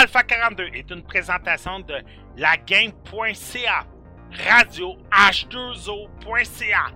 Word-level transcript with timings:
Alpha 0.00 0.22
42 0.22 0.70
est 0.72 0.90
une 0.90 1.02
présentation 1.02 1.80
de 1.80 1.96
lagame.ca, 2.38 3.84
radio 4.46 4.96
h2o.ca. 5.12 6.86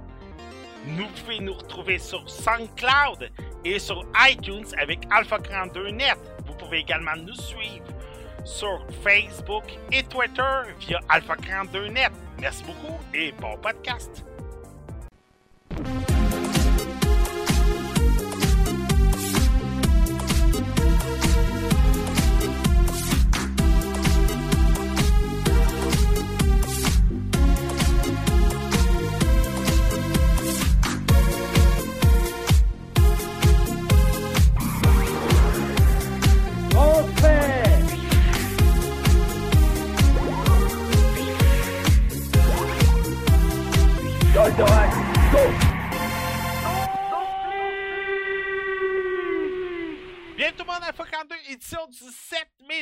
Nous 0.87 1.07
pouvez 1.09 1.39
nous 1.41 1.53
retrouver 1.53 1.99
sur 1.99 2.27
SoundCloud 2.27 3.31
et 3.63 3.79
sur 3.79 4.07
iTunes 4.27 4.65
avec 4.79 5.01
Alpha 5.11 5.39
42 5.39 5.91
Net. 5.91 6.17
Vous 6.47 6.55
pouvez 6.55 6.79
également 6.79 7.15
nous 7.15 7.35
suivre 7.35 7.85
sur 8.43 8.87
Facebook 9.03 9.65
et 9.93 10.03
Twitter 10.05 10.63
via 10.81 10.99
Alpha 11.11 11.37
42 11.37 11.89
Net. 11.89 12.11
Merci 12.41 12.65
beaucoup 12.65 12.99
et 13.13 13.33
bon 13.33 13.59
podcast. 13.59 14.25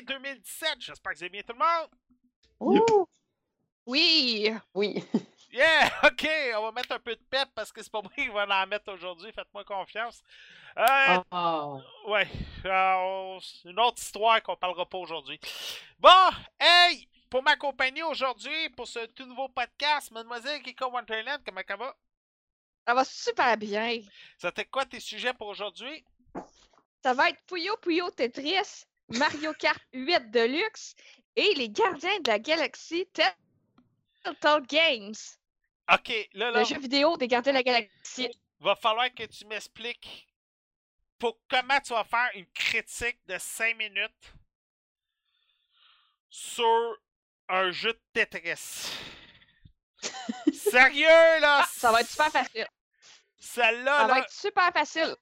7 0.06 0.20
mai 0.20 0.34
2017. 0.34 0.76
J'espère 0.80 1.12
que 1.12 1.18
vous 1.18 1.22
allez 1.24 1.30
bien 1.30 1.42
tout 1.42 1.52
le 1.52 1.58
monde. 1.58 1.90
Ouh, 2.60 3.06
Oui! 3.86 4.52
oui. 4.74 5.04
Yeah, 5.54 5.90
ok, 6.04 6.26
on 6.56 6.62
va 6.62 6.72
mettre 6.72 6.92
un 6.92 6.98
peu 6.98 7.14
de 7.14 7.20
pep 7.28 7.46
parce 7.54 7.70
que 7.70 7.82
c'est 7.82 7.92
pas 7.92 8.00
moi 8.00 8.10
qui 8.16 8.26
va 8.28 8.46
en 8.46 8.66
mettre 8.66 8.90
aujourd'hui, 8.90 9.30
faites-moi 9.32 9.64
confiance. 9.64 10.22
Euh, 10.78 11.20
Ah, 11.30 11.74
Ouais, 12.06 12.26
euh, 12.64 12.94
on- 12.96 13.38
une 13.66 13.78
autre 13.78 14.00
histoire 14.00 14.42
qu'on 14.42 14.56
parlera 14.56 14.86
pas 14.88 14.96
aujourd'hui. 14.96 15.38
Bon, 15.98 16.08
hey, 16.58 17.06
pour 17.28 17.42
m'accompagner 17.42 18.02
aujourd'hui 18.02 18.70
pour 18.70 18.88
ce 18.88 19.04
tout 19.08 19.26
nouveau 19.26 19.50
podcast, 19.50 20.10
Mademoiselle 20.10 20.62
Kiko 20.62 20.86
Wonderland, 20.90 21.42
comment 21.44 21.60
ça 21.68 21.76
va? 21.76 21.96
Ça 22.86 22.94
va 22.94 23.04
super 23.04 23.54
bien. 23.58 24.00
C'était 24.38 24.64
quoi 24.64 24.86
tes 24.86 25.00
sujets 25.00 25.34
pour 25.34 25.48
aujourd'hui? 25.48 26.02
Ça 27.04 27.12
va 27.12 27.28
être 27.28 27.42
Puyo 27.44 27.76
Puyo 27.76 28.10
Tetris, 28.10 28.86
Mario 29.18 29.52
Kart 29.54 29.80
8 29.92 30.30
Deluxe 30.30 30.94
et 31.36 31.54
les 31.54 31.68
Gardiens 31.68 32.20
de 32.20 32.28
la 32.28 32.38
Galaxie 32.38 33.06
Telltale 33.12 34.66
Games. 34.66 35.14
Ok, 35.92 36.28
là, 36.34 36.50
là, 36.50 36.60
Le 36.60 36.64
jeu 36.64 36.78
vidéo 36.78 37.16
des 37.16 37.28
Gardiens 37.28 37.52
de 37.52 37.58
la 37.58 37.62
Galaxie. 37.62 38.28
va 38.60 38.76
falloir 38.76 39.12
que 39.14 39.24
tu 39.24 39.44
m'expliques 39.46 40.28
pour 41.18 41.38
comment 41.48 41.80
tu 41.80 41.92
vas 41.92 42.04
faire 42.04 42.30
une 42.34 42.46
critique 42.46 43.18
de 43.26 43.36
5 43.38 43.76
minutes 43.76 44.32
sur 46.28 46.96
un 47.48 47.70
jeu 47.70 47.92
de 47.92 48.00
Tetris. 48.12 48.90
Sérieux, 50.52 51.06
là? 51.40 51.60
Ah, 51.62 51.68
ça 51.70 51.92
va 51.92 52.00
être 52.00 52.08
super 52.10 52.30
facile. 52.30 52.66
Celle-là, 53.38 53.98
Ça 53.98 54.06
va 54.06 54.18
être 54.20 54.30
super 54.30 54.72
facile. 54.72 55.16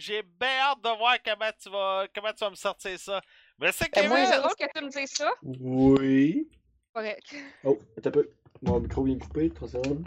J'ai 0.00 0.22
bien 0.22 0.58
hâte 0.60 0.80
de 0.82 0.88
voir 0.98 1.16
comment 1.24 1.50
tu 1.62 1.70
vas, 1.70 2.06
comment 2.14 2.32
tu 2.32 2.40
vas 2.44 2.50
me 2.50 2.54
sortir 2.56 2.98
ça. 2.98 3.20
Mais 3.58 3.70
c'est 3.72 3.94
moi, 4.08 4.16
Kevin! 4.16 4.26
C'est 4.26 4.38
drôle 4.38 4.54
que 4.58 4.78
tu 4.78 4.84
me 4.84 4.90
dises 4.90 5.10
ça. 5.12 5.32
Oui. 5.42 6.48
Correct. 6.92 7.34
Oh, 7.64 7.78
attends 7.96 8.08
un 8.08 8.12
peu. 8.12 8.30
Mon 8.62 8.80
micro 8.80 9.04
vient 9.04 9.14
de 9.16 9.22
couper, 9.22 9.48
3 9.50 9.68
secondes. 9.68 10.04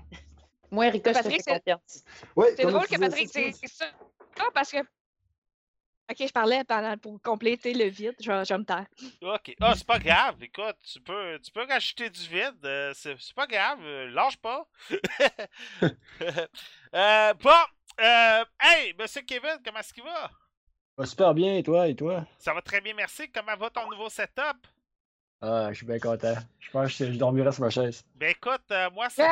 Moi, 0.70 0.88
Erika, 0.88 1.14
je 1.14 1.18
te 1.20 1.24
Patrick, 1.24 1.38
fais 1.44 1.52
c'est- 1.54 1.60
confiance. 1.60 2.04
Ouais, 2.36 2.54
C'est 2.58 2.66
drôle 2.66 2.88
que 2.88 3.00
Patrick 3.00 3.30
c'est- 3.32 3.52
dise 3.52 3.72
ça. 3.74 3.86
Ah, 4.40 4.50
parce 4.54 4.72
que. 4.72 4.80
Ok, 6.12 6.18
je 6.28 6.34
parlais 6.34 6.64
pendant, 6.66 6.98
pour 6.98 7.22
compléter 7.22 7.74
le 7.74 7.86
vide. 7.86 8.14
Je, 8.20 8.30
vais- 8.30 8.44
je 8.44 8.54
me 8.56 8.66
taire. 8.66 8.86
Ok. 9.22 9.56
Ah, 9.62 9.74
c'est 9.76 9.88
pas 9.88 10.00
grave. 10.00 10.36
Écoute, 10.42 10.76
tu 10.84 11.00
peux, 11.00 11.40
tu 11.40 11.50
peux 11.52 11.66
rajouter 11.66 12.10
du 12.10 12.20
vide. 12.28 12.58
euh, 12.66 12.92
c'est 12.94 13.16
c'est 13.20 13.34
pas 13.34 13.48
grave. 13.48 13.80
euh, 13.84 14.10
lâche 14.10 14.38
pas. 14.38 14.68
Euh, 16.96 17.34
bon. 17.36 17.50
Euh, 18.00 18.46
hey, 18.60 18.94
monsieur 19.00 19.22
Kevin, 19.22 19.58
comment 19.64 19.80
est-ce 19.80 19.94
qu'il 19.94 20.04
va? 20.04 20.30
Va 20.98 21.06
super 21.06 21.34
bien, 21.34 21.56
et 21.56 21.64
toi, 21.64 21.88
et 21.88 21.96
toi? 21.96 22.26
Ça 22.38 22.54
va 22.54 22.62
très 22.62 22.82
bien, 22.82 22.94
merci. 22.94 23.32
Comment 23.32 23.56
va 23.56 23.70
ton 23.70 23.90
nouveau 23.90 24.10
setup? 24.10 24.68
Ah, 25.42 25.68
je 25.72 25.78
suis 25.78 25.86
bien 25.86 26.00
content. 26.00 26.36
Je 26.60 26.72
pense 26.72 26.98
que 26.98 27.12
je 27.12 27.18
dormirai 27.18 27.52
sur 27.52 27.64
ma 27.64 27.70
chaise. 27.70 28.04
Ben 28.16 28.30
écoute, 28.30 28.64
euh, 28.72 28.90
moi, 28.92 29.10
c'est- 29.12 29.28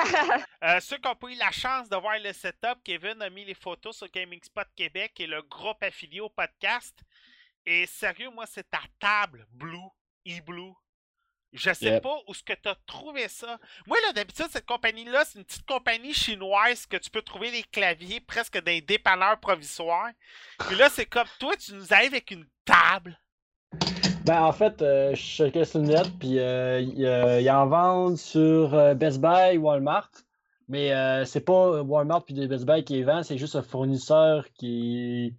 euh, 0.64 0.80
ceux 0.82 0.98
qui 0.98 1.08
n'ont 1.08 1.16
pas 1.16 1.30
eu 1.30 1.36
la 1.36 1.52
chance 1.52 1.88
de 1.88 1.96
voir 1.96 2.18
le 2.20 2.34
setup, 2.34 2.80
Kevin 2.84 3.22
a 3.22 3.30
mis 3.30 3.46
les 3.46 3.54
photos 3.54 3.96
sur 3.98 4.10
Gaming 4.10 4.42
Spot 4.44 4.68
Québec 4.76 5.14
et 5.20 5.28
le 5.28 5.42
groupe 5.44 5.82
affilié 5.84 6.20
au 6.20 6.30
podcast. 6.30 7.00
Et 7.66 7.86
sérieux, 7.86 8.30
moi, 8.32 8.46
c'est 8.48 8.70
ta 8.70 8.82
table 9.00 9.46
Blue, 9.52 9.78
e-Blue. 10.28 10.74
Je 11.54 11.74
sais 11.74 11.86
Yep. 11.86 12.04
pas 12.04 12.16
où 12.28 12.32
est-ce 12.32 12.44
que 12.44 12.54
tu 12.54 12.70
as 12.70 12.76
trouvé 12.86 13.28
ça. 13.28 13.60
Moi, 13.86 13.98
là, 14.08 14.14
d'habitude, 14.14 14.46
cette 14.52 14.66
compagnie-là, 14.66 15.24
c'est 15.26 15.38
une 15.40 15.46
petite 15.46 15.66
compagnie 15.66 16.14
chinoise 16.14 16.86
que 16.86 16.96
tu 16.98 17.10
peux 17.10 17.22
trouver 17.22 17.52
des 17.52 17.64
claviers 17.64 18.22
presque 18.22 18.54
dans 18.64 18.72
les 18.72 18.82
dépanneurs 18.82 19.40
provisoires. 19.40 20.10
Puis 20.68 20.78
là, 20.78 20.88
c'est 20.90 21.06
comme 21.06 21.28
toi, 21.40 21.54
tu 21.58 21.74
nous 21.74 21.92
arrives 21.94 22.14
avec 22.14 22.32
une 22.32 22.46
table. 22.64 23.18
Ben, 24.26 24.44
en 24.44 24.52
fait, 24.52 24.82
euh, 24.82 25.14
je 25.16 25.22
checkais 25.22 25.66
sur 25.66 25.80
le 25.80 25.88
net, 25.88 26.08
puis 26.20 26.40
euh, 26.40 26.80
ils 26.80 27.06
euh, 27.06 27.42
ils 27.42 27.50
en 27.50 27.68
vendent 27.68 28.18
sur 28.18 28.74
euh, 28.74 28.94
Best 28.94 29.20
Buy, 29.20 29.58
Walmart. 29.58 30.12
Mais 30.68 30.94
euh, 30.94 31.26
c'est 31.26 31.42
pas 31.44 31.82
Walmart 31.82 32.24
puis 32.24 32.48
Best 32.48 32.66
Buy 32.66 32.84
qui 32.86 32.94
les 32.94 33.04
vend, 33.04 33.24
c'est 33.24 33.38
juste 33.38 33.56
un 33.58 33.62
fournisseur 33.64 34.46
qui 34.54 35.26
est 35.28 35.34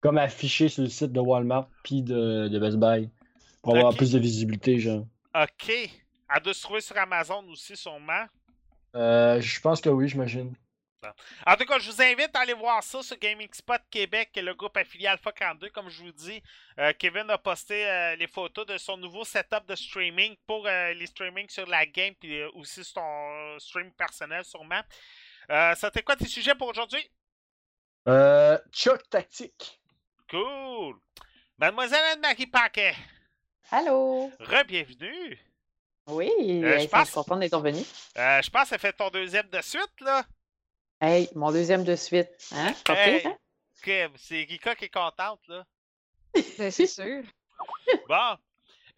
comme 0.00 0.18
affiché 0.18 0.68
sur 0.68 0.82
le 0.82 0.90
site 0.90 1.12
de 1.12 1.20
Walmart 1.20 1.68
puis 1.84 2.02
de, 2.02 2.48
de 2.48 2.58
Best 2.58 2.76
Buy. 2.76 3.08
Pour 3.62 3.76
avoir 3.76 3.94
plus 3.94 4.12
de 4.12 4.18
visibilité, 4.18 4.78
genre. 4.78 5.06
OK. 5.34 5.68
Elle 5.70 6.42
doit 6.42 6.54
se 6.54 6.62
trouver 6.62 6.80
sur 6.80 6.96
Amazon 6.96 7.46
aussi, 7.48 7.76
sûrement. 7.76 8.26
Euh, 8.94 9.40
je 9.40 9.60
pense 9.60 9.80
que 9.80 9.88
oui, 9.88 10.08
j'imagine. 10.08 10.54
En 11.46 11.56
tout 11.56 11.66
cas, 11.66 11.78
je 11.78 11.90
vous 11.90 12.00
invite 12.00 12.34
à 12.34 12.40
aller 12.40 12.54
voir 12.54 12.82
ça 12.82 13.02
sur 13.02 13.18
Gaming 13.18 13.48
Spot 13.52 13.80
Québec, 13.90 14.30
le 14.36 14.54
groupe 14.54 14.76
affilié 14.76 15.06
Alpha 15.08 15.32
42. 15.32 15.68
Comme 15.70 15.90
je 15.90 16.02
vous 16.02 16.12
dis, 16.12 16.42
euh, 16.78 16.92
Kevin 16.98 17.28
a 17.28 17.36
posté 17.36 17.86
euh, 17.86 18.16
les 18.16 18.26
photos 18.26 18.64
de 18.66 18.78
son 18.78 18.96
nouveau 18.96 19.24
setup 19.24 19.66
de 19.68 19.74
streaming 19.74 20.34
pour 20.46 20.66
euh, 20.66 20.94
les 20.94 21.06
streamings 21.06 21.50
sur 21.50 21.66
la 21.66 21.84
game, 21.84 22.14
puis 22.14 22.42
aussi 22.54 22.82
sur 22.84 22.94
ton 22.94 23.58
stream 23.58 23.92
personnel, 23.92 24.44
sûrement. 24.44 24.80
C'était 25.76 26.02
quoi 26.02 26.16
tes 26.16 26.26
sujets 26.26 26.54
pour 26.54 26.68
aujourd'hui? 26.68 27.06
Euh, 28.08 28.58
Chuck 28.70 29.08
Tactique. 29.08 29.80
Cool! 30.28 30.96
Mademoiselle 31.58 32.04
Anne-Marie 32.12 32.46
Paquet, 32.46 32.94
Allô? 33.74 34.30
re-bienvenue! 34.38 35.36
Oui, 36.06 36.30
Euh, 36.62 36.78
je 36.78 36.86
pense- 36.86 37.00
je 37.00 37.04
suis 37.06 37.14
contente 37.14 37.40
d'être 37.40 37.56
revenu. 37.56 37.82
Euh, 38.16 38.40
je 38.40 38.48
pense 38.48 38.62
que 38.64 38.68
ça 38.68 38.78
fait 38.78 38.92
ton 38.92 39.10
deuxième 39.10 39.48
de 39.48 39.60
suite, 39.62 40.00
là. 40.00 40.22
Hey, 41.00 41.28
mon 41.34 41.50
deuxième 41.50 41.82
de 41.82 41.96
suite. 41.96 42.30
Hein? 42.52 42.72
Hey. 42.88 43.26
hein? 43.26 43.36
Ok, 43.78 44.10
C'est 44.16 44.46
Rika 44.48 44.76
qui 44.76 44.84
est 44.84 44.94
contente, 44.94 45.40
là. 45.48 45.64
Ben, 46.58 46.70
c'est 46.70 46.86
sûr. 46.86 47.24
Bon. 48.08 48.36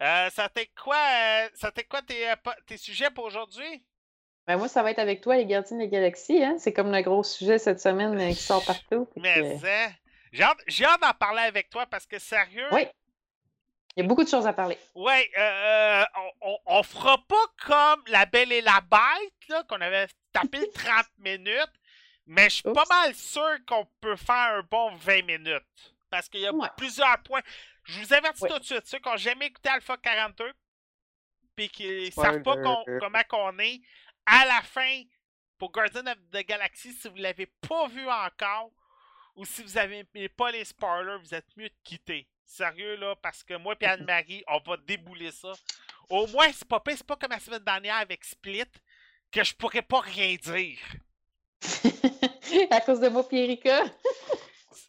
Euh, 0.03 0.29
ça 0.29 0.47
t'est 0.49 0.69
quoi, 0.79 0.95
euh, 0.95 1.49
ça 1.55 1.71
quoi 1.89 2.03
tes, 2.03 2.77
sujets 2.77 3.09
pour 3.09 3.25
aujourd'hui? 3.25 3.83
Ben, 4.45 4.57
moi, 4.57 4.67
ça 4.67 4.83
va 4.83 4.91
être 4.91 4.99
avec 4.99 5.21
toi, 5.21 5.37
les 5.37 5.47
gardiens 5.47 5.77
des 5.77 5.87
galaxies. 5.87 6.43
Hein? 6.43 6.57
C'est 6.59 6.71
comme 6.71 6.91
le 6.91 7.01
gros 7.01 7.23
sujet 7.23 7.57
cette 7.57 7.79
semaine 7.81 8.15
euh, 8.19 8.29
qui 8.29 8.35
sort 8.43 8.63
partout. 8.65 9.09
Mais 9.15 9.41
que, 9.41 9.65
hein, 9.65 9.91
j'ai 10.31 10.43
hâte, 10.43 10.59
j'ai 10.67 10.85
hâte 10.85 11.01
d'en 11.01 11.13
parler 11.13 11.41
avec 11.41 11.71
toi 11.71 11.87
parce 11.87 12.05
que 12.05 12.19
sérieux, 12.19 12.67
Oui. 12.73 12.85
Il 13.97 14.01
y 14.01 14.05
a 14.05 14.07
beaucoup 14.07 14.23
de 14.23 14.29
choses 14.29 14.45
à 14.45 14.53
parler. 14.53 14.77
ouais, 14.93 15.27
euh, 15.37 15.41
euh, 15.41 16.05
on, 16.41 16.51
on, 16.51 16.57
on 16.67 16.83
fera 16.83 17.17
pas 17.27 17.45
comme 17.65 18.03
La 18.07 18.27
Belle 18.27 18.51
et 18.51 18.61
la 18.61 18.79
Bête, 18.81 19.33
là, 19.49 19.63
qu'on 19.63 19.81
avait 19.81 20.07
tapé 20.31 20.59
le 20.61 20.71
30 20.71 21.05
minutes, 21.17 21.73
mais 22.27 22.43
je 22.43 22.55
suis 22.55 22.63
pas 22.73 22.85
mal 22.89 23.15
sûr 23.15 23.57
qu'on 23.67 23.85
peut 23.99 24.15
faire 24.15 24.35
un 24.59 24.61
bon 24.69 24.93
20 24.95 25.23
minutes. 25.25 25.95
Parce 26.11 26.29
qu'il 26.29 26.41
y 26.41 26.45
a 26.47 26.53
Ouais. 26.53 26.69
plusieurs 26.77 27.17
points. 27.23 27.41
Je 27.85 27.99
vous 27.99 28.13
avertis 28.13 28.45
tout 28.47 28.59
de 28.59 28.63
suite, 28.63 28.85
ceux 28.85 28.99
qui 28.99 29.09
n'ont 29.09 29.17
jamais 29.17 29.47
écouté 29.47 29.69
Alpha 29.69 29.97
42, 29.97 30.53
puis 31.55 31.67
qui 31.69 32.11
savent 32.11 32.43
pas 32.43 32.55
comment 32.99 33.23
qu'on 33.27 33.57
est, 33.59 33.81
à 34.27 34.45
la 34.45 34.61
fin, 34.61 35.01
pour 35.57 35.71
Guardian 35.71 36.05
of 36.05 36.17
the 36.31 36.45
Galaxy, 36.45 36.93
si 36.93 37.07
vous 37.09 37.15
l'avez 37.15 37.47
pas 37.47 37.87
vu 37.87 38.07
encore, 38.07 38.71
ou 39.35 39.43
si 39.43 39.63
vous 39.63 39.77
avez 39.77 40.03
pas 40.29 40.51
les 40.51 40.65
spoilers, 40.65 41.17
vous 41.19 41.33
êtes 41.33 41.57
mieux 41.57 41.69
de 41.69 41.75
quitter. 41.83 42.27
Sérieux, 42.47 42.95
là, 42.95 43.13
parce 43.21 43.43
que 43.43 43.55
moi 43.55 43.75
et 43.81 43.85
Anne-Marie, 43.85 44.41
on 44.47 44.59
va 44.59 44.77
débouler 44.77 45.31
ça. 45.31 45.51
Au 46.09 46.25
moins, 46.27 46.49
c'est 46.53 46.67
pas 46.67 46.81
c'est 46.87 47.03
pas 47.05 47.17
comme 47.17 47.31
la 47.31 47.39
semaine 47.39 47.63
dernière 47.63 47.97
avec 47.97 48.23
Split, 48.23 48.63
que 49.31 49.43
je 49.43 49.53
pourrais 49.53 49.81
pas 49.81 49.99
rien 49.99 50.35
dire. 50.35 50.79
à 52.71 52.79
cause 52.81 53.01
de 53.01 53.09
moi, 53.09 53.27
Pierrica. 53.27 53.83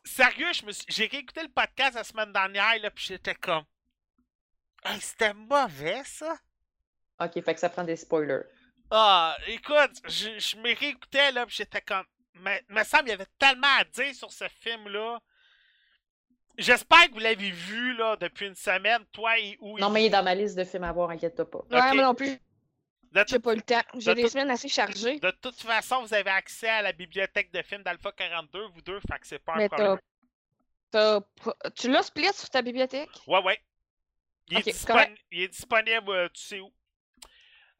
Sérieux, 0.05 0.53
je 0.53 0.65
me 0.65 0.73
suis- 0.73 0.87
j'ai 0.89 1.07
réécouté 1.07 1.43
le 1.43 1.49
podcast 1.49 1.97
la 1.97 2.05
semaine 2.05 2.33
dernière, 2.33 2.79
là, 2.81 2.91
puis 2.93 3.05
j'étais 3.07 3.35
comme. 3.35 3.65
Hey, 4.85 5.01
c'était 5.01 5.35
mauvais, 5.35 6.03
ça! 6.05 6.39
Ok, 7.21 7.43
fait 7.45 7.55
que 7.55 7.61
ça 7.61 7.69
prend 7.69 7.83
des 7.83 7.97
spoilers. 7.97 8.43
Ah, 8.93 9.37
écoute, 9.49 10.01
je, 10.05 10.39
je 10.39 10.57
me 10.57 10.75
réécoutais, 10.79 11.33
là, 11.33 11.45
pis 11.45 11.57
j'étais 11.57 11.83
comme. 11.83 12.07
Mais, 12.35 12.65
me 12.69 12.85
semble, 12.85 13.09
il 13.09 13.11
y 13.11 13.15
avait 13.15 13.27
tellement 13.37 13.77
à 13.79 13.85
dire 13.85 14.15
sur 14.15 14.33
ce 14.33 14.47
film-là. 14.49 15.21
J'espère 16.59 17.07
que 17.07 17.13
vous 17.13 17.19
l'avez 17.21 17.51
vu, 17.51 17.95
là, 17.97 18.17
depuis 18.17 18.47
une 18.49 18.55
semaine, 18.55 19.05
toi 19.13 19.39
et 19.39 19.57
où 19.61 19.79
Non, 19.79 19.91
mais 19.91 20.03
il 20.03 20.07
est 20.07 20.11
dans 20.11 20.23
ma 20.25 20.35
liste 20.35 20.57
de 20.59 20.65
films 20.65 20.85
à 20.85 20.93
voir, 20.93 21.11
inquiète-toi 21.11 21.49
pas. 21.49 21.59
Ouais, 21.71 21.79
Ok. 21.89 21.95
moi 21.95 22.03
non 22.05 22.15
plus, 22.15 22.37
j'ai 23.29 23.39
pas 23.39 23.55
le 23.55 23.63
temps. 23.63 23.81
J'ai 23.95 24.11
de 24.11 24.15
des 24.17 24.23
tout- 24.25 24.29
semaines 24.31 24.51
assez 24.51 24.69
chargées. 24.69 25.21
de 25.21 25.31
toute 25.31 25.61
façon, 25.61 26.03
vous 26.03 26.13
avez 26.13 26.31
accès 26.31 26.69
à 26.69 26.83
la 26.83 26.93
bibliothèque 26.93 27.53
de 27.53 27.63
films 27.63 27.83
d'Alpha 27.85 28.11
42, 28.13 28.67
vous 28.75 28.83
deux, 28.83 28.99
fait 29.01 29.19
que 29.21 29.27
c'est 29.27 29.39
pas 29.39 29.55
un 29.55 29.59
Mais 29.59 29.69
problème. 29.69 29.99
t'as. 30.91 31.21
t'as 31.21 31.27
pas- 31.45 31.71
Tu 31.77 31.89
l'as 31.91 32.03
split 32.03 32.33
sur 32.35 32.51
ta 32.51 32.61
bibliothèque? 32.61 33.09
Ouais, 33.27 33.43
ouais. 33.43 33.61
Il 34.51 34.59
est, 34.59 34.63
dispon- 34.63 35.15
il 35.31 35.49
disponible, 35.49 36.11
euh, 36.11 36.29
tu 36.35 36.41
sais 36.43 36.61
où. 36.61 36.73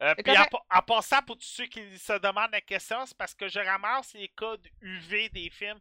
Euh, 0.01 0.13
puis 0.23 0.37
en, 0.37 0.45
en 0.77 0.81
passant, 0.83 1.21
pour 1.23 1.35
tous 1.37 1.43
ceux 1.47 1.65
qui 1.65 1.81
se 1.97 2.13
demandent 2.19 2.51
la 2.53 2.61
question, 2.61 3.05
c'est 3.05 3.17
parce 3.17 3.33
que 3.33 3.49
je 3.49 3.59
ramasse 3.59 4.13
les 4.13 4.29
codes 4.29 4.65
UV 4.81 5.27
des 5.29 5.49
films 5.49 5.79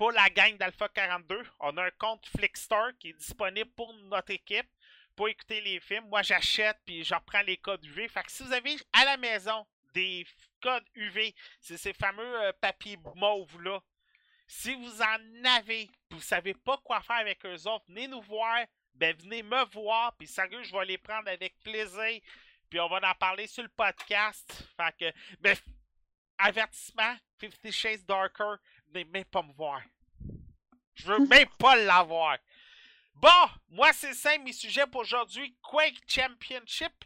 pour 0.00 0.12
la 0.12 0.30
gang 0.30 0.56
d'Alpha 0.56 0.88
42. 0.88 1.42
On 1.58 1.76
a 1.76 1.84
un 1.84 1.90
compte 1.98 2.26
Flickstore 2.28 2.92
qui 2.98 3.10
est 3.10 3.18
disponible 3.18 3.68
pour 3.76 3.92
notre 3.92 4.30
équipe 4.30 4.66
pour 5.14 5.28
écouter 5.28 5.60
les 5.60 5.78
films. 5.78 6.08
Moi, 6.08 6.22
j'achète 6.22 6.78
puis 6.86 7.04
je 7.04 7.14
reprends 7.14 7.42
les 7.42 7.58
codes 7.58 7.84
UV. 7.84 8.08
Fait 8.08 8.22
que 8.22 8.32
si 8.32 8.42
vous 8.42 8.52
avez 8.54 8.78
à 8.94 9.04
la 9.04 9.18
maison 9.18 9.66
des 9.92 10.26
codes 10.62 10.88
UV, 10.94 11.34
c'est 11.60 11.76
ces 11.76 11.92
fameux 11.92 12.42
euh, 12.44 12.50
papiers 12.62 12.96
mauves 13.14 13.60
là. 13.60 13.78
Si 14.46 14.74
vous 14.74 15.02
en 15.02 15.44
avez, 15.58 15.90
vous 16.08 16.22
savez 16.22 16.54
pas 16.54 16.78
quoi 16.78 17.02
faire 17.02 17.16
avec 17.16 17.44
eux 17.44 17.68
autres, 17.68 17.84
venez 17.86 18.08
nous 18.08 18.22
voir. 18.22 18.64
Ben 18.94 19.14
venez 19.18 19.42
me 19.42 19.66
voir, 19.66 20.16
puis 20.16 20.26
sérieux, 20.26 20.62
je 20.62 20.72
vais 20.72 20.86
les 20.86 20.98
prendre 20.98 21.28
avec 21.28 21.58
plaisir. 21.62 22.22
Puis 22.70 22.80
on 22.80 22.88
va 22.88 23.06
en 23.06 23.14
parler 23.16 23.46
sur 23.46 23.64
le 23.64 23.68
podcast. 23.68 24.66
Fait 24.78 24.96
que, 24.96 25.18
ben, 25.40 25.54
avertissement, 26.38 27.16
Fifty 27.38 27.70
Shades 27.70 28.06
Darker, 28.06 28.56
venez 28.92 29.04
même 29.04 29.24
pas 29.24 29.42
me 29.42 29.52
voir. 29.52 29.80
Je 30.94 31.06
veux 31.06 31.18
même 31.26 31.48
pas 31.58 31.76
l'avoir. 31.76 32.38
Bon, 33.14 33.28
moi 33.68 33.92
c'est 33.92 34.14
simple, 34.14 34.44
mes 34.44 34.52
sujets 34.52 34.86
pour 34.86 35.02
aujourd'hui. 35.02 35.56
Quake 35.62 36.00
Championship, 36.06 37.04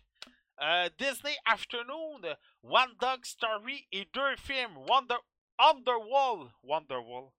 euh, 0.60 0.88
Disney 0.98 1.36
Afternoon, 1.44 2.20
One 2.62 2.94
Dog 3.00 3.25
Story 3.25 3.86
et 3.90 4.04
deux 4.12 4.36
films. 4.36 4.76
Wonder, 4.88 5.16
Underworld, 5.58 6.50
Wonderwall, 6.62 7.31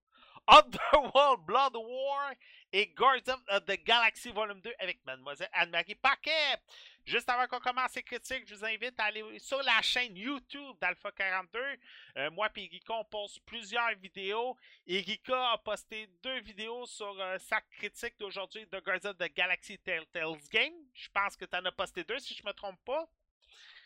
Underworld 0.47 1.45
Blood 1.45 1.75
War 1.75 2.33
et 2.71 2.87
Guardians 2.87 3.41
of 3.49 3.65
the 3.65 3.77
Galaxy 3.83 4.31
Volume 4.31 4.61
2 4.61 4.73
avec 4.79 5.03
Mademoiselle 5.05 5.49
Anne-Marie 5.53 5.95
Paquet. 5.95 6.59
Juste 7.05 7.29
avant 7.29 7.47
qu'on 7.47 7.59
commence 7.59 7.95
les 7.95 8.03
critiques, 8.03 8.47
je 8.47 8.55
vous 8.55 8.65
invite 8.65 8.99
à 8.99 9.05
aller 9.05 9.23
sur 9.39 9.61
la 9.63 9.81
chaîne 9.81 10.15
YouTube 10.15 10.75
d'Alpha 10.81 11.11
42. 11.11 11.59
Euh, 12.17 12.31
moi 12.31 12.49
et 12.55 12.65
Erika, 12.65 12.93
on 12.93 13.05
poste 13.05 13.39
plusieurs 13.45 13.95
vidéos. 13.95 14.57
Erika 14.87 15.51
a 15.51 15.57
posté 15.57 16.09
deux 16.23 16.39
vidéos 16.41 16.85
sur 16.85 17.15
euh, 17.19 17.37
sa 17.39 17.61
critique 17.61 18.17
d'aujourd'hui 18.19 18.65
de 18.65 18.79
Guardians 18.79 19.11
of 19.11 19.17
the 19.17 19.33
Galaxy 19.33 19.77
Telltales 19.77 20.41
Game. 20.51 20.73
Je 20.93 21.09
pense 21.13 21.35
que 21.35 21.45
tu 21.45 21.55
en 21.55 21.63
as 21.65 21.71
posté 21.71 22.03
deux, 22.03 22.19
si 22.19 22.33
je 22.33 22.43
me 22.43 22.51
trompe 22.53 22.83
pas. 22.83 23.07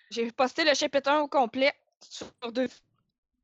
J'ai 0.09 0.31
posté 0.31 0.63
le 0.63 0.73
chapitre 0.73 1.11
1 1.11 1.19
au 1.21 1.27
complet 1.27 1.73
sur 2.01 2.51
deux 2.51 2.67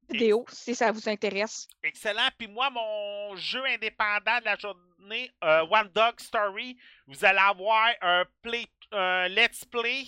vidéos, 0.10 0.46
si 0.50 0.76
ça 0.76 0.92
vous 0.92 1.08
intéresse. 1.10 1.68
Excellent. 1.84 2.28
Puis 2.38 2.48
moi, 2.48 2.70
mon 2.70 3.36
jeu 3.36 3.64
indépendant 3.66 4.40
de 4.40 4.46
la 4.46 4.56
journée, 4.58 5.32
euh, 5.44 5.66
One 5.70 5.90
Dog 5.94 6.20
Story, 6.20 6.78
vous 7.08 7.24
allez 7.26 7.40
avoir 7.40 7.88
un 8.02 8.26
play, 8.42 8.66
un 8.92 9.28
let's 9.28 9.66
play 9.66 10.04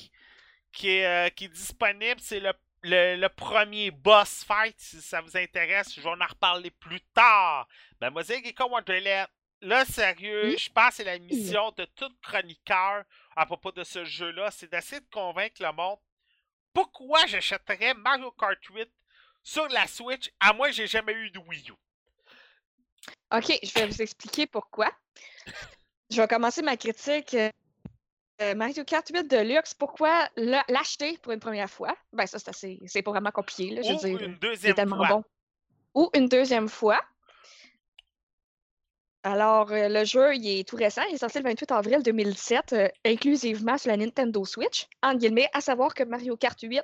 qui 0.71 0.89
est, 0.89 1.05
euh, 1.05 1.29
qui 1.29 1.45
est 1.45 1.49
disponible. 1.49 2.19
C'est 2.21 2.39
le, 2.39 2.53
le, 2.83 3.15
le 3.15 3.29
premier 3.29 3.91
boss 3.91 4.43
fight, 4.43 4.75
si 4.79 5.01
ça 5.01 5.21
vous 5.21 5.35
intéresse. 5.37 5.93
Je 5.95 6.01
vais 6.01 6.09
en 6.09 6.25
reparler 6.27 6.71
plus 6.71 7.01
tard. 7.13 7.67
Mademoiselle 7.99 8.43
Geka 8.43 8.65
Wonderland, 8.67 9.27
là, 9.61 9.85
sérieux, 9.85 10.45
Oui. 10.49 10.57
je 10.57 10.69
pense 10.71 10.89
que 10.89 10.95
c'est 10.97 11.03
la 11.03 11.17
mission 11.19 11.71
de 11.77 11.85
tout 11.95 12.11
chroniqueur 12.21 13.03
à 13.35 13.45
propos 13.45 13.71
de 13.71 13.83
ce 13.83 14.03
jeu-là, 14.05 14.51
c'est 14.51 14.69
d'essayer 14.71 15.01
de 15.01 15.09
convaincre 15.11 15.61
le 15.63 15.71
monde 15.71 15.97
pourquoi 16.73 17.25
j'achèterais 17.25 17.95
Mario 17.95 18.29
Kart 18.31 18.63
8 18.63 18.87
sur 19.47 19.65
la 19.69 19.87
Switch, 19.87 20.29
à 20.41 20.51
moins 20.51 20.67
que 20.67 20.73
j'ai 20.73 20.87
jamais 20.87 21.13
eu 21.13 21.31
de 21.31 21.39
Wii 21.39 21.69
U. 21.69 21.73
OK, 23.33 23.57
je 23.63 23.73
vais 23.73 23.87
vous 23.87 24.01
expliquer 24.01 24.45
pourquoi. 24.45 24.91
Je 26.11 26.21
vais 26.21 26.27
commencer 26.27 26.61
ma 26.61 26.75
critique. 26.75 27.33
euh, 27.33 27.49
euh, 28.41 28.55
Mario 28.55 28.83
Kart 28.83 29.07
8 29.09 29.23
Deluxe, 29.29 29.73
pourquoi 29.73 30.27
l'acheter 30.35 31.17
pour 31.19 31.31
une 31.31 31.39
première 31.39 31.69
fois? 31.69 31.95
Ben 32.11 32.25
ça, 32.27 32.39
c'est 32.39 32.49
assez. 32.49 32.77
C'est 32.87 33.01
pas 33.01 33.11
vraiment 33.11 33.31
compliqué, 33.31 33.69
là, 33.73 33.81
je 33.83 33.93
Ou 33.93 33.97
veux 33.97 34.09
dire. 34.09 34.21
une 34.21 34.33
C'est 34.33 34.39
deuxième 34.41 34.75
tellement 34.75 34.97
fois. 34.97 35.07
bon. 35.07 35.23
Ou 35.95 36.09
une 36.13 36.27
deuxième 36.27 36.67
fois. 36.67 37.01
Alors, 39.23 39.71
euh, 39.71 39.87
le 39.89 40.03
jeu, 40.05 40.35
il 40.35 40.59
est 40.59 40.67
tout 40.67 40.75
récent. 40.75 41.03
Il 41.09 41.15
est 41.15 41.19
sorti 41.19 41.37
le 41.39 41.45
28 41.45 41.71
avril 41.71 42.03
2017, 42.03 42.73
euh, 42.73 42.87
inclusivement 43.05 43.77
sur 43.77 43.91
la 43.91 43.97
Nintendo 43.97 44.43
Switch. 44.45 44.87
En 45.01 45.15
guillemets, 45.15 45.49
à 45.53 45.61
savoir 45.61 45.93
que 45.93 46.03
Mario 46.03 46.35
Kart 46.37 46.59
8 46.61 46.81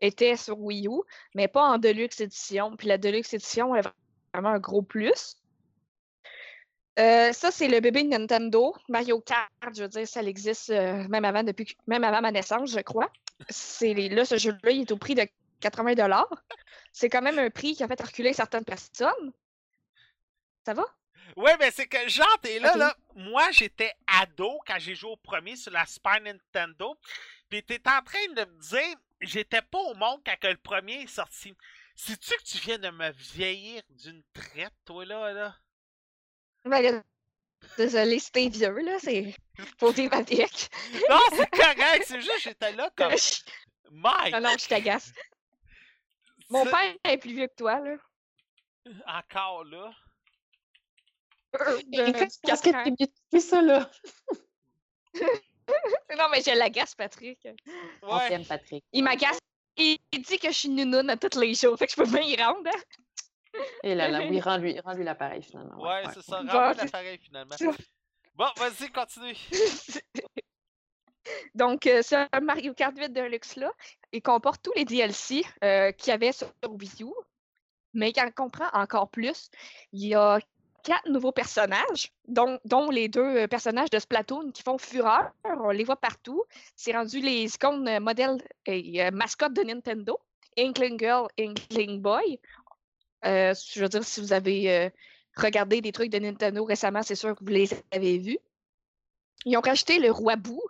était 0.00 0.36
sur 0.36 0.58
Wii 0.60 0.86
U, 0.88 1.00
mais 1.34 1.48
pas 1.48 1.62
en 1.62 1.78
Deluxe 1.78 2.20
Edition. 2.20 2.76
Puis 2.76 2.88
la 2.88 2.98
Deluxe 2.98 3.34
Edition 3.34 3.74
est 3.74 3.82
vraiment 4.32 4.50
un 4.50 4.58
gros 4.58 4.82
plus. 4.82 5.36
Euh, 6.98 7.32
ça, 7.32 7.50
c'est 7.50 7.66
le 7.68 7.80
bébé 7.80 8.04
de 8.04 8.08
Nintendo. 8.08 8.74
Mario 8.88 9.20
Kart, 9.20 9.50
je 9.74 9.82
veux 9.82 9.88
dire, 9.88 10.06
ça 10.06 10.22
existe 10.22 10.70
euh, 10.70 11.06
même, 11.08 11.24
avant, 11.24 11.42
depuis, 11.42 11.76
même 11.86 12.04
avant 12.04 12.20
ma 12.20 12.30
naissance, 12.30 12.70
je 12.70 12.80
crois. 12.80 13.10
Les- 13.80 14.08
là, 14.08 14.24
ce 14.24 14.36
jeu-là, 14.38 14.70
il 14.70 14.82
est 14.82 14.92
au 14.92 14.96
prix 14.96 15.14
de 15.16 15.26
80 15.60 15.94
C'est 16.92 17.08
quand 17.08 17.22
même 17.22 17.38
un 17.38 17.50
prix 17.50 17.74
qui 17.74 17.82
a 17.82 17.88
fait 17.88 18.00
reculer 18.00 18.32
certaines 18.32 18.64
personnes. 18.64 19.32
Ça 20.64 20.72
va? 20.74 20.84
Ouais, 21.36 21.56
mais 21.58 21.70
c'est 21.72 21.86
que 21.88 22.08
genre, 22.08 22.38
t'es 22.42 22.60
là, 22.60 22.76
là. 22.76 22.96
Moi, 23.16 23.50
j'étais 23.50 23.92
ado 24.06 24.60
quand 24.66 24.78
j'ai 24.78 24.94
joué 24.94 25.10
au 25.10 25.16
premier 25.16 25.56
sur 25.56 25.72
la 25.72 25.84
Super 25.86 26.20
Nintendo. 26.20 26.96
Puis 27.48 27.62
t'es 27.64 27.80
en 27.88 28.02
train 28.04 28.26
de 28.36 28.44
me 28.50 28.60
dire, 28.60 28.96
j'étais 29.26 29.62
pas 29.62 29.78
au 29.78 29.94
monde 29.94 30.20
quand 30.24 30.36
que 30.40 30.46
le 30.48 30.56
premier 30.56 31.02
est 31.02 31.06
sorti. 31.06 31.54
Sais-tu 31.96 32.36
que 32.36 32.42
tu 32.42 32.58
viens 32.58 32.78
de 32.78 32.90
me 32.90 33.10
vieillir 33.12 33.82
d'une 33.90 34.22
traite, 34.32 34.74
toi, 34.84 35.04
là, 35.04 35.32
là? 35.32 35.56
Ben, 36.64 36.80
là, 36.82 37.02
désolé, 37.76 38.20
t'es 38.32 38.48
vieux, 38.48 38.78
là, 38.80 38.98
c'est. 38.98 39.34
Faut 39.78 39.92
vivre 39.92 40.14
avec. 40.14 40.68
Non, 41.08 41.20
c'est 41.30 41.50
correct, 41.50 42.04
c'est 42.06 42.20
juste, 42.20 42.40
j'étais 42.40 42.72
là 42.72 42.90
comme, 42.96 43.12
Mike! 43.90 44.32
non, 44.32 44.40
non, 44.40 44.56
je 44.58 44.66
t'agace. 44.66 45.12
Mon 46.50 46.64
père 46.64 46.94
est 47.04 47.18
plus 47.18 47.34
vieux 47.34 47.46
que 47.46 47.54
toi, 47.54 47.80
là. 47.80 47.96
Encore 49.06 49.64
là? 49.64 49.92
De- 51.54 52.08
Écoute, 52.08 52.28
de 52.42 52.46
qu'est-ce 52.46 52.62
que 52.62 52.70
t'es 52.70 53.08
mieux 53.32 53.40
ça, 53.40 53.62
là? 53.62 53.90
Non, 56.18 56.26
mais 56.30 56.42
je 56.42 56.56
l'agace, 56.56 56.94
Patrick. 56.94 57.46
On 58.02 58.16
Ouais. 58.16 58.28
t'aime, 58.28 58.44
Patrick. 58.44 58.84
Il 58.92 59.02
m'agace. 59.02 59.38
Il 59.76 59.98
dit 60.12 60.38
que 60.38 60.48
je 60.48 60.56
suis 60.56 60.68
nounoune 60.68 61.10
à 61.10 61.16
tous 61.16 61.38
les 61.40 61.54
jours. 61.54 61.76
Fait 61.76 61.86
que 61.86 61.92
je 61.92 61.96
peux 61.96 62.06
bien 62.08 62.20
y 62.22 62.36
rendre. 62.40 62.68
hein. 62.68 63.60
Et 63.82 63.94
là, 63.94 64.08
là, 64.08 64.20
oui, 64.20 64.40
rends-lui 64.40 64.78
rends 64.80 64.92
l'appareil, 64.94 65.42
finalement. 65.42 65.80
Ouais, 65.82 66.02
c'est 66.12 66.22
ça. 66.22 66.40
C'est- 66.40 66.84
l'appareil, 66.84 67.18
finalement. 67.18 67.54
Bon, 68.34 68.46
vas-y, 68.56 68.90
continue. 68.90 69.36
Donc, 71.54 71.86
euh, 71.86 72.02
ce 72.02 72.40
Mario 72.40 72.74
Kart 72.74 72.96
8 72.96 73.10
Deluxe-là, 73.12 73.72
il 74.12 74.22
comporte 74.22 74.62
tous 74.62 74.72
les 74.76 74.84
DLC 74.84 75.42
euh, 75.62 75.90
qu'il 75.92 76.08
y 76.10 76.12
avait 76.12 76.32
sur 76.32 76.52
Wii 76.68 77.02
U, 77.04 77.12
mais 77.94 78.10
il 78.14 78.20
en 78.20 78.30
comprend 78.30 78.68
encore 78.72 79.08
plus. 79.08 79.48
Il 79.92 80.06
y 80.06 80.14
a 80.14 80.38
quatre 80.84 81.08
nouveaux 81.08 81.32
personnages, 81.32 82.12
dont, 82.28 82.90
les 82.90 83.08
deux 83.08 83.38
euh, 83.38 83.46
personnages 83.48 83.90
de 83.90 83.98
Splatoon 83.98 84.52
qui 84.52 84.62
font 84.62 84.78
fureur. 84.78 85.32
On 85.44 85.70
les 85.70 85.82
voit 85.82 85.96
partout. 85.96 86.44
C'est 86.76 86.92
rendu 86.92 87.20
les 87.20 87.52
icônes 87.52 87.88
euh, 87.88 87.98
modèles 87.98 88.40
et 88.66 89.02
euh, 89.02 89.10
mascottes 89.10 89.54
de 89.54 89.62
Nintendo. 89.62 90.20
Inkling 90.56 90.98
Girl, 91.00 91.26
Inkling 91.40 92.00
Boy. 92.00 92.38
Je 93.24 93.80
veux 93.80 93.88
dire, 93.88 94.04
si 94.04 94.20
vous 94.20 94.32
avez 94.32 94.92
regardé 95.36 95.80
des 95.80 95.90
trucs 95.90 96.10
de 96.10 96.18
Nintendo 96.20 96.62
récemment, 96.64 97.02
c'est 97.02 97.16
sûr 97.16 97.34
que 97.34 97.42
vous 97.42 97.50
les 97.50 97.68
avez 97.90 98.18
vus. 98.18 98.38
Ils 99.46 99.56
ont 99.56 99.60
rajouté 99.60 99.98
le 99.98 100.12
roi 100.12 100.36
Boo, 100.36 100.62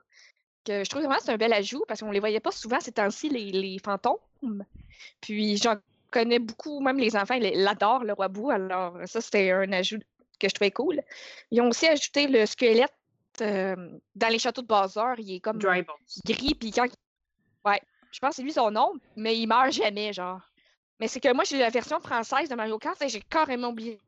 que 0.64 0.85
je 0.85 0.88
trouve 0.88 1.02
vraiment 1.02 1.18
c'est 1.23 1.33
un 1.33 1.37
bel 1.37 1.52
ajout 1.52 1.85
parce 1.87 2.00
qu'on 2.00 2.12
les 2.12 2.21
voyait 2.21 2.40
pas 2.40 2.50
souvent 2.50 2.80
ces 2.80 2.92
temps-ci, 2.92 3.28
les, 3.28 3.78
fantômes. 3.85 4.64
Puis 5.21 5.59
j'en 5.59 5.76
connais 6.14 6.38
beaucoup, 6.38 6.80
même 6.80 6.99
les 6.99 7.16
enfants, 7.16 7.35
ils 7.35 7.62
l'adorent, 7.62 8.04
le 8.04 8.12
roi 8.12 8.28
Boo. 8.28 8.50
Alors 8.50 8.97
ça, 9.06 9.21
c'était 9.21 9.50
un 9.50 9.73
ajout 9.73 9.99
que 10.38 10.49
je 10.49 10.54
trouvais 10.54 10.71
cool. 10.71 11.00
Ils 11.50 11.61
ont 11.61 11.68
aussi 11.68 11.87
ajouté 11.87 12.28
le 12.28 12.47
squelette 12.47 12.94
euh, 13.40 13.99
dans 14.14 14.28
les 14.28 14.38
châteaux 14.38 14.62
de 14.62 14.66
Bowser. 14.66 15.14
Il 15.18 15.35
est 15.35 15.40
comme 15.40 15.59
Dry 15.59 15.83
Bones. 15.83 15.97
gris, 16.25 16.54
puis 16.54 16.71
quand... 16.71 16.87
Ouais, 17.64 17.80
je 18.12 18.21
pense 18.21 18.30
que 18.30 18.37
c'est 18.37 18.42
lui 18.42 18.52
son 18.52 18.71
nom, 18.71 18.92
mais 19.16 19.37
il 19.37 19.47
meurt 19.47 19.73
jamais, 19.73 20.12
genre. 20.12 20.40
Mais 21.00 21.09
c'est 21.09 21.21
que 21.21 21.33
moi, 21.33 21.44
j'ai 21.44 21.59
la 21.59 21.71
version 21.71 21.99
française 22.00 22.49
de 22.49 22.54
Mario 22.54 22.78
Kart 22.78 23.00
et 23.02 23.09
j'ai 23.09 23.21
carrément 23.21 23.71
oublié 23.71 23.99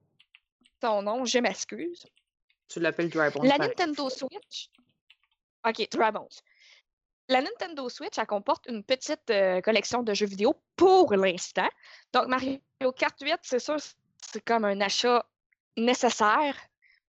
son 0.80 1.02
nom, 1.02 1.24
je 1.24 1.38
m'excuse. 1.38 2.06
Tu 2.68 2.80
l'appelles 2.80 3.10
Dry 3.10 3.30
Bones. 3.30 3.46
La. 3.46 3.58
Nintendo 3.58 4.08
Switch. 4.08 4.70
Ok, 5.66 5.88
Dragon's. 5.90 6.40
La 7.28 7.42
Nintendo 7.42 7.88
Switch, 7.88 8.18
elle 8.18 8.26
comporte 8.26 8.66
une 8.68 8.84
petite 8.84 9.30
euh, 9.30 9.60
collection 9.60 10.02
de 10.02 10.14
jeux 10.14 10.26
vidéo 10.26 10.54
pour 10.76 11.12
l'instant. 11.14 11.68
Donc, 12.12 12.28
Mario 12.28 12.60
Kart 12.96 13.16
8, 13.20 13.38
c'est 13.42 13.58
sûr, 13.58 13.76
c'est 14.20 14.44
comme 14.44 14.64
un 14.64 14.80
achat 14.80 15.24
nécessaire 15.76 16.56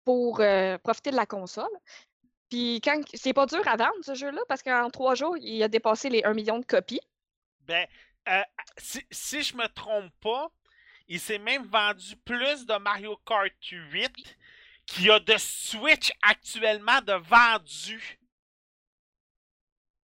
pour 0.04 0.40
euh, 0.40 0.78
profiter 0.78 1.10
de 1.10 1.16
la 1.16 1.26
console. 1.26 1.70
Puis, 2.48 2.80
quand 2.84 3.00
c'est 3.14 3.32
pas 3.32 3.46
dur 3.46 3.66
à 3.66 3.76
vendre 3.76 4.02
ce 4.02 4.14
jeu-là, 4.14 4.40
parce 4.48 4.62
qu'en 4.62 4.90
trois 4.90 5.14
jours, 5.14 5.36
il 5.38 5.62
a 5.62 5.68
dépassé 5.68 6.08
les 6.10 6.22
1 6.24 6.34
million 6.34 6.58
de 6.58 6.64
copies. 6.64 7.00
Ben, 7.60 7.86
euh, 8.28 8.42
si, 8.78 9.04
si 9.10 9.42
je 9.42 9.56
me 9.56 9.66
trompe 9.66 10.12
pas, 10.20 10.50
il 11.08 11.20
s'est 11.20 11.38
même 11.38 11.64
vendu 11.64 12.16
plus 12.24 12.66
de 12.66 12.76
Mario 12.78 13.16
Kart 13.26 13.52
8 13.62 14.36
qu'il 14.86 15.06
y 15.06 15.10
a 15.10 15.18
de 15.18 15.34
Switch 15.38 16.12
actuellement 16.22 17.00
de 17.02 17.14
vendus. 17.14 18.18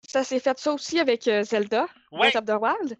Ça 0.08 0.24
s'est 0.24 0.40
fait 0.40 0.58
ça 0.58 0.72
aussi 0.72 0.98
avec 0.98 1.26
euh, 1.28 1.42
Zelda, 1.42 1.86
Ouais. 2.12 2.30
Breath 2.30 2.36
of 2.36 2.44
the 2.44 2.60
Wild. 2.60 2.98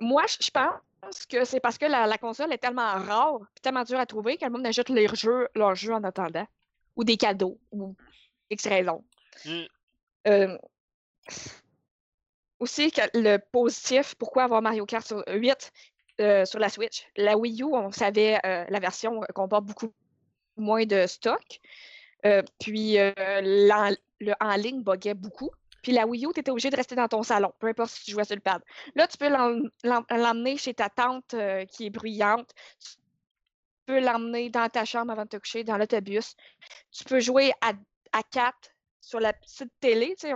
Moi, 0.00 0.24
je 0.40 0.50
pense 0.50 1.26
que 1.26 1.44
c'est 1.44 1.60
parce 1.60 1.78
que 1.78 1.86
la, 1.86 2.06
la 2.06 2.18
console 2.18 2.52
est 2.52 2.58
tellement 2.58 2.92
rare 2.94 3.40
et 3.56 3.60
tellement 3.60 3.84
dure 3.84 3.98
à 3.98 4.06
trouver 4.06 4.36
que 4.36 4.44
le 4.44 4.50
monde 4.50 4.66
achète 4.66 4.88
leurs 4.88 5.14
jeux, 5.14 5.48
leurs 5.54 5.74
jeux 5.74 5.94
en 5.94 6.04
attendant. 6.04 6.46
Ou 6.96 7.04
des 7.04 7.16
cadeaux, 7.16 7.58
ou 7.70 7.94
X 8.50 8.66
raisons. 8.66 9.04
Mm. 9.44 9.64
Euh, 10.26 10.58
aussi, 12.58 12.92
le 13.14 13.38
positif, 13.38 14.14
pourquoi 14.16 14.44
avoir 14.44 14.62
Mario 14.62 14.84
Kart 14.84 15.06
sur 15.06 15.22
8 15.28 15.72
euh, 16.20 16.44
sur 16.44 16.58
la 16.58 16.68
Switch? 16.68 17.06
La 17.16 17.36
Wii 17.36 17.62
U, 17.62 17.66
on 17.72 17.92
savait, 17.92 18.40
euh, 18.44 18.64
la 18.68 18.80
version 18.80 19.20
comporte 19.34 19.64
beaucoup 19.64 19.92
moins 20.56 20.84
de 20.84 21.06
stock. 21.06 21.60
Puis, 22.58 22.96
le 22.96 24.34
en 24.40 24.56
ligne 24.56 24.82
buguait 24.82 25.14
beaucoup. 25.14 25.50
Puis 25.82 25.92
la 25.92 26.06
Wii 26.06 26.26
U, 26.26 26.32
tu 26.32 26.40
étais 26.40 26.50
obligé 26.50 26.70
de 26.70 26.76
rester 26.76 26.94
dans 26.94 27.08
ton 27.08 27.22
salon, 27.22 27.52
peu 27.58 27.68
importe 27.68 27.90
si 27.90 28.04
tu 28.04 28.10
jouais 28.12 28.24
sur 28.24 28.34
le 28.34 28.40
pad. 28.40 28.62
Là, 28.94 29.06
tu 29.06 29.16
peux 29.16 29.28
l'em- 29.28 29.70
l'em- 29.84 30.04
l'emmener 30.10 30.56
chez 30.56 30.74
ta 30.74 30.88
tante 30.88 31.34
euh, 31.34 31.64
qui 31.66 31.86
est 31.86 31.90
bruyante. 31.90 32.52
Tu 32.80 32.96
peux 33.86 34.00
l'emmener 34.00 34.50
dans 34.50 34.68
ta 34.68 34.84
chambre 34.84 35.12
avant 35.12 35.24
de 35.24 35.28
te 35.28 35.36
coucher, 35.36 35.64
dans 35.64 35.76
l'autobus. 35.76 36.36
Tu 36.90 37.04
peux 37.04 37.20
jouer 37.20 37.52
à, 37.60 37.72
4 38.22 38.70
sur 39.00 39.20
la 39.20 39.32
petite 39.32 39.72
télé. 39.80 40.14
tu 40.18 40.28
sais, 40.28 40.34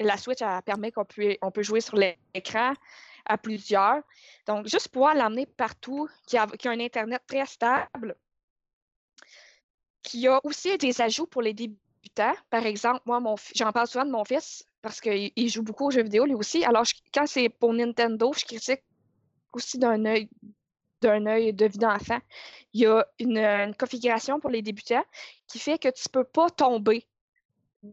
la 0.00 0.16
Switch, 0.16 0.40
permet 0.64 0.92
qu'on 0.92 1.04
peut, 1.04 1.36
on 1.42 1.50
peut 1.50 1.62
jouer 1.62 1.80
sur 1.80 1.96
l'écran 1.96 2.72
à 3.26 3.38
plusieurs. 3.38 4.02
Donc, 4.46 4.66
juste 4.66 4.88
pouvoir 4.88 5.14
l'emmener 5.14 5.46
partout, 5.46 6.08
qui 6.26 6.36
a, 6.38 6.46
qui 6.46 6.68
a 6.68 6.70
un 6.70 6.80
Internet 6.80 7.22
très 7.26 7.46
stable, 7.46 8.16
qui 10.02 10.26
a 10.26 10.40
aussi 10.44 10.78
des 10.78 11.00
ajouts 11.00 11.26
pour 11.26 11.42
les 11.42 11.52
Par 12.50 12.66
exemple, 12.66 13.00
moi, 13.06 13.20
j'en 13.54 13.72
parle 13.72 13.86
souvent 13.86 14.04
de 14.04 14.10
mon 14.10 14.24
fils 14.24 14.64
parce 14.82 15.00
qu'il 15.00 15.30
il 15.34 15.48
joue 15.48 15.62
beaucoup 15.62 15.86
aux 15.86 15.90
jeux 15.90 16.02
vidéo 16.02 16.24
lui 16.24 16.34
aussi. 16.34 16.64
Alors, 16.64 16.84
quand 17.12 17.26
c'est 17.26 17.48
pour 17.48 17.72
Nintendo, 17.72 18.32
je 18.32 18.44
critique 18.44 18.82
aussi 19.52 19.78
d'un 19.78 20.04
œil 20.04 20.28
d'un 21.00 21.26
œil 21.26 21.52
de 21.52 21.66
vie 21.66 21.78
d'enfant. 21.78 22.18
Il 22.72 22.82
y 22.82 22.86
a 22.86 23.06
une, 23.18 23.74
configuration 23.78 24.40
pour 24.40 24.50
les 24.50 24.62
débutants 24.62 25.04
qui 25.46 25.58
fait 25.58 25.78
que 25.78 25.88
tu 25.88 26.02
ne 26.08 26.12
peux 26.12 26.24
pas 26.24 26.50
tomber. 26.50 27.06
Tu 27.82 27.92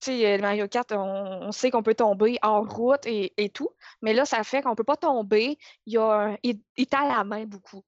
sais, 0.00 0.34
euh, 0.34 0.38
Mario 0.38 0.68
Kart, 0.68 0.92
on, 0.92 1.50
sait 1.52 1.70
qu'on 1.70 1.82
peut 1.82 1.94
tomber 1.94 2.38
hors 2.42 2.68
route 2.68 3.06
et, 3.06 3.50
tout, 3.54 3.70
mais 4.02 4.12
là, 4.12 4.26
ça 4.26 4.44
fait 4.44 4.62
qu'on 4.62 4.70
ne 4.70 4.74
peut 4.74 4.84
pas 4.84 4.96
tomber. 4.96 5.58
Il, 5.86 5.94
y 5.94 5.98
a 5.98 6.36
il, 6.42 6.60
la 6.92 7.24
main 7.24 7.46
beaucoup. 7.46 7.82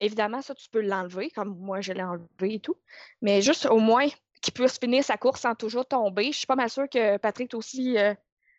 Évidemment, 0.00 0.42
ça, 0.42 0.54
tu 0.54 0.68
peux 0.68 0.80
l'enlever, 0.80 1.30
comme 1.30 1.56
moi, 1.58 1.80
je 1.80 1.92
l'ai 1.92 2.02
enlevé 2.02 2.54
et 2.54 2.60
tout. 2.60 2.76
Mais 3.22 3.40
juste 3.42 3.66
au 3.66 3.78
moins 3.78 4.08
qu'il 4.44 4.54
puisse 4.54 4.78
finir 4.78 5.02
sa 5.04 5.16
course 5.16 5.40
sans 5.40 5.54
toujours 5.54 5.86
tomber. 5.86 6.32
Je 6.32 6.38
suis 6.38 6.46
pas 6.46 6.56
mal 6.56 6.70
sûre 6.70 6.88
que 6.88 7.16
Patrick, 7.18 7.54
aussi, 7.54 7.98
euh, 7.98 8.14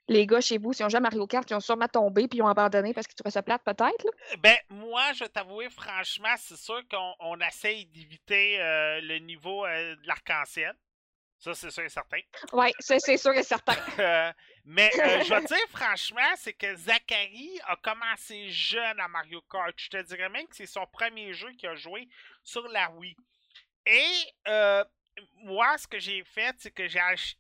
les 0.08 0.28
gars 0.28 0.42
chez 0.42 0.58
vous, 0.58 0.74
si 0.74 0.84
on 0.84 0.90
joue 0.90 0.98
à 0.98 1.02
Mario 1.02 1.26
Kart, 1.28 1.50
ils 1.50 1.56
ont 1.56 1.60
sûrement 1.60 1.88
tombé 1.88 2.28
puis 2.28 2.40
ils 2.40 2.42
ont 2.42 2.48
abandonné 2.48 2.94
parce 2.94 3.08
qu'ils 3.08 3.16
trouvaient 3.16 3.32
ça 3.32 3.42
plate, 3.44 3.64
peut-être. 3.64 4.04
là. 4.04 4.12
Ben, 4.40 4.58
moi, 4.70 5.14
je 5.14 5.24
vais 5.24 5.30
t'avouer, 5.30 5.70
franchement, 5.70 6.34
c'est 6.38 6.58
sûr 6.58 6.82
qu'on 6.90 7.14
on 7.20 7.40
essaye 7.40 7.86
d'éviter 7.88 8.60
euh, 8.62 9.02
le 9.02 9.18
niveau 9.20 9.66
euh, 9.66 9.96
de 9.96 10.08
l'arc-en-ciel. 10.08 10.76
Ça, 11.38 11.54
c'est 11.54 11.70
sûr 11.70 11.84
et 11.84 11.90
certain. 11.90 12.20
Oui, 12.54 12.72
ça, 12.80 12.98
c'est 13.00 13.18
sûr 13.18 13.34
et 13.34 13.44
certain. 13.44 13.76
Euh, 14.00 14.32
mais 14.66 14.90
euh, 15.00 15.24
je 15.24 15.30
vais 15.30 15.42
te 15.42 15.48
dire, 15.54 15.68
franchement, 15.70 16.34
c'est 16.38 16.54
que 16.54 16.76
Zachary 16.76 17.60
a 17.68 17.76
commencé 17.78 18.50
jeune 18.50 19.00
à 19.00 19.08
Mario 19.08 19.42
Kart. 19.50 19.74
Je 19.78 19.90
te 19.90 20.02
dirais 20.02 20.30
même 20.30 20.48
que 20.48 20.56
c'est 20.56 20.66
son 20.66 20.86
premier 20.88 21.34
jeu 21.34 21.52
qu'il 21.52 21.70
a 21.70 21.76
joué 21.76 22.08
sur 22.44 22.68
la 22.70 22.90
Wii. 22.92 23.16
Et 23.86 24.12
euh, 24.48 24.84
moi, 25.44 25.78
ce 25.78 25.88
que 25.88 26.00
j'ai 26.00 26.24
fait, 26.24 26.56
c'est 26.60 26.72
que 26.72 26.88
j'ai 26.88 27.00
ach- 27.00 27.36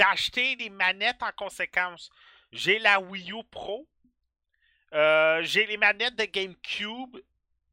acheté 0.00 0.56
des 0.56 0.70
manettes 0.70 1.22
en 1.22 1.32
conséquence. 1.32 2.10
J'ai 2.52 2.78
la 2.78 3.00
Wii 3.00 3.32
U 3.32 3.44
Pro. 3.50 3.86
euh, 4.92 5.42
j'ai 5.42 5.66
les 5.66 5.76
manettes 5.76 6.16
de 6.16 6.24
GameCube. 6.24 7.16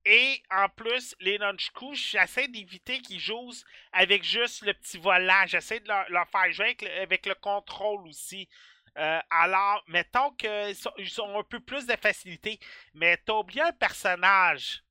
Et 0.04 0.42
en 0.50 0.68
plus, 0.70 1.16
les 1.20 1.38
nunchakus, 1.38 2.10
j'essaie 2.12 2.48
d'éviter 2.48 3.02
qu'ils 3.02 3.20
jouent 3.20 3.54
avec 3.92 4.24
juste 4.24 4.64
le 4.66 4.74
petit 4.74 4.98
volant. 4.98 5.46
J'essaie 5.46 5.80
de 5.80 5.88
leur, 5.88 6.10
leur 6.10 6.28
faire 6.28 6.52
jouer 6.52 6.66
avec 6.66 6.82
le, 6.82 6.92
avec 7.02 7.26
le 7.28 7.36
contrôle 7.36 8.08
aussi. 8.08 8.50
Euh, 8.98 9.20
alors, 9.30 9.84
mettons 9.88 10.32
qu'ils 10.32 10.76
sont, 10.76 10.92
ils 10.98 11.22
ont 11.22 11.40
un 11.40 11.44
peu 11.44 11.60
plus 11.60 11.86
de 11.86 11.96
facilité. 11.96 12.60
Mais 12.96 13.16
t'as 13.18 13.34
oublié 13.36 13.62
un 13.62 13.72
personnage. 13.74 14.84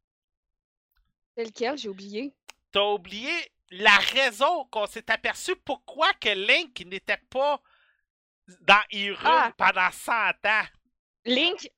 C'est 1.37 1.45
lequel, 1.45 1.77
j'ai 1.77 1.89
oublié. 1.89 2.33
T'as 2.73 2.83
oublié 2.85 3.33
la 3.71 3.97
raison 3.99 4.65
qu'on 4.71 4.87
s'est 4.87 5.11
aperçu 5.11 5.55
pourquoi 5.57 6.13
que 6.15 6.29
Link 6.31 6.85
n'était 6.87 7.21
pas 7.31 7.61
dans 8.63 8.83
Hyrule 8.91 9.19
Ah. 9.25 9.53
pendant 9.57 9.91
100 9.91 10.13
ans. 10.45 10.65
Link, 11.25 11.69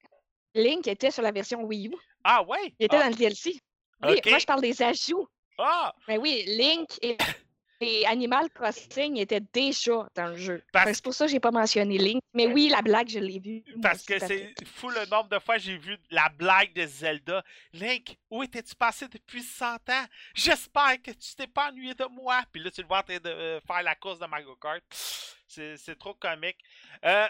Link 0.55 0.87
était 0.87 1.11
sur 1.11 1.23
la 1.23 1.33
version 1.33 1.63
Wii 1.65 1.89
U. 1.89 1.97
Ah 2.25 2.43
ouais? 2.45 2.75
Il 2.79 2.87
était 2.87 2.97
ah, 2.97 3.05
dans 3.05 3.09
le 3.11 3.15
DLC. 3.15 3.61
Oui, 4.05 4.21
moi, 4.25 4.39
je 4.39 4.47
parle 4.47 4.61
des 4.63 4.81
ajouts. 4.83 5.29
ah, 5.59 5.93
Mais 6.09 6.19
oui, 6.19 6.45
Link 6.47 6.89
et, 7.03 7.17
et 7.83 8.07
Animal 8.07 8.49
Crossing 8.51 9.17
étaient 9.19 9.41
déjà 9.53 10.09
dans 10.15 10.29
le 10.29 10.37
jeu. 10.37 10.62
Parce- 10.73 10.93
C'est 10.95 11.03
pour 11.05 11.15
ça 11.15 11.27
que 11.27 11.33
j'ai 11.33 11.41
pas 11.41 11.51
mentionné 11.51 11.99
Link. 11.99 12.23
Mais 12.35 12.47
oui, 12.47 12.69
la 12.69 12.81
blague, 12.83 13.09
je 13.09 13.19
l'ai 13.19 13.39
vue. 13.41 13.62
Parce 13.83 14.03
que 14.05 14.19
c'est 14.19 14.55
fou 14.67 14.89
le 14.91 15.05
nombre 15.07 15.29
de 15.29 15.39
fois 15.39 15.57
que 15.57 15.62
j'ai 15.62 15.77
vu 15.77 15.97
la 16.11 16.29
blague 16.31 16.73
de 16.73 16.87
Zelda. 16.87 17.45
Link, 17.73 18.17
où 18.31 18.43
étais-tu 18.43 18.75
passé 18.75 19.09
depuis 19.09 19.43
100 19.43 19.75
ans? 19.91 20.05
J'espère 20.35 21.01
que 21.03 21.11
tu 21.11 21.35
t'es 21.37 21.47
pas 21.47 21.69
ennuyé 21.71 21.95
de 21.95 22.05
moi. 22.07 22.43
Puis 22.53 22.62
là, 22.62 22.71
tu 22.71 22.81
le 22.83 22.87
vois 22.87 23.01
en 23.01 23.03
train 23.03 23.19
de 23.19 23.29
euh, 23.29 23.61
faire 23.61 23.83
la 23.83 23.95
course 23.95 24.19
de 24.19 24.27
Mario 24.27 24.55
Kart. 24.57 24.83
C'est 25.47 25.77
c'est 25.77 25.99
trop 25.99 26.15
comique. 26.15 26.59
Euh, 27.05 27.29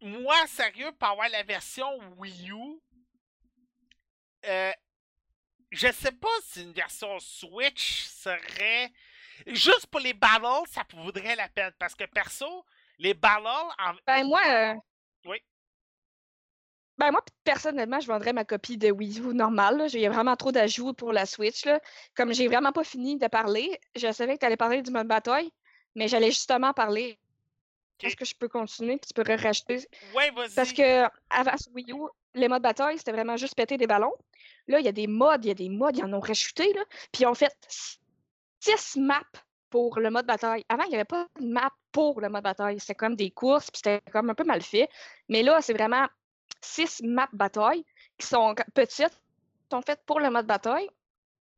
moi, 0.00 0.36
sérieux, 0.48 0.90
pour 0.98 1.08
avoir 1.08 1.28
la 1.28 1.42
version 1.44 1.86
Wii 2.18 2.50
U, 2.50 2.80
euh, 4.46 4.72
je 5.70 5.90
sais 5.92 6.12
pas 6.12 6.28
si 6.42 6.62
une 6.62 6.72
version 6.72 7.18
Switch 7.20 8.02
serait. 8.04 8.92
Juste 9.46 9.86
pour 9.88 10.00
les 10.00 10.14
battles, 10.14 10.68
ça 10.70 10.82
vaudrait 10.94 11.36
la 11.36 11.48
peine. 11.48 11.72
Parce 11.78 11.94
que 11.94 12.04
perso, 12.04 12.64
les 12.98 13.14
battles 13.14 13.46
en, 13.46 13.92
Ben 14.06 14.24
moi. 14.26 14.40
euh, 14.48 14.74
Oui. 15.26 15.38
Ben 16.96 17.10
moi, 17.10 17.24
personnellement, 17.42 17.98
je 17.98 18.06
vendrais 18.06 18.32
ma 18.32 18.44
copie 18.44 18.76
de 18.78 18.90
Wii 18.90 19.18
U 19.20 19.34
normale. 19.34 19.88
J'ai 19.88 20.08
vraiment 20.08 20.36
trop 20.36 20.52
d'ajouts 20.52 20.92
pour 20.94 21.12
la 21.12 21.26
Switch. 21.26 21.64
Là. 21.64 21.80
Comme 22.16 22.32
j'ai 22.32 22.46
vraiment 22.46 22.70
pas 22.72 22.84
fini 22.84 23.18
de 23.18 23.26
parler, 23.26 23.80
je 23.96 24.12
savais 24.12 24.34
que 24.34 24.40
tu 24.40 24.46
allais 24.46 24.56
parler 24.56 24.80
du 24.82 24.92
mode 24.92 25.08
bataille, 25.08 25.50
mais 25.96 26.06
j'allais 26.06 26.30
justement 26.30 26.72
parler. 26.72 27.18
Est-ce 28.00 28.16
que 28.16 28.24
je 28.24 28.34
peux 28.34 28.48
continuer 28.48 28.96
puis 28.98 29.08
tu 29.08 29.14
pourrais 29.14 29.36
rajouter? 29.36 29.86
Ouais, 30.14 30.30
vas-y. 30.32 30.54
Parce 30.54 30.72
que 30.72 31.04
avant 31.30 31.54
Wii 31.74 31.92
U, 31.92 32.06
les 32.34 32.48
modes 32.48 32.62
bataille, 32.62 32.98
c'était 32.98 33.12
vraiment 33.12 33.36
juste 33.36 33.54
péter 33.56 33.76
des 33.76 33.86
ballons. 33.86 34.14
Là, 34.68 34.78
il 34.78 34.84
y 34.84 34.88
a 34.88 34.92
des 34.92 35.06
modes, 35.06 35.44
il 35.44 35.48
y 35.48 35.50
a 35.50 35.54
des 35.54 35.68
modes, 35.68 35.96
ils 35.96 36.04
en 36.04 36.12
ont 36.12 36.20
rajouté, 36.20 36.72
là. 36.74 36.82
Puis 37.12 37.22
ils 37.22 37.26
ont 37.26 37.34
fait 37.34 37.52
six 38.64 38.96
maps 38.96 39.22
pour 39.70 39.98
le 39.98 40.10
mode 40.10 40.26
bataille. 40.26 40.64
Avant, 40.68 40.84
il 40.84 40.90
n'y 40.90 40.94
avait 40.96 41.04
pas 41.04 41.26
de 41.40 41.46
map 41.46 41.70
pour 41.92 42.20
le 42.20 42.28
mode 42.28 42.44
bataille. 42.44 42.80
C'était 42.80 42.94
comme 42.94 43.16
des 43.16 43.30
courses, 43.30 43.70
puis 43.70 43.78
c'était 43.84 44.00
comme 44.12 44.30
un 44.30 44.34
peu 44.34 44.44
mal 44.44 44.62
fait. 44.62 44.88
Mais 45.28 45.42
là, 45.42 45.60
c'est 45.60 45.72
vraiment 45.72 46.06
six 46.60 47.02
maps 47.02 47.28
bataille 47.32 47.84
qui 48.18 48.26
sont 48.26 48.54
petites, 48.74 49.20
sont 49.70 49.82
faites 49.82 50.02
pour 50.06 50.20
le 50.20 50.30
mode 50.30 50.46
bataille. 50.46 50.88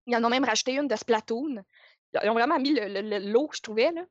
Ils 0.06 0.16
en 0.16 0.25
ont 0.25 0.30
même 0.30 0.44
rajouté 0.44 0.75
une 0.76 0.88
de 0.88 0.96
Splatoon. 0.96 1.62
Ils 2.22 2.30
ont 2.30 2.34
vraiment 2.34 2.58
mis 2.58 2.75
le, 2.75 2.86
le- 2.88 3.02
le 3.20 3.32
lot, 3.32 3.50
je 3.52 3.60
trouvais. 3.62 3.92
Là, 3.92 4.04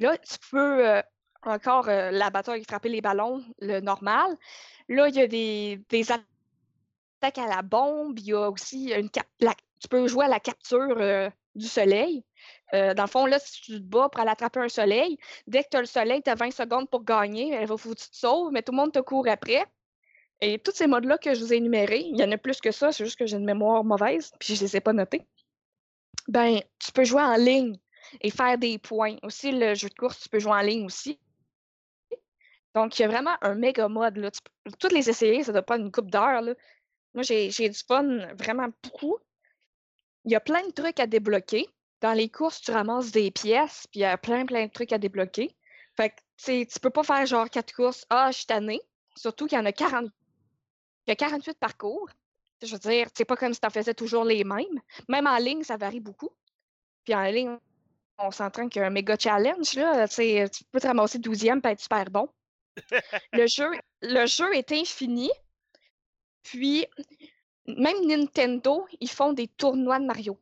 là 0.00 0.18
tu 0.18 0.36
peux 0.50 0.86
euh, 0.88 1.02
encore 1.42 1.88
euh, 1.88 2.10
la 2.10 2.30
bataille 2.30 2.64
frapper 2.64 2.88
les 2.90 3.00
ballons, 3.00 3.44
le 3.60 3.80
normal. 3.80 4.36
Là, 4.88 5.08
il 5.08 5.16
y 5.16 5.20
a 5.22 5.26
des, 5.28 5.82
attaques 6.12 7.38
à 7.38 7.46
la 7.46 7.62
bombe. 7.62 8.18
Il 8.18 8.26
y 8.26 8.32
a 8.32 8.50
aussi 8.50 8.92
une 8.92 9.10
cap- 9.10 9.26
tu 9.80 9.88
peux 9.88 10.06
jouer 10.08 10.26
à 10.26 10.28
la 10.28 10.40
capture 10.40 10.96
euh, 10.98 11.30
du 11.54 11.66
soleil. 11.68 12.24
Euh, 12.74 12.94
dans 12.94 13.04
le 13.04 13.08
fond, 13.08 13.26
là, 13.26 13.38
si 13.38 13.62
tu 13.62 13.72
te 13.72 13.78
bats 13.78 14.08
pour 14.10 14.20
aller 14.20 14.30
attraper 14.30 14.60
un 14.60 14.68
soleil, 14.68 15.18
dès 15.46 15.62
que 15.64 15.68
tu 15.70 15.76
as 15.76 15.80
le 15.80 15.86
soleil, 15.86 16.22
tu 16.22 16.30
as 16.30 16.34
20 16.34 16.50
secondes 16.50 16.88
pour 16.90 17.04
gagner. 17.04 17.48
Il 17.48 17.66
va 17.66 17.76
falloir 17.76 17.96
que 17.96 18.02
tu 18.02 18.10
te 18.10 18.16
sauves, 18.16 18.52
mais 18.52 18.62
tout 18.62 18.72
le 18.72 18.76
monde 18.76 18.92
te 18.92 18.98
court 18.98 19.26
après. 19.28 19.64
Et 20.40 20.58
tous 20.58 20.72
ces 20.74 20.86
modes-là 20.86 21.18
que 21.18 21.34
je 21.34 21.40
vous 21.40 21.52
ai 21.52 21.56
énumérés, 21.56 22.00
il 22.00 22.18
y 22.18 22.24
en 22.24 22.30
a 22.30 22.38
plus 22.38 22.60
que 22.60 22.70
ça, 22.70 22.92
c'est 22.92 23.04
juste 23.04 23.18
que 23.18 23.26
j'ai 23.26 23.36
une 23.36 23.44
mémoire 23.44 23.82
mauvaise, 23.82 24.30
puis 24.38 24.54
je 24.54 24.60
ne 24.62 24.68
les 24.68 24.76
ai 24.76 24.80
pas 24.80 24.92
notés. 24.92 25.26
Ben, 26.28 26.60
tu 26.78 26.92
peux 26.92 27.04
jouer 27.04 27.22
en 27.22 27.36
ligne 27.36 27.76
et 28.20 28.30
faire 28.30 28.56
des 28.58 28.78
points. 28.78 29.16
Aussi, 29.22 29.50
le 29.50 29.74
jeu 29.74 29.88
de 29.88 29.94
course, 29.94 30.20
tu 30.20 30.28
peux 30.28 30.38
jouer 30.38 30.52
en 30.52 30.60
ligne 30.60 30.84
aussi. 30.84 31.18
Donc, 32.74 32.98
il 32.98 33.02
y 33.02 33.04
a 33.04 33.08
vraiment 33.08 33.36
un 33.40 33.54
méga 33.54 33.88
mode. 33.88 34.18
Là. 34.18 34.30
Toutes 34.78 34.92
les 34.92 35.10
essayer, 35.10 35.42
ça 35.42 35.52
doit 35.52 35.62
pas 35.62 35.78
une 35.78 35.90
coupe 35.90 36.10
d'heures. 36.10 36.42
là. 36.42 36.54
Moi, 37.14 37.22
j'ai 37.22 37.48
du 37.48 37.78
fun 37.86 38.18
vraiment 38.36 38.68
beaucoup. 38.82 39.16
Il 40.24 40.32
y 40.32 40.36
a 40.36 40.40
plein 40.40 40.64
de 40.66 40.72
trucs 40.72 41.00
à 41.00 41.06
débloquer. 41.06 41.66
Dans 42.00 42.12
les 42.12 42.28
courses, 42.28 42.60
tu 42.60 42.70
ramasses 42.70 43.10
des 43.10 43.30
pièces, 43.30 43.86
puis 43.90 44.00
il 44.00 44.02
y 44.02 44.04
a 44.04 44.16
plein, 44.16 44.46
plein 44.46 44.66
de 44.66 44.70
trucs 44.70 44.92
à 44.92 44.98
débloquer. 44.98 45.56
Fait 45.96 46.10
que, 46.10 46.64
tu 46.64 46.80
peux 46.80 46.90
pas 46.90 47.02
faire 47.02 47.26
genre 47.26 47.50
quatre 47.50 47.74
courses. 47.74 48.06
Ah, 48.08 48.30
je 48.30 48.38
suis 48.38 48.46
tannée. 48.46 48.80
Surtout 49.16 49.46
qu'il 49.46 49.58
y 49.58 49.60
en 49.60 49.66
a 49.66 49.72
40. 49.72 50.04
Il 50.04 51.10
y 51.10 51.12
a 51.12 51.16
48 51.16 51.58
parcours. 51.58 52.08
Je 52.62 52.72
veux 52.72 52.78
dire, 52.78 53.08
c'est 53.16 53.24
pas 53.24 53.36
comme 53.36 53.52
si 53.52 53.60
tu 53.60 53.66
en 53.66 53.70
faisais 53.70 53.94
toujours 53.94 54.24
les 54.24 54.44
mêmes. 54.44 54.80
Même 55.08 55.26
en 55.26 55.38
ligne, 55.38 55.64
ça 55.64 55.76
varie 55.76 56.00
beaucoup. 56.00 56.30
Puis 57.04 57.14
en 57.14 57.24
ligne, 57.24 57.56
on 58.18 58.30
s'entraîne 58.30 58.68
qu'il 58.68 58.80
y 58.80 58.84
a 58.84 58.88
un 58.88 58.90
méga 58.90 59.16
challenge. 59.18 59.74
Là. 59.74 60.06
Tu 60.06 60.14
sais, 60.14 60.50
tu 60.52 60.64
peux 60.64 60.80
te 60.80 60.86
ramasser 60.86 61.18
12e 61.18 61.66
et 61.66 61.72
être 61.72 61.80
super 61.80 62.04
bon. 62.10 62.28
le, 63.32 63.46
jeu, 63.46 63.70
le 64.02 64.26
jeu 64.26 64.54
est 64.54 64.70
infini. 64.72 65.30
Puis, 66.42 66.86
même 67.66 68.06
Nintendo, 68.06 68.86
ils 69.00 69.10
font 69.10 69.32
des 69.32 69.48
tournois 69.48 69.98
de 69.98 70.06
Mario 70.06 70.38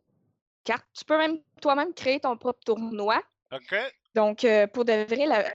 Kart. 0.65 0.85
Tu 0.93 1.05
peux 1.05 1.19
même 1.19 1.41
toi-même 1.61 1.93
créer 1.95 2.21
ton 2.21 2.37
propre 2.37 2.61
tournoi. 2.65 3.23
OK? 3.53 3.75
Donc, 4.15 4.45
euh, 4.45 4.67
pour 4.67 4.85
de 4.85 5.05
vrai, 5.05 5.27
la- 5.27 5.55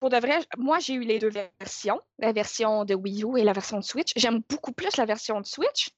pour 0.00 0.10
de 0.10 0.16
vrai, 0.16 0.40
moi, 0.56 0.78
j'ai 0.78 0.94
eu 0.94 1.00
les 1.00 1.18
deux 1.18 1.30
versions, 1.30 2.00
la 2.18 2.32
version 2.32 2.84
de 2.84 2.94
Wii 2.94 3.24
U 3.24 3.38
et 3.38 3.44
la 3.44 3.52
version 3.52 3.78
de 3.78 3.84
Switch. 3.84 4.12
J'aime 4.16 4.40
beaucoup 4.48 4.72
plus 4.72 4.96
la 4.96 5.04
version 5.04 5.40
de 5.40 5.46
Switch 5.46 5.90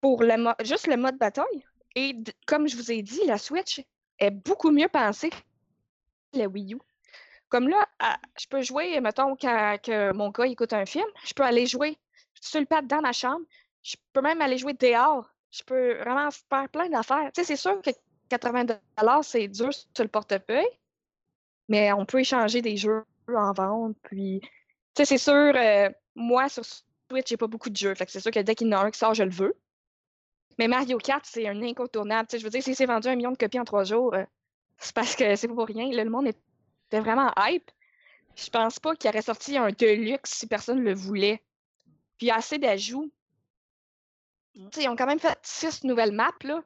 pour 0.00 0.22
le 0.22 0.36
mo- 0.36 0.54
juste 0.62 0.86
le 0.86 0.96
mode 0.96 1.18
bataille. 1.18 1.66
Et 1.94 2.14
comme 2.46 2.68
je 2.68 2.76
vous 2.76 2.90
ai 2.90 3.02
dit, 3.02 3.20
la 3.26 3.38
Switch 3.38 3.82
est 4.18 4.30
beaucoup 4.30 4.70
mieux 4.70 4.88
pensée 4.88 5.30
que 5.30 5.36
la 6.32 6.46
Wii 6.46 6.74
U. 6.74 6.78
Comme 7.48 7.68
là, 7.68 7.86
à- 7.98 8.18
je 8.40 8.46
peux 8.48 8.62
jouer, 8.62 9.00
mettons, 9.00 9.36
quand 9.36 9.76
que 9.82 10.12
mon 10.12 10.30
gars 10.30 10.46
écoute 10.46 10.72
un 10.72 10.86
film, 10.86 11.06
je 11.24 11.34
peux 11.34 11.44
aller 11.44 11.66
jouer 11.66 11.98
sur 12.40 12.60
le 12.60 12.66
pad 12.66 12.86
dans 12.86 13.00
ma 13.00 13.12
chambre. 13.12 13.44
Je 13.82 13.96
peux 14.12 14.22
même 14.22 14.40
aller 14.40 14.58
jouer 14.58 14.72
dehors. 14.74 15.28
Je 15.50 15.62
peux 15.62 15.98
vraiment 15.98 16.30
faire 16.30 16.68
plein 16.70 16.88
d'affaires. 16.88 17.30
Tu 17.32 17.42
sais, 17.42 17.44
c'est 17.44 17.56
sûr 17.56 17.80
que 17.82 17.90
80 18.28 18.78
c'est 19.22 19.48
dur 19.48 19.72
sur 19.72 20.04
le 20.04 20.08
portefeuille, 20.08 20.66
mais 21.68 21.92
on 21.92 22.04
peut 22.04 22.20
échanger 22.20 22.62
des 22.62 22.76
jeux 22.76 23.04
en 23.28 23.52
vente. 23.52 23.96
Puis, 24.02 24.40
tu 24.40 24.48
sais, 24.96 25.04
c'est 25.04 25.18
sûr, 25.18 25.52
euh, 25.56 25.90
moi, 26.14 26.48
sur 26.48 26.64
Switch, 26.64 27.28
j'ai 27.28 27.36
pas 27.36 27.46
beaucoup 27.46 27.70
de 27.70 27.76
jeux. 27.76 27.94
Fait 27.94 28.06
que 28.06 28.12
c'est 28.12 28.20
sûr 28.20 28.30
que 28.30 28.40
dès 28.40 28.54
qu'il 28.54 28.68
y 28.68 28.74
en 28.74 28.78
a 28.78 28.84
un 28.84 28.90
qui 28.90 28.98
sort, 28.98 29.14
je 29.14 29.22
le 29.22 29.30
veux. 29.30 29.54
Mais 30.58 30.68
Mario 30.68 30.98
Kart, 30.98 31.24
c'est 31.26 31.48
un 31.48 31.62
incontournable. 31.62 32.28
Tu 32.28 32.32
sais, 32.32 32.38
je 32.38 32.44
veux 32.44 32.50
dire, 32.50 32.62
si 32.62 32.74
c'est 32.74 32.86
vendu 32.86 33.08
un 33.08 33.16
million 33.16 33.32
de 33.32 33.36
copies 33.36 33.58
en 33.58 33.64
trois 33.64 33.84
jours, 33.84 34.14
euh, 34.14 34.24
c'est 34.78 34.94
parce 34.94 35.16
que 35.16 35.36
c'est 35.36 35.48
pas 35.48 35.54
pour 35.54 35.66
rien. 35.66 35.90
Là, 35.90 36.04
le 36.04 36.10
monde 36.10 36.28
était 36.28 37.00
vraiment 37.00 37.32
hype. 37.38 37.70
Je 38.36 38.50
pense 38.50 38.78
pas 38.80 38.94
qu'il 38.96 39.08
aurait 39.10 39.22
sorti 39.22 39.56
un 39.56 39.70
Deluxe 39.70 40.32
si 40.32 40.46
personne 40.46 40.80
le 40.80 40.94
voulait. 40.94 41.42
Puis 42.18 42.26
il 42.26 42.28
y 42.28 42.30
a 42.30 42.36
assez 42.36 42.58
d'ajouts. 42.58 43.12
Tu 44.54 44.60
sais, 44.72 44.82
ils 44.84 44.88
ont 44.88 44.96
quand 44.96 45.06
même 45.06 45.18
fait 45.18 45.38
six 45.42 45.82
nouvelles 45.84 46.12
maps, 46.12 46.30
là. 46.42 46.62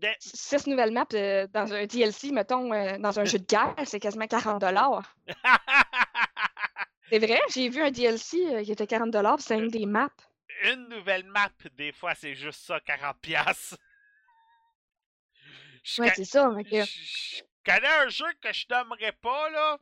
De- 0.00 0.14
Six 0.20 0.66
nouvelles 0.66 0.92
maps 0.92 1.06
euh, 1.14 1.46
dans 1.48 1.72
un 1.72 1.84
DLC, 1.86 2.30
mettons, 2.30 2.72
euh, 2.72 2.98
dans 2.98 3.18
un 3.18 3.24
jeu 3.24 3.38
de 3.38 3.44
guerre, 3.46 3.74
c'est 3.84 3.98
quasiment 4.00 4.26
40 4.26 4.62
C'est 7.10 7.18
vrai, 7.18 7.40
j'ai 7.50 7.68
vu 7.68 7.82
un 7.82 7.90
DLC 7.90 8.36
euh, 8.54 8.62
qui 8.62 8.72
était 8.72 8.86
40 8.86 9.10
puis 9.10 9.42
c'est 9.42 9.58
une 9.58 9.68
des 9.68 9.86
maps. 9.86 10.08
Une 10.64 10.88
nouvelle 10.88 11.24
map, 11.24 11.48
des 11.74 11.92
fois, 11.92 12.14
c'est 12.14 12.34
juste 12.34 12.60
ça, 12.64 12.78
40$. 12.80 13.14
piastres. 13.20 13.76
Je 15.82 16.02
Ouais, 16.02 16.12
c'est 16.14 16.24
ça. 16.24 16.50
que- 16.68 16.84
Je 16.84 16.84
je 16.84 17.42
connais 17.64 17.88
un 17.88 18.08
jeu 18.08 18.26
que 18.42 18.52
je 18.52 18.66
nommerai 18.70 19.12
pas, 19.12 19.50
là, 19.50 19.78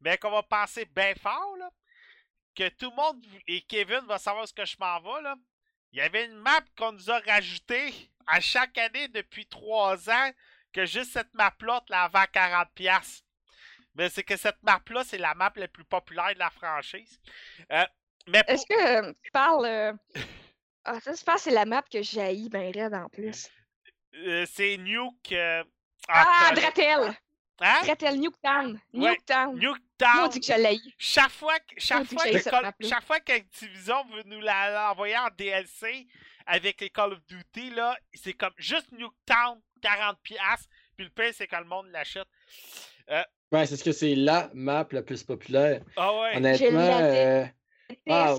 mais 0.00 0.18
qu'on 0.18 0.30
va 0.30 0.42
penser 0.42 0.84
bien 0.86 1.14
fort, 1.14 1.56
là, 1.58 1.70
que 2.54 2.68
tout 2.70 2.90
le 2.90 2.96
monde, 2.96 3.24
et 3.46 3.60
Kevin 3.62 4.00
va 4.06 4.18
savoir 4.18 4.46
ce 4.46 4.52
que 4.52 4.64
je 4.64 4.76
m'en 4.78 5.00
vais, 5.00 5.22
là. 5.22 5.36
Il 5.92 5.98
y 5.98 6.02
avait 6.02 6.26
une 6.26 6.36
map 6.36 6.60
qu'on 6.76 6.92
nous 6.92 7.10
a 7.10 7.18
rajoutée 7.20 7.92
à 8.26 8.40
chaque 8.40 8.76
année 8.78 9.08
depuis 9.08 9.46
trois 9.46 10.08
ans, 10.10 10.30
que 10.72 10.84
juste 10.84 11.12
cette 11.12 11.32
map-là, 11.34 11.80
tu 11.86 11.92
la 11.92 12.08
vends 12.08 12.24
40$. 12.32 12.66
piastres. 12.74 13.24
Mais 13.94 14.08
c'est 14.10 14.22
que 14.22 14.36
cette 14.36 14.62
map-là, 14.62 15.02
c'est 15.04 15.18
la 15.18 15.34
map 15.34 15.52
la 15.56 15.66
plus 15.66 15.84
populaire 15.84 16.34
de 16.34 16.38
la 16.38 16.50
franchise. 16.50 17.18
Euh, 17.72 17.84
mais 18.28 18.42
pour- 18.44 18.54
Est-ce 18.54 18.66
que 18.66 19.08
euh, 19.08 19.12
tu 19.24 19.30
parles. 19.32 19.64
euh, 19.66 19.92
Ah, 20.84 21.00
ça, 21.00 21.12
je 21.14 21.22
pense 21.24 21.36
que 21.36 21.40
c'est 21.42 21.50
la 21.50 21.64
map 21.64 21.82
que 21.82 22.02
j'ai 22.02 22.48
ben 22.48 22.70
raide 22.74 22.94
en 22.94 23.08
plus. 23.08 23.48
c'est 24.46 24.76
Nuke. 24.78 25.34
Ah, 26.08 26.50
en- 26.50 26.54
Dratel! 26.54 27.14
Hein? 27.60 27.80
Dratel 27.84 28.20
Nuketown! 28.20 28.80
Ouais, 28.94 29.10
Nuketown! 29.10 29.56
Moi, 29.58 29.70
Nuketown. 29.72 30.28
dit 30.30 30.40
que 30.40 30.46
je 30.46 30.52
l'ai. 30.60 30.80
Chaque 30.96 31.30
fois, 31.30 31.58
que- 31.58 31.74
chaque 31.78 32.06
que 32.08 32.14
fois, 32.14 32.72
que 32.72 32.86
chaque 32.86 33.04
fois 33.04 33.20
qu'Activision 33.20 34.04
veut 34.14 34.22
nous 34.26 34.40
la- 34.40 34.70
l'envoyer 34.88 35.16
en 35.18 35.28
DLC 35.36 36.06
avec 36.46 36.80
les 36.80 36.90
Call 36.90 37.12
of 37.14 37.18
Duty, 37.26 37.70
là, 37.70 37.96
c'est 38.14 38.32
comme 38.34 38.52
juste 38.58 38.92
Nuketown, 38.92 39.60
40$, 39.82 40.16
piastres, 40.22 40.68
puis 40.96 41.06
le 41.06 41.10
pire, 41.10 41.32
c'est 41.34 41.46
que 41.46 41.56
le 41.56 41.64
monde 41.64 41.88
l'achète. 41.90 42.28
Ouais, 43.50 43.66
c'est 43.66 43.76
ce 43.78 43.84
que 43.84 43.92
c'est 43.92 44.14
la 44.14 44.50
map 44.52 44.86
la 44.92 45.02
plus 45.02 45.22
populaire. 45.24 45.82
Ah 45.96 46.12
ouais. 46.20 46.36
Honnêtement, 46.36 46.98
euh, 47.00 47.46
ah, 48.10 48.36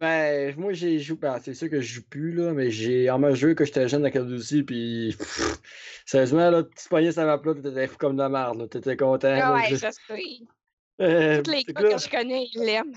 ben, 0.00 0.54
moi 0.58 0.72
j'ai 0.72 0.98
joué, 0.98 1.16
ben, 1.18 1.38
c'est 1.42 1.54
sûr 1.54 1.68
que 1.68 1.80
je 1.80 1.94
joue 1.94 2.08
plus, 2.08 2.32
là, 2.32 2.52
mais 2.52 2.70
j'ai 2.70 3.10
en 3.10 3.18
même 3.18 3.34
jeu 3.34 3.54
que 3.54 3.64
j'étais 3.64 3.88
jeune 3.88 4.02
dans 4.02 4.10
Call 4.10 4.22
of 4.22 4.28
Duty, 4.28 4.62
puis 4.62 5.14
pff, 5.18 5.58
sérieusement, 6.06 6.50
là, 6.50 6.62
tu 6.62 6.84
te 6.84 6.88
pognais 6.88 7.12
sa 7.12 7.24
map 7.26 7.40
là, 7.44 7.54
t'étais 7.54 7.86
fou 7.86 7.96
comme 7.98 8.16
de 8.16 8.22
la 8.22 8.28
merde, 8.28 8.58
là, 8.60 8.66
t'étais 8.68 8.96
content. 8.96 9.28
Ah 9.30 9.38
là, 9.38 9.54
ouais, 9.54 9.68
je- 9.70 9.76
je 9.76 9.90
sais. 9.90 10.22
Euh, 11.02 11.42
Tous 11.42 11.50
les 11.50 11.64
gars 11.64 11.82
que 11.82 11.98
je 11.98 12.08
connais, 12.10 12.46
ils 12.52 12.62
l'aiment. 12.64 12.94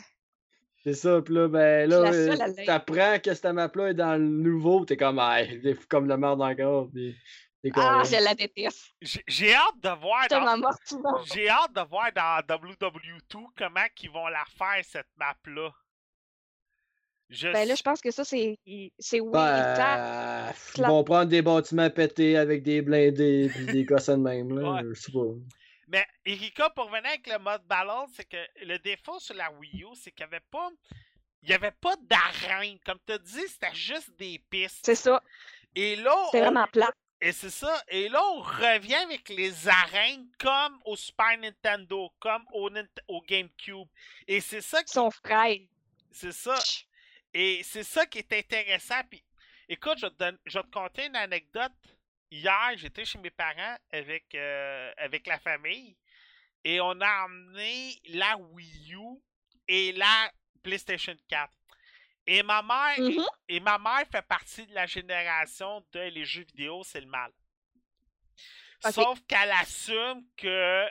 C'est 0.83 0.93
ça, 0.93 1.21
pis 1.21 1.31
là, 1.31 1.47
ben 1.47 1.89
là, 1.89 2.07
à 2.09 2.13
euh, 2.13 2.35
t'apprends 2.65 3.17
que 3.23 3.33
cette 3.33 3.45
map-là 3.45 3.89
est 3.89 3.93
dans 3.93 4.17
le 4.19 4.27
nouveau, 4.27 4.83
t'es 4.85 4.97
comme, 4.97 5.19
ah, 5.19 5.37
t'es 5.63 5.73
fou 5.73 5.85
comme 5.89 6.05
de 6.05 6.09
la 6.09 6.17
merde 6.17 6.41
encore, 6.41 6.89
pis 6.93 7.15
t'es 7.61 7.71
Ah, 7.75 8.01
je 8.05 8.21
la 8.23 8.35
déteste. 8.35 8.87
J'ai 9.01 9.53
hâte 9.53 9.79
de 9.81 9.89
voir 10.01 10.27
dans, 10.29 10.71
j'ai 11.33 11.47
hâte 11.49 11.73
de 11.73 11.81
voir 11.89 12.11
dans 12.13 12.41
WW2 12.45 13.45
comment 13.57 13.85
qu'ils 13.95 14.11
vont 14.11 14.27
la 14.27 14.43
faire 14.57 14.83
cette 14.83 15.07
map 15.17 15.35
là. 15.47 15.69
Je 17.29 17.47
Ben 17.51 17.67
là, 17.67 17.73
je 17.75 17.81
pense 17.81 17.99
que 18.01 18.11
ça, 18.11 18.23
c'est 18.23 18.59
c'est 18.99 19.19
oui. 19.19 19.31
Ben, 19.31 20.53
ils 20.77 20.83
vont 20.83 21.03
prendre 21.03 21.25
des 21.25 21.41
bâtiments 21.41 21.89
pétés 21.89 22.37
avec 22.37 22.61
des 22.63 22.81
blindés 22.81 23.49
pis 23.53 23.65
des 23.65 23.85
cossins 23.85 24.17
de 24.17 24.23
même, 24.23 24.57
là, 24.59 24.71
Ouais. 24.73 24.81
je 24.89 24.93
sais 24.93 25.11
pas. 25.11 25.19
Mais 25.87 26.05
Erika, 26.25 26.69
pour 26.71 26.85
revenir 26.85 27.07
avec 27.07 27.27
le 27.27 27.39
mode 27.39 27.63
battle, 27.67 28.11
c'est 28.15 28.27
que 28.27 28.37
le 28.65 28.77
défaut 28.79 29.19
sur 29.19 29.35
la 29.35 29.51
Wii 29.51 29.83
U, 29.83 29.87
c'est 29.95 30.11
qu'il 30.11 30.25
n'y 30.25 30.33
avait 30.33 30.43
pas. 30.51 30.69
Il 31.41 31.49
y 31.49 31.53
avait 31.53 31.71
pas 31.71 31.95
d'arène. 32.03 32.77
Comme 32.85 32.99
tu 33.05 33.13
as 33.13 33.17
dit, 33.17 33.47
c'était 33.47 33.73
juste 33.75 34.11
des 34.17 34.41
pistes. 34.49 34.79
C'est 34.85 34.95
ça. 34.95 35.21
Et 35.75 35.95
là, 35.97 36.15
C'est 36.31 36.39
on- 36.39 36.43
vraiment 36.43 36.67
plat. 36.67 36.91
et 37.19 37.31
c'est 37.31 37.49
ça. 37.49 37.81
Et 37.89 38.07
là, 38.09 38.21
on 38.35 38.39
revient 38.41 38.95
avec 38.95 39.27
les 39.29 39.67
arènes 39.67 40.27
comme 40.39 40.79
au 40.85 40.95
Super 40.95 41.37
Nintendo, 41.39 42.09
comme 42.19 42.43
au, 42.53 42.69
Nint- 42.69 42.87
au 43.07 43.21
GameCube. 43.21 43.87
Et 44.27 44.39
c'est 44.39 44.61
ça 44.61 44.83
qui. 44.83 44.93
Son 44.93 45.09
frère. 45.11 45.57
C'est 46.11 46.31
ça. 46.31 46.55
Et 47.33 47.61
c'est 47.63 47.83
ça 47.83 48.05
qui 48.05 48.19
est 48.19 48.33
intéressant. 48.33 49.01
Puis, 49.09 49.23
écoute, 49.67 49.97
je 49.97 50.05
vais 50.05 50.11
te, 50.11 50.17
donne- 50.17 50.39
je 50.45 50.57
vais 50.59 50.63
te 50.63 50.69
conter 50.71 51.05
une 51.07 51.15
anecdote. 51.15 51.71
Hier, 52.29 52.71
j'étais 52.77 53.05
chez 53.05 53.17
mes 53.19 53.29
parents 53.31 53.77
avec, 53.91 54.33
euh, 54.35 54.91
avec 54.97 55.27
la 55.27 55.39
famille 55.39 55.95
et 56.63 56.79
on 56.81 56.99
a 57.01 57.25
emmené 57.25 57.99
la 58.05 58.37
Wii 58.37 58.93
U 58.95 59.21
et 59.67 59.91
la 59.93 60.31
PlayStation 60.63 61.15
4. 61.27 61.51
Et 62.25 62.41
ma 62.41 62.61
mère, 62.63 62.99
Mhm. 62.99 63.25
et 63.49 63.59
ma 63.59 63.77
mère 63.77 64.07
fait 64.11 64.21
partie 64.25 64.65
de 64.65 64.73
la 64.73 64.85
génération 64.85 65.85
de 65.91 65.99
les 65.99 66.25
jeux 66.25 66.45
vidéo, 66.45 66.81
c'est 66.83 67.01
le 67.01 67.07
mal. 67.07 67.31
Sauf 68.91 69.19
qu'elle 69.27 69.51
assume 69.51 70.25
que 70.37 70.87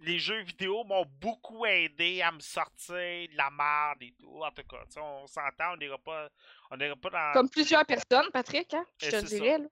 les 0.00 0.18
jeux 0.18 0.40
vidéo 0.42 0.84
m'ont 0.84 1.06
beaucoup 1.20 1.64
aidé 1.66 2.20
à 2.22 2.32
me 2.32 2.40
sortir 2.40 2.94
de 2.94 3.36
la 3.36 3.50
merde 3.50 4.02
et 4.02 4.14
tout. 4.18 4.42
En 4.42 4.50
tout 4.50 4.64
cas, 4.64 4.84
on 5.00 5.26
s'entend, 5.26 5.72
on 5.72 5.76
n'ira 5.76 5.98
pas, 5.98 6.28
on 6.70 6.78
pas 6.96 7.10
dans. 7.10 7.32
Comme 7.32 7.50
plusieurs 7.50 7.86
personnes, 7.86 8.30
Patrick, 8.32 8.74
hein? 8.74 8.84
Je 8.98 9.06
Et 9.06 9.10
te 9.10 9.16
le 9.16 9.22
dirais, 9.22 9.58
là. 9.58 9.66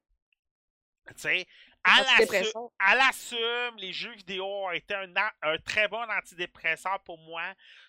Tu 1.09 1.15
sais, 1.17 1.47
elle, 1.85 2.05
Antidépresseur. 2.05 2.63
assu- 2.63 2.73
elle 2.93 3.01
assume, 3.01 3.77
les 3.79 3.93
jeux 3.93 4.13
vidéo 4.13 4.47
ont 4.47 4.71
été 4.71 4.95
un, 4.95 5.59
très 5.65 5.89
bon 5.89 6.03
antidépresseur 6.09 7.01
pour 7.03 7.19
moi. 7.19 7.43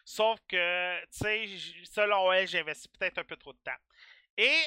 Sauf 0.03 0.39
que, 0.47 1.01
tu 1.05 1.07
sais, 1.11 1.47
selon 1.91 2.31
elle, 2.33 2.47
j'ai 2.47 2.59
investi 2.61 2.87
peut-être 2.89 3.19
un 3.19 3.23
peu 3.23 3.37
trop 3.37 3.53
de 3.53 3.59
temps. 3.63 3.71
Et 4.35 4.57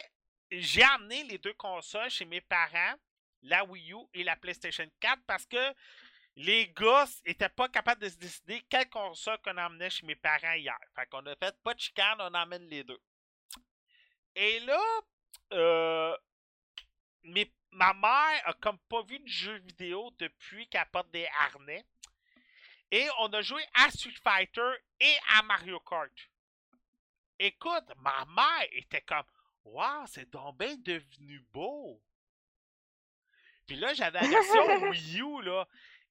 j'ai 0.52 0.84
amené 0.84 1.24
les 1.24 1.38
deux 1.38 1.54
consoles 1.54 2.08
chez 2.10 2.24
mes 2.24 2.40
parents, 2.40 2.94
la 3.42 3.64
Wii 3.64 3.92
U 3.92 3.96
et 4.14 4.22
la 4.22 4.36
PlayStation 4.36 4.86
4, 5.00 5.20
parce 5.26 5.44
que 5.44 5.74
les 6.36 6.68
gosses 6.68 7.22
étaient 7.24 7.48
pas 7.48 7.68
capables 7.68 8.02
de 8.02 8.08
se 8.10 8.18
décider 8.18 8.62
quelle 8.68 8.88
console 8.90 9.38
qu'on 9.42 9.56
emmenait 9.56 9.88
chez 9.88 10.04
mes 10.04 10.16
parents 10.16 10.52
hier. 10.52 10.78
Fait 10.94 11.06
qu'on 11.06 11.24
a 11.26 11.34
fait 11.36 11.56
pas 11.62 11.72
de 11.72 11.80
chicane, 11.80 12.20
on 12.20 12.34
emmène 12.34 12.68
les 12.68 12.84
deux. 12.84 13.00
Et 14.34 14.60
là, 14.60 14.82
euh, 15.54 16.16
ma 17.72 17.94
mère 17.94 18.42
a 18.48 18.52
comme 18.60 18.78
pas 18.80 19.02
vu 19.02 19.18
de 19.18 19.26
jeux 19.28 19.58
vidéo 19.58 20.10
depuis 20.18 20.68
qu'elle 20.68 20.86
porte 20.92 21.10
des 21.10 21.26
harnais. 21.40 21.86
Et 22.90 23.08
on 23.20 23.32
a 23.32 23.40
joué 23.40 23.64
à 23.74 23.90
Street 23.90 24.14
Fighter 24.22 24.72
et 25.00 25.16
à 25.36 25.42
Mario 25.42 25.80
Kart. 25.80 26.12
Écoute, 27.38 27.90
ma 27.96 28.24
mère 28.26 28.68
était 28.72 29.00
comme 29.02 29.24
Waouh, 29.64 30.06
c'est 30.06 30.30
donc 30.30 30.58
bien 30.58 30.76
devenu 30.76 31.40
beau. 31.52 32.00
Puis 33.66 33.76
là, 33.76 33.94
j'avais 33.94 34.20
la 34.20 34.28
version 34.28 34.90
Wii 34.90 35.20
U, 35.20 35.42
là. 35.42 35.66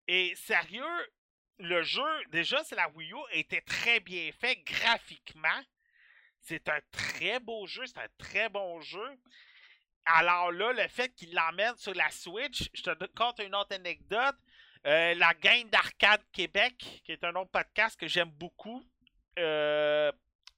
Et 0.08 0.36
sérieux, 0.36 1.12
le 1.60 1.84
jeu, 1.84 2.04
déjà, 2.30 2.64
c'est 2.64 2.76
la 2.76 2.90
Wii 2.90 3.12
U, 3.12 3.18
était 3.32 3.62
très 3.62 4.00
bien 4.00 4.32
fait 4.32 4.58
graphiquement. 4.58 5.62
C'est 6.42 6.70
un 6.70 6.80
très 6.92 7.40
beau 7.40 7.66
jeu, 7.66 7.86
c'est 7.86 8.00
un 8.00 8.10
très 8.18 8.50
bon 8.50 8.80
jeu. 8.82 9.20
Alors 10.06 10.52
là, 10.52 10.74
le 10.74 10.88
fait 10.88 11.14
qu'il 11.16 11.34
l'emmène 11.34 11.76
sur 11.78 11.94
la 11.96 12.10
Switch, 12.12 12.70
je 12.74 12.84
te 12.84 13.06
compte 13.18 13.40
une 13.40 13.56
autre 13.56 13.74
anecdote. 13.74 14.36
Euh, 14.86 15.16
la 15.16 15.34
gang 15.34 15.68
d'Arcade 15.70 16.22
Québec, 16.32 17.02
qui 17.04 17.12
est 17.12 17.24
un 17.24 17.34
autre 17.36 17.50
podcast 17.50 18.00
que 18.00 18.08
j'aime 18.08 18.30
beaucoup, 18.30 18.86
euh, 19.40 20.12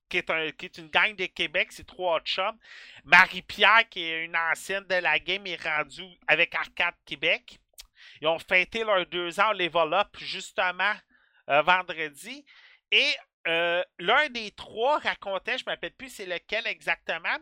qui, 0.09 0.17
est 0.17 0.77
une 0.77 0.89
gang 0.89 1.15
de 1.15 1.25
Québec, 1.27 1.71
c'est 1.71 1.87
trois 1.87 2.19
chums. 2.21 2.57
Marie-Pierre, 3.05 3.87
qui 3.89 4.03
est 4.03 4.25
une 4.25 4.35
ancienne 4.35 4.83
de 4.85 4.95
la 4.95 5.19
game, 5.19 5.47
est 5.47 5.61
rendue 5.61 6.17
avec 6.27 6.53
Arcade 6.55 6.95
Québec. 7.05 7.59
Ils 8.21 8.27
ont 8.27 8.39
fêté 8.39 8.83
leurs 8.83 9.05
deux 9.05 9.39
ans 9.39 9.49
au 9.49 9.53
Level 9.53 9.93
Up, 9.93 10.09
justement, 10.17 10.93
euh, 11.49 11.61
vendredi. 11.61 12.45
Et 12.91 13.13
l'un 13.99 14.27
des 14.29 14.51
trois 14.51 14.99
racontait, 14.99 15.57
je 15.57 15.63
ne 15.63 15.69
me 15.69 15.75
rappelle 15.75 15.93
plus 15.93 16.09
c'est 16.09 16.25
lequel 16.25 16.67
exactement, 16.67 17.37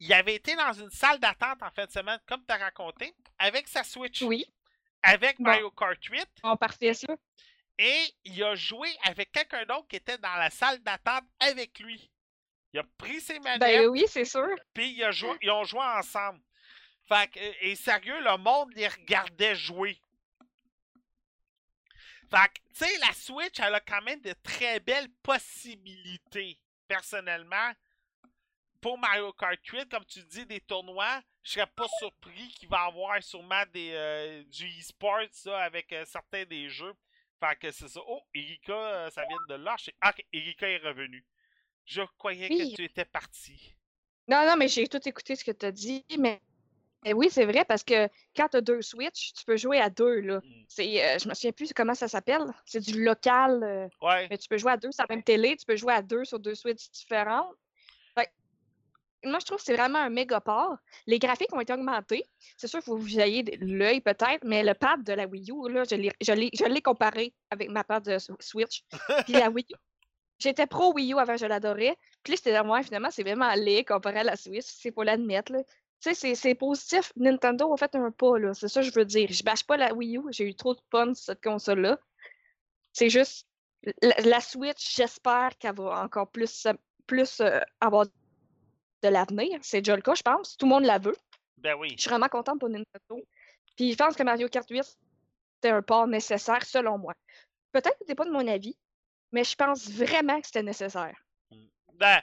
il 0.00 0.12
avait 0.12 0.34
été 0.34 0.56
dans 0.56 0.72
une 0.72 0.90
salle 0.90 1.20
d'attente 1.20 1.62
en 1.62 1.70
fin 1.70 1.86
de 1.86 1.90
semaine, 1.92 2.18
comme 2.26 2.44
tu 2.44 2.52
as 2.52 2.58
raconté, 2.58 3.14
avec 3.38 3.68
sa 3.68 3.84
Switch. 3.84 4.22
Oui. 4.22 4.44
Avec 5.02 5.36
Bon. 5.38 5.44
Mario 5.44 5.70
Kart 5.70 6.02
8. 6.04 6.26
On 6.42 6.56
parfait 6.56 6.92
ça. 6.94 7.14
Et 7.78 8.04
il 8.24 8.42
a 8.42 8.56
joué 8.56 8.88
avec 9.04 9.30
quelqu'un 9.30 9.64
d'autre 9.64 9.86
qui 9.88 9.94
était 9.96 10.18
dans 10.18 10.34
la 10.34 10.50
salle 10.50 10.80
d'attente 10.82 11.22
avec 11.38 11.78
lui. 11.78 12.10
Il 12.72 12.80
a 12.80 12.84
pris 12.98 13.20
ses 13.20 13.38
manettes, 13.38 13.60
Ben 13.60 13.86
oui, 13.86 14.04
c'est 14.08 14.24
sûr. 14.24 14.48
puis 14.74 14.98
ils 14.98 15.50
ont 15.52 15.64
joué 15.64 15.80
ensemble. 15.80 16.40
Fait 17.08 17.30
que, 17.30 17.40
et 17.64 17.74
sérieux, 17.74 18.20
le 18.20 18.36
monde 18.36 18.72
les 18.74 18.86
regardait 18.88 19.54
jouer. 19.54 19.98
Fait 22.30 22.48
que, 22.48 22.60
tu 22.74 22.84
sais, 22.84 22.98
la 22.98 23.12
Switch, 23.14 23.58
elle 23.60 23.74
a 23.74 23.80
quand 23.80 24.02
même 24.02 24.20
de 24.20 24.34
très 24.42 24.80
belles 24.80 25.08
possibilités, 25.22 26.60
personnellement. 26.86 27.72
Pour 28.80 28.98
Mario 28.98 29.32
Kart 29.32 29.58
8, 29.66 29.88
comme 29.90 30.04
tu 30.04 30.22
dis, 30.24 30.44
des 30.46 30.60
tournois, 30.60 31.22
je 31.42 31.52
serais 31.52 31.66
pas 31.66 31.88
surpris 31.98 32.48
qu'il 32.50 32.68
va 32.68 32.84
y 32.84 32.88
avoir 32.88 33.22
sûrement 33.22 33.64
des, 33.72 33.90
euh, 33.92 34.44
du 34.44 34.68
e-sport 34.78 35.20
ça, 35.32 35.58
avec 35.60 35.90
euh, 35.92 36.04
certains 36.04 36.44
des 36.44 36.68
jeux. 36.68 36.94
Fait 37.40 37.56
que 37.58 37.70
c'est 37.70 37.88
ça. 37.88 38.00
Oh, 38.06 38.20
Erika, 38.34 38.72
euh, 38.72 39.10
ça 39.10 39.24
vient 39.26 39.38
de 39.48 39.54
lâcher. 39.54 39.94
Ah, 40.00 40.10
ok, 40.10 40.24
Erika 40.32 40.68
est 40.68 40.78
revenue. 40.78 41.24
Je 41.86 42.02
croyais 42.18 42.48
Oui. 42.50 42.70
que 42.70 42.76
tu 42.76 42.84
étais 42.84 43.04
parti. 43.06 43.74
Non, 44.28 44.44
non, 44.46 44.56
mais 44.56 44.68
j'ai 44.68 44.86
tout 44.86 45.08
écouté 45.08 45.34
ce 45.36 45.44
que 45.44 45.52
tu 45.52 45.64
as 45.66 45.72
dit, 45.72 46.04
mais, 46.18 46.40
mais 47.04 47.12
oui, 47.12 47.28
c'est 47.30 47.44
vrai, 47.44 47.64
parce 47.64 47.84
que 47.84 48.08
quand 48.36 48.48
tu 48.48 48.56
as 48.56 48.60
deux 48.60 48.82
Switch, 48.82 49.32
tu 49.34 49.44
peux 49.44 49.56
jouer 49.56 49.78
à 49.80 49.88
deux, 49.90 50.20
là. 50.20 50.38
Mm. 50.38 50.64
C'est, 50.68 51.04
euh, 51.04 51.18
je 51.18 51.28
me 51.28 51.34
souviens 51.34 51.52
plus 51.52 51.72
comment 51.72 51.94
ça 51.94 52.08
s'appelle. 52.08 52.44
C'est 52.64 52.80
du 52.80 53.04
local, 53.04 53.62
euh, 53.62 53.88
Ouais. 54.02 54.26
mais 54.30 54.38
tu 54.38 54.48
peux 54.48 54.58
jouer 54.58 54.72
à 54.72 54.76
deux 54.76 54.90
sur 54.92 55.04
la 55.08 55.14
même 55.14 55.22
télé, 55.24 55.56
tu 55.56 55.64
peux 55.64 55.76
jouer 55.76 55.94
à 55.94 56.02
deux 56.02 56.24
sur 56.24 56.38
deux 56.38 56.54
Switch 56.54 56.90
différentes. 56.90 57.54
Fait 58.16 58.30
moi, 59.24 59.38
je 59.40 59.46
trouve 59.46 59.58
que 59.58 59.64
c'est 59.64 59.74
vraiment 59.76 59.98
un 59.98 60.10
méga 60.10 60.40
port. 60.40 60.76
Les 61.06 61.18
graphiques 61.18 61.52
ont 61.52 61.60
été 61.60 61.72
augmentés. 61.72 62.24
C'est 62.56 62.68
sûr 62.68 62.80
faut 62.82 62.96
que 62.96 63.00
vous 63.02 63.18
ayez 63.20 63.42
l'œil 63.60 64.00
peut-être, 64.00 64.44
mais 64.44 64.62
le 64.62 64.74
pad 64.74 65.02
de 65.02 65.12
la 65.12 65.26
Wii 65.26 65.50
U, 65.50 65.68
là, 65.72 65.82
je 65.90 65.96
l'ai- 65.96 66.12
je 66.20 66.32
l'ai 66.32 66.50
je 66.52 66.64
l'ai 66.64 66.80
comparé 66.82 67.34
avec 67.50 67.68
ma 67.68 67.82
pad 67.84 68.04
de 68.04 68.16
Switch. 68.40 68.84
Puis 69.24 69.32
la 69.34 69.50
Wii 69.50 69.66
U. 69.70 69.74
J'étais 70.38 70.68
pro 70.68 70.92
Wii 70.92 71.14
U 71.14 71.18
avant, 71.18 71.36
je 71.36 71.46
l'adorais. 71.46 71.96
Puis 72.22 72.32
là, 72.32 72.36
j'étais 72.36 72.60
ouais, 72.60 72.82
finalement, 72.84 73.10
c'est 73.10 73.24
vraiment 73.24 73.52
laid 73.54 73.84
comparé 73.84 74.20
à 74.20 74.22
la 74.24 74.36
Switch, 74.36 74.66
c'est 74.66 74.92
pour 74.92 75.02
l'admettre. 75.02 75.50
là. 75.52 75.62
Tu 76.00 76.10
sais, 76.10 76.14
c'est- 76.14 76.34
c'est 76.34 76.54
positif. 76.54 77.12
Nintendo 77.16 77.72
a 77.72 77.76
fait 77.76 77.94
un 77.96 78.10
pas, 78.10 78.38
là. 78.38 78.54
C'est 78.54 78.68
ça 78.68 78.80
que 78.82 78.86
je 78.86 78.92
veux 78.94 79.04
dire. 79.04 79.28
Je 79.30 79.42
bâche 79.42 79.64
pas 79.64 79.76
la 79.76 79.92
Wii 79.92 80.18
U. 80.18 80.22
J'ai 80.30 80.44
eu 80.48 80.54
trop 80.54 80.74
de 80.74 80.80
fun 80.90 81.12
sur 81.14 81.24
cette 81.24 81.42
console-là. 81.42 81.98
C'est 82.92 83.10
juste. 83.10 83.46
La, 84.02 84.14
la 84.24 84.40
Switch, 84.40 84.96
j'espère 84.96 85.56
qu'elle 85.58 85.74
va 85.76 86.02
encore 86.02 86.28
plus, 86.30 86.50
se- 86.50 86.76
plus 87.06 87.40
euh, 87.40 87.60
avoir 87.80 88.06
de 88.06 89.08
l'avenir. 89.08 89.58
C'est 89.62 89.80
déjà 89.80 89.94
le 89.96 90.02
cas, 90.02 90.14
je 90.14 90.22
pense. 90.22 90.56
Tout 90.56 90.66
le 90.66 90.70
monde 90.70 90.84
la 90.84 90.98
veut. 90.98 91.16
Ben 91.58 91.74
oui. 91.78 91.94
Je 91.96 92.02
suis 92.02 92.10
vraiment 92.10 92.28
contente 92.28 92.58
pour 92.60 92.68
Nintendo. 92.68 93.24
Puis 93.76 93.92
je 93.92 93.96
pense 93.96 94.16
que 94.16 94.22
Mario 94.24 94.48
Kart 94.48 94.68
8, 94.68 94.82
c'était 95.54 95.72
un 95.74 95.82
pas 95.82 96.06
nécessaire, 96.06 96.64
selon 96.64 96.98
moi. 96.98 97.14
Peut-être 97.72 97.96
que 97.98 98.04
t'es 98.04 98.14
pas 98.16 98.24
de 98.24 98.30
mon 98.32 98.46
avis, 98.48 98.76
mais 99.32 99.44
je 99.44 99.54
pense 99.54 99.88
vraiment 99.88 100.40
que 100.40 100.46
c'était 100.46 100.62
nécessaire. 100.64 101.16
Ben, 101.94 102.20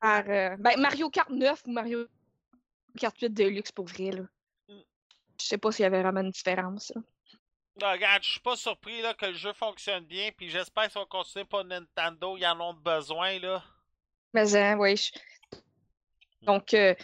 Par, 0.00 0.24
euh, 0.28 0.56
ben, 0.58 0.78
Mario 0.80 1.08
Kart 1.10 1.30
9 1.30 1.62
ou 1.66 1.72
Mario 1.72 2.06
Kart 2.98 3.16
8 3.20 3.30
Deluxe 3.30 3.72
pour 3.72 3.86
vrai. 3.86 4.10
Là. 4.12 4.22
Mm. 4.68 4.80
Je 5.40 5.46
sais 5.46 5.58
pas 5.58 5.72
s'il 5.72 5.82
y 5.84 5.86
avait 5.86 6.02
vraiment 6.02 6.20
une 6.20 6.30
différence. 6.30 6.92
là. 6.94 7.02
ben, 7.76 7.92
regarde, 7.92 8.22
je 8.22 8.30
suis 8.32 8.40
pas 8.40 8.56
surpris 8.56 9.00
là, 9.02 9.14
que 9.14 9.26
le 9.26 9.34
jeu 9.34 9.52
fonctionne 9.52 10.04
bien, 10.04 10.30
puis 10.36 10.48
j'espère 10.50 10.90
ça 10.90 11.00
va 11.00 11.06
continuer 11.06 11.44
pour 11.44 11.64
Nintendo. 11.64 12.36
Ils 12.36 12.46
en 12.46 12.60
ont 12.60 12.74
besoin, 12.74 13.38
là. 13.38 13.62
Mais 14.32 14.54
hein, 14.56 14.76
oui. 14.78 14.96
je- 14.96 15.56
Donc, 16.42 16.72
euh, 16.74 16.94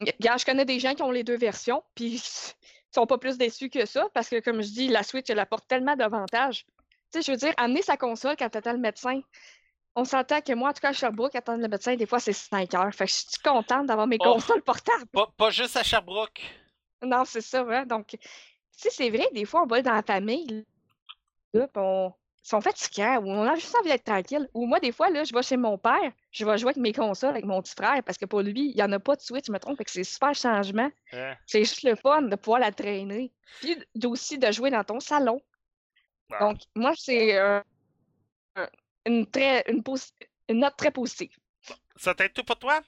regarde, 0.00 0.40
je 0.40 0.44
connais 0.44 0.64
des 0.64 0.80
gens 0.80 0.94
qui 0.94 1.02
ont 1.02 1.10
les 1.10 1.24
deux 1.24 1.36
versions, 1.36 1.82
puis 1.94 2.14
ils 2.16 2.94
sont 2.94 3.06
pas 3.06 3.18
plus 3.18 3.36
déçus 3.38 3.70
que 3.70 3.86
ça, 3.86 4.08
parce 4.14 4.28
que, 4.28 4.40
comme 4.40 4.62
je 4.62 4.68
dis, 4.68 4.88
la 4.88 5.02
Switch, 5.02 5.28
elle 5.30 5.38
apporte 5.40 5.66
tellement 5.68 5.96
d'avantages. 5.96 6.64
Tu 7.12 7.20
sais, 7.20 7.22
je 7.22 7.30
veux 7.32 7.36
dire, 7.36 7.54
amener 7.56 7.82
sa 7.82 7.96
console 7.96 8.36
quand 8.36 8.48
t'attends 8.48 8.72
le 8.72 8.78
médecin. 8.78 9.20
On 9.96 10.04
s'entend 10.04 10.40
que 10.40 10.52
moi, 10.54 10.70
en 10.70 10.72
tout 10.72 10.80
cas, 10.80 10.88
à 10.88 10.92
Sherbrooke, 10.92 11.34
attendre 11.36 11.62
le 11.62 11.68
médecin, 11.68 11.94
des 11.94 12.06
fois, 12.06 12.18
c'est 12.18 12.32
5 12.32 12.74
heures. 12.74 12.92
Fait 12.94 13.04
que 13.06 13.10
je 13.10 13.16
suis 13.16 13.38
contente 13.44 13.86
d'avoir 13.86 14.06
mes 14.06 14.16
Oh. 14.20 14.34
consoles 14.34 14.62
portables. 14.62 15.06
Pas, 15.12 15.28
pas 15.36 15.50
juste 15.50 15.76
à 15.76 15.82
Sherbrooke. 15.84 16.42
Non, 17.02 17.24
c'est 17.24 17.40
ça, 17.42 17.64
hein. 17.68 17.86
Donc, 17.86 18.16
sais, 18.72 18.90
c'est 18.90 19.10
vrai, 19.10 19.28
des 19.32 19.44
fois, 19.44 19.62
on 19.62 19.66
va 19.66 19.82
dans 19.82 19.92
la 19.94 20.02
famille, 20.02 20.64
là, 21.52 21.68
on... 21.76 22.12
ils 22.44 22.48
sont 22.48 22.60
fatigants, 22.60 23.18
ou 23.22 23.30
on 23.30 23.42
a 23.46 23.54
juste 23.54 23.74
envie 23.76 23.90
d'être 23.90 24.04
tranquille. 24.04 24.48
Ou 24.52 24.66
moi, 24.66 24.80
des 24.80 24.90
fois, 24.90 25.10
là, 25.10 25.22
je 25.22 25.32
vais 25.32 25.42
chez 25.42 25.56
mon 25.56 25.78
père, 25.78 26.10
je 26.32 26.44
vais 26.44 26.58
jouer 26.58 26.70
avec 26.70 26.78
mes 26.82 26.92
consoles 26.92 27.30
avec 27.30 27.44
mon 27.44 27.62
petit 27.62 27.74
frère, 27.74 28.02
parce 28.02 28.18
que 28.18 28.24
pour 28.26 28.40
lui, 28.40 28.70
il 28.70 28.74
n'y 28.74 28.82
en 28.82 28.90
a 28.90 28.98
pas 28.98 29.14
de 29.14 29.20
Switch, 29.20 29.46
je 29.46 29.52
me 29.52 29.58
trompe, 29.60 29.76
fait 29.78 29.84
que 29.84 29.90
c'est 29.92 30.02
super 30.02 30.34
changement. 30.34 30.90
Hein? 31.12 31.34
C'est 31.46 31.60
juste 31.60 31.84
le 31.84 31.94
fun 31.94 32.22
de 32.22 32.34
pouvoir 32.36 32.58
la 32.58 32.72
traîner. 32.72 33.32
Puis 33.60 33.76
aussi 34.04 34.38
de 34.38 34.50
jouer 34.50 34.70
dans 34.70 34.82
ton 34.82 34.98
salon. 34.98 35.40
Bon. 36.30 36.38
Donc, 36.40 36.58
moi, 36.74 36.92
c'est 36.96 37.36
euh, 37.38 37.60
un- 38.56 38.68
une, 39.06 39.26
très, 39.30 39.64
une, 39.70 39.82
une 40.48 40.58
note 40.60 40.76
très 40.76 40.90
positive. 40.90 41.36
Ça 41.96 42.14
t'aide 42.14 42.32
tout 42.32 42.44
pour 42.44 42.58
toi? 42.58 42.80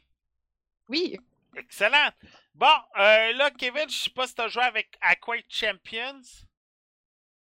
Oui, 0.89 1.19
Excellent. 1.57 2.11
Bon, 2.55 2.67
euh, 2.99 3.33
là, 3.33 3.51
Kevin, 3.51 3.89
je 3.89 3.97
sais 3.97 4.11
pas 4.11 4.27
si 4.27 4.35
t'as 4.35 4.49
joué 4.49 4.63
avec 4.63 4.89
à 5.01 5.17
Quake 5.17 5.47
Champions. 5.49 6.21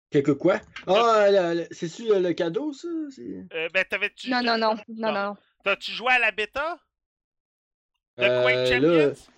Quelque 0.09 0.31
quoi? 0.31 0.61
Ah, 0.87 1.27
le- 1.29 1.67
c'est-tu 1.71 2.05
le, 2.07 2.19
le 2.19 2.33
cadeau, 2.33 2.71
ça? 2.71 2.87
C'est- 3.13 3.45
Euh, 3.53 3.67
ben, 3.73 3.83
t'avais-tu. 3.85 4.29
non, 4.29 4.41
non, 4.41 4.57
non, 4.57 4.75
non, 4.87 5.11
Bon. 5.11 5.13
non. 5.13 5.37
T'as-tu 5.63 5.91
joué 5.91 6.13
à 6.13 6.19
la 6.19 6.31
bêta? 6.31 6.79
De 8.17 8.23
Euh, 8.23 8.41
Quake 8.41 8.81
là, 8.81 9.13
Champions? 9.13 9.31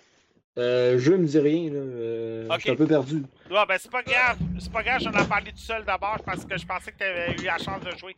Euh, 0.62 1.00
je 1.00 1.12
me 1.14 1.26
dis 1.26 1.40
rien, 1.40 1.70
là. 1.72 1.80
euh, 1.80 2.56
Je 2.56 2.60
suis 2.60 2.72
un 2.72 2.76
peu 2.76 2.88
perdu. 2.88 3.24
Ouais, 3.50 3.66
ben 3.68 3.78
c'est 3.80 3.92
pas 3.92 4.04
grave. 4.04 4.38
C'est 4.60 4.72
pas 4.72 4.84
grave, 4.84 5.02
j'en 5.02 5.12
ai 5.12 5.28
parlé 5.28 5.52
tout 5.52 5.58
seul 5.60 5.84
d'abord 5.86 6.18
parce 6.26 6.46
que 6.46 6.58
je 6.58 6.66
pensais 6.66 6.92
que 6.92 6.98
tu 6.98 7.04
avais 7.04 7.34
eu 7.34 7.44
la 7.46 7.58
chance 7.58 7.82
de 7.82 7.92
jouer. 7.98 8.16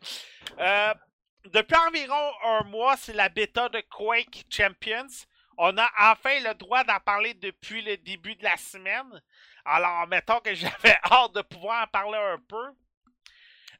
Euh, 0.59 0.93
depuis 1.51 1.75
environ 1.87 2.31
un 2.45 2.63
mois, 2.65 2.95
c'est 2.97 3.13
la 3.13 3.29
bêta 3.29 3.69
de 3.69 3.81
Quake 3.89 4.45
Champions. 4.49 5.07
On 5.57 5.77
a 5.77 5.89
enfin 6.11 6.39
le 6.43 6.53
droit 6.55 6.83
d'en 6.83 6.99
parler 6.99 7.33
depuis 7.35 7.81
le 7.81 7.97
début 7.97 8.35
de 8.35 8.43
la 8.43 8.57
semaine. 8.57 9.21
Alors, 9.65 10.07
mettons 10.07 10.39
que 10.39 10.53
j'avais 10.55 10.97
hâte 11.11 11.33
de 11.35 11.41
pouvoir 11.41 11.83
en 11.83 11.87
parler 11.87 12.17
un 12.17 12.39
peu. 12.47 12.65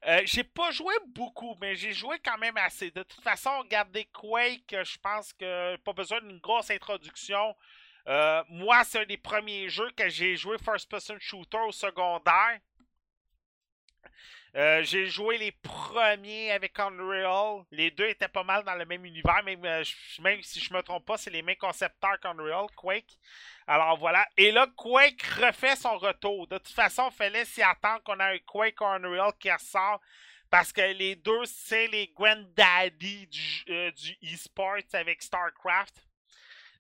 Euh, 0.06 0.22
j'ai 0.26 0.44
pas 0.44 0.70
joué 0.72 0.94
beaucoup, 1.16 1.56
mais 1.62 1.76
j'ai 1.76 1.94
joué 1.94 2.18
quand 2.24 2.38
même 2.38 2.58
assez. 2.58 2.92
De 2.92 3.04
toute 3.04 3.24
façon, 3.24 3.50
regardez 3.60 4.06
Quake, 4.14 4.76
je 4.84 4.98
pense 5.02 5.32
que 5.34 5.78
pas 5.78 5.94
besoin 5.94 6.20
d'une 6.22 6.40
grosse 6.40 6.70
introduction. 6.72 7.56
Euh, 8.08 8.44
moi, 8.50 8.84
c'est 8.84 9.02
un 9.02 9.06
des 9.06 9.18
premiers 9.18 9.70
jeux 9.70 9.90
que 9.92 10.10
j'ai 10.10 10.36
joué 10.36 10.58
First 10.58 10.90
Person 10.90 11.18
Shooter 11.20 11.60
au 11.68 11.72
secondaire. 11.72 12.60
Euh, 14.56 14.84
j'ai 14.84 15.08
joué 15.08 15.40
les 15.40 15.52
premiers 15.52 16.52
avec 16.52 16.78
Unreal. 16.78 17.64
Les 17.72 17.90
deux 17.90 18.06
étaient 18.06 18.28
pas 18.28 18.44
mal 18.44 18.64
dans 18.64 18.76
le 18.76 18.86
même 18.86 19.04
univers, 19.04 19.42
même, 19.44 19.66
euh, 19.66 19.84
même 20.20 20.44
si 20.44 20.60
je 20.60 20.72
me 20.72 20.84
trompe 20.84 21.06
pas, 21.06 21.18
c'est 21.18 21.32
les 21.32 21.42
mêmes 21.42 21.56
concepteurs 21.56 22.20
qu'Unreal, 22.20 22.68
Quake. 22.76 23.18
Alors 23.66 23.98
voilà. 23.98 24.28
Et 24.38 24.52
là, 24.52 24.68
Quake 24.78 25.24
refait 25.24 25.76
son 25.76 25.98
retour. 25.98 26.46
De 26.48 26.60
toute 26.60 26.76
façon, 26.76 27.10
il 27.10 27.16
fallait 27.16 27.46
s'y 27.46 27.64
attendre 27.64 28.04
qu'on 28.04 28.20
ait 28.20 28.36
un 28.36 28.40
Quake 28.46 28.80
ou 28.82 28.86
Unreal 28.86 29.32
qui 29.40 29.52
ressort. 29.52 30.02
Parce 30.52 30.72
que 30.72 30.82
les 30.82 31.16
deux, 31.16 31.46
c'est 31.46 31.88
les 31.88 32.10
granddaddy 32.10 33.26
du, 33.26 33.92
du 33.94 34.36
e-sport 34.36 34.78
avec 34.94 35.24
StarCraft. 35.24 35.96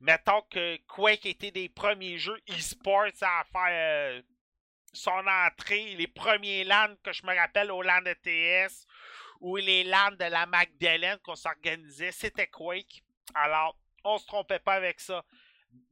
Mettons 0.04 0.42
que 0.50 0.76
Quake 0.86 1.26
était 1.26 1.52
des 1.52 1.70
premiers 1.70 2.18
jeux 2.18 2.42
e-sports 2.50 3.06
à 3.22 3.46
faire 3.46 3.70
euh, 3.70 4.22
son 4.92 5.26
entrée, 5.26 5.96
les 5.96 6.08
premiers 6.08 6.66
LAN 6.66 6.94
que 7.02 7.13
je 7.13 7.26
me 7.26 7.34
rappelle 7.34 7.72
au 7.72 7.82
LAN 7.82 8.02
de 8.02 8.12
TS 8.12 8.86
ou 9.39 9.56
les 9.56 9.86
LAN 9.86 10.12
de 10.12 10.26
la 10.26 10.46
Magdalene 10.46 11.20
qu'on 11.24 11.36
s'organisait, 11.36 12.12
c'était 12.12 12.48
Quake. 12.48 13.02
Alors, 13.34 13.78
on 14.04 14.18
se 14.18 14.26
trompait 14.26 14.60
pas 14.60 14.74
avec 14.74 15.00
ça. 15.00 15.24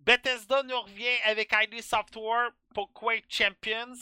Bethesda 0.01 0.61
nous 0.63 0.81
revient 0.81 1.17
avec 1.23 1.53
ID 1.53 1.81
Software 1.81 2.51
pour 2.75 2.91
Quake 2.91 3.27
Champions. 3.29 3.95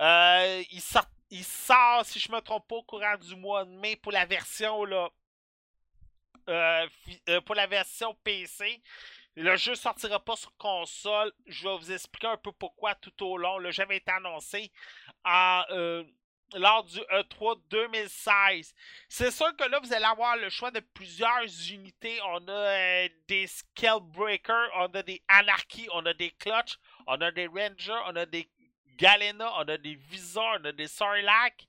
Euh, 0.00 0.64
il, 0.72 1.44
sort, 1.44 2.04
si 2.04 2.18
je 2.18 2.32
me 2.32 2.40
trompe 2.40 2.66
pas, 2.66 2.74
au 2.74 2.82
courant 2.82 3.16
du 3.18 3.36
mois 3.36 3.64
de 3.64 3.70
mai 3.70 3.94
pour 3.94 4.10
la 4.10 4.26
version 4.26 4.84
là, 4.84 5.08
euh, 6.48 6.88
pour 7.46 7.54
la 7.54 7.68
version 7.68 8.16
PC. 8.24 8.82
Le 9.36 9.56
jeu 9.56 9.74
sortira 9.74 10.20
pas 10.24 10.36
sur 10.36 10.56
console. 10.56 11.32
Je 11.46 11.68
vais 11.68 11.76
vous 11.76 11.92
expliquer 11.92 12.28
un 12.28 12.36
peu 12.36 12.52
pourquoi 12.52 12.94
tout 12.94 13.24
au 13.24 13.36
long. 13.36 13.58
Le 13.58 13.72
jeu 13.72 13.82
avait 13.82 13.96
été 13.96 14.12
annoncé 14.12 14.70
en, 15.24 15.62
euh, 15.70 16.04
lors 16.54 16.84
du 16.84 16.98
E3 17.00 17.60
2016. 17.68 18.74
C'est 19.08 19.30
sûr 19.30 19.54
que 19.56 19.64
là, 19.64 19.80
vous 19.80 19.92
allez 19.92 20.04
avoir 20.04 20.36
le 20.36 20.48
choix 20.50 20.70
de 20.70 20.80
plusieurs 20.80 21.42
unités. 21.70 22.20
On 22.28 22.46
a 22.48 23.08
des 23.26 23.46
Scalebreakers, 23.46 24.70
on 24.76 24.86
a 24.86 25.02
des 25.02 25.22
Anarchy, 25.28 25.88
on 25.92 26.06
a 26.06 26.14
des 26.14 26.30
Clutch, 26.30 26.78
on 27.06 27.20
a 27.20 27.30
des 27.32 27.48
Rangers, 27.48 28.02
on 28.06 28.16
a 28.16 28.26
des 28.26 28.48
Galena, 28.96 29.52
on 29.56 29.68
a 29.68 29.76
des 29.76 29.96
Visors, 29.96 30.58
on 30.60 30.64
a 30.66 30.72
des 30.72 30.86
Sarlacc. 30.86 31.66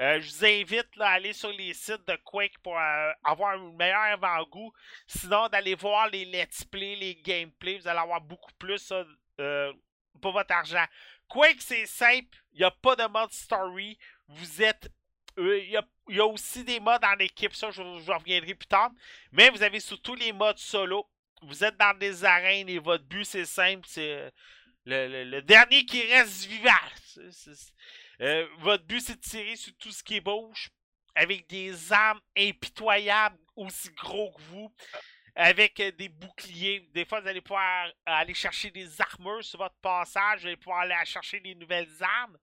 Euh, 0.00 0.20
je 0.20 0.30
vous 0.30 0.44
invite 0.44 0.88
à 1.00 1.10
aller 1.12 1.32
sur 1.32 1.50
les 1.52 1.72
sites 1.72 2.06
de 2.06 2.16
Quake 2.24 2.58
pour 2.62 2.78
euh, 2.78 3.12
avoir 3.24 3.54
un 3.54 3.72
meilleur 3.72 4.00
avant-goût. 4.00 4.72
Sinon, 5.06 5.48
d'aller 5.48 5.74
voir 5.74 6.08
les 6.10 6.24
let's 6.26 6.64
play, 6.64 6.96
les 6.96 7.14
gameplays. 7.14 7.78
Vous 7.78 7.88
allez 7.88 8.00
avoir 8.00 8.20
beaucoup 8.20 8.52
plus 8.58 8.92
euh, 9.40 9.72
pour 10.20 10.32
votre 10.32 10.52
argent. 10.52 10.84
Quake, 11.28 11.62
c'est 11.62 11.86
simple. 11.86 12.36
Il 12.52 12.58
n'y 12.58 12.64
a 12.64 12.70
pas 12.70 12.94
de 12.96 13.06
mode 13.06 13.32
story. 13.32 13.98
Vous 14.28 14.62
êtes. 14.62 14.90
Il 15.38 15.70
y, 16.08 16.18
a, 16.18 16.26
aussi 16.26 16.64
des 16.64 16.80
modes 16.80 17.04
en 17.04 17.18
équipe, 17.18 17.54
ça 17.54 17.70
je, 17.70 17.82
reviendrai 17.82 18.54
plus 18.54 18.66
tard. 18.66 18.90
Mais 19.32 19.50
vous 19.50 19.62
avez 19.62 19.80
surtout 19.80 20.14
les 20.14 20.32
modes 20.32 20.58
solo. 20.58 21.06
Vous 21.42 21.62
êtes 21.62 21.76
dans 21.76 21.96
des 21.98 22.24
arènes 22.24 22.70
et 22.70 22.78
votre 22.78 23.04
but 23.04 23.26
c'est 23.26 23.44
simple, 23.44 23.86
c'est 23.86 24.32
le, 24.86 25.40
dernier 25.40 25.84
qui 25.84 26.00
reste 26.10 26.46
vivant. 26.46 26.70
Euh, 28.20 28.46
votre 28.58 28.84
but, 28.84 29.00
c'est 29.00 29.16
de 29.16 29.20
tirer 29.20 29.56
sur 29.56 29.72
tout 29.78 29.90
ce 29.90 30.02
qui 30.02 30.20
bouge 30.20 30.70
avec 31.14 31.48
des 31.48 31.92
armes 31.92 32.20
impitoyables 32.36 33.38
aussi 33.56 33.90
gros 33.92 34.32
que 34.32 34.42
vous, 34.42 34.72
avec 35.34 35.80
euh, 35.80 35.90
des 35.92 36.08
boucliers. 36.08 36.88
Des 36.92 37.04
fois, 37.04 37.20
vous 37.20 37.28
allez 37.28 37.40
pouvoir 37.40 37.90
aller 38.04 38.34
chercher 38.34 38.70
des 38.70 39.00
armures 39.00 39.44
sur 39.44 39.58
votre 39.58 39.76
passage, 39.76 40.40
vous 40.40 40.46
allez 40.46 40.56
pouvoir 40.56 40.80
aller 40.80 40.94
chercher 41.04 41.40
des 41.40 41.54
nouvelles 41.54 41.90
armes. 42.00 42.36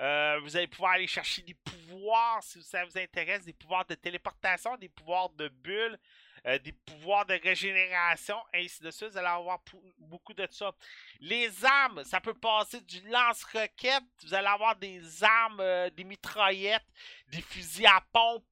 Euh, 0.00 0.40
vous 0.42 0.56
allez 0.56 0.66
pouvoir 0.66 0.92
aller 0.92 1.06
chercher 1.06 1.42
des 1.42 1.54
pouvoirs 1.54 2.42
si 2.42 2.62
ça 2.62 2.84
vous 2.84 2.98
intéresse, 2.98 3.44
des 3.44 3.52
pouvoirs 3.52 3.84
de 3.84 3.94
téléportation, 3.94 4.76
des 4.76 4.88
pouvoirs 4.88 5.30
de 5.30 5.48
bulles, 5.48 5.98
euh, 6.46 6.58
des 6.58 6.72
pouvoirs 6.72 7.24
de 7.24 7.34
régénération, 7.34 8.36
ainsi 8.52 8.82
de 8.82 8.90
suite. 8.90 9.10
Vous 9.10 9.18
allez 9.18 9.28
avoir 9.28 9.60
beaucoup 9.98 10.34
de 10.34 10.46
ça. 10.50 10.72
Les 11.20 11.64
armes, 11.64 12.02
ça 12.04 12.20
peut 12.20 12.34
passer 12.34 12.80
du 12.80 13.00
lance-roquette, 13.08 14.02
vous 14.24 14.34
allez 14.34 14.48
avoir 14.48 14.74
des 14.76 15.22
armes, 15.22 15.60
euh, 15.60 15.90
des 15.90 16.04
mitraillettes, 16.04 16.86
des 17.28 17.42
fusils 17.42 17.86
à 17.86 18.02
pompe, 18.12 18.44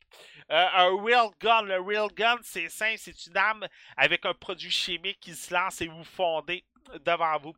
euh, 0.51 0.67
un 0.73 1.03
real 1.03 1.31
gun. 1.41 1.63
Le 1.63 1.81
real 1.81 2.09
gun, 2.13 2.39
c'est 2.43 2.69
simple, 2.69 2.99
c'est 2.99 3.27
une 3.27 3.37
arme 3.37 3.67
avec 3.97 4.25
un 4.25 4.35
produit 4.35 4.71
chimique 4.71 5.19
qui 5.21 5.35
se 5.35 5.53
lance 5.53 5.81
et 5.81 5.89
vous 5.89 6.05
fondez 6.05 6.65
devant 7.05 7.39
vous. 7.39 7.55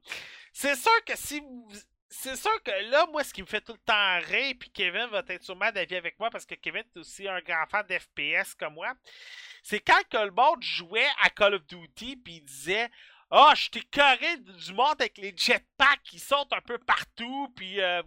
C'est 0.53 0.77
sûr 0.77 1.05
que 1.05 1.17
si 1.17 1.41
vous 1.41 1.69
c'est 2.15 2.37
sûr 2.37 2.63
que 2.63 2.91
là, 2.91 3.07
moi, 3.07 3.25
ce 3.25 3.33
qui 3.33 3.41
me 3.41 3.47
fait 3.47 3.63
tout 3.63 3.73
le 3.73 3.79
temps 3.79 4.21
rire, 4.21 4.55
puis 4.61 4.71
Kevin 4.71 5.07
va 5.07 5.23
être 5.27 5.43
sûrement 5.43 5.73
d'avis 5.73 5.97
avec 5.97 6.19
moi 6.21 6.29
parce 6.29 6.45
que 6.45 6.55
Kevin 6.55 6.83
est 6.83 6.99
aussi 6.99 7.27
un 7.27 7.41
grand 7.41 7.65
fan 7.71 7.87
d'FPS 7.87 8.55
comme 8.55 8.75
moi, 8.75 8.93
c'est 9.63 9.81
quand 9.81 10.03
que 10.11 10.19
le 10.19 10.31
monde 10.31 10.63
jouait 10.63 11.09
à 11.23 11.31
Call 11.31 11.55
of 11.55 11.67
Duty, 11.67 12.17
puis 12.17 12.35
il 12.35 12.45
disait 12.45 12.91
oh, 13.31 13.51
je 13.57 13.71
t'ai 13.71 13.81
carré 13.81 14.37
du 14.37 14.75
monde 14.75 15.01
avec 15.01 15.17
les 15.17 15.35
jetpacks 15.35 16.03
qui 16.05 16.19
sautent 16.19 16.53
un 16.53 16.61
peu 16.61 16.77
partout, 16.79 17.51
puis 17.57 17.81
euh, 17.81 18.03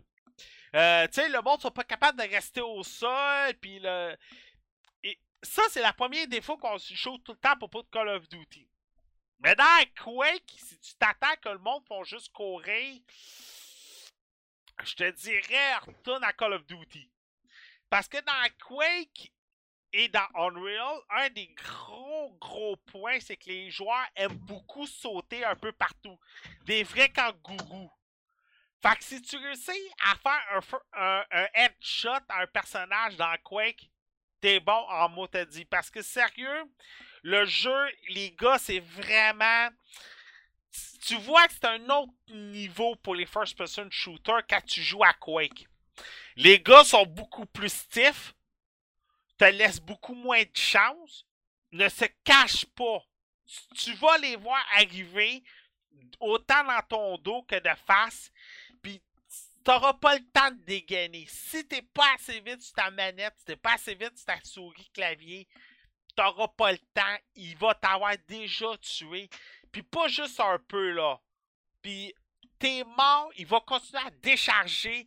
euh, 0.76 1.08
tu 1.08 1.22
sais, 1.22 1.30
le 1.30 1.42
monde 1.42 1.62
sont 1.62 1.72
pas 1.72 1.84
capable 1.84 2.22
de 2.22 2.30
rester 2.30 2.62
au 2.62 2.84
sol, 2.84 3.54
puis 3.60 3.80
le. 3.80 4.16
Et 5.04 5.20
ça, 5.42 5.64
c'est 5.72 5.82
la 5.82 5.94
première 5.94 6.28
défaut 6.28 6.58
qu'on 6.58 6.78
se 6.78 6.94
chaud 6.94 7.18
tout 7.20 7.32
le 7.32 7.40
temps 7.40 7.58
pour 7.58 7.72
pas 7.72 7.82
de 7.82 7.88
Call 7.92 8.10
of 8.10 8.30
Duty. 8.30 8.68
Mais 9.40 9.56
dans 9.56 9.86
Quake, 10.04 10.54
si 10.58 10.80
tu 10.80 10.96
t'attends 10.96 11.36
que 11.42 11.50
le 11.50 11.58
monde 11.58 11.84
font 11.88 12.04
juste 12.04 12.32
courir, 12.32 13.02
je 14.84 14.96
te 14.96 15.12
dirais, 15.12 15.76
retourne 15.78 16.24
à 16.24 16.34
Call 16.34 16.54
of 16.54 16.66
Duty. 16.66 17.10
Parce 17.90 18.08
que 18.08 18.18
dans 18.18 18.68
Quake 18.68 19.32
et 19.94 20.10
dans 20.10 20.28
Unreal, 20.36 21.00
un 21.10 21.30
des 21.30 21.48
gros, 21.48 22.36
gros 22.40 22.76
points, 22.78 23.20
c'est 23.20 23.38
que 23.38 23.48
les 23.50 23.72
joueurs 23.72 24.08
aiment 24.16 24.38
beaucoup 24.40 24.86
sauter 24.86 25.46
un 25.46 25.56
peu 25.56 25.72
partout. 25.72 26.20
Des 26.66 26.84
vrais 26.84 27.10
kangourous. 27.10 27.92
Fait 28.82 28.98
que 28.98 29.04
si 29.04 29.22
tu 29.22 29.38
réussis 29.38 29.92
à 30.04 30.16
faire 30.16 30.82
un, 30.94 31.48
headshot 31.54 32.10
à 32.30 32.42
un 32.42 32.48
personnage 32.48 33.16
dans 33.16 33.36
Quake, 33.44 33.90
t'es 34.42 34.60
bon 34.60 34.74
en 34.74 35.10
mot 35.10 35.28
dit. 35.50 35.66
Parce 35.66 35.90
que 35.90 36.02
sérieux, 36.02 36.64
le 37.24 37.46
jeu, 37.46 37.88
les 38.10 38.32
gars, 38.32 38.60
c'est 38.60 38.82
vraiment 38.82 39.70
tu 41.06 41.16
vois 41.18 41.48
que 41.48 41.54
c'est 41.54 41.66
un 41.66 41.90
autre 41.90 42.14
niveau 42.30 42.96
pour 42.98 43.16
les 43.16 43.26
first-person 43.26 43.88
shooters 43.92 44.46
quand 44.48 44.62
tu 44.66 44.82
joues 44.82 45.04
à 45.04 45.14
Quake. 45.14 45.68
Les 46.36 46.60
gars 46.60 46.84
sont 46.84 47.06
beaucoup 47.06 47.46
plus 47.46 47.72
stiffs, 47.72 48.34
te 49.38 49.46
laissent 49.46 49.80
beaucoup 49.80 50.16
moins 50.16 50.42
de 50.42 50.56
chance, 50.56 51.26
ne 51.72 51.88
se 51.90 52.06
cachent 52.24 52.66
pas. 52.76 53.04
Tu 53.76 53.94
vas 53.94 54.18
les 54.18 54.36
voir 54.36 54.64
arriver 54.78 55.44
autant 56.20 56.64
dans 56.64 56.82
ton 56.88 57.18
dos 57.20 57.44
que 57.44 57.56
de 57.56 57.76
face, 57.86 58.32
puis 58.82 59.02
t'auras 59.64 59.94
pas 59.94 60.16
le 60.16 60.26
temps 60.32 60.52
de 60.52 60.64
dégainer. 60.66 61.26
Si 61.30 61.68
t'es 61.68 61.82
pas 61.82 62.14
assez 62.16 62.40
vite 62.40 62.62
sur 62.62 62.74
ta 62.74 62.90
manette, 62.92 63.34
si 63.38 63.46
t'es 63.46 63.56
pas 63.56 63.74
assez 63.74 63.96
vite 63.96 64.18
sur 64.18 64.26
ta 64.26 64.40
souris 64.44 64.90
clavier, 64.94 65.48
t'auras 66.16 66.48
pas 66.50 66.72
le 66.72 66.80
temps. 66.94 67.18
Il 67.36 67.58
va 67.58 67.76
t'avoir 67.76 68.16
déjà 68.28 68.78
tué. 68.78 69.30
Puis 69.76 69.84
pas 69.84 70.08
juste 70.08 70.40
un 70.40 70.58
peu, 70.58 70.92
là. 70.92 71.20
Puis 71.82 72.16
t'es 72.58 72.86
mort, 72.86 73.30
il 73.36 73.46
va 73.46 73.60
continuer 73.60 74.02
à 74.06 74.10
décharger 74.10 75.06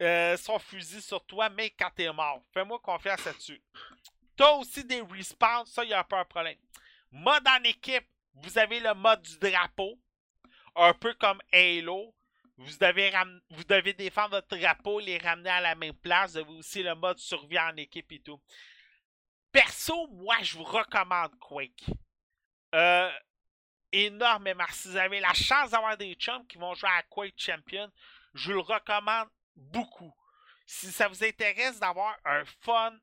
euh, 0.00 0.34
son 0.38 0.58
fusil 0.58 1.02
sur 1.02 1.22
toi, 1.26 1.50
mais 1.50 1.68
quand 1.68 1.90
t'es 1.94 2.10
mort. 2.10 2.42
Fais-moi 2.54 2.78
confiance 2.78 3.22
là-dessus. 3.26 3.60
T'as 4.34 4.52
aussi 4.52 4.82
des 4.82 5.02
respawns, 5.02 5.66
ça, 5.66 5.84
il 5.84 5.92
a 5.92 6.04
pas 6.04 6.20
un 6.20 6.24
problème. 6.24 6.56
Mode 7.12 7.46
en 7.46 7.62
équipe, 7.64 8.06
vous 8.32 8.56
avez 8.56 8.80
le 8.80 8.94
mode 8.94 9.20
du 9.20 9.38
drapeau. 9.38 10.00
Un 10.74 10.94
peu 10.94 11.12
comme 11.12 11.42
Halo. 11.52 12.14
Vous 12.56 12.78
devez, 12.78 13.12
vous 13.50 13.64
devez 13.64 13.92
défendre 13.92 14.36
votre 14.36 14.56
drapeau, 14.56 15.00
les 15.00 15.18
ramener 15.18 15.50
à 15.50 15.60
la 15.60 15.74
même 15.74 15.92
place. 15.92 16.30
Vous 16.30 16.38
avez 16.38 16.52
aussi 16.52 16.82
le 16.82 16.94
mode 16.94 17.18
survie 17.18 17.58
en 17.58 17.76
équipe 17.76 18.10
et 18.12 18.20
tout. 18.20 18.40
Perso, 19.52 20.06
moi, 20.12 20.36
je 20.40 20.56
vous 20.56 20.64
recommande 20.64 21.38
Quake. 21.38 21.84
Euh, 22.74 23.10
énormément. 23.92 24.64
Si 24.70 24.88
vous 24.88 24.96
avez 24.96 25.20
la 25.20 25.34
chance 25.34 25.70
d'avoir 25.70 25.96
des 25.96 26.14
chums 26.14 26.46
qui 26.46 26.58
vont 26.58 26.74
jouer 26.74 26.90
à 26.90 27.02
Quake 27.02 27.34
Champion, 27.36 27.90
je 28.34 28.52
le 28.52 28.60
recommande 28.60 29.28
beaucoup. 29.56 30.14
Si 30.66 30.92
ça 30.92 31.08
vous 31.08 31.24
intéresse 31.24 31.80
d'avoir 31.80 32.16
un 32.24 32.44
fun, 32.60 32.94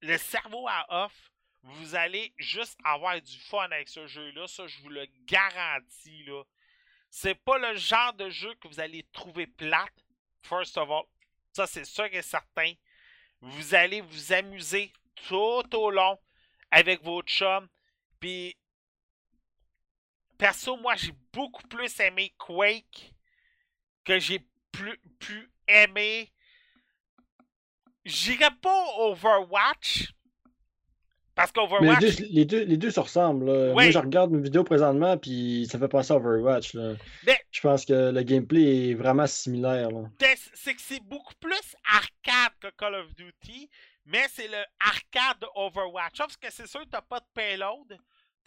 le 0.00 0.16
cerveau 0.18 0.66
à 0.68 1.04
off, 1.04 1.30
vous 1.62 1.94
allez 1.94 2.32
juste 2.38 2.78
avoir 2.84 3.20
du 3.20 3.38
fun 3.40 3.64
avec 3.64 3.88
ce 3.88 4.06
jeu-là. 4.06 4.46
Ça, 4.46 4.66
je 4.66 4.78
vous 4.80 4.88
le 4.88 5.06
garantis. 5.24 6.24
Là. 6.24 6.42
C'est 7.10 7.34
pas 7.34 7.58
le 7.58 7.76
genre 7.76 8.12
de 8.14 8.30
jeu 8.30 8.54
que 8.54 8.68
vous 8.68 8.80
allez 8.80 9.04
trouver 9.12 9.46
plate. 9.46 10.04
First 10.42 10.76
of 10.78 10.90
all. 10.90 11.04
Ça, 11.52 11.66
c'est 11.66 11.84
sûr 11.84 12.06
et 12.06 12.22
certain. 12.22 12.72
Vous 13.40 13.74
allez 13.74 14.00
vous 14.00 14.32
amuser 14.32 14.92
tout 15.28 15.76
au 15.76 15.90
long 15.90 16.18
avec 16.70 17.02
vos 17.02 17.22
chums. 17.22 17.68
Puis 18.20 18.56
perso, 20.38 20.76
moi, 20.76 20.94
j'ai 20.96 21.12
beaucoup 21.32 21.66
plus 21.68 22.00
aimé 22.00 22.32
Quake 22.38 23.12
que 24.04 24.18
j'ai 24.18 24.46
plus 24.72 24.98
pu 25.18 25.50
aimer. 25.66 26.32
J'irais 28.04 28.54
pas 28.62 28.84
Overwatch. 28.98 30.12
Parce 31.34 31.52
qu'Overwatch. 31.52 32.00
Les 32.00 32.10
deux, 32.10 32.26
les, 32.30 32.44
deux, 32.44 32.64
les 32.64 32.76
deux 32.76 32.90
se 32.90 32.98
ressemblent. 32.98 33.46
Là. 33.46 33.72
Moi, 33.72 33.90
je 33.90 33.98
regarde 33.98 34.32
mes 34.32 34.42
vidéos 34.42 34.64
présentement, 34.64 35.16
puis 35.16 35.68
ça 35.70 35.78
fait 35.78 35.86
penser 35.86 36.12
à 36.12 36.16
Overwatch. 36.16 36.74
Là. 36.74 36.94
Mais... 37.26 37.38
Je 37.52 37.60
pense 37.60 37.84
que 37.84 38.10
le 38.10 38.22
gameplay 38.22 38.90
est 38.90 38.94
vraiment 38.94 39.26
similaire. 39.28 39.88
C'est 40.54 40.74
que 40.74 40.82
c'est 40.82 41.02
beaucoup 41.04 41.34
plus 41.38 41.76
arcade 41.84 42.54
que 42.60 42.68
Call 42.76 42.96
of 42.96 43.14
Duty, 43.14 43.70
mais 44.06 44.26
c'est 44.32 44.48
le 44.48 44.64
arcade 44.80 45.38
de 45.40 45.46
Overwatch. 45.54 46.18
Parce 46.18 46.36
que 46.36 46.50
c'est 46.50 46.66
sûr 46.66 46.80
que 46.80 46.88
t'as 46.88 47.02
pas 47.02 47.20
de 47.20 47.26
payload 47.32 47.96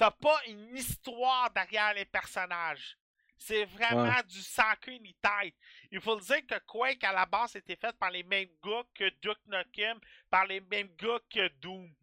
t'as 0.02 0.10
pas 0.10 0.42
une 0.48 0.76
histoire 0.76 1.52
derrière 1.52 1.94
les 1.94 2.06
personnages. 2.06 2.98
C'est 3.38 3.66
vraiment 3.66 4.20
du 4.28 4.42
sans 4.42 4.76
queue 4.82 4.98
ni 4.98 5.14
tête. 5.22 5.54
Il 5.92 6.02
faut 6.02 6.16
le 6.16 6.22
dire 6.22 6.44
que 6.48 6.58
Quake, 6.66 7.04
à 7.04 7.12
la 7.12 7.28
base, 7.28 7.56
était 7.56 7.76
fait 7.76 7.96
par 8.00 8.10
les 8.10 8.24
mêmes 8.24 8.50
gars 8.64 8.82
que 8.96 9.08
Duke 9.22 9.46
Nukem, 9.46 10.00
par 10.28 10.48
les 10.48 10.60
mêmes 10.60 10.90
gars 10.98 11.20
que 11.30 11.48
Doom. 11.60 11.94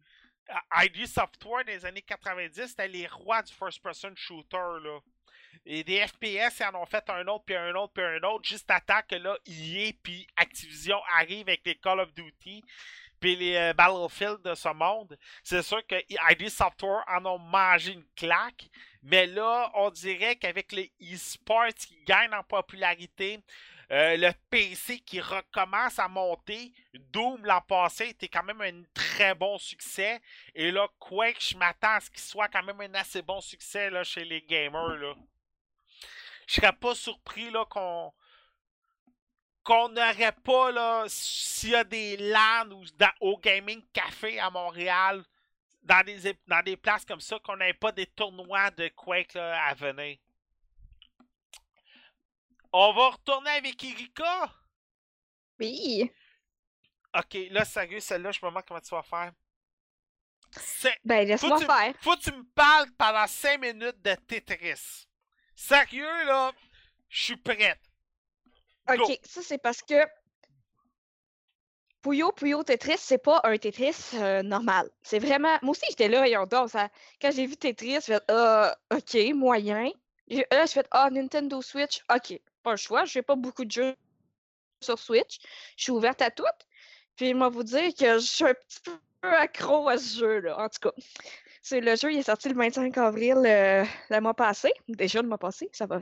ID 0.77 1.07
Software 1.07 1.65
des 1.65 1.85
années 1.85 2.01
90, 2.01 2.67
c'était 2.67 2.87
les 2.87 3.05
rois 3.05 3.41
du 3.41 3.51
first-person 3.53 4.15
shooter, 4.15 4.79
là. 4.81 4.99
Et 5.65 5.83
des 5.83 6.07
FPS, 6.07 6.59
ils 6.61 6.69
en 6.73 6.81
ont 6.81 6.85
fait 6.85 7.07
un 7.09 7.27
autre, 7.27 7.43
puis 7.45 7.57
un 7.57 7.75
autre, 7.75 7.91
puis 7.93 8.03
un 8.03 8.23
autre, 8.23 8.47
juste 8.47 8.71
à 8.71 8.79
temps 8.79 9.01
que 9.09 9.15
là, 9.15 9.37
EA 9.45 9.91
puis 10.01 10.25
Activision 10.37 11.01
arrivent 11.17 11.49
avec 11.49 11.65
les 11.65 11.75
Call 11.75 11.99
of 11.99 12.13
Duty, 12.13 12.63
puis 13.19 13.35
les 13.35 13.55
euh, 13.55 13.73
Battlefield 13.73 14.41
de 14.43 14.55
ce 14.55 14.69
monde. 14.69 15.17
C'est 15.43 15.61
sûr 15.61 15.85
que 15.85 15.95
ID 16.31 16.49
Software 16.49 17.03
en 17.07 17.25
ont 17.25 17.39
mangé 17.39 17.93
une 17.93 18.05
claque, 18.15 18.69
mais 19.03 19.25
là, 19.25 19.71
on 19.75 19.89
dirait 19.89 20.35
qu'avec 20.35 20.71
les 20.71 20.91
e-sports 21.01 21.73
qui 21.75 22.03
gagnent 22.05 22.33
en 22.33 22.43
popularité, 22.43 23.39
euh, 23.91 24.17
le 24.17 24.31
PC 24.51 24.99
qui 24.99 25.19
recommence 25.19 25.97
à 25.97 26.07
monter. 26.07 26.71
Doom 26.93 27.43
l'an 27.43 27.61
passé 27.61 28.09
était 28.09 28.27
quand 28.27 28.43
même 28.43 28.61
un 28.61 28.83
très 28.93 29.33
bon 29.33 29.57
succès. 29.57 30.21
Et 30.53 30.71
là, 30.71 30.87
Quake, 30.99 31.41
je 31.41 31.57
m'attends 31.57 31.95
à 31.95 31.99
ce 31.99 32.11
qu'il 32.11 32.21
soit 32.21 32.49
quand 32.49 32.61
même 32.61 32.79
un 32.81 32.93
assez 32.93 33.23
bon 33.23 33.41
succès 33.41 33.89
chez 34.03 34.25
les 34.25 34.41
gamers. 34.43 34.95
Là. 34.97 35.15
Je 36.47 36.55
serais 36.55 36.73
pas 36.73 36.93
surpris 36.93 37.51
qu'on 37.69 38.13
qu'on 39.69 39.89
n'aurait 39.89 40.31
pas 40.31 40.71
là 40.71 41.05
s'il 41.07 41.69
y 41.69 41.75
a 41.75 41.83
des 41.83 42.17
LAN 42.17 42.71
ou 42.71 42.83
au 43.19 43.37
gaming 43.37 43.83
café 43.93 44.39
à 44.39 44.49
Montréal 44.49 45.23
dans 45.83 46.03
des, 46.03 46.35
dans 46.47 46.63
des 46.63 46.75
places 46.75 47.05
comme 47.05 47.19
ça 47.19 47.37
qu'on 47.37 47.55
n'ait 47.55 47.75
pas 47.75 47.91
des 47.91 48.07
tournois 48.07 48.71
de 48.71 48.87
Quake 48.87 49.35
à 49.35 49.71
venir. 49.75 50.17
On 52.73 52.93
va 52.93 53.09
retourner 53.09 53.51
avec 53.51 53.83
Erika? 53.83 54.51
Oui. 55.59 56.11
Ok, 57.15 57.37
là, 57.51 57.63
sérieux, 57.63 57.99
celle-là, 57.99 58.31
je 58.31 58.39
me 58.43 58.49
demande 58.49 58.65
comment 58.67 58.81
tu 58.81 58.89
vas 58.89 59.03
faire. 59.03 59.31
Ben, 61.05 61.27
laisse-moi 61.27 61.59
faire. 61.59 61.93
Faut 62.01 62.15
que 62.15 62.21
tu 62.21 62.31
me 62.31 62.43
parles 62.55 62.89
pendant 62.97 63.27
5 63.27 63.61
minutes 63.61 64.01
de 64.01 64.15
Tetris. 64.15 65.07
Sérieux, 65.53 66.25
là, 66.25 66.53
je 67.07 67.23
suis 67.23 67.37
prête. 67.37 67.88
Ok, 68.93 69.19
ça, 69.23 69.41
c'est 69.43 69.57
parce 69.57 69.81
que 69.81 69.95
Puyo 72.01 72.31
Puyo 72.31 72.63
Tetris, 72.63 72.97
c'est 72.97 73.17
pas 73.17 73.41
un 73.43 73.57
Tetris 73.57 74.11
euh, 74.15 74.41
normal. 74.41 74.89
C'est 75.01 75.19
vraiment. 75.19 75.57
Moi 75.61 75.71
aussi, 75.71 75.85
j'étais 75.89 76.07
là, 76.07 76.27
et 76.27 76.37
on. 76.37 76.45
Quand 76.47 77.31
j'ai 77.31 77.45
vu 77.45 77.57
Tetris, 77.57 77.95
je 77.95 77.99
fait 77.99 78.23
Ah, 78.29 78.75
ok, 78.93 79.33
moyen. 79.35 79.91
Là, 80.29 80.65
je 80.65 80.71
fais 80.71 80.85
Ah, 80.91 81.09
Nintendo 81.11 81.61
Switch, 81.61 82.03
ok 82.13 82.39
pas 82.63 82.71
le 82.71 82.77
choix. 82.77 83.05
J'ai 83.05 83.21
pas 83.21 83.35
beaucoup 83.35 83.65
de 83.65 83.71
jeux 83.71 83.95
sur 84.81 84.99
Switch. 84.99 85.39
Je 85.77 85.83
suis 85.83 85.91
ouverte 85.91 86.21
à 86.21 86.31
toutes. 86.31 86.45
Puis, 87.15 87.33
moi, 87.33 87.49
vous 87.49 87.63
dire 87.63 87.93
que 87.93 88.19
je 88.19 88.25
suis 88.25 88.45
un 88.45 88.53
petit 88.53 88.79
peu 89.21 89.35
accro 89.35 89.89
à 89.89 89.97
ce 89.97 90.19
jeu-là. 90.19 90.57
En 90.59 90.69
tout 90.69 90.79
cas, 90.89 90.91
le 91.71 91.95
jeu, 91.95 92.11
il 92.11 92.19
est 92.19 92.23
sorti 92.23 92.49
le 92.49 92.55
25 92.55 92.97
avril 92.97 93.37
euh, 93.45 93.85
le 94.09 94.21
mois 94.21 94.33
passé. 94.33 94.71
Déjà 94.87 95.21
le 95.21 95.27
mois 95.27 95.37
passé, 95.37 95.69
ça 95.73 95.85
va 95.85 96.01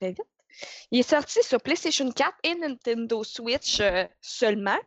vite. 0.00 0.20
Il 0.90 1.00
est 1.00 1.08
sorti 1.08 1.42
sur 1.42 1.60
PlayStation 1.60 2.10
4 2.10 2.32
et 2.42 2.54
Nintendo 2.54 3.24
Switch 3.24 3.80
euh, 3.80 4.04
seulement. 4.20 4.78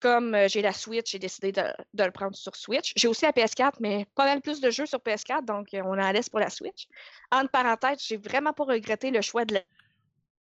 Comme 0.00 0.34
euh, 0.34 0.46
j'ai 0.48 0.62
la 0.62 0.72
Switch, 0.72 1.10
j'ai 1.10 1.18
décidé 1.18 1.50
de, 1.50 1.62
de, 1.94 2.04
le 2.04 2.12
prendre 2.12 2.36
sur 2.36 2.54
Switch. 2.54 2.92
J'ai 2.94 3.08
aussi 3.08 3.24
la 3.24 3.32
PS4, 3.32 3.74
mais 3.80 4.06
pas 4.14 4.26
mal 4.26 4.40
plus 4.40 4.60
de 4.60 4.70
jeux 4.70 4.86
sur 4.86 5.00
PS4, 5.00 5.44
donc 5.44 5.68
on 5.72 5.98
en 5.98 6.12
laisse 6.12 6.28
pour 6.28 6.38
la 6.38 6.50
Switch. 6.50 6.86
Entre 7.32 7.50
parenthèses, 7.50 8.04
j'ai 8.06 8.16
vraiment 8.16 8.52
pas 8.52 8.64
regretté 8.64 9.10
le 9.10 9.20
choix 9.22 9.44
de 9.44 9.54
la 9.54 9.62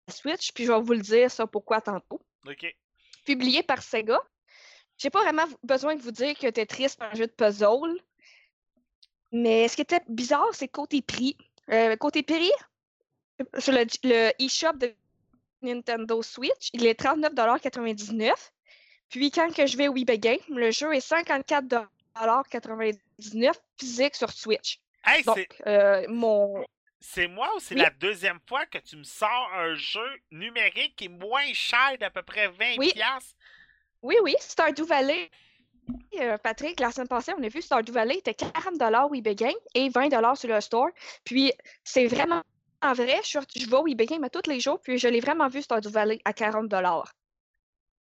Switch, 0.08 0.54
puis 0.54 0.66
je 0.66 0.72
vais 0.72 0.80
vous 0.80 0.94
le 0.94 1.02
dire 1.02 1.30
ça 1.30 1.48
pourquoi 1.48 1.82
tantôt. 1.82 2.22
OK. 2.48 2.66
Publié 3.26 3.62
par 3.62 3.84
Sega. 3.84 4.20
J'ai 4.98 5.10
pas 5.10 5.24
vraiment 5.24 5.46
besoin 5.64 5.96
de 5.96 6.02
vous 6.02 6.12
dire 6.12 6.38
que 6.38 6.48
Tetris 6.48 6.90
c'est 6.90 7.02
un 7.02 7.14
jeu 7.14 7.28
de 7.28 7.32
puzzle. 7.32 8.00
Mais 9.32 9.68
ce 9.68 9.76
qui 9.76 9.82
était 9.82 10.02
bizarre, 10.08 10.54
c'est 10.54 10.68
côté 10.68 11.02
prix. 11.02 11.38
Euh, 11.72 11.96
côté 11.96 12.22
prix, 12.22 12.52
sur 13.60 13.74
le, 13.74 13.86
le 14.04 14.32
eShop 14.44 14.74
de 14.74 14.94
Nintendo 15.62 16.22
Switch, 16.22 16.70
il 16.74 16.86
est 16.86 17.00
39,99$. 17.00 18.34
Puis 19.10 19.32
quand 19.32 19.54
que 19.54 19.66
je 19.68 19.78
vais 19.78 19.88
au 19.88 19.96
eBay 19.96 20.20
Game, 20.20 20.40
le 20.50 20.72
jeu 20.72 20.94
est 20.94 21.08
54,99$ 21.08 23.54
physique 23.78 24.16
sur 24.16 24.32
Switch. 24.32 24.82
Hey, 25.06 25.24
Donc, 25.24 25.48
euh, 25.66 26.06
mon, 26.08 26.66
c'est 27.02 27.28
moi 27.28 27.50
ou 27.56 27.60
c'est 27.60 27.76
la 27.76 27.90
deuxième 27.90 28.40
fois 28.48 28.66
que 28.68 28.78
tu 28.78 28.96
me 28.96 29.04
sors 29.04 29.52
un 29.56 29.74
jeu 29.74 30.08
numérique 30.30 30.96
qui 30.96 31.06
est 31.06 31.10
moins 31.10 31.52
cher 31.54 31.98
d'à 32.00 32.12
peu 32.12 32.22
près 32.22 32.48
20$? 32.48 32.76
Oui, 32.78 32.94
oui, 34.04 34.16
oui 34.22 34.36
Stardew 34.40 34.86
Valley. 34.86 35.30
Euh, 36.20 36.38
Patrick, 36.38 36.80
la 36.80 36.92
semaine 36.92 37.08
passée, 37.08 37.34
on 37.36 37.44
a 37.44 37.48
vu 37.48 37.62
Stardew 37.62 37.92
Valley 37.92 38.20
était 38.20 38.34
40$ 38.34 39.10
au 39.10 39.16
eBay 39.16 39.34
Game 39.34 39.52
et 39.74 39.90
20$ 39.90 40.36
sur 40.36 40.50
le 40.50 40.62
store. 40.62 40.90
Puis 41.24 41.52
c'est 41.84 42.06
vraiment 42.06 42.38
en 42.38 42.44
vrai, 42.82 43.22
je, 43.24 43.40
je 43.56 43.70
vais 43.70 43.78
au 43.78 43.88
eBay 43.88 44.06
Game 44.06 44.28
tous 44.32 44.50
les 44.50 44.60
jours, 44.60 44.80
puis 44.82 44.98
je 44.98 45.08
l'ai 45.08 45.20
vraiment 45.20 45.48
vu 45.48 45.62
Stardew 45.62 45.90
Valley 45.90 46.20
à 46.26 46.32
40$. 46.32 47.04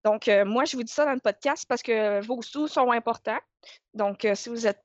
Donc, 0.05 0.27
euh, 0.27 0.45
moi, 0.45 0.65
je 0.65 0.77
vous 0.77 0.83
dis 0.83 0.91
ça 0.91 1.05
dans 1.05 1.13
le 1.13 1.19
podcast 1.19 1.65
parce 1.67 1.83
que 1.83 2.21
vos 2.21 2.41
sous 2.41 2.67
sont 2.67 2.91
importants. 2.91 3.39
Donc, 3.93 4.25
euh, 4.25 4.35
si 4.35 4.49
vous 4.49 4.61
n'êtes 4.61 4.83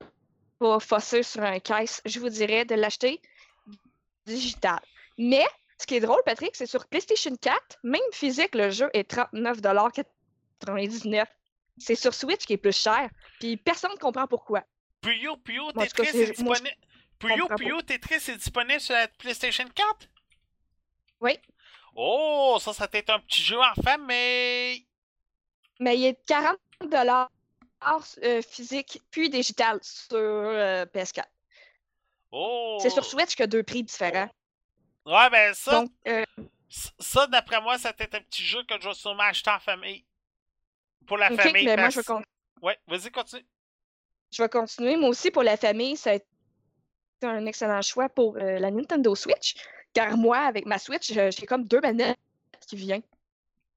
pas 0.59 0.81
fossé 0.81 1.23
sur 1.23 1.43
un 1.43 1.61
caisse, 1.61 2.03
je 2.05 2.19
vous 2.19 2.29
dirais 2.29 2.65
de 2.65 2.75
l'acheter 2.75 3.21
digital. 4.27 4.81
Mais 5.19 5.45
ce 5.79 5.87
qui 5.87 5.95
est 5.97 6.01
drôle, 6.01 6.21
Patrick, 6.25 6.57
c'est 6.57 6.67
sur 6.67 6.87
PlayStation 6.87 7.37
4, 7.37 7.79
même 7.85 8.01
physique, 8.13 8.55
le 8.55 8.71
jeu 8.71 8.89
est 8.93 9.11
39,99$. 9.11 11.27
C'est 11.79 11.95
sur 11.95 12.15
Switch 12.15 12.47
qui 12.47 12.55
est 12.55 12.59
plus 12.59 12.77
cher. 12.77 13.09
Puis 13.41 13.57
personne 13.57 13.93
ne 13.93 13.99
comprend 13.99 14.27
pourquoi. 14.27 14.65
Puyo 15.01 15.37
Puyo 15.37 15.71
Tetris 15.73 16.09
est 16.09 16.31
disponible. 16.31 16.71
Puyo 17.25 17.49
Puyo 17.57 17.83
Tetris 17.83 18.31
est 18.31 18.37
disponible 18.37 18.81
sur 18.81 18.95
la 18.95 19.09
PlayStation 19.09 19.65
4? 19.75 20.09
Oui. 21.21 21.39
Oh, 21.97 22.59
ça, 22.61 22.73
ça 22.73 22.89
peut 22.89 23.03
un 23.09 23.21
petit 23.21 23.43
jeu 23.43 23.59
enfin, 23.77 23.97
mais. 23.99 24.85
Mais 25.81 25.97
il 25.99 26.07
est 26.07 26.29
40$ 26.29 27.29
euh, 28.23 28.43
physique 28.43 29.01
puis 29.11 29.29
digital 29.31 29.79
sur 29.83 30.17
euh, 30.17 30.85
PS4. 30.87 31.25
C'est 32.81 32.91
sur 32.91 33.03
oh! 33.03 33.07
Switch 33.07 33.41
a 33.41 33.47
deux 33.47 33.63
prix 33.63 33.85
différents. 33.85 34.29
Ouais, 35.07 35.31
ben 35.31 35.55
ça. 35.55 35.85
Euh, 36.09 36.25
ça, 36.99 37.27
d'après 37.29 37.61
moi, 37.61 37.79
c'était 37.79 38.17
un 38.17 38.21
petit 38.21 38.43
jeu 38.43 38.65
que 38.65 38.75
je 38.81 38.89
vais 38.89 38.95
sûrement 38.95 39.23
acheter 39.23 39.51
en 39.51 39.61
famille. 39.61 40.05
Pour 41.07 41.19
la 41.19 41.31
famille. 41.37 41.65
Mais 41.65 41.77
moi, 41.77 41.91
je 41.91 42.01
vais 42.01 42.23
Ouais, 42.63 42.79
vas-y, 42.89 43.11
continue. 43.11 43.45
Je 44.33 44.43
vais 44.43 44.49
continuer. 44.49 44.97
Moi 44.97 45.11
aussi, 45.11 45.31
pour 45.31 45.43
la 45.43 45.57
famille, 45.57 45.97
ça 45.97 46.11
a 46.11 46.15
été 46.15 46.27
un 47.29 47.47
excellent 47.47 47.83
choix 47.83 48.09
pour 48.09 48.37
euh, 48.37 48.59
la 48.59 48.71
Nintendo 48.71 49.15
Switch. 49.15 49.55
Car 49.93 50.17
moi, 50.17 50.39
avec 50.39 50.67
ma 50.67 50.79
Switch, 50.79 51.13
j'ai 51.13 51.47
comme 51.47 51.65
deux 51.65 51.81
manettes 51.81 52.19
qui 52.67 52.77
viennent. 52.77 53.03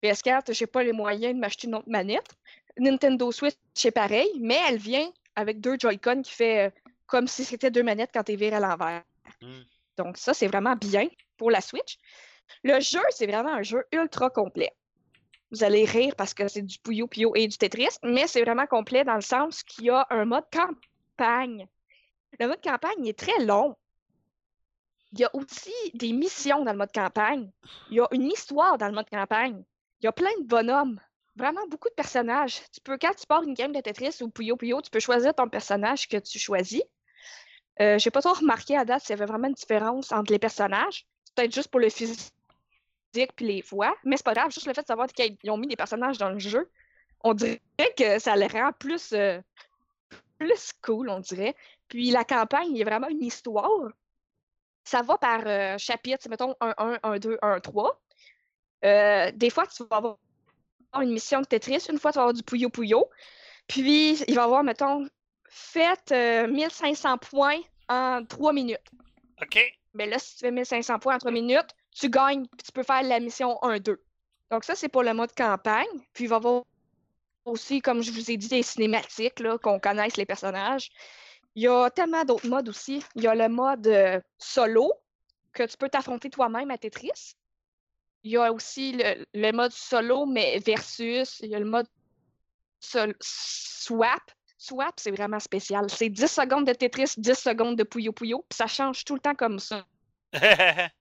PS4, 0.03 0.53
j'ai 0.53 0.67
pas 0.67 0.83
les 0.83 0.93
moyens 0.93 1.33
de 1.33 1.39
m'acheter 1.39 1.67
une 1.67 1.75
autre 1.75 1.89
manette. 1.89 2.29
Nintendo 2.77 3.31
Switch, 3.31 3.55
c'est 3.73 3.91
pareil, 3.91 4.29
mais 4.39 4.59
elle 4.67 4.77
vient 4.77 5.11
avec 5.35 5.59
deux 5.59 5.77
Joy-Con 5.79 6.21
qui 6.21 6.31
fait 6.31 6.67
euh, 6.67 6.69
comme 7.05 7.27
si 7.27 7.43
c'était 7.43 7.71
deux 7.71 7.83
manettes 7.83 8.11
quand 8.13 8.23
tu 8.23 8.33
es 8.33 8.53
à 8.53 8.59
l'envers. 8.59 9.03
Hmm. 9.41 9.61
Donc, 9.97 10.17
ça, 10.17 10.33
c'est 10.33 10.47
vraiment 10.47 10.75
bien 10.75 11.07
pour 11.37 11.51
la 11.51 11.61
Switch. 11.61 11.97
Le 12.63 12.79
jeu, 12.79 13.01
c'est 13.09 13.27
vraiment 13.27 13.53
un 13.53 13.63
jeu 13.63 13.83
ultra 13.91 14.29
complet. 14.29 14.71
Vous 15.51 15.63
allez 15.63 15.85
rire 15.85 16.13
parce 16.15 16.33
que 16.33 16.47
c'est 16.47 16.61
du 16.61 16.77
Puyo 16.79 17.07
Puyo 17.07 17.33
et 17.35 17.47
du 17.47 17.57
Tetris, 17.57 17.97
mais 18.03 18.27
c'est 18.27 18.41
vraiment 18.41 18.67
complet 18.67 19.03
dans 19.03 19.15
le 19.15 19.21
sens 19.21 19.63
qu'il 19.63 19.85
y 19.85 19.89
a 19.89 20.05
un 20.09 20.25
mode 20.25 20.43
campagne. 20.51 21.67
Le 22.39 22.47
mode 22.47 22.61
campagne 22.61 23.05
est 23.07 23.17
très 23.17 23.43
long. 23.43 23.75
Il 25.13 25.19
y 25.19 25.23
a 25.23 25.35
aussi 25.35 25.73
des 25.93 26.13
missions 26.13 26.63
dans 26.63 26.71
le 26.71 26.77
mode 26.77 26.91
campagne. 26.91 27.49
Il 27.89 27.97
y 27.97 27.99
a 27.99 28.07
une 28.11 28.27
histoire 28.27 28.77
dans 28.77 28.87
le 28.87 28.93
mode 28.93 29.09
campagne. 29.09 29.63
Il 30.01 30.05
y 30.05 30.07
a 30.07 30.11
plein 30.11 30.35
de 30.39 30.45
bonhommes. 30.45 30.99
Vraiment 31.35 31.65
beaucoup 31.67 31.89
de 31.89 31.93
personnages. 31.93 32.61
Tu 32.73 32.81
peux, 32.81 32.97
quand 32.99 33.13
tu 33.13 33.25
pars 33.25 33.43
une 33.43 33.53
game 33.53 33.71
de 33.71 33.79
Tetris 33.79 34.17
ou 34.21 34.29
Puyo 34.29 34.55
Puyo, 34.57 34.81
tu 34.81 34.89
peux 34.89 34.99
choisir 34.99 35.33
ton 35.33 35.47
personnage 35.47 36.07
que 36.07 36.17
tu 36.17 36.39
choisis. 36.39 36.83
Euh, 37.79 37.99
j'ai 37.99 38.09
pas 38.09 38.21
trop 38.21 38.33
remarqué 38.33 38.75
à 38.75 38.85
date 38.85 39.01
s'il 39.01 39.11
y 39.11 39.13
avait 39.13 39.27
vraiment 39.27 39.47
une 39.47 39.53
différence 39.53 40.11
entre 40.11 40.31
les 40.31 40.39
personnages. 40.39 41.05
Peut-être 41.35 41.53
juste 41.53 41.69
pour 41.69 41.79
le 41.79 41.89
physique 41.89 42.33
puis 43.35 43.45
les 43.45 43.61
voix, 43.61 43.95
mais 44.03 44.17
c'est 44.17 44.25
pas 44.25 44.33
grave, 44.33 44.51
juste 44.51 44.67
le 44.67 44.73
fait 44.73 44.81
de 44.81 44.87
savoir 44.87 45.07
qu'ils 45.07 45.37
ont 45.49 45.57
mis 45.57 45.67
des 45.67 45.75
personnages 45.75 46.17
dans 46.17 46.29
le 46.29 46.39
jeu, 46.39 46.69
on 47.23 47.33
dirait 47.33 47.59
que 47.97 48.19
ça 48.19 48.35
les 48.35 48.47
rend 48.47 48.71
plus, 48.77 49.13
euh, 49.13 49.41
plus 50.37 50.73
cool, 50.81 51.09
on 51.09 51.19
dirait. 51.19 51.55
Puis 51.87 52.11
la 52.11 52.23
campagne, 52.23 52.69
il 52.71 52.77
y 52.77 52.81
a 52.81 52.85
vraiment 52.85 53.07
une 53.09 53.23
histoire. 53.23 53.89
Ça 54.83 55.01
va 55.01 55.17
par 55.17 55.41
euh, 55.45 55.77
chapitre, 55.77 56.29
mettons 56.29 56.55
1, 56.61 56.73
1, 56.77 56.99
1, 57.03 57.19
2, 57.19 57.37
1, 57.41 57.59
3. 57.59 58.01
des 59.33 59.49
fois, 59.49 59.67
tu 59.67 59.83
vas 59.89 59.97
avoir 59.97 60.17
une 61.01 61.11
mission 61.11 61.41
de 61.41 61.45
Tetris, 61.45 61.87
une 61.89 61.99
fois, 61.99 62.11
tu 62.11 62.15
vas 62.15 62.23
avoir 62.23 62.33
du 62.33 62.43
Puyo 62.43 62.69
Puyo. 62.69 63.09
Puis, 63.67 64.21
il 64.27 64.35
va 64.35 64.41
y 64.41 64.45
avoir, 64.45 64.63
mettons, 64.63 65.07
faites 65.49 66.11
1500 66.11 67.17
points 67.17 67.59
en 67.89 68.23
3 68.25 68.53
minutes. 68.53 68.89
OK. 69.41 69.59
Mais 69.93 70.05
là, 70.05 70.19
si 70.19 70.35
tu 70.35 70.39
fais 70.41 70.51
1500 70.51 70.99
points 70.99 71.15
en 71.15 71.19
3 71.19 71.31
minutes, 71.31 71.75
tu 71.91 72.09
gagnes, 72.09 72.45
puis 72.45 72.65
tu 72.65 72.71
peux 72.71 72.83
faire 72.83 73.03
la 73.03 73.19
mission 73.19 73.57
1-2. 73.61 73.97
Donc 74.51 74.63
ça, 74.63 74.75
c'est 74.75 74.89
pour 74.89 75.03
le 75.03 75.13
mode 75.13 75.33
campagne. 75.35 75.87
Puis 76.13 76.25
il 76.25 76.27
va 76.27 76.35
y 76.35 76.37
avoir 76.37 76.63
aussi, 77.47 77.81
comme 77.81 78.01
je 78.01 78.11
vous 78.11 78.31
ai 78.31 78.37
dit, 78.37 78.47
des 78.47 78.63
cinématiques, 78.63 79.41
qu'on 79.61 79.79
connaisse 79.79 80.17
les 80.17 80.25
personnages. 80.25 80.89
Il 81.55 81.63
y 81.63 81.67
a 81.67 81.89
tellement 81.89 82.23
d'autres 82.23 82.47
modes 82.47 82.69
aussi. 82.69 83.03
Il 83.15 83.23
y 83.23 83.27
a 83.27 83.35
le 83.35 83.49
mode 83.49 83.87
euh, 83.87 84.19
solo, 84.37 84.93
que 85.53 85.63
tu 85.63 85.77
peux 85.77 85.89
t'affronter 85.89 86.29
toi-même 86.29 86.69
à 86.71 86.77
Tetris. 86.77 87.35
Il 88.23 88.31
y 88.31 88.37
a 88.37 88.51
aussi 88.51 88.93
le, 88.93 89.25
le 89.33 89.51
mode 89.51 89.71
solo, 89.71 90.25
mais 90.25 90.59
versus. 90.59 91.39
Il 91.41 91.49
y 91.49 91.55
a 91.55 91.59
le 91.59 91.65
mode 91.65 91.87
sol- 92.79 93.15
swap. 93.19 94.21
Swap, 94.59 94.99
c'est 94.99 95.11
vraiment 95.11 95.39
spécial. 95.39 95.89
C'est 95.89 96.09
10 96.09 96.27
secondes 96.27 96.65
de 96.65 96.73
Tetris, 96.73 97.13
10 97.17 97.35
secondes 97.35 97.75
de 97.75 97.83
Puyo 97.83 98.11
Puyo, 98.11 98.45
puis 98.49 98.57
ça 98.57 98.67
change 98.67 99.05
tout 99.05 99.13
le 99.13 99.19
temps 99.19 99.35
comme 99.35 99.59
ça. 99.59 99.85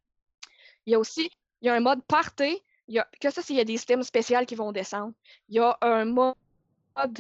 Il 0.87 0.93
y 0.93 0.95
a 0.95 0.99
aussi 0.99 1.31
il 1.63 1.67
y 1.67 1.69
a 1.71 1.75
un 1.75 1.81
mode 1.81 2.05
party. 2.05 2.63
Y 2.89 2.99
a, 2.99 3.09
que 3.21 3.31
ça, 3.31 3.43
s'il 3.43 3.57
y 3.57 3.61
a 3.61 3.65
des 3.65 3.77
systèmes 3.77 4.03
spéciaux 4.03 4.45
qui 4.47 4.55
vont 4.55 4.73
descendre. 4.73 5.13
Il 5.49 5.57
y 5.57 5.59
a 5.59 5.77
un 5.81 6.05
mode. 6.05 6.35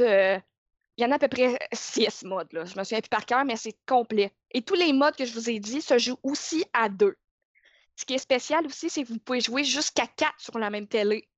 euh, 0.00 0.38
il 0.96 1.02
y 1.02 1.06
en 1.06 1.10
a 1.10 1.16
à 1.16 1.18
peu 1.18 1.28
près 1.28 1.58
six 1.72 2.24
modes. 2.24 2.52
Là. 2.52 2.64
Je 2.64 2.78
me 2.78 2.84
souviens 2.84 3.00
plus 3.00 3.08
par 3.08 3.26
cœur, 3.26 3.44
mais 3.44 3.56
c'est 3.56 3.76
complet. 3.86 4.32
Et 4.52 4.62
tous 4.62 4.74
les 4.74 4.92
modes 4.92 5.16
que 5.16 5.24
je 5.24 5.32
vous 5.34 5.50
ai 5.50 5.58
dit 5.58 5.82
se 5.82 5.98
jouent 5.98 6.18
aussi 6.22 6.64
à 6.72 6.88
deux. 6.88 7.16
Ce 7.96 8.04
qui 8.04 8.14
est 8.14 8.18
spécial 8.18 8.64
aussi, 8.66 8.88
c'est 8.88 9.02
que 9.02 9.08
vous 9.08 9.18
pouvez 9.18 9.40
jouer 9.40 9.64
jusqu'à 9.64 10.06
quatre 10.06 10.38
sur 10.40 10.58
la 10.58 10.70
même 10.70 10.86
télé. 10.86 11.28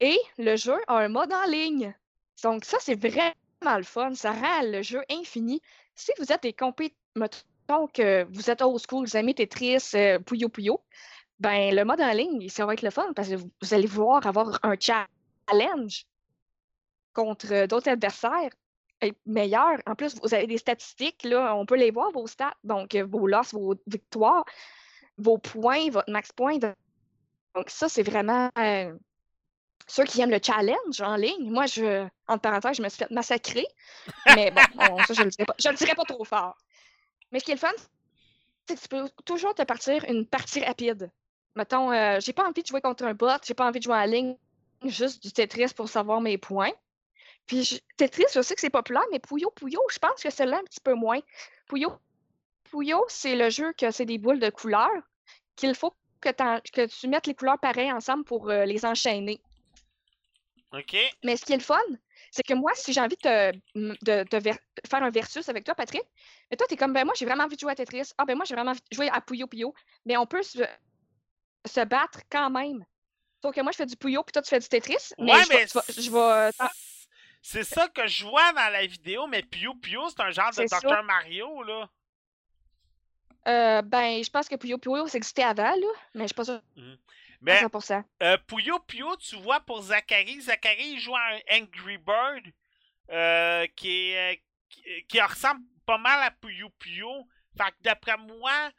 Et 0.00 0.18
le 0.38 0.56
jeu 0.56 0.76
a 0.86 0.98
un 0.98 1.08
mode 1.08 1.32
en 1.32 1.44
ligne. 1.46 1.94
Donc, 2.42 2.64
ça, 2.64 2.78
c'est 2.80 3.00
vraiment 3.00 3.32
le 3.76 3.84
fun. 3.84 4.14
Ça 4.14 4.32
rend 4.32 4.62
le 4.62 4.82
jeu 4.82 5.02
infini. 5.10 5.60
Si 5.94 6.12
vous 6.18 6.30
êtes 6.32 6.42
des 6.42 6.52
compétiteurs, 6.52 6.98
mettons 7.16 7.86
que 7.88 8.24
vous 8.30 8.50
êtes 8.50 8.62
old 8.62 8.80
school, 8.80 9.06
vous 9.06 9.16
aimez 9.16 9.34
Tetris, 9.34 9.90
euh, 9.94 10.18
Puyo 10.18 10.48
Puyo, 10.48 10.80
ben 11.40 11.74
le 11.74 11.84
mode 11.84 12.00
en 12.00 12.12
ligne, 12.12 12.48
ça 12.48 12.66
va 12.66 12.74
être 12.74 12.82
le 12.82 12.90
fun 12.90 13.12
parce 13.14 13.28
que 13.28 13.34
vous, 13.34 13.50
vous 13.60 13.74
allez 13.74 13.88
pouvoir 13.88 14.26
avoir 14.26 14.58
un 14.62 14.74
challenge 14.78 16.06
contre 17.12 17.52
euh, 17.52 17.66
d'autres 17.66 17.88
adversaires 17.90 18.50
être 19.00 19.18
meilleur. 19.26 19.78
En 19.86 19.94
plus, 19.94 20.14
vous 20.22 20.32
avez 20.34 20.46
des 20.46 20.58
statistiques, 20.58 21.24
là, 21.24 21.54
on 21.56 21.66
peut 21.66 21.76
les 21.76 21.90
voir, 21.90 22.10
vos 22.12 22.26
stats, 22.26 22.54
donc 22.64 22.94
euh, 22.94 23.04
vos 23.04 23.26
losses, 23.26 23.52
vos 23.52 23.74
victoires, 23.86 24.44
vos 25.18 25.36
points, 25.38 25.90
votre 25.90 26.10
max 26.10 26.32
point. 26.32 26.58
Donc, 26.58 27.68
ça, 27.68 27.88
c'est 27.88 28.02
vraiment 28.02 28.50
euh, 28.58 28.96
ceux 29.86 30.04
qui 30.04 30.20
aiment 30.20 30.30
le 30.30 30.40
challenge 30.42 31.00
en 31.00 31.16
ligne. 31.16 31.50
Moi, 31.50 31.66
je, 31.66 32.06
entre 32.28 32.40
parenthèses, 32.42 32.76
je 32.78 32.82
me 32.82 32.88
suis 32.88 32.98
fait 32.98 33.10
massacrer. 33.10 33.66
Mais 34.34 34.50
bon, 34.50 34.62
on- 34.92 35.02
ça, 35.04 35.14
je 35.14 35.22
ne 35.22 35.26
le 35.26 35.70
le 35.70 35.76
dirai 35.76 35.94
pas 35.94 36.04
trop 36.04 36.24
fort. 36.24 36.56
Mais 37.30 37.40
ce 37.40 37.44
qui 37.44 37.50
est 37.50 37.54
le 37.56 37.60
fun, 37.60 37.72
c'est 38.66 38.76
que 38.76 38.80
tu 38.80 38.88
peux 38.88 39.08
toujours 39.24 39.54
te 39.54 39.62
partir 39.62 40.04
une 40.08 40.26
partie 40.26 40.64
rapide. 40.64 41.10
Mettons, 41.56 41.92
euh, 41.92 42.18
j'ai 42.20 42.32
pas 42.32 42.48
envie 42.48 42.62
de 42.62 42.66
jouer 42.66 42.80
contre 42.80 43.04
un 43.04 43.14
bot, 43.14 43.38
j'ai 43.44 43.54
pas 43.54 43.66
envie 43.66 43.78
de 43.78 43.84
jouer 43.84 43.96
en 43.96 44.04
ligne, 44.04 44.36
juste 44.84 45.22
du 45.22 45.32
Tetris 45.32 45.72
pour 45.74 45.88
savoir 45.88 46.20
mes 46.20 46.38
points. 46.38 46.72
Puis 47.46 47.64
je- 47.64 47.78
Tetris, 47.96 48.24
je 48.34 48.42
sais 48.42 48.54
que 48.54 48.60
c'est 48.60 48.70
populaire, 48.70 49.04
mais 49.12 49.20
Puyo 49.20 49.50
Puyo, 49.50 49.80
je 49.90 49.98
pense 49.98 50.22
que 50.22 50.30
c'est 50.30 50.46
là 50.46 50.58
un 50.58 50.64
petit 50.64 50.80
peu 50.80 50.94
moins. 50.94 51.20
Puyo 51.68 51.92
Puyo, 52.64 53.04
c'est 53.08 53.36
le 53.36 53.50
jeu 53.50 53.72
que 53.74 53.90
c'est 53.90 54.06
des 54.06 54.18
boules 54.18 54.40
de 54.40 54.50
couleurs 54.50 55.02
qu'il 55.56 55.74
faut 55.74 55.94
que, 56.20 56.86
tu 56.86 57.08
mettes 57.08 57.26
les 57.26 57.34
couleurs 57.34 57.58
pareilles 57.58 57.92
ensemble 57.92 58.24
pour 58.24 58.50
euh, 58.50 58.64
les 58.64 58.84
enchaîner. 58.84 59.40
OK. 60.72 60.96
Mais 61.22 61.36
ce 61.36 61.44
qui 61.44 61.52
est 61.52 61.58
le 61.58 61.62
fun, 61.62 61.78
c'est 62.30 62.42
que 62.42 62.54
moi, 62.54 62.72
si 62.74 62.92
j'ai 62.92 63.00
envie 63.00 63.16
de, 63.22 63.52
faire 64.86 65.02
un 65.02 65.10
versus 65.10 65.48
avec 65.48 65.64
toi, 65.64 65.74
Patrick, 65.74 66.02
mais 66.50 66.56
toi, 66.56 66.66
tu 66.66 66.74
es 66.74 66.76
comme, 66.76 66.92
ben 66.92 67.04
moi, 67.04 67.14
j'ai 67.16 67.26
vraiment 67.26 67.44
envie 67.44 67.56
de 67.56 67.60
jouer 67.60 67.72
à 67.72 67.74
Tetris. 67.76 68.10
Ah, 68.18 68.24
ben 68.24 68.34
moi, 68.34 68.44
j'ai 68.44 68.54
vraiment 68.54 68.72
envie 68.72 68.80
de 68.90 68.96
jouer 68.96 69.08
à 69.10 69.20
Puyo 69.20 69.46
Puyo. 69.46 69.74
Mais 70.04 70.16
on 70.16 70.26
peut 70.26 70.42
se, 70.42 70.58
se 71.64 71.84
battre 71.84 72.20
quand 72.30 72.50
même. 72.50 72.84
Sauf 73.42 73.54
que 73.54 73.60
moi, 73.60 73.72
je 73.72 73.76
fais 73.76 73.86
du 73.86 73.96
Puyo, 73.96 74.22
puis 74.22 74.32
toi, 74.32 74.42
tu 74.42 74.48
fais 74.48 74.58
du 74.58 74.68
Tetris. 74.68 74.96
Mais 75.18 75.32
ouais, 75.32 75.44
je 75.44 75.48
mais 75.50 75.66
je 76.02 76.10
vais. 76.10 76.52
t'en- 76.52 76.68
C'est 77.42 77.64
ça 77.64 77.88
que 77.88 78.06
je 78.06 78.24
vois 78.24 78.52
dans 78.54 78.72
la 78.72 78.86
vidéo, 78.86 79.26
mais 79.26 79.42
Puyo 79.42 79.74
Puyo, 79.74 80.08
c'est 80.08 80.20
un 80.20 80.30
genre 80.30 80.50
de 80.56 80.66
ça. 80.66 80.80
Dr. 80.80 81.02
Mario, 81.02 81.62
là. 81.62 81.88
Euh, 83.46 83.82
ben, 83.82 84.24
je 84.24 84.30
pense 84.30 84.48
que 84.48 84.56
Puyo 84.56 84.78
Puyo, 84.78 85.06
ça 85.06 85.18
existait 85.18 85.42
avant, 85.42 85.64
là, 85.74 85.86
mais 86.14 86.22
je 86.22 86.28
suis 86.28 86.34
pas 86.34 86.44
sûre 86.46 86.62
Mais 87.42 87.52
à 87.58 87.60
100%. 87.68 88.02
euh, 88.22 88.38
Puyo 88.46 88.78
Puyo, 88.80 89.14
tu 89.16 89.36
vois 89.36 89.60
pour 89.60 89.82
Zachary, 89.82 90.40
Zachary 90.40 90.92
il 90.92 90.98
joue 90.98 91.14
à 91.14 91.20
un 91.20 91.58
Angry 91.60 91.98
Bird 91.98 92.46
euh, 93.10 93.66
qui, 93.76 94.12
est, 94.12 94.32
euh, 94.34 94.36
qui, 94.70 94.82
qui 95.06 95.20
ressemble 95.20 95.60
pas 95.84 95.98
mal 95.98 96.22
à 96.22 96.30
Puyo 96.30 96.70
Puyo. 96.78 97.28
Fait 97.58 97.70
que 97.72 97.76
d'après 97.82 98.16
moi, 98.16 98.70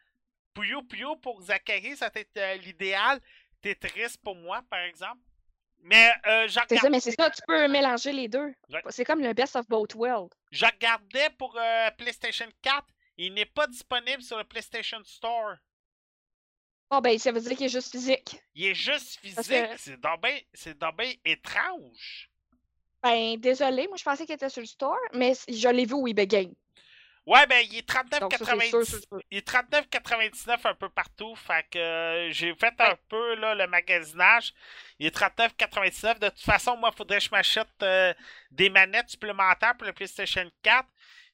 Puyo 0.56 0.82
Puyo 0.82 1.16
pour 1.18 1.42
Zachary, 1.42 1.96
ça 1.96 2.10
va 2.14 2.22
être 2.22 2.64
l'idéal. 2.64 3.20
Tetris 3.62 4.18
pour 4.24 4.36
moi, 4.36 4.62
par 4.70 4.80
exemple. 4.80 5.22
Mais 5.84 6.12
euh, 6.26 6.48
je 6.48 6.60
C'est 6.68 6.78
ça, 6.78 6.90
mais 6.90 7.00
c'est 7.00 7.12
ça, 7.12 7.30
tu 7.30 7.42
peux 7.48 7.68
mélanger 7.68 8.12
les 8.12 8.28
deux. 8.28 8.54
Ouais. 8.70 8.82
C'est 8.90 9.06
comme 9.06 9.22
le 9.22 9.34
best 9.34 9.56
of 9.56 9.68
both 9.68 9.94
worlds. 9.94 10.34
je 10.52 10.66
regardais 10.66 11.30
pour 11.38 11.56
euh, 11.60 11.92
PlayStation 11.92 12.48
4. 12.64 12.88
Il 13.18 13.34
n'est 13.34 13.46
pas 13.46 13.68
disponible 13.68 14.22
sur 14.24 14.38
le 14.38 14.44
PlayStation 14.44 14.98
Store. 15.04 15.56
Oh, 16.90 17.02
ben, 17.02 17.18
ça 17.18 17.32
veut 17.32 17.40
dire 17.42 17.56
qu'il 17.56 17.66
est 17.66 17.70
juste 17.70 17.92
physique. 17.92 18.40
Il 18.56 18.66
est 18.66 18.74
juste 18.76 19.20
physique. 19.20 19.46
que- 19.48 19.78
C'est 19.78 20.00
donc 20.00 20.22
donc 20.80 20.96
ben 20.98 21.14
étrange. 21.24 22.30
Ben, 23.04 23.38
désolé, 23.40 23.88
moi, 23.88 23.98
je 23.98 24.04
pensais 24.04 24.26
qu'il 24.26 24.36
était 24.36 24.50
sur 24.50 24.62
le 24.62 24.68
store, 24.68 24.98
mais 25.14 25.34
je 25.48 25.68
l'ai 25.70 25.86
vu 25.86 25.94
au 25.94 26.08
eBay 26.08 26.26
Game. 26.28 26.54
Ouais, 27.26 27.48
ben 27.48 27.66
il 27.72 27.80
est 27.80 28.20
Donc, 28.20 28.34
ça, 28.34 28.46
c'est 28.46 28.62
sûr, 28.68 28.82
39,90 28.82 28.86
sûr, 28.86 29.00
sûr. 29.00 29.22
il 29.32 29.38
est 29.40 29.48
39,99 29.48 30.60
un 30.66 30.76
peu 30.76 30.90
partout. 30.90 31.36
Fait 31.36 31.66
que 31.72 31.80
euh, 31.80 32.32
j'ai 32.32 32.54
fait 32.56 32.74
un 32.80 32.96
peu 33.10 33.36
là, 33.36 33.56
le 33.56 33.66
magasinage. 33.68 34.54
Il 35.00 35.08
est 35.08 35.16
39,99. 35.16 36.20
De 36.20 36.30
toute 36.30 36.40
façon, 36.42 36.78
moi, 36.78 36.92
faudrait 36.92 37.18
que 37.18 37.24
je 37.24 37.32
m'achète 37.32 37.68
euh, 37.82 38.14
des 38.52 38.70
manettes 38.70 39.10
supplémentaires 39.10 39.76
pour 39.76 39.88
le 39.88 39.94
PlayStation 39.94 40.50
4. 40.62 40.88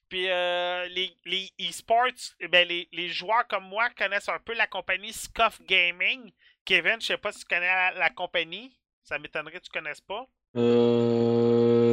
Puis 0.08 0.28
euh, 0.30 0.86
les, 0.88 1.14
les 1.26 1.52
e-sports, 1.60 2.34
eh 2.40 2.48
ben, 2.48 2.66
les, 2.66 2.88
les 2.92 3.08
joueurs 3.08 3.46
comme 3.48 3.64
moi 3.64 3.88
connaissent 3.90 4.28
un 4.28 4.38
peu 4.38 4.54
la 4.54 4.66
compagnie 4.66 5.12
Scuff 5.12 5.60
Gaming. 5.62 6.32
Kevin, 6.64 7.00
je 7.00 7.06
sais 7.08 7.16
pas 7.18 7.32
si 7.32 7.40
tu 7.40 7.44
connais 7.46 7.66
la, 7.66 7.92
la 7.92 8.10
compagnie. 8.10 8.74
Ça 9.02 9.18
m'étonnerait 9.18 9.58
que 9.58 9.64
tu 9.64 9.70
connaisses 9.70 10.00
pas. 10.00 10.26
Euh, 10.56 11.31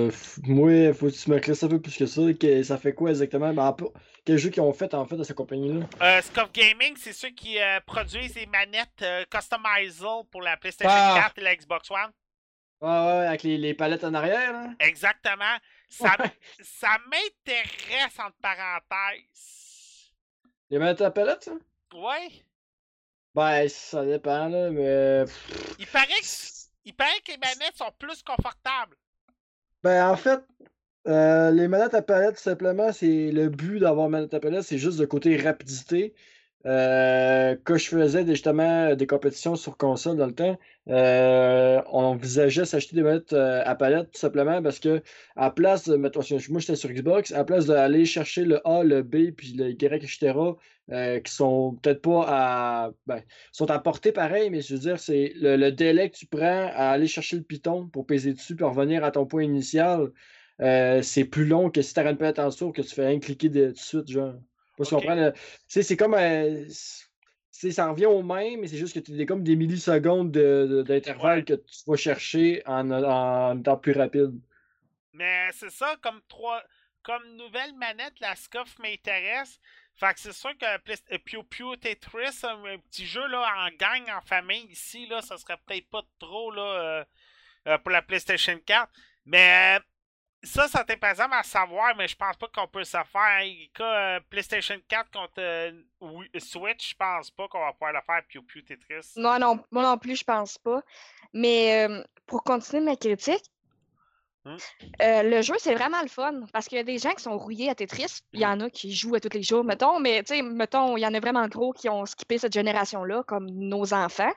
f- 0.09 0.39
moi, 0.43 0.93
faut 0.93 1.07
que 1.07 1.11
tu 1.15 1.29
m'éclaires 1.29 1.63
un 1.63 1.67
peu 1.67 1.81
plus 1.81 1.95
que 1.97 2.05
ça. 2.05 2.21
que- 2.39 2.63
ça 2.63 2.77
fait 2.77 2.93
quoi 2.93 3.09
exactement? 3.11 3.53
Ben, 3.53 3.75
quel 4.25 4.37
jeu 4.37 4.49
qu'ils 4.49 4.61
ont 4.61 4.73
fait 4.73 4.93
en 4.93 5.05
fait 5.05 5.15
de 5.17 5.23
cette 5.23 5.35
compagnie-là? 5.37 5.85
Euh, 6.01 6.21
Scuff 6.21 6.51
Gaming, 6.51 6.95
c'est 6.97 7.13
ceux 7.13 7.29
qui 7.29 7.59
euh, 7.59 7.79
produisent 7.85 8.33
des 8.33 8.45
manettes 8.45 9.01
euh, 9.01 9.23
customizables 9.31 10.27
pour 10.31 10.41
la 10.41 10.57
PlayStation 10.57 10.93
Ah! 10.93 11.21
4 11.33 11.37
et 11.39 11.41
la 11.41 11.55
Xbox 11.55 11.89
One. 11.91 12.11
Ouais, 12.81 12.87
ouais, 12.89 13.27
avec 13.27 13.43
les, 13.43 13.57
les 13.57 13.73
palettes 13.73 14.03
en 14.05 14.13
arrière, 14.13 14.53
là. 14.53 14.67
Exactement. 14.79 15.57
Ça, 15.89 16.15
m'intéresse 17.09 18.17
entre 18.19 18.37
parenthèses. 18.41 20.13
Les 20.69 20.77
manettes 20.77 21.01
à 21.01 21.11
palettes, 21.11 21.43
ça? 21.43 21.53
Ouais. 21.93 22.29
Ben, 23.35 23.67
ça 23.67 24.05
dépend, 24.05 24.47
là, 24.47 24.69
mais. 24.71 25.25
Il 25.77 25.87
paraît, 25.87 26.07
que, 26.07 26.27
il 26.85 26.93
paraît 26.93 27.19
que 27.25 27.31
les 27.31 27.37
manettes 27.37 27.75
sont 27.77 27.91
plus 27.97 28.23
confortables. 28.23 28.95
Ben, 29.83 30.09
en 30.09 30.15
fait, 30.17 30.41
euh, 31.07 31.51
les 31.51 31.67
manettes 31.67 31.93
à 31.93 32.01
palette, 32.01 32.35
tout 32.37 32.41
simplement, 32.43 32.91
c'est 32.93 33.31
le 33.31 33.49
but 33.49 33.79
d'avoir 33.79 34.09
manette 34.09 34.33
à 34.33 34.39
palette, 34.39 34.63
c'est 34.63 34.77
juste 34.77 34.99
le 34.99 35.07
côté 35.07 35.37
rapidité. 35.37 36.13
Euh, 36.65 37.55
quand 37.63 37.77
je 37.77 37.87
faisais 37.87 38.25
justement 38.25 38.93
des 38.93 39.07
compétitions 39.07 39.55
sur 39.55 39.77
console 39.77 40.17
dans 40.17 40.25
le 40.25 40.35
temps, 40.35 40.59
euh, 40.89 41.81
on 41.89 42.03
envisageait 42.03 42.65
s'acheter 42.65 42.97
des 42.97 43.01
manettes 43.01 43.31
euh, 43.31 43.61
à 43.65 43.75
palette 43.75 44.11
tout 44.11 44.19
simplement 44.19 44.61
parce 44.61 44.79
que 44.79 45.01
à 45.37 45.51
place 45.51 45.87
de, 45.87 45.95
moi 45.95 46.09
j'étais 46.59 46.75
sur 46.75 46.89
Xbox, 46.89 47.31
à 47.31 47.45
place 47.45 47.65
d'aller 47.65 48.03
chercher 48.05 48.43
le 48.43 48.65
A, 48.67 48.83
le 48.83 49.03
B, 49.03 49.31
puis 49.31 49.53
le 49.53 49.69
Y, 49.69 50.03
etc., 50.03 50.33
euh, 50.91 51.19
qui 51.21 51.31
sont 51.31 51.77
peut-être 51.81 52.01
pas 52.01 52.25
à. 52.27 52.91
Ben, 53.07 53.23
sont 53.53 53.71
à 53.71 53.79
portée 53.79 54.11
pareil, 54.11 54.49
mais 54.49 54.61
je 54.61 54.73
veux 54.73 54.79
dire, 54.81 54.99
c'est 54.99 55.31
le, 55.35 55.55
le 55.55 55.71
délai 55.71 56.09
que 56.09 56.17
tu 56.17 56.25
prends 56.25 56.69
à 56.73 56.89
aller 56.89 57.07
chercher 57.07 57.37
le 57.37 57.43
piton 57.43 57.87
pour 57.87 58.05
peser 58.05 58.33
dessus 58.33 58.55
puis 58.55 58.65
revenir 58.65 59.05
à 59.05 59.11
ton 59.11 59.25
point 59.25 59.43
initial, 59.43 60.11
c'est 60.59 61.25
plus 61.25 61.45
long 61.45 61.69
que 61.69 61.81
si 61.81 61.93
tu 61.93 62.01
une 62.01 62.17
palette 62.17 62.39
en 62.39 62.47
dessous 62.47 62.71
que 62.73 62.81
tu 62.81 62.93
fais 62.93 63.07
rien 63.07 63.19
cliquer 63.19 63.47
de, 63.49 63.67
de 63.71 63.77
suite, 63.77 64.09
genre. 64.09 64.33
Pas 64.79 64.85
si 64.85 64.95
le- 64.95 65.33
tu 65.33 65.39
sais, 65.67 65.83
c'est 65.83 65.97
comme. 65.97 66.15
euh, 66.15 66.65
ça 67.51 67.89
revient 67.91 68.07
au 68.07 68.23
même, 68.23 68.61
mais 68.61 68.67
c'est 68.67 68.77
juste 68.77 68.95
que 68.95 68.99
tu 69.01 69.21
as 69.21 69.25
comme 69.27 69.43
des 69.43 69.57
millisecondes 69.57 70.31
de- 70.31 70.67
de- 70.69 70.83
d'intervalle 70.83 71.39
Ouais. 71.39 71.45
que 71.45 71.53
tu 71.55 71.83
vas 71.87 71.97
chercher 71.97 72.63
en, 72.65 72.89
en 72.91 73.61
temps 73.61 73.77
plus 73.77 73.93
rapide. 73.93 74.39
Mais 75.13 75.49
c'est 75.53 75.69
ça, 75.71 75.97
comme 76.01 76.21
trois. 76.29 76.63
Comme 77.03 77.35
nouvelle 77.37 77.73
manette, 77.75 78.19
la 78.21 78.35
Scuff 78.35 78.77
m'intéresse. 78.79 79.59
Fait 79.95 80.13
que 80.13 80.19
c'est 80.19 80.33
sûr 80.33 80.51
que 80.57 80.65
euh, 80.65 81.17
Pew 81.25 81.43
Pew 81.49 81.77
Tetris, 81.77 82.39
un, 82.43 82.63
un 82.65 82.77
petit 82.79 83.05
jeu 83.05 83.27
là, 83.27 83.45
en 83.65 83.69
gang, 83.77 84.03
en 84.17 84.21
famille, 84.21 84.65
ici, 84.69 85.07
là, 85.07 85.21
ça 85.21 85.37
serait 85.37 85.57
peut-être 85.65 85.89
pas 85.89 86.03
trop 86.19 86.51
là, 86.51 86.61
euh, 86.61 87.05
euh, 87.67 87.77
pour 87.79 87.91
la 87.91 88.01
PlayStation 88.01 88.59
4. 88.65 88.91
Mais 89.25 89.79
ça, 90.43 90.67
ça 90.67 90.85
exemple 90.87 91.35
à 91.35 91.43
savoir, 91.43 91.95
mais 91.95 92.07
je 92.07 92.15
pense 92.15 92.35
pas 92.37 92.47
qu'on 92.47 92.67
peut 92.67 92.83
se 92.83 92.91
faire. 92.91 93.43
Euh, 93.79 94.19
PlayStation 94.29 94.75
4 94.87 95.11
contre 95.11 95.33
euh, 95.39 95.71
Switch, 96.37 96.91
je 96.91 96.95
pense 96.95 97.29
pas 97.31 97.47
qu'on 97.47 97.59
va 97.59 97.73
pouvoir 97.73 97.93
le 97.93 97.99
faire 98.05 98.21
Pew 98.29 98.41
Pew 98.45 98.63
Tetris. 98.63 99.13
Non, 99.17 99.37
non, 99.37 99.59
moi 99.71 99.83
non 99.83 99.97
plus, 99.97 100.17
je 100.17 100.23
pense 100.23 100.57
pas. 100.57 100.81
Mais 101.33 101.87
euh, 101.87 102.03
pour 102.25 102.43
continuer 102.43 102.83
ma 102.83 102.95
critique, 102.95 103.43
hum? 104.45 104.57
le 104.99 105.41
jeu, 105.41 105.55
c'est 105.59 105.75
vraiment 105.75 106.01
le 106.01 106.07
fun. 106.07 106.41
Parce 106.53 106.67
qu'il 106.67 106.77
y 106.77 106.81
a 106.81 106.85
des 106.85 106.99
gens 106.99 107.11
qui 107.11 107.23
sont 107.23 107.37
rouillés 107.37 107.69
à 107.69 107.75
Tetris. 107.75 108.21
Il 108.31 108.39
y 108.39 108.45
en 108.45 108.61
a 108.61 108.69
qui 108.69 108.93
jouent 108.93 109.15
à 109.15 109.19
tous 109.19 109.33
les 109.33 109.43
jours, 109.43 109.63
mettons. 109.65 109.99
Mais, 109.99 110.23
tu 110.23 110.35
sais, 110.35 110.41
mettons, 110.41 110.95
il 110.95 111.01
y 111.01 111.07
en 111.07 111.13
a 111.13 111.19
vraiment 111.19 111.47
gros 111.47 111.73
qui 111.73 111.89
ont 111.89 112.05
skippé 112.05 112.37
cette 112.37 112.53
génération-là, 112.53 113.23
comme 113.23 113.49
nos 113.49 113.93
enfants. 113.93 114.33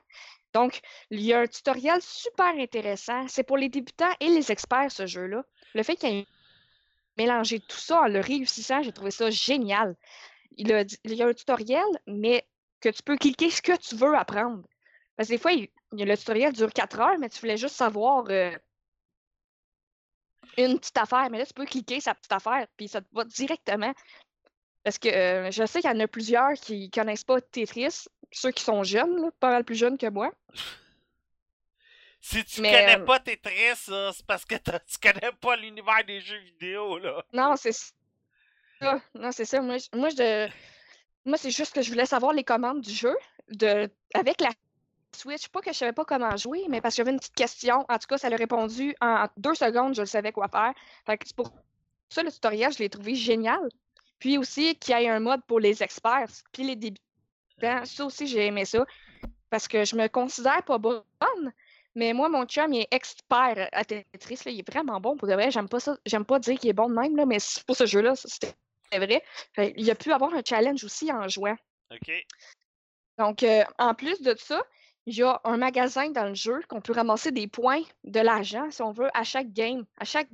Donc, 0.52 0.80
il 1.10 1.20
y 1.20 1.32
a 1.32 1.40
un 1.40 1.46
tutoriel 1.46 2.00
super 2.02 2.54
intéressant. 2.58 3.26
C'est 3.28 3.42
pour 3.42 3.56
les 3.56 3.68
débutants 3.68 4.14
et 4.20 4.28
les 4.28 4.52
experts, 4.52 4.92
ce 4.92 5.06
jeu-là. 5.06 5.44
Le 5.74 5.82
fait 5.82 5.96
qu'il 5.96 6.10
ait 6.10 6.26
mélangé 7.16 7.60
tout 7.60 7.78
ça 7.78 8.02
en 8.02 8.08
le 8.08 8.20
réussissant, 8.20 8.82
j'ai 8.82 8.92
trouvé 8.92 9.10
ça 9.10 9.30
génial. 9.30 9.96
Il, 10.56 10.68
y 10.68 11.22
a 11.22 11.26
un 11.26 11.32
tutoriel, 11.32 11.84
mais 12.06 12.46
que 12.80 12.90
tu 12.90 13.02
peux 13.02 13.16
cliquer 13.16 13.50
ce 13.50 13.62
que 13.62 13.76
tu 13.76 13.96
veux 13.96 14.14
apprendre. 14.14 14.62
Parce 15.16 15.28
que 15.28 15.34
des 15.34 15.38
fois, 15.38 15.52
le 15.92 16.16
tutoriel 16.16 16.52
dure 16.52 16.72
4 16.72 17.00
heures, 17.00 17.18
mais 17.18 17.28
tu 17.28 17.40
voulais 17.40 17.56
juste 17.56 17.76
savoir 17.76 18.24
euh, 18.28 18.52
une 20.58 20.78
petite 20.78 20.98
affaire. 20.98 21.28
Mais 21.30 21.38
là, 21.38 21.46
tu 21.46 21.54
peux 21.54 21.64
cliquer 21.64 22.00
sa 22.00 22.14
petite 22.14 22.32
affaire, 22.32 22.66
puis 22.76 22.88
ça 22.88 23.00
te 23.00 23.06
va 23.12 23.24
directement. 23.24 23.94
Parce 24.82 24.98
que 24.98 25.08
euh, 25.08 25.50
je 25.50 25.64
sais 25.64 25.80
qu'il 25.80 25.90
y 25.90 25.94
en 25.94 26.00
a 26.00 26.08
plusieurs 26.08 26.52
qui 26.54 26.86
ne 26.86 26.90
connaissent 26.90 27.24
pas 27.24 27.40
Tetris, 27.40 28.08
ceux 28.32 28.50
qui 28.50 28.64
sont 28.64 28.82
jeunes, 28.82 29.30
pas 29.38 29.50
mal 29.50 29.64
plus 29.64 29.76
jeunes 29.76 29.98
que 29.98 30.08
moi. 30.08 30.32
Si 32.20 32.44
tu 32.44 32.62
connais 32.62 32.98
euh, 32.98 33.04
pas 33.04 33.18
Tetris, 33.18 33.52
c'est 33.84 34.26
parce 34.26 34.44
que 34.44 34.54
tu 34.54 34.98
connais 35.02 35.32
pas 35.40 35.56
l'univers 35.56 36.04
des 36.06 36.20
jeux 36.20 36.38
vidéo, 36.38 36.98
là. 36.98 37.24
Non, 37.32 37.56
c'est 37.56 37.72
ça. 37.72 39.00
Non, 39.14 39.32
c'est 39.32 39.44
ça. 39.44 39.60
Moi, 39.60 39.76
moi, 39.92 40.08
moi 41.24 41.36
c'est 41.36 41.50
juste 41.50 41.74
que 41.74 41.82
je 41.82 41.90
voulais 41.90 42.06
savoir 42.06 42.32
les 42.32 42.44
commandes 42.44 42.80
du 42.80 42.92
jeu 42.92 43.16
de... 43.48 43.90
avec 44.14 44.40
la 44.40 44.50
Switch. 45.14 45.48
Pas 45.48 45.60
que 45.60 45.72
je 45.72 45.78
savais 45.78 45.92
pas 45.92 46.04
comment 46.04 46.36
jouer, 46.36 46.64
mais 46.68 46.80
parce 46.80 46.94
que 46.94 46.98
j'avais 46.98 47.12
une 47.12 47.18
petite 47.18 47.34
question. 47.34 47.84
En 47.88 47.98
tout 47.98 48.06
cas, 48.08 48.18
ça 48.18 48.30
l'a 48.30 48.36
répondu 48.36 48.94
en 49.00 49.26
deux 49.36 49.54
secondes, 49.54 49.94
je 49.94 50.02
le 50.02 50.06
savais 50.06 50.32
quoi 50.32 50.48
faire. 50.48 50.72
Fait 51.06 51.18
que 51.18 51.26
c'est 51.26 51.36
pour 51.36 51.52
ça, 52.08 52.22
le 52.22 52.30
tutoriel, 52.30 52.72
je 52.72 52.78
l'ai 52.78 52.88
trouvé 52.88 53.14
génial. 53.14 53.68
Puis 54.18 54.38
aussi, 54.38 54.76
qu'il 54.76 54.96
y 54.96 55.02
ait 55.02 55.08
un 55.08 55.20
mode 55.20 55.42
pour 55.46 55.58
les 55.58 55.82
experts, 55.82 56.30
puis 56.52 56.62
les 56.64 56.76
débutants. 56.76 57.02
Ça 57.84 58.04
aussi, 58.04 58.26
j'ai 58.26 58.46
aimé 58.46 58.64
ça. 58.64 58.84
Parce 59.50 59.68
que 59.68 59.84
je 59.84 59.96
me 59.96 60.08
considère 60.08 60.62
pas 60.64 60.78
bonne, 60.78 61.52
mais 61.94 62.12
moi, 62.12 62.28
mon 62.28 62.46
chum, 62.46 62.72
il 62.72 62.80
est 62.80 62.88
expert 62.90 63.68
à 63.72 63.84
Tetris. 63.84 64.40
Là. 64.46 64.50
Il 64.50 64.60
est 64.60 64.70
vraiment 64.70 65.00
bon. 65.00 65.16
Pour 65.16 65.28
de 65.28 65.34
vrai, 65.34 65.50
j'aime 65.50 65.68
pas 65.68 65.80
ça. 65.80 65.96
J'aime 66.06 66.24
pas 66.24 66.38
dire 66.38 66.58
qu'il 66.58 66.70
est 66.70 66.74
bon 66.74 66.88
de 66.88 66.94
même, 66.94 67.16
là, 67.16 67.26
mais 67.26 67.38
pour 67.66 67.76
ce 67.76 67.86
jeu-là, 67.86 68.14
c'était 68.16 68.54
vrai. 68.92 69.22
il 69.76 69.90
a 69.90 69.94
pu 69.94 70.12
avoir 70.12 70.32
un 70.34 70.42
challenge 70.46 70.84
aussi 70.84 71.12
en 71.12 71.28
jouant. 71.28 71.56
OK. 71.90 72.10
Donc, 73.18 73.42
euh, 73.42 73.62
en 73.78 73.94
plus 73.94 74.22
de 74.22 74.34
ça, 74.38 74.62
il 75.06 75.16
y 75.16 75.22
a 75.22 75.40
un 75.44 75.56
magasin 75.58 76.10
dans 76.10 76.26
le 76.28 76.34
jeu 76.34 76.60
qu'on 76.68 76.80
peut 76.80 76.92
ramasser 76.92 77.30
des 77.30 77.46
points 77.46 77.82
de 78.04 78.20
l'argent, 78.20 78.70
si 78.70 78.82
on 78.82 78.92
veut, 78.92 79.10
à 79.14 79.24
chaque 79.24 79.52
game. 79.52 79.84
À 79.98 80.04
chaque 80.04 80.28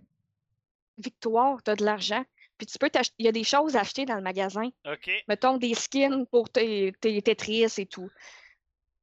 victoire, 0.99 1.62
tu 1.62 1.70
as 1.70 1.76
de 1.76 1.85
l'argent. 1.85 2.24
Puis 2.59 2.67
tu 2.67 2.79
peux 2.79 2.91
il 3.19 3.25
y 3.25 3.29
a 3.29 3.33
des 3.33 3.45
choses 3.45 3.77
à 3.77 3.81
acheter 3.81 4.05
dans 4.05 4.17
le 4.17 4.23
magasin. 4.23 4.69
OK. 4.85 5.11
Mettons 5.29 5.57
des 5.57 5.75
skins 5.75 6.27
pour 6.27 6.51
tes, 6.51 6.93
Tetris 7.01 7.73
et 7.79 7.87
tout. 7.87 8.11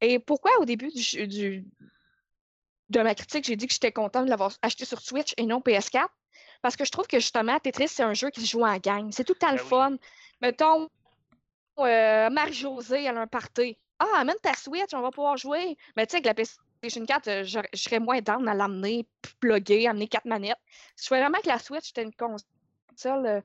Et 0.02 0.20
pourquoi 0.20 0.52
au 0.60 0.66
début 0.66 0.90
du, 0.90 1.66
de 2.90 3.02
ma 3.02 3.16
critique, 3.16 3.46
j'ai 3.46 3.56
dit 3.56 3.68
que 3.68 3.74
j'étais 3.74 3.94
contente 3.94 4.26
de 4.26 4.30
l'avoir 4.30 4.52
acheté 4.62 4.86
sur 4.86 5.00
Switch 5.00 5.34
et 5.38 5.46
non 5.46 5.60
PS4. 5.60 6.08
Parce 6.62 6.76
que 6.76 6.84
je 6.84 6.92
trouve 6.92 7.08
que 7.08 7.20
justement, 7.20 7.60
Tetris, 7.60 7.88
c'est 7.88 8.04
un 8.04 8.14
jeu 8.14 8.30
qui 8.30 8.42
se 8.42 8.52
joue 8.52 8.66
en 8.66 8.78
gang. 8.78 9.10
C'est 9.12 9.24
tout 9.24 9.34
le 9.34 9.40
temps 9.40 9.52
le 9.52 9.58
ben 9.58 9.64
fun. 9.64 9.98
Mettons, 10.42 10.90
euh, 11.80 12.30
Marie-Josée, 12.30 13.04
elle 13.04 13.18
a 13.18 13.22
un 13.22 13.28
party. 13.28 13.78
Ah, 14.00 14.18
amène 14.18 14.36
ta 14.42 14.54
Switch, 14.54 14.94
on 14.94 15.02
va 15.02 15.12
pouvoir 15.12 15.38
jouer. 15.38 15.78
Mais 15.96 16.06
tu 16.06 16.12
sais, 16.12 16.18
avec 16.18 16.26
la 16.26 16.34
PlayStation 16.34 17.06
4, 17.06 17.28
euh, 17.28 17.44
je, 17.46 17.60
serais 17.74 18.00
moins 18.00 18.20
down 18.22 18.48
à 18.50 18.54
l'amener, 18.54 19.08
plugger, 19.40 19.88
amener 19.88 20.08
quatre 20.08 20.26
manettes. 20.26 20.58
Je 21.00 21.08
fais 21.08 21.20
vraiment 21.20 21.40
que 21.40 21.48
la 21.48 21.60
Switch 21.60 21.92
était 21.92 22.04
une 22.04 22.14
console. 22.14 22.50
Euh, 23.06 23.42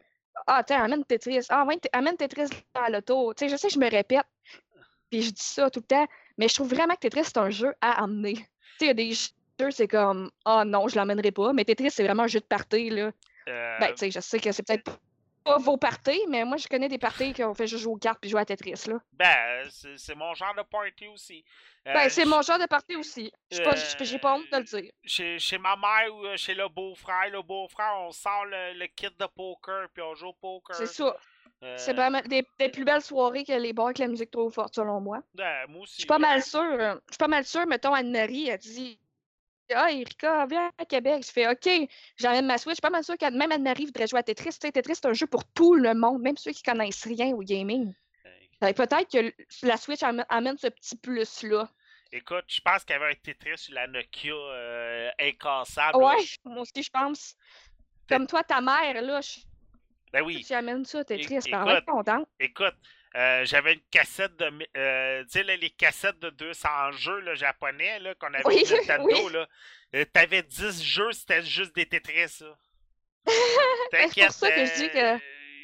ah, 0.47 0.63
tiens, 0.65 0.85
amène 0.85 1.05
Tetris. 1.05 1.47
Ah, 1.49 1.65
ouais, 1.65 1.79
amène 1.93 2.17
Tetris 2.17 2.51
à 2.75 2.91
l'auto. 2.91 3.35
Tu 3.35 3.45
sais, 3.45 3.51
je 3.51 3.57
sais 3.57 3.69
que 3.69 3.75
je 3.75 3.79
me 3.79 3.91
répète. 3.91 4.27
Puis 5.11 5.23
je 5.23 5.31
dis 5.31 5.43
ça 5.43 5.71
tout 5.71 5.81
le 5.81 5.87
temps. 5.87 6.07
Mais 6.39 6.49
je 6.49 6.55
trouve 6.55 6.69
vraiment 6.69 6.95
que 6.95 7.01
Tetris, 7.01 7.25
c'est 7.25 7.39
un 7.39 7.51
jeu 7.51 7.75
à 7.81 8.03
amener 8.03 8.37
il 8.85 8.87
y 8.87 8.91
a 8.91 8.95
des 8.95 9.13
jeux, 9.13 9.71
c'est 9.71 9.89
comme 9.89 10.31
Ah 10.45 10.63
oh, 10.63 10.65
non, 10.65 10.89
je 10.89 10.97
l'emmènerai 10.97 11.31
pas. 11.31 11.53
Mais 11.53 11.65
Tetris, 11.65 11.91
c'est 11.91 12.05
vraiment 12.05 12.25
un 12.25 12.29
jeu 12.29 12.41
de 12.41 12.45
party. 12.45 12.91
Là. 12.91 13.13
Ben, 13.47 13.89
tu 13.91 13.97
sais, 13.97 14.11
je 14.11 14.21
sais 14.21 14.39
que 14.39 14.53
c'est 14.53 14.63
peut-être 14.67 14.99
pas 15.45 15.59
vos 15.59 15.77
parties, 15.77 16.25
mais 16.29 16.45
moi, 16.45 16.57
je 16.57 16.69
connais 16.69 16.89
des 16.89 16.99
parties 16.99 17.33
qui 17.33 17.43
ont 17.45 17.55
fait 17.55 17.67
juste 17.67 17.83
jouer 17.83 17.95
aux 17.95 17.99
cartes 17.99 18.21
puis 18.21 18.31
jouer 18.31 18.41
à 18.41 18.45
Tetris. 18.45 18.87
Là. 18.87 18.99
Ben, 19.13 19.69
c'est 19.97 20.15
mon 20.15 20.35
genre 20.35 20.55
de 20.55 20.63
party 20.63 21.09
aussi. 21.09 21.45
Euh, 21.87 21.95
ben, 21.95 22.09
c'est 22.09 22.25
mon 22.25 22.43
genre 22.43 22.59
de 22.59 22.67
party 22.67 22.97
aussi. 22.97 23.33
J'ai 23.51 23.63
pas, 23.63 23.75
pas 24.21 24.35
honte 24.35 24.51
de 24.53 24.57
le 24.57 24.65
dire. 24.65 24.93
Chez, 25.05 25.39
chez 25.39 25.59
ma 25.59 25.77
mère 25.77 26.15
ou 26.15 26.27
euh, 26.27 26.37
chez 26.37 26.55
le 26.55 26.69
beau-frère, 26.69 27.31
le 27.31 27.43
beau-frère, 27.43 27.95
on 28.01 28.13
sort 28.13 28.45
le, 28.47 28.87
kit 28.89 29.09
de 29.19 29.27
poker 29.27 29.89
puis 29.93 30.03
on 30.03 30.15
joue 30.15 30.29
au 30.29 30.33
poker. 30.35 30.77
C'est 30.77 30.87
ça. 30.87 31.17
C'est 31.77 31.93
vraiment 31.93 32.23
des, 32.23 32.47
des, 32.59 32.71
plus 32.71 32.85
belles 32.85 33.03
soirées 33.03 33.45
que 33.45 33.53
les 33.53 33.75
bars 33.75 33.87
avec 33.87 33.99
la 33.99 34.09
musique 34.09 34.31
trop 34.31 34.49
forte, 34.49 34.75
selon 34.75 34.99
moi. 35.01 35.23
Ben, 35.35 35.67
moi 35.69 35.83
aussi. 35.83 35.97
Je 35.97 36.01
suis 36.01 36.07
pas 36.07 36.19
mal 36.19 36.43
sûre. 36.43 36.79
Je 36.79 37.13
suis 37.13 37.19
pas 37.19 37.29
mal 37.29 37.45
sûre, 37.45 37.67
mettons, 37.67 37.93
Anne-Marie, 37.93 38.49
elle 38.49 38.59
dit 38.59 38.99
Ah, 39.75 39.93
Erika, 39.93 40.47
viens 40.47 40.71
à 40.79 40.85
Québec. 40.85 41.25
Je 41.27 41.33
fais 41.33 41.49
OK, 41.49 41.89
j'emmène 42.17 42.47
ma 42.47 42.59
Switch. 42.59 42.73
Je 42.73 42.75
suis 42.77 42.81
pas 42.81 42.91
mal 42.91 43.05
sûre 43.05 43.17
que 43.19 43.31
même 43.31 43.53
Anne-Marie 43.53 43.87
voudrait 43.87 44.07
jouer 44.07 44.21
à 44.21 44.23
Tetris. 44.23 44.59
Tetris, 44.59 44.97
c'est 44.97 45.07
un 45.07 45.13
jeu 45.13 45.27
pour 45.27 45.45
tout 45.45 45.75
le 45.75 45.95
monde, 45.95 46.23
même 46.23 46.37
ceux 46.37 46.53
qui 46.53 46.63
connaissent 46.63 47.05
rien 47.05 47.29
au 47.29 47.43
gaming. 47.43 47.93
Peut-être 48.61 49.11
que 49.11 49.33
la 49.67 49.77
Switch 49.77 50.03
amène 50.03 50.59
ce 50.59 50.69
petit 50.69 50.97
plus-là. 50.97 51.69
Écoute, 52.13 52.45
je 52.49 52.61
pense 52.61 52.85
qu'il 52.85 52.95
y 52.95 52.99
avait 52.99 53.13
un 53.13 53.15
Tetris 53.15 53.59
sur 53.59 53.75
la 53.75 53.87
Nokia 53.87 54.35
euh, 54.35 55.11
incassable. 55.21 55.97
Ouais, 55.97 56.17
moi 56.45 56.63
aussi, 56.63 56.83
je 56.83 56.91
pense. 56.91 57.37
Comme 58.09 58.27
toi, 58.27 58.43
ta 58.43 58.61
mère, 58.61 59.01
là, 59.01 59.21
je 59.21 59.41
ben 60.13 60.23
oui. 60.23 60.45
Tu 60.45 60.53
amènes 60.53 60.85
ça, 60.85 61.05
triste, 61.05 61.31
être 61.31 61.85
content. 61.87 62.27
Écoute, 62.39 62.75
euh, 63.17 63.45
j'avais 63.45 63.75
une 63.75 63.81
cassette 63.91 64.37
de. 64.37 64.69
Euh, 64.77 65.25
tu 65.25 65.31
sais, 65.31 65.43
les 65.43 65.71
cassettes 65.71 66.21
de 66.21 66.31
200 66.31 66.93
jeux 66.93 67.19
là, 67.21 67.35
japonais 67.35 67.99
là, 67.99 68.15
qu'on 68.15 68.33
avait 68.33 68.45
oui, 68.47 68.65
Nintendo. 68.71 69.05
Oui. 69.05 69.33
Là. 69.33 69.49
Euh, 69.97 70.05
t'avais 70.13 70.43
10 70.43 70.83
jeux, 70.83 71.11
c'était 71.13 71.43
juste 71.43 71.75
des 71.75 71.87
Tetris. 71.87 72.45
T'inquiète. 73.91 74.13
c'est 74.15 74.25
pour 74.27 74.33
ça 74.33 74.51
que 74.53 74.65
je 74.65 74.75
dis 74.75 74.91
que. 74.91 75.19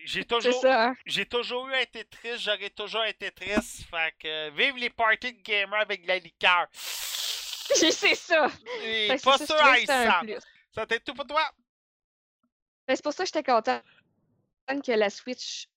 J'ai 0.05 0.25
toujours, 0.27 0.65
hein. 0.67 0.97
j'ai 1.05 1.27
toujours 1.27 1.69
eu 1.69 1.75
un 1.75 1.85
Tetris, 1.85 2.39
j'aurai 2.39 2.71
toujours 2.71 3.03
un 3.03 3.13
Tetris. 3.13 3.87
Fait 3.91 4.15
que 4.19 4.51
vive 4.51 4.77
les 4.77 4.91
parties 4.91 5.33
de 5.33 5.43
gamer 5.43 5.81
avec 5.81 6.07
la 6.07 6.19
liqueur. 6.19 6.67
C'est 6.73 7.91
ça. 7.91 8.49
pas 9.25 9.39
sûr 9.39 9.57
à 9.57 9.77
ça. 9.87 10.23
Ça 10.73 10.87
t'est 10.87 11.01
tout 11.01 11.15
pour 11.15 11.27
toi? 11.27 11.43
Ben, 12.87 12.95
c'est 12.95 13.03
pour 13.03 13.13
ça 13.13 13.25
que 13.25 13.31
j'étais 13.33 13.43
content 13.43 13.81
que 14.67 14.93
la 14.93 15.11
Switch 15.11 15.69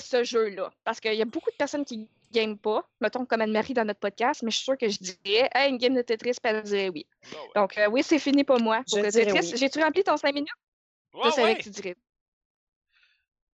ce 0.00 0.24
jeu-là? 0.24 0.70
Parce 0.84 1.00
qu'il 1.00 1.14
y 1.14 1.22
a 1.22 1.24
beaucoup 1.24 1.50
de 1.50 1.56
personnes 1.56 1.84
qui 1.84 1.98
ne 1.98 2.06
game 2.32 2.58
pas, 2.58 2.88
mettons 3.00 3.24
comme 3.24 3.40
Anne-Marie 3.40 3.74
dans 3.74 3.84
notre 3.84 4.00
podcast, 4.00 4.42
mais 4.42 4.50
je 4.50 4.56
suis 4.56 4.64
sûre 4.64 4.78
que 4.78 4.88
je 4.88 4.98
dirais 4.98 5.48
hey, 5.54 5.70
une 5.70 5.78
game 5.78 5.94
de 5.94 6.02
Tetris, 6.02 6.36
elle 6.42 6.62
dirait 6.62 6.88
oui. 6.88 7.06
Ah 7.32 7.60
Donc, 7.60 7.78
euh, 7.78 7.88
oui, 7.88 8.02
c'est 8.02 8.18
fini 8.18 8.44
pour 8.44 8.60
moi. 8.60 8.82
Pour 8.88 9.00
Tetris, 9.00 9.56
j'ai-tu 9.56 9.82
rempli 9.82 10.04
ton 10.04 10.16
5 10.16 10.34
minutes? 10.34 10.50
Ouais, 11.14 11.22
je 11.26 11.30
savais 11.30 11.56
que 11.56 11.62
tu 11.62 11.70
dirais. 11.70 11.96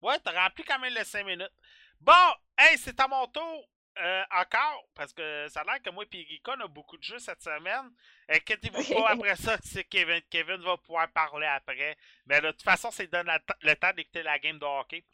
Ouais, 0.02 0.18
t'as 0.22 0.42
rempli 0.42 0.64
quand 0.64 0.78
même 0.78 0.92
les 0.92 1.04
5 1.04 1.24
minutes. 1.24 1.52
Bon, 2.00 2.12
hey, 2.58 2.76
c'est 2.78 2.98
à 3.00 3.08
mon 3.08 3.26
tour. 3.28 3.68
Euh, 3.96 4.24
encore, 4.32 4.88
parce 4.92 5.12
que 5.12 5.46
ça 5.48 5.60
a 5.60 5.64
l'air 5.64 5.80
que 5.80 5.90
moi 5.90 6.04
et 6.12 6.26
Rika, 6.28 6.56
on 6.58 6.64
a 6.64 6.66
beaucoup 6.66 6.96
de 6.96 7.02
jeux 7.04 7.20
cette 7.20 7.40
semaine. 7.40 7.92
Inquiétez-vous 8.28 8.92
pas, 8.92 9.08
après 9.10 9.36
ça, 9.36 9.56
c'est 9.62 9.84
Kevin. 9.84 10.20
Kevin 10.28 10.60
va 10.62 10.76
pouvoir 10.78 11.08
parler 11.12 11.46
après. 11.46 11.96
Mais 12.26 12.40
de 12.40 12.50
toute 12.50 12.64
façon, 12.64 12.90
c'est 12.90 13.06
donne 13.06 13.30
le 13.62 13.74
temps 13.76 13.92
d'écouter 13.92 14.24
la 14.24 14.40
game 14.40 14.58
de 14.58 14.64
hockey. 14.64 15.04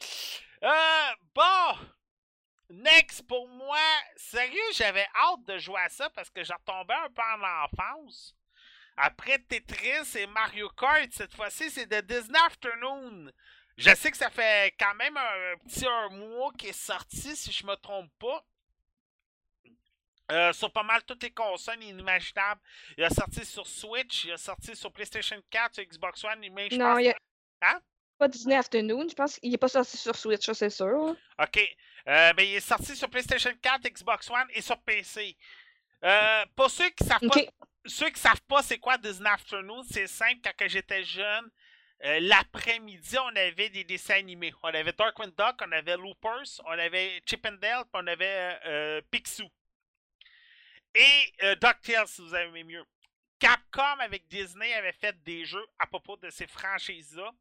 Euh, 0.63 1.15
bon! 1.35 1.79
Next, 2.71 3.27
pour 3.27 3.49
moi, 3.49 3.79
sérieux, 4.17 4.61
j'avais 4.75 5.07
hâte 5.15 5.45
de 5.45 5.59
jouer 5.59 5.81
à 5.81 5.89
ça 5.89 6.09
parce 6.11 6.31
que 6.31 6.45
j'ai 6.45 6.55
retombé 6.55 6.95
un 6.95 7.11
peu 7.11 7.23
en 7.23 7.65
enfance. 7.65 8.37
Après 8.97 9.39
Tetris 9.39 10.17
et 10.17 10.27
Mario 10.27 10.69
Kart, 10.71 11.11
cette 11.11 11.35
fois-ci, 11.35 11.71
c'est 11.71 11.87
de 11.87 12.01
Disney 12.01 12.39
Afternoon. 12.47 13.31
Je 13.77 13.95
sais 13.95 14.11
que 14.11 14.17
ça 14.17 14.31
fait 14.31 14.75
quand 14.79 14.95
même 14.95 15.17
un 15.17 15.57
petit 15.65 15.87
un 15.87 16.11
mois 16.11 16.53
qui 16.57 16.69
est 16.69 16.73
sorti, 16.73 17.35
si 17.35 17.51
je 17.51 17.67
me 17.67 17.75
trompe 17.77 18.11
pas. 18.19 18.45
Euh, 20.31 20.53
sur 20.53 20.71
pas 20.71 20.85
mal 20.85 21.03
toutes 21.03 21.23
les 21.25 21.33
consoles 21.33 21.83
inimaginables. 21.83 22.61
Il 22.97 23.03
a 23.03 23.11
sorti 23.11 23.45
sur 23.45 23.67
Switch, 23.67 24.27
il 24.27 24.33
a 24.33 24.37
sorti 24.37 24.77
sur 24.77 24.93
PlayStation 24.93 25.43
4, 25.51 25.75
sur 25.75 25.85
Xbox 25.85 26.23
One, 26.23 26.47
mais 26.53 26.69
je 26.71 26.77
non, 26.77 26.95
pense... 26.95 27.03
il 27.03 27.09
a... 27.09 27.17
Hein? 27.63 27.81
Pas 28.21 28.29
Disney 28.29 28.55
Afternoon, 28.55 29.09
je 29.09 29.14
pense 29.14 29.39
qu'il 29.39 29.51
n'est 29.51 29.57
pas 29.57 29.68
sorti 29.68 29.97
sur 29.97 30.14
Switch, 30.14 30.45
ça 30.45 30.53
c'est 30.53 30.68
sûr. 30.68 31.16
OK. 31.43 31.77
Euh, 32.07 32.33
ben, 32.35 32.43
il 32.43 32.55
est 32.55 32.61
sorti 32.61 32.95
sur 32.95 33.09
PlayStation 33.09 33.51
4, 33.62 33.89
Xbox 33.89 34.29
One 34.29 34.47
et 34.53 34.61
sur 34.61 34.79
PC. 34.83 35.35
Euh, 36.05 36.45
pour 36.55 36.68
ceux 36.68 36.91
qui 36.91 37.03
savent 37.03 37.18
pas, 37.18 37.41
ceux 37.87 38.11
qui 38.11 38.21
savent 38.21 38.43
pas 38.43 38.62
c'est 38.62 38.77
quoi 38.77 38.99
Disney 38.99 39.31
Afternoon, 39.31 39.83
c'est 39.91 40.07
simple. 40.07 40.41
Quand 40.43 40.68
j'étais 40.68 41.03
jeune, 41.03 41.51
euh, 42.05 42.21
l'après-midi, 42.21 43.16
on 43.25 43.37
avait 43.37 43.71
des 43.71 43.85
dessins 43.85 44.16
animés. 44.16 44.53
On 44.62 44.68
avait 44.68 44.93
Darkwing 44.93 45.31
Duck, 45.31 45.59
on 45.66 45.73
avait 45.73 45.97
Loopers, 45.97 46.61
on 46.66 46.73
avait 46.73 47.23
Chip 47.25 47.47
and 47.47 47.53
Dale, 47.53 47.85
puis 47.85 48.03
on 48.05 48.07
avait 48.07 49.01
Picsou. 49.11 49.49
Et 50.95 51.55
DuckTales, 51.55 52.07
si 52.07 52.21
vous 52.21 52.35
aimez 52.35 52.64
mieux. 52.64 52.85
Capcom 53.39 53.99
avec 54.01 54.29
Disney 54.29 54.75
avait 54.75 54.93
fait 54.93 55.16
des 55.23 55.47
jeux 55.47 55.66
à 55.79 55.87
propos 55.87 56.18
de 56.18 56.29
ces 56.29 56.47
franchises-là 56.47 57.33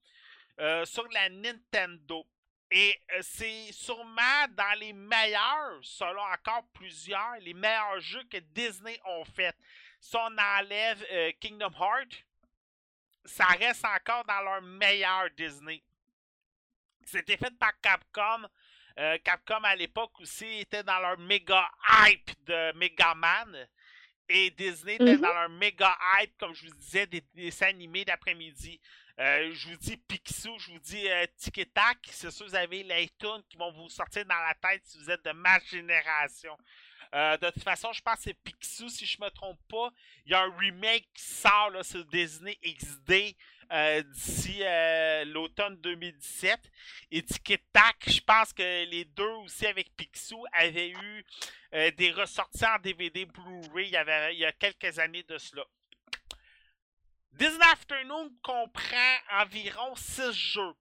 euh, 0.59 0.85
sur 0.85 1.07
la 1.09 1.29
Nintendo. 1.29 2.25
Et 2.71 2.95
euh, 3.13 3.19
c'est 3.21 3.71
sûrement 3.71 4.45
dans 4.51 4.77
les 4.79 4.93
meilleurs, 4.93 5.79
selon 5.81 6.21
encore 6.21 6.63
plusieurs, 6.73 7.37
les 7.39 7.53
meilleurs 7.53 7.99
jeux 7.99 8.23
que 8.25 8.37
Disney 8.37 8.99
ont 9.05 9.25
fait. 9.25 9.55
Si 9.99 10.15
on 10.15 10.37
enlève 10.37 11.03
euh, 11.11 11.31
Kingdom 11.39 11.71
Hearts, 11.79 12.23
ça 13.25 13.45
reste 13.45 13.83
encore 13.85 14.23
dans 14.25 14.41
leur 14.41 14.61
meilleur 14.61 15.29
Disney. 15.31 15.83
C'était 17.05 17.37
fait 17.37 17.57
par 17.57 17.73
Capcom. 17.81 18.47
Euh, 18.99 19.17
Capcom 19.23 19.63
à 19.63 19.75
l'époque 19.75 20.19
aussi 20.19 20.45
était 20.59 20.83
dans 20.83 20.99
leur 20.99 21.17
méga 21.17 21.69
hype 22.05 22.31
de 22.45 22.71
Mega 22.77 23.15
Man. 23.15 23.67
Et 24.27 24.51
Disney 24.51 24.95
était 24.95 25.15
Mhm. 25.15 25.21
dans 25.21 25.33
leur 25.33 25.49
méga 25.49 25.97
hype, 26.19 26.37
comme 26.37 26.53
je 26.53 26.67
vous 26.67 26.75
disais, 26.75 27.07
des 27.07 27.21
dessins 27.33 27.67
animés 27.67 28.05
d'après-midi. 28.05 28.79
Euh, 29.19 29.51
je 29.53 29.67
vous 29.67 29.75
dis 29.75 29.97
Picsou, 29.97 30.57
je 30.59 30.71
vous 30.71 30.79
dis 30.79 31.09
euh, 31.09 31.25
Tac. 31.73 31.97
C'est 32.09 32.31
sûr, 32.31 32.47
vous 32.47 32.55
avez 32.55 32.83
les 32.83 33.09
tunes 33.19 33.43
qui 33.49 33.57
vont 33.57 33.71
vous 33.73 33.89
sortir 33.89 34.23
dans 34.25 34.35
la 34.35 34.53
tête 34.53 34.81
si 34.85 34.97
vous 34.97 35.11
êtes 35.11 35.25
de 35.25 35.31
ma 35.31 35.59
génération. 35.59 36.57
Euh, 37.13 37.35
de 37.35 37.49
toute 37.49 37.63
façon, 37.63 37.91
je 37.91 38.01
pense 38.01 38.15
que 38.15 38.23
c'est 38.23 38.33
Picsou, 38.33 38.87
si 38.87 39.05
je 39.05 39.21
me 39.21 39.29
trompe 39.29 39.59
pas. 39.67 39.91
Il 40.25 40.31
y 40.31 40.35
a 40.35 40.43
un 40.43 40.57
remake 40.57 41.09
qui 41.13 41.23
sort 41.23 41.69
là, 41.71 41.83
sur 41.83 42.05
Disney 42.05 42.57
XD 42.63 43.35
euh, 43.73 44.01
d'ici 44.03 44.61
l'automne 45.25 45.75
2017. 45.81 46.57
Et 47.11 47.21
Tic 47.21 47.49
et 47.51 47.63
Tac, 47.73 47.97
je 48.07 48.21
pense 48.21 48.53
que 48.53 48.85
les 48.85 49.03
deux 49.03 49.33
aussi 49.43 49.65
avec 49.65 49.93
Picsou 49.97 50.45
avaient 50.53 50.91
eu 50.91 51.25
des 51.97 52.11
ressorties 52.11 52.65
en 52.65 52.79
DVD 52.79 53.25
Blu-ray 53.25 53.87
il 53.87 54.37
y 54.39 54.45
a 54.45 54.51
quelques 54.53 54.97
années 54.97 55.23
de 55.23 55.37
cela. 55.37 55.65
Disney 57.31 57.65
Afternoon 57.71 58.31
comprend 58.43 59.17
environ 59.31 59.95
6 59.95 60.31
jeux. 60.33 60.73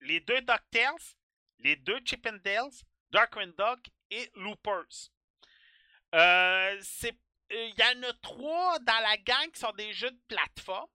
Les 0.00 0.20
deux 0.20 0.40
DuckTales, 0.42 0.94
les 1.58 1.76
deux 1.76 1.98
Chip 2.04 2.26
and 2.26 2.38
Dales, 2.44 2.70
Darkwing 3.10 3.52
Duck 3.56 3.90
et 4.10 4.30
Loopers. 4.36 5.10
Euh, 6.14 6.78
c'est- 6.82 7.18
euh, 7.52 7.70
Il 7.70 7.74
y 7.78 7.82
en 7.82 8.02
a 8.08 8.12
trois 8.22 8.78
dans 8.80 9.00
la 9.00 9.16
gang 9.18 9.50
qui 9.50 9.58
sont 9.60 9.72
des 9.72 9.92
jeux 9.92 10.10
de 10.10 10.20
plateforme, 10.28 10.90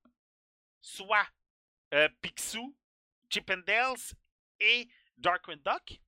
soit 0.81 1.27
euh, 1.93 2.07
Picsou, 2.21 2.75
Chip 3.29 3.49
and 3.49 3.63
Dales 3.65 3.97
et 4.59 4.87
Darkwing 5.17 5.61
Duck. 5.63 5.99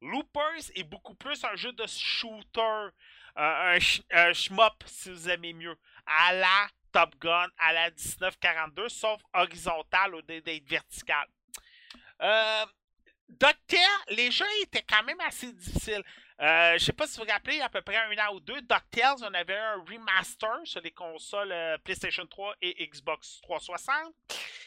Loopers 0.00 0.70
est 0.74 0.84
beaucoup 0.84 1.14
plus 1.14 1.42
un 1.44 1.56
jeu 1.56 1.72
de 1.72 1.86
shooter, 1.86 2.60
euh, 2.60 2.90
un, 3.36 3.78
sh- 3.78 4.02
un 4.10 4.32
shmup 4.32 4.82
si 4.86 5.10
vous 5.10 5.28
aimez 5.28 5.52
mieux, 5.52 5.76
à 6.06 6.32
la 6.34 6.68
Top 6.94 7.16
Gun, 7.20 7.48
à 7.58 7.72
la 7.72 7.90
1942, 7.90 8.88
sauf 8.88 9.20
horizontal 9.34 10.14
au 10.14 10.20
lieu 10.20 10.40
d'être 10.40 10.68
vertical. 10.68 11.26
Euh, 12.22 12.64
les 14.10 14.30
jeux 14.30 14.46
étaient 14.62 14.84
quand 14.88 15.02
même 15.02 15.20
assez 15.22 15.52
difficiles. 15.52 16.04
Euh, 16.40 16.78
je 16.78 16.84
sais 16.84 16.92
pas 16.92 17.08
si 17.08 17.18
vous 17.18 17.24
vous 17.24 17.30
rappelez, 17.32 17.56
il 17.56 17.58
y 17.58 17.62
a 17.62 17.64
à 17.64 17.68
peu 17.68 17.82
près 17.82 17.96
un 17.96 18.10
an 18.18 18.34
ou 18.34 18.38
deux, 18.38 18.60
DuckTales, 18.62 19.16
on 19.22 19.34
avait 19.34 19.56
un 19.56 19.84
remaster 19.88 20.60
sur 20.62 20.80
les 20.82 20.92
consoles 20.92 21.50
euh, 21.50 21.76
PlayStation 21.78 22.24
3 22.26 22.54
et 22.62 22.86
Xbox 22.86 23.40
360. 23.42 24.14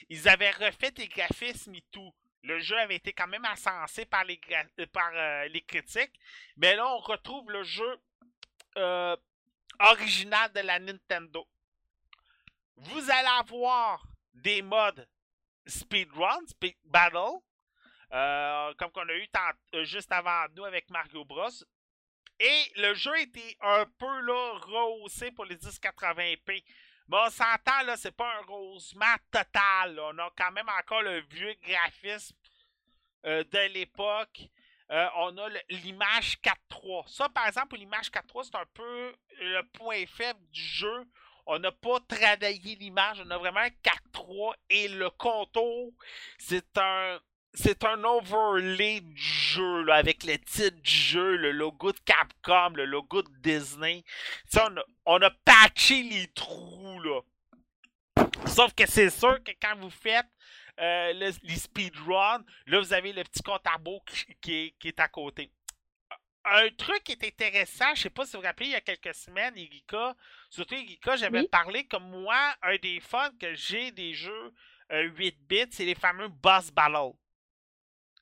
Ils 0.09 0.27
avaient 0.27 0.51
refait 0.51 0.93
les 0.97 1.07
graphismes 1.07 1.75
et 1.75 1.83
tout. 1.91 2.13
Le 2.43 2.59
jeu 2.59 2.77
avait 2.77 2.95
été 2.95 3.13
quand 3.13 3.27
même 3.27 3.45
encensé 3.45 4.05
par 4.05 4.25
les, 4.25 4.39
euh, 4.51 4.85
euh, 4.95 5.59
critiques. 5.65 6.19
Mais 6.57 6.75
là, 6.75 6.87
on 6.93 6.97
retrouve 6.97 7.49
le 7.51 7.63
jeu 7.63 7.99
original 9.79 10.51
de 10.51 10.59
la 10.59 10.79
Nintendo. 10.79 11.47
Vous 12.77 13.09
allez 13.09 13.27
avoir 13.39 14.05
des 14.33 14.61
modes 14.61 15.07
speedrun, 15.65 16.45
speed 16.47 16.75
battle, 16.85 17.39
euh, 18.13 18.73
comme 18.75 18.91
qu'on 18.91 19.09
a 19.09 19.13
eu 19.13 19.27
euh, 19.73 19.83
juste 19.83 20.11
avant 20.11 20.45
nous 20.55 20.63
avec 20.63 20.89
Mario 20.91 21.25
Bros. 21.25 21.49
Et 22.39 22.71
le 22.75 22.93
jeu 22.93 23.17
était 23.19 23.57
un 23.61 23.85
peu 23.97 24.19
là, 24.21 24.59
rehaussé 24.61 25.31
pour 25.31 25.45
les 25.45 25.57
1080p. 25.57 26.63
Mais 27.09 27.17
on 27.17 27.29
s'entend, 27.31 27.81
là, 27.83 27.97
c'est 27.97 28.15
pas 28.15 28.31
un 28.37 28.45
rehaussement 28.45 29.15
total. 29.31 29.99
On 29.99 30.17
a 30.19 30.29
quand 30.37 30.51
même 30.51 30.69
encore 30.69 31.01
le 31.01 31.21
vieux 31.21 31.55
graphisme 31.63 32.35
euh, 33.25 33.43
de 33.43 33.73
l'époque. 33.73 34.39
On 34.89 35.37
a 35.37 35.49
l'image 35.69 36.37
4.3. 36.41 37.09
Ça, 37.09 37.27
par 37.27 37.47
exemple, 37.47 37.75
l'image 37.75 38.09
4.3, 38.09 38.43
c'est 38.45 38.55
un 38.55 38.65
peu 38.73 39.13
le 39.41 39.61
point 39.73 40.05
faible 40.05 40.39
du 40.49 40.61
jeu. 40.61 41.05
On 41.47 41.59
n'a 41.59 41.71
pas 41.71 41.99
travaillé 42.07 42.75
l'image, 42.75 43.21
on 43.25 43.31
a 43.31 43.37
vraiment 43.37 43.61
un 43.61 43.69
4.3 43.69 44.53
et 44.69 44.89
le 44.89 45.09
contour, 45.11 45.93
c'est 46.37 46.77
un 46.77 47.19
c'est 47.53 47.85
un 47.85 48.03
overlay 48.03 48.99
du 49.01 49.19
jeu, 49.21 49.81
là, 49.83 49.95
avec 49.95 50.23
le 50.23 50.37
titre 50.37 50.79
du 50.81 50.91
jeu, 50.91 51.37
le 51.37 51.51
logo 51.51 51.91
de 51.91 51.97
Capcom, 52.05 52.75
le 52.75 52.85
logo 52.85 53.23
de 53.23 53.29
Disney. 53.39 54.03
On, 55.07 55.21
a, 55.21 55.31
patché 55.43 56.03
les 56.03 56.27
trous, 56.27 56.99
là. 56.99 57.21
Sauf 58.45 58.73
que 58.75 58.85
c'est 58.85 59.09
sûr 59.09 59.43
que 59.43 59.51
quand 59.59 59.75
vous 59.77 59.89
faites 59.89 60.27
euh, 60.79 61.13
le- 61.13 61.31
les 61.43 61.55
speedruns, 61.55 62.43
là, 62.67 62.79
vous 62.79 62.93
avez 62.93 63.11
le 63.11 63.23
petit 63.23 63.41
compte 63.41 63.65
qui 64.41 64.75
est 64.83 64.99
à 64.99 65.07
côté. 65.07 65.49
Un 66.49 66.69
truc 66.77 67.03
qui 67.03 67.11
est 67.11 67.23
intéressant, 67.25 67.93
je 67.93 68.03
sais 68.03 68.09
pas 68.09 68.25
si 68.25 68.31
vous 68.33 68.41
vous 68.41 68.47
rappelez, 68.47 68.67
il 68.67 68.71
y 68.71 68.75
a 68.75 68.81
quelques 68.81 69.13
semaines, 69.13 69.57
Erika, 69.57 70.15
surtout 70.49 70.75
Erika, 70.75 71.17
j'avais 71.17 71.41
Oui. 71.41 71.47
parlé 71.49 71.85
comme 71.87 72.09
moi, 72.09 72.55
un 72.61 72.77
des 72.77 73.01
fun 73.01 73.29
que 73.37 73.53
j'ai 73.53 73.91
des 73.91 74.13
jeux 74.13 74.53
euh, 74.93 75.01
8 75.17 75.37
bits, 75.47 75.65
c'est 75.71 75.83
les 75.83 75.95
fameux 75.95 76.29
boss 76.29 76.71
battles. 76.71 77.17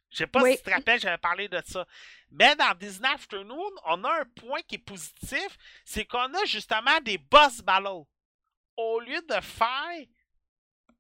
Je 0.10 0.18
sais 0.18 0.28
pas 0.28 0.42
Oui. 0.42 0.54
si 0.54 0.58
tu 0.58 0.64
te 0.64 0.70
rappelles, 0.72 1.00
j'avais 1.00 1.20
parlé 1.20 1.48
de 1.48 1.62
ça. 1.68 1.86
Mais 2.32 2.56
dans 2.56 2.74
Disney 2.76 3.10
Afternoon, 3.10 3.70
on 3.86 4.04
a 4.04 4.22
un 4.22 4.26
point 4.26 4.62
qui 4.64 4.76
est 4.76 4.80
positif, 4.80 5.58
c'est 5.84 6.06
qu'on 6.06 6.34
a 6.34 6.46
justement 6.46 7.00
des 7.02 7.20
boss 7.20 7.62
battles. 7.62 8.06
Au 8.78 9.00
lieu 9.02 9.22
de 9.22 9.40
faire 9.42 10.06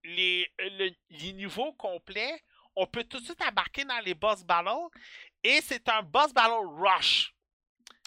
les, 0.04 0.48
le- 0.60 0.92
les 1.10 1.34
niveaux 1.34 1.74
complets, 1.74 2.40
on 2.76 2.86
peut 2.86 3.04
tout 3.06 3.20
de 3.20 3.26
suite 3.26 3.42
embarquer 3.42 3.86
dans 3.86 4.00
les 4.00 4.14
boss 4.14 4.44
battles 4.44 4.70
et 5.46 5.62
c'est 5.62 5.88
un 5.90 6.02
boss 6.02 6.34
battle 6.34 6.66
rush. 6.78 7.34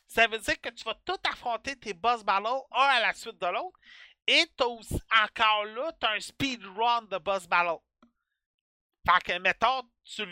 Ça 0.08 0.26
veut 0.26 0.38
dire 0.38 0.60
que 0.60 0.70
tu 0.70 0.82
vas 0.84 0.98
tout 1.04 1.18
affronter 1.30 1.76
tes 1.76 1.94
boss 1.94 2.24
battles 2.24 2.48
un 2.72 2.80
à 2.80 3.00
la 3.00 3.12
suite 3.12 3.38
de 3.38 3.46
l'autre 3.46 3.78
et 4.26 4.44
encore 4.60 5.64
là, 5.64 5.92
tu 5.98 6.06
as 6.06 6.10
un 6.10 6.20
speedrun 6.20 7.02
de 7.02 7.18
boss 7.18 7.46
battle. 7.46 7.78
Fait 9.06 9.22
que, 9.24 9.38
mettons, 9.38 9.88
tu 10.04 10.22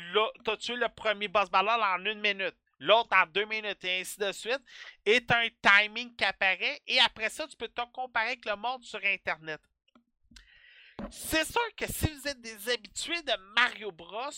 as 0.51 0.57
tué 0.57 0.75
le 0.75 0.89
premier 0.89 1.29
boss 1.29 1.49
battle 1.49 1.69
en 1.69 2.05
une 2.05 2.21
minute, 2.21 2.57
l'autre 2.79 3.17
en 3.17 3.27
deux 3.27 3.47
minutes, 3.47 3.83
et 3.85 4.01
ainsi 4.01 4.19
de 4.19 4.33
suite. 4.33 4.61
Et 5.05 5.25
tu 5.25 5.33
as 5.33 5.39
un 5.39 5.49
timing 5.63 6.15
qui 6.15 6.25
apparaît, 6.25 6.83
et 6.87 6.99
après 7.01 7.31
ça, 7.31 7.47
tu 7.47 7.57
peux 7.57 7.69
te 7.69 7.81
comparer 7.93 8.27
avec 8.27 8.45
le 8.45 8.57
monde 8.57 8.83
sur 8.83 9.01
Internet. 9.03 9.63
C'est 11.11 11.45
sûr 11.45 11.75
que 11.77 11.87
si 11.87 12.11
vous 12.11 12.29
êtes 12.29 12.41
des 12.41 12.69
habitués 12.69 13.23
de 13.23 13.37
Mario 13.55 13.93
Bros, 13.93 14.31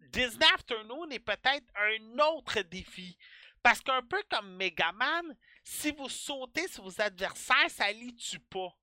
Disney 0.00 0.46
Afternoon 0.54 1.08
est 1.10 1.20
peut-être 1.20 1.66
un 1.76 2.18
autre 2.18 2.60
défi. 2.62 3.16
Parce 3.62 3.80
qu'un 3.80 4.02
peu 4.02 4.22
comme 4.30 4.56
Mega 4.56 4.92
Man, 4.92 5.36
si 5.62 5.92
vous 5.92 6.08
sautez 6.08 6.66
sur 6.68 6.84
vos 6.84 7.00
adversaires, 7.00 7.70
ça 7.70 7.92
les 7.92 8.14
tue 8.14 8.38
pas. 8.38 8.74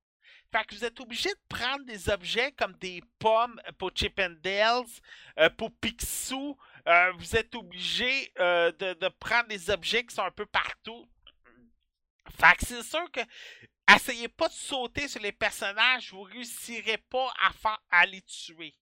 Fait 0.50 0.64
que 0.64 0.74
vous 0.74 0.84
êtes 0.84 0.98
obligé 1.00 1.28
de 1.28 1.40
prendre 1.48 1.84
des 1.84 2.08
objets 2.08 2.52
comme 2.52 2.72
des 2.74 3.02
pommes 3.18 3.60
pour 3.76 3.90
Chip 3.94 4.18
and 4.18 4.36
Dales, 4.42 4.86
euh, 5.38 5.50
pour 5.50 5.70
Picsou. 5.72 6.56
Euh, 6.86 7.12
vous 7.18 7.36
êtes 7.36 7.54
obligé 7.54 8.32
euh, 8.38 8.72
de, 8.72 9.08
prendre 9.08 9.48
des 9.48 9.68
objets 9.68 10.04
qui 10.06 10.14
sont 10.14 10.22
un 10.22 10.30
peu 10.30 10.46
partout. 10.46 11.06
Fait 12.40 12.56
que 12.56 12.66
c'est 12.66 12.82
sûr 12.82 13.10
que 13.10 13.20
essayez 13.94 14.28
pas 14.28 14.48
de 14.48 14.54
sauter 14.54 15.08
sur 15.08 15.20
les 15.20 15.32
personnages, 15.32 16.12
vous 16.12 16.22
réussirez 16.22 16.98
pas 16.98 17.32
à, 17.40 17.78
à 17.90 18.06
les 18.06 18.22
tuer. 18.22 18.74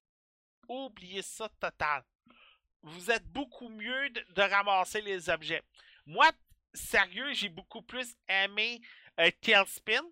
Oubliez 0.68 1.22
ça 1.22 1.48
total. 1.60 2.04
Vous 2.86 3.10
êtes 3.10 3.26
beaucoup 3.32 3.68
mieux 3.68 4.10
de, 4.10 4.42
ramasser 4.42 5.00
les 5.00 5.28
objets. 5.28 5.60
Moi, 6.06 6.30
sérieux, 6.72 7.32
j'ai 7.32 7.48
beaucoup 7.48 7.82
plus 7.82 8.14
aimé 8.28 8.80
euh, 9.18 9.28
Tailspin, 9.42 10.04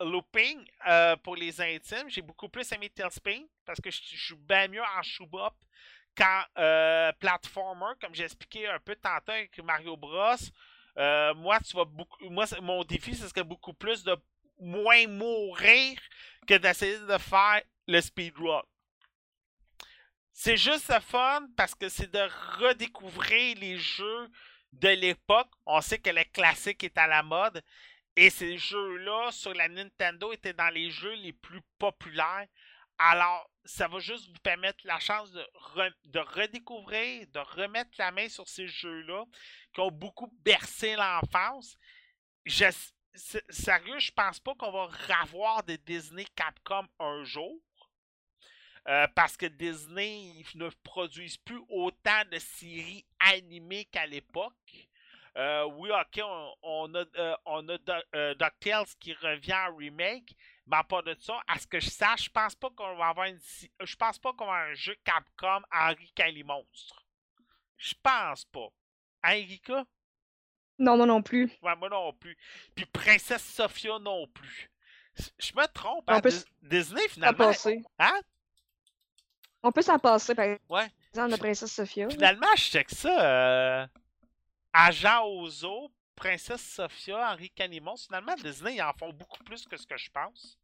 Looping 0.00 0.66
euh, 0.88 1.14
pour 1.18 1.36
les 1.36 1.60
intimes. 1.60 2.08
J'ai 2.08 2.22
beaucoup 2.22 2.48
plus 2.48 2.70
aimé 2.72 2.90
Tailspin 2.90 3.44
parce 3.64 3.80
que 3.80 3.88
je, 3.88 4.00
suis 4.00 4.34
bien 4.34 4.66
mieux 4.66 4.82
en 4.82 5.02
shoot-up 5.04 5.54
qu'en 6.16 6.42
euh, 6.58 7.12
platformer, 7.20 7.94
comme 8.00 8.16
j'ai 8.16 8.24
expliqué 8.24 8.66
un 8.66 8.80
peu 8.80 8.96
tantôt 8.96 9.30
avec 9.30 9.56
Mario 9.62 9.96
Bros. 9.96 10.34
Moi, 10.96 11.60
tu 11.60 11.76
beaucoup. 11.86 12.28
Moi, 12.30 12.46
mon 12.62 12.82
défi, 12.82 13.14
ce 13.14 13.28
serait 13.28 13.44
beaucoup 13.44 13.74
plus 13.74 14.02
de 14.02 14.16
moins 14.58 15.06
mourir 15.06 16.00
que 16.48 16.54
d'essayer 16.54 16.98
de 16.98 17.18
faire 17.18 17.62
le 17.86 18.00
speedrun. 18.00 18.62
C'est 20.32 20.56
juste 20.56 20.88
le 20.88 21.00
fun 21.00 21.46
parce 21.56 21.74
que 21.74 21.88
c'est 21.88 22.10
de 22.10 22.58
redécouvrir 22.58 23.56
les 23.58 23.78
jeux 23.78 24.30
de 24.72 24.88
l'époque. 24.88 25.50
On 25.66 25.80
sait 25.80 25.98
que 25.98 26.10
le 26.10 26.24
classique 26.24 26.82
est 26.84 26.96
à 26.96 27.06
la 27.06 27.22
mode. 27.22 27.62
Et 28.16 28.30
ces 28.30 28.58
jeux-là 28.58 29.30
sur 29.30 29.54
la 29.54 29.68
Nintendo 29.68 30.32
étaient 30.32 30.52
dans 30.52 30.68
les 30.68 30.90
jeux 30.90 31.14
les 31.14 31.32
plus 31.32 31.60
populaires. 31.78 32.46
Alors, 32.98 33.50
ça 33.64 33.88
va 33.88 33.98
juste 34.00 34.28
vous 34.28 34.40
permettre 34.42 34.86
la 34.86 34.98
chance 35.00 35.32
de, 35.32 36.18
redécouvrir, 36.18 37.26
de 37.28 37.38
remettre 37.38 37.90
la 37.98 38.10
main 38.10 38.28
sur 38.28 38.48
ces 38.48 38.66
jeux-là 38.66 39.24
qui 39.72 39.80
ont 39.80 39.90
beaucoup 39.90 40.32
bercé 40.44 40.94
l'enfance. 40.94 41.76
Sérieux, 43.48 43.98
je 43.98 44.10
pense 44.12 44.40
pas 44.40 44.54
qu'on 44.54 44.72
va 44.72 44.86
revoir 44.86 45.62
des 45.62 45.78
Disney 45.78 46.26
Capcom 46.36 46.86
un 46.98 47.24
jour. 47.24 47.58
Euh, 48.88 49.06
parce 49.14 49.36
que 49.36 49.46
Disney 49.46 50.44
ne 50.56 50.68
produisent 50.82 51.36
plus 51.36 51.60
autant 51.68 52.24
de 52.30 52.38
séries 52.38 53.06
animées 53.20 53.84
qu'à 53.84 54.06
l'époque. 54.06 54.88
Euh, 55.36 55.64
oui, 55.76 55.88
ok, 55.90 56.22
on, 56.62 56.94
a, 56.94 57.04
euh, 57.16 57.36
on 57.46 57.68
a 57.68 57.78
DuckTales 58.34 58.88
qui 58.98 59.14
revient 59.14 59.54
en 59.54 59.76
remake, 59.76 60.36
mais 60.66 60.76
à 60.76 60.84
part 60.84 61.04
de 61.04 61.14
ça, 61.20 61.40
à 61.46 61.58
ce 61.58 61.66
que 61.66 61.80
je 61.80 61.88
sache, 61.88 62.24
je 62.24 62.30
pense 62.30 62.54
pas 62.54 62.70
qu'on 62.70 62.96
va 62.96 63.08
avoir 63.08 63.26
une, 63.26 63.38
je 63.80 63.96
pense 63.96 64.18
pas 64.18 64.32
qu'on 64.32 64.46
va 64.46 64.52
avoir 64.52 64.70
un 64.70 64.74
jeu 64.74 64.96
Capcom 65.04 65.62
Henri 65.72 66.12
Cali 66.14 66.42
Monstre. 66.42 67.06
Je 67.78 67.94
pense 68.02 68.44
pas. 68.46 68.68
Hein, 69.22 69.34
Erika? 69.34 69.84
Non, 70.78 70.96
moi 70.96 71.06
non 71.06 71.22
plus. 71.22 71.50
Ouais, 71.62 71.76
moi 71.76 71.88
non 71.88 72.12
plus. 72.12 72.36
Puis 72.74 72.84
Princesse 72.86 73.44
Sophia 73.44 73.98
non 74.00 74.26
plus. 74.26 74.70
Je 75.38 75.52
me 75.54 75.66
trompe, 75.66 76.04
hein? 76.08 76.20
Disney 76.62 77.08
finalement. 77.08 77.52
Hein? 77.98 78.20
On 79.62 79.72
peut 79.72 79.82
s'en 79.82 79.98
passer, 79.98 80.34
par 80.34 80.46
ouais. 80.46 80.90
exemple, 81.10 81.30
la 81.30 81.38
Princesse 81.38 81.72
Sophia. 81.72 82.08
Finalement, 82.08 82.48
je 82.56 82.62
check 82.62 82.90
ça. 82.90 83.24
Euh... 83.24 83.86
Agent 84.72 85.24
Ozo, 85.26 85.92
Princesse 86.16 86.62
Sophia, 86.62 87.32
Henri 87.32 87.50
Canimon. 87.50 87.96
Finalement, 87.96 88.34
Disney, 88.36 88.76
ils 88.76 88.82
en 88.82 88.92
font 88.92 89.12
beaucoup 89.12 89.42
plus 89.44 89.66
que 89.66 89.76
ce 89.76 89.86
que 89.86 89.96
je 89.96 90.10
pense. 90.10 90.58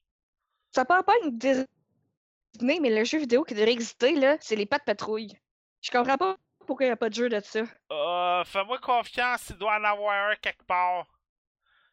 Ça 0.72 0.84
parle 0.84 1.05
pas 1.05 1.14
une 1.24 1.38
Disney, 1.38 2.80
mais 2.80 2.90
le 2.90 3.05
jeu 3.05 3.18
vidéo 3.18 3.44
qui 3.44 3.55
devrait 3.55 3.72
exister, 3.72 4.14
là, 4.14 4.36
c'est 4.40 4.57
les 4.57 4.66
pattes 4.66 4.84
patrouilles. 4.84 5.38
Je 5.80 5.90
comprends 5.90 6.16
pas 6.16 6.36
pourquoi 6.66 6.86
il 6.86 6.88
n'y 6.88 6.92
a 6.92 6.96
pas 6.96 7.09
de 7.09 7.14
jeu 7.14 7.28
de 7.28 7.40
ça. 7.40 7.62
Euh, 7.92 8.44
fais-moi 8.44 8.78
confiance, 8.78 9.49
il 9.51 9.57
doit 9.57 9.76
en 9.76 9.84
avoir 9.84 10.30
un 10.30 10.36
quelque 10.36 10.64
part. 10.64 11.07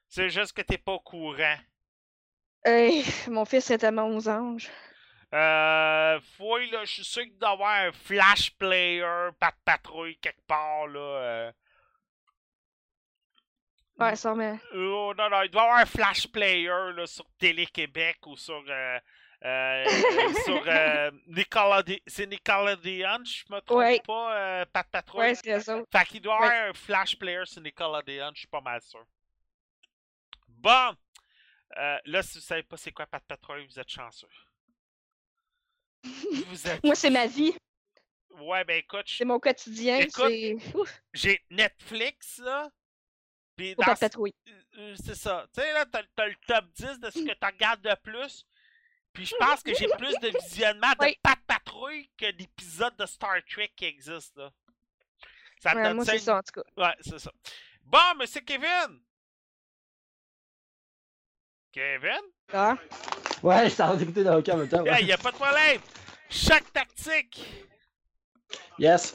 C'est 0.07 0.29
juste 0.29 0.53
que 0.53 0.61
t'es 0.61 0.77
pas 0.77 0.93
au 0.93 0.99
courant. 0.99 1.57
Hey, 2.63 3.05
mon 3.27 3.45
fils 3.45 3.69
est 3.71 3.77
tellement 3.77 4.07
aux 4.07 4.27
anges. 4.27 4.69
Euh, 5.36 6.19
fouille, 6.38 6.69
là, 6.69 6.86
je 6.86 6.93
suis 6.93 7.03
sûr 7.03 7.23
qu'il 7.23 7.38
doit 7.38 7.49
y 7.49 7.53
avoir 7.53 7.71
un 7.71 7.91
Flash 7.91 8.51
Player, 8.51 9.29
pas 9.38 9.51
de 9.51 9.57
patrouille 9.65 10.17
quelque 10.17 10.45
part, 10.47 10.88
là. 10.88 10.99
Euh. 10.99 11.51
Ouais, 13.99 14.15
ça, 14.15 14.33
mais. 14.33 14.57
Oh, 14.73 15.13
non, 15.17 15.29
non, 15.29 15.41
il 15.43 15.49
doit 15.49 15.61
y 15.61 15.65
avoir 15.65 15.81
un 15.81 15.86
Flash 15.86 16.27
Player, 16.27 16.93
là, 16.95 17.05
sur 17.05 17.25
Télé-Québec 17.38 18.17
ou 18.27 18.38
sur. 18.38 18.63
Euh, 18.67 18.99
euh, 19.43 19.86
sur 20.45 20.63
euh. 20.65 21.11
C'est 22.07 22.25
Nickelodeon, 22.25 23.25
je 23.25 23.43
me 23.53 23.59
trompe 23.59 24.05
pas, 24.05 24.36
euh, 24.36 24.65
Pat 24.71 24.88
Patrouille. 24.89 25.21
Ouais, 25.21 25.36
c'est 25.36 25.59
ça. 25.59 25.81
Fait 25.91 26.05
qu'il 26.05 26.21
doit 26.21 26.33
y 26.33 26.38
avoir 26.38 26.69
un 26.69 26.73
Flash 26.73 27.19
Player 27.19 27.45
sur 27.45 27.61
Nickelodeon, 27.61 28.31
je 28.33 28.39
suis 28.39 28.47
pas 28.47 28.61
mal 28.61 28.81
sûr. 28.81 29.05
Bon! 30.47 30.95
Euh, 31.77 31.97
là, 32.05 32.23
si 32.23 32.38
vous 32.38 32.43
savez 32.43 32.63
pas 32.63 32.77
c'est 32.77 32.91
quoi 32.91 33.05
Pat 33.05 33.23
Patrouille, 33.23 33.67
vous 33.67 33.79
êtes 33.79 33.89
chanceux. 33.89 34.27
Moi, 36.83 36.95
c'est 36.95 37.09
ma 37.09 37.27
vie. 37.27 37.53
Ouais, 38.41 38.63
ben 38.65 38.77
écoute. 38.77 39.05
C'est 39.07 39.25
mon 39.25 39.39
quotidien. 39.39 40.05
J'ai 41.13 41.41
Netflix, 41.49 42.39
là. 42.39 42.69
Puis 43.55 43.75
dans... 43.75 43.85
Euh, 43.87 44.29
euh, 44.77 44.95
c'est 45.01 45.15
ça. 45.15 45.47
Tu 45.53 45.61
sais, 45.61 45.73
là, 45.73 45.85
t'as, 45.85 46.01
as 46.17 46.27
le 46.27 46.35
top 46.45 46.65
10 46.73 46.99
de 46.99 47.09
ce 47.09 47.19
que 47.19 47.33
tu 47.33 47.45
regardes 47.45 47.81
de 47.81 47.95
plus. 48.03 48.45
Puis 49.13 49.25
je 49.25 49.35
pense 49.37 49.63
que 49.63 49.73
j'ai 49.73 49.87
plus 49.97 50.13
de 50.19 50.37
visionnement 50.43 50.91
de 50.91 51.15
Pat 51.21 51.39
Patrouille 51.47 52.09
que 52.17 52.29
d'épisodes 52.31 52.95
de 52.97 53.05
Star 53.05 53.37
Trek 53.49 53.71
qui 53.75 53.85
existent, 53.85 54.41
là. 54.41 54.51
Ça 55.61 55.73
ouais, 55.73 55.93
moi, 55.93 56.03
c'est 56.03 56.19
ça, 56.19 56.37
en 56.37 56.41
tout 56.41 56.61
cas. 56.61 56.85
Ouais, 56.87 56.95
c'est 56.99 57.17
ça. 57.17 57.31
Bon, 57.81 58.15
monsieur 58.19 58.41
Kevin! 58.41 59.01
Kevin? 61.71 62.21
Ah? 62.53 62.75
Ouais, 63.43 63.69
je 63.69 63.75
t'en 63.75 63.97
écouté 63.97 64.23
dans 64.23 64.35
le 64.35 64.53
en 64.53 64.57
même 64.57 64.67
temps. 64.67 64.83
Il 64.99 65.05
n'y 65.05 65.13
a 65.13 65.17
pas 65.17 65.31
de 65.31 65.35
problème. 65.35 65.81
Chaque 66.29 66.71
tactique. 66.71 67.45
Yes. 68.79 69.13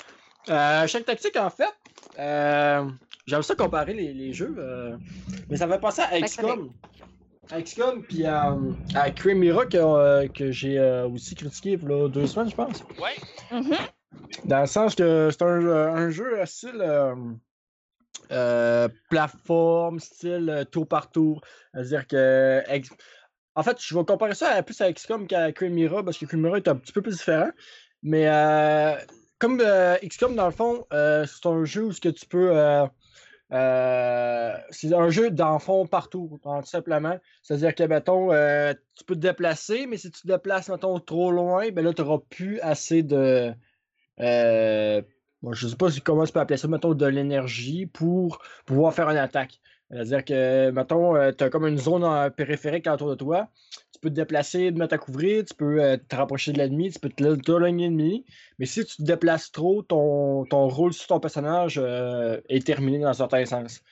Euh, 0.48 0.86
chaque 0.86 1.04
tactique, 1.04 1.36
en 1.36 1.50
fait, 1.50 1.72
euh, 2.18 2.88
j'aime 3.26 3.42
ça 3.42 3.54
comparer 3.54 3.94
les, 3.94 4.12
les 4.12 4.32
jeux, 4.32 4.54
euh, 4.58 4.96
mais 5.48 5.56
ça 5.56 5.66
va 5.66 5.78
passer 5.78 6.02
à 6.02 6.20
XCOM. 6.20 6.70
À 7.50 7.60
XCOM, 7.60 8.02
puis 8.02 8.24
à, 8.26 8.56
à 8.94 9.10
Crimera 9.10 9.66
que, 9.66 9.76
euh, 9.76 10.28
que 10.28 10.50
j'ai 10.50 10.78
euh, 10.78 11.08
aussi 11.08 11.34
critiqué 11.34 11.72
il 11.72 11.88
y 11.88 11.92
a 11.92 12.08
deux 12.08 12.26
semaines, 12.26 12.50
je 12.50 12.56
pense. 12.56 12.82
Ouais. 13.00 13.16
Mm-hmm. 13.50 13.78
Dans 14.46 14.60
le 14.60 14.66
sens 14.66 14.94
que 14.94 15.28
c'est 15.30 15.42
un, 15.42 15.66
un, 15.66 16.10
jeu 16.10 16.38
style 16.46 16.84
plateforme, 19.08 19.98
style 19.98 20.66
tour 20.70 20.86
par 20.86 21.10
tour. 21.10 21.40
C'est-à-dire 21.74 22.06
que 22.06 22.62
en 23.60 23.62
fait, 23.62 23.76
je 23.78 23.94
vais 23.94 24.04
comparer 24.06 24.34
ça 24.34 24.62
plus 24.62 24.80
à 24.80 24.90
XCOM 24.90 25.26
qu'à 25.26 25.52
Chimera 25.52 26.02
parce 26.02 26.16
que 26.16 26.26
Chimera 26.26 26.56
est 26.56 26.66
un 26.66 26.76
petit 26.76 26.92
peu 26.92 27.02
plus 27.02 27.18
différent. 27.18 27.50
Mais 28.02 28.26
euh, 28.26 28.96
comme 29.38 29.60
euh, 29.60 29.96
XCOM, 30.02 30.34
dans 30.34 30.46
le 30.46 30.50
fond, 30.50 30.86
euh, 30.94 31.26
c'est 31.26 31.46
un 31.46 31.66
jeu 31.66 31.84
où 31.84 31.92
ce 31.92 32.00
que 32.00 32.08
tu 32.08 32.24
peux. 32.24 32.54
c'est 33.50 34.94
un 34.94 35.10
jeu 35.10 35.30
d'enfant 35.30 35.84
partout, 35.84 36.40
tout 36.42 36.62
simplement. 36.64 37.18
C'est-à-dire 37.42 37.74
que, 37.74 37.82
mettons, 37.82 38.28
tu 38.96 39.04
peux 39.04 39.14
te 39.14 39.20
déplacer, 39.20 39.86
mais 39.86 39.98
si 39.98 40.10
tu 40.10 40.22
te 40.22 40.26
déplaces, 40.26 40.70
mettons, 40.70 40.98
trop 40.98 41.30
loin, 41.30 41.68
ben 41.70 41.84
là, 41.84 41.92
tu 41.92 42.00
n'auras 42.00 42.22
plus 42.30 42.60
assez 42.60 43.02
de. 43.02 43.52
Bon, 44.16 45.52
je 45.52 45.66
ne 45.66 45.70
sais 45.70 45.76
pas 45.76 45.88
comment 46.02 46.24
tu 46.24 46.32
peux 46.32 46.40
appeler 46.40 46.56
ça, 46.56 46.66
mettons, 46.66 46.94
de 46.94 47.06
l'énergie 47.06 47.84
pour 47.84 48.40
pouvoir 48.64 48.94
faire 48.94 49.10
une 49.10 49.18
attaque. 49.18 49.60
C'est-à-dire 49.90 50.24
que, 50.24 50.70
mettons, 50.70 51.16
euh, 51.16 51.32
tu 51.36 51.42
as 51.42 51.50
comme 51.50 51.66
une 51.66 51.78
zone 51.78 52.30
périphérique 52.30 52.86
autour 52.86 53.10
de 53.10 53.16
toi. 53.16 53.48
Tu 53.92 54.00
peux 54.00 54.08
te 54.08 54.14
déplacer, 54.14 54.72
te 54.72 54.78
mettre 54.78 54.94
à 54.94 54.98
couvrir, 54.98 55.44
tu 55.44 55.54
peux 55.54 55.82
euh, 55.82 55.96
te 55.96 56.14
rapprocher 56.14 56.52
de 56.52 56.58
l'ennemi, 56.58 56.90
tu 56.92 57.00
peux 57.00 57.08
te 57.08 57.52
l'ennemi. 57.52 58.24
Mais 58.58 58.66
si 58.66 58.84
tu 58.84 58.96
te 58.96 59.02
déplaces 59.02 59.50
trop, 59.50 59.82
ton, 59.82 60.44
ton 60.44 60.68
rôle 60.68 60.92
sur 60.92 61.08
ton 61.08 61.18
personnage 61.18 61.80
euh, 61.82 62.40
est 62.48 62.64
terminé 62.64 63.00
dans 63.00 63.08
un 63.08 63.14
certain 63.14 63.44
sens. 63.44 63.82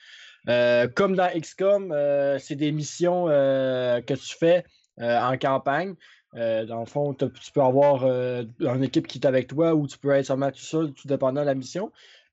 comme 0.95 1.15
dans 1.15 1.29
XCOM, 1.37 1.93
c'est 2.39 2.55
des 2.55 2.71
missions 2.71 3.25
que 3.25 4.13
tu 4.13 4.35
fais 4.39 4.63
en 4.97 5.37
campagne. 5.37 5.95
dans 6.33 6.79
le 6.79 6.85
fond, 6.85 7.13
tu 7.13 7.51
peux 7.53 7.61
avoir 7.61 8.05
une 8.05 8.83
équipe 8.83 9.05
qui 9.05 9.19
est 9.19 9.27
avec 9.27 9.47
toi 9.47 9.75
ou 9.75 9.85
tu 9.85 9.97
peux 9.97 10.11
être 10.11 10.25
seulement 10.25 10.49
tout 10.51 10.59
seul, 10.59 10.93
tout 10.93 11.07
dépendant 11.07 11.41
de 11.41 11.45
la 11.45 11.55
mission. 11.55 11.91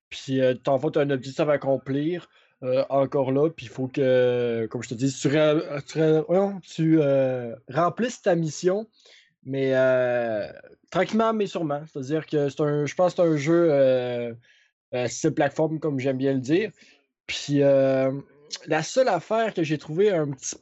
Puis, 0.08 0.40
dans 0.64 0.74
le 0.74 0.78
fond, 0.78 0.90
tu 0.90 1.00
as 1.00 1.02
un 1.02 1.10
objectif 1.10 1.40
à 1.40 1.52
accomplir. 1.52 2.28
Euh, 2.66 2.84
encore 2.88 3.30
là. 3.30 3.48
Puis 3.48 3.66
il 3.66 3.68
faut 3.68 3.86
que, 3.86 4.66
comme 4.70 4.82
je 4.82 4.88
te 4.88 4.94
dis, 4.94 5.12
tu, 5.12 7.00
euh, 7.00 7.54
remplisses 7.68 8.22
ta 8.22 8.34
mission, 8.34 8.88
mais 9.44 9.72
euh, 9.74 10.50
tranquillement, 10.90 11.32
mais 11.32 11.46
sûrement. 11.46 11.82
C'est-à-dire 11.86 12.26
que 12.26 12.48
c'est 12.48 12.60
un, 12.60 12.86
je 12.86 12.94
pense 12.94 13.14
que 13.14 13.22
c'est 13.22 13.28
un 13.28 13.36
jeu 13.36 14.36
c'est 15.08 15.30
plateforme, 15.32 15.78
comme 15.78 16.00
j'aime 16.00 16.16
bien 16.16 16.32
le 16.32 16.40
dire. 16.40 16.70
Puis 17.26 17.58
la 17.58 18.82
seule 18.82 19.08
affaire 19.08 19.54
que 19.54 19.62
j'ai 19.62 19.78
trouvé 19.78 20.10
un 20.10 20.30
petit 20.30 20.56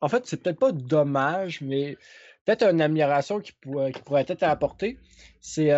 en 0.00 0.08
fait, 0.08 0.26
c'est 0.26 0.40
peut-être 0.42 0.60
pas 0.60 0.70
dommage, 0.70 1.60
mais 1.60 1.96
peut-être 2.44 2.62
une 2.62 2.80
amélioration 2.80 3.40
qui, 3.40 3.52
qui 3.52 4.02
pourrait 4.04 4.24
être 4.28 4.44
apportée. 4.44 4.98
C'est 5.40 5.70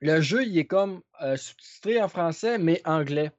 le 0.00 0.20
jeu, 0.20 0.44
il 0.44 0.56
est 0.58 0.64
comme 0.64 1.00
sous-titré 1.36 2.00
en 2.02 2.08
français, 2.08 2.58
mais 2.58 2.80
anglais. 2.84 3.30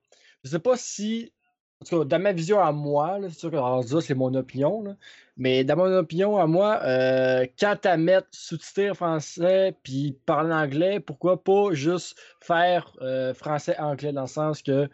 Je 0.46 0.52
sais 0.52 0.60
pas 0.60 0.78
si. 0.78 1.34
En 1.82 1.86
tout 1.86 2.00
cas, 2.00 2.06
dans 2.06 2.22
ma 2.22 2.32
vision 2.32 2.62
à 2.62 2.72
moi, 2.72 3.20
c'est 3.24 3.40
sûr 3.40 3.52
que 3.52 3.58
ça, 3.58 4.02
c'est 4.02 4.14
mon 4.14 4.34
opinion, 4.36 4.96
mais 5.36 5.66
dans 5.66 5.76
mon 5.76 5.94
opinion 5.98 6.38
à 6.38 6.48
moi, 6.48 6.80
euh, 6.84 7.46
quand 7.60 7.76
tu 7.82 7.98
mettre 7.98 8.28
sous-titré 8.32 8.94
français 8.94 9.76
puis 9.84 10.18
parler 10.26 10.54
anglais, 10.54 11.02
pourquoi 11.02 11.44
pas 11.44 11.74
juste 11.74 12.18
faire 12.42 12.96
euh, 13.02 13.34
français-anglais 13.34 14.14
dans 14.14 14.22
le 14.22 14.28
sens 14.28 14.62
que 14.62 14.88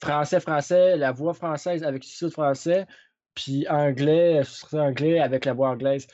français-français, 0.00 0.92
euh, 0.92 0.96
la 0.96 1.10
voix 1.10 1.34
française 1.34 1.82
avec 1.82 2.04
sous-titre 2.04 2.32
français, 2.32 2.86
puis 3.34 3.66
anglais, 3.68 4.44
sous-titré 4.44 4.78
anglais 4.80 5.20
avec 5.20 5.44
la 5.44 5.54
voix 5.54 5.70
anglaise. 5.70 6.06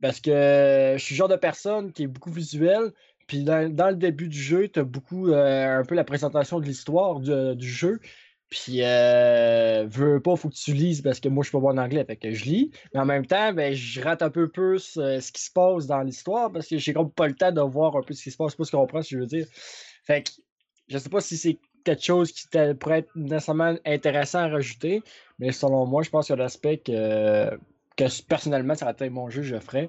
Parce 0.00 0.20
que 0.20 0.94
je 0.96 1.02
suis 1.02 1.14
le 1.14 1.18
genre 1.18 1.28
de 1.28 1.36
personne 1.36 1.92
qui 1.92 2.04
est 2.04 2.06
beaucoup 2.06 2.30
visuelle, 2.30 2.92
puis 3.30 3.44
dans, 3.44 3.60
le 3.62 3.94
début 3.94 4.26
du 4.26 4.42
jeu, 4.42 4.66
tu 4.66 4.80
as 4.80 4.82
beaucoup 4.82 5.28
euh, 5.28 5.78
un 5.78 5.84
peu 5.84 5.94
la 5.94 6.02
présentation 6.02 6.58
de 6.58 6.64
l'histoire 6.64 7.20
du, 7.20 7.68
jeu. 7.68 8.00
Puis, 8.48 8.82
euh, 8.82 9.86
veux 9.88 10.20
pas, 10.20 10.34
faut 10.34 10.48
que 10.48 10.56
tu 10.56 10.72
lises 10.72 11.00
parce 11.00 11.20
que 11.20 11.28
moi, 11.28 11.44
je 11.44 11.50
suis 11.50 11.52
pas 11.52 11.60
bon 11.60 11.68
en 11.68 11.78
anglais, 11.78 12.04
fait 12.04 12.16
que 12.16 12.32
je 12.32 12.44
lis. 12.46 12.72
Mais 12.92 12.98
en 12.98 13.04
même 13.04 13.24
temps, 13.24 13.52
ben, 13.52 13.72
je 13.72 14.00
rate 14.00 14.22
un 14.22 14.30
peu 14.30 14.48
plus 14.48 14.96
euh, 14.96 15.20
ce 15.20 15.30
qui 15.30 15.42
se 15.42 15.52
passe 15.52 15.86
dans 15.86 16.02
l'histoire 16.02 16.50
parce 16.50 16.66
que 16.66 16.76
j'ai 16.76 16.92
comme 16.92 17.12
pas 17.12 17.28
le 17.28 17.36
temps 17.36 17.52
de 17.52 17.60
voir 17.60 17.94
un 17.94 18.02
peu 18.02 18.14
ce 18.14 18.24
qui 18.24 18.32
se 18.32 18.36
passe, 18.36 18.56
pas 18.56 18.64
ce 18.64 18.72
qu'on 18.72 18.78
comprend, 18.78 19.00
ce 19.00 19.10
que 19.10 19.16
je 19.18 19.20
veux 19.20 19.26
dire. 19.26 19.46
Fait 20.02 20.24
que, 20.24 20.30
je 20.88 20.98
sais 20.98 21.08
pas 21.08 21.20
si 21.20 21.36
c'est 21.36 21.60
quelque 21.84 22.02
chose 22.02 22.32
qui 22.32 22.48
pourrait 22.80 22.98
être 22.98 23.12
nécessairement 23.14 23.76
intéressant 23.86 24.40
à 24.40 24.48
rajouter, 24.48 25.04
mais 25.38 25.52
selon 25.52 25.86
moi, 25.86 26.02
je 26.02 26.10
pense 26.10 26.26
que 26.26 26.34
l'aspect 26.34 26.78
que, 26.78 27.48
que 27.96 28.22
personnellement, 28.26 28.74
ça 28.74 28.90
été 28.90 29.08
mon 29.08 29.30
jeu, 29.30 29.42
je 29.42 29.60
ferais. 29.60 29.88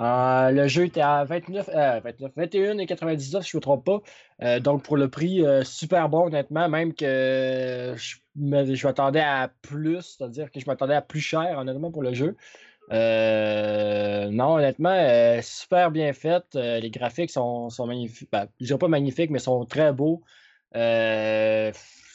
Euh, 0.00 0.50
le 0.50 0.66
jeu 0.66 0.86
était 0.86 1.02
à 1.02 1.24
29, 1.24 1.68
29 2.02 2.32
21 2.34 2.78
et 2.78 2.86
99, 2.86 3.44
si 3.44 3.50
je 3.50 3.56
ne 3.56 3.58
me 3.58 3.62
trompe 3.62 3.84
pas. 3.84 4.00
Euh, 4.42 4.58
donc, 4.58 4.82
pour 4.82 4.96
le 4.96 5.08
prix, 5.10 5.44
euh, 5.44 5.62
super 5.62 6.08
bon, 6.08 6.26
honnêtement, 6.26 6.68
même 6.70 6.94
que 6.94 7.94
je, 7.96 8.16
m'attendais 8.86 9.20
à 9.20 9.50
plus, 9.60 10.16
c'est-à-dire 10.16 10.50
que 10.50 10.58
je 10.58 10.66
m'attendais 10.66 10.94
à 10.94 11.02
plus 11.02 11.20
cher, 11.20 11.58
honnêtement, 11.58 11.90
pour 11.90 12.02
le 12.02 12.14
jeu. 12.14 12.36
non, 12.90 14.54
honnêtement, 14.54 15.40
super 15.42 15.90
bien 15.90 16.12
fait. 16.14 16.44
les 16.54 16.90
graphiques 16.90 17.30
sont, 17.30 17.68
magnifiques. 17.86 18.30
Ben, 18.32 18.48
pas 18.78 18.88
magnifiques, 18.88 19.30
mais 19.30 19.38
sont 19.38 19.66
très 19.66 19.92
beaux. 19.92 20.22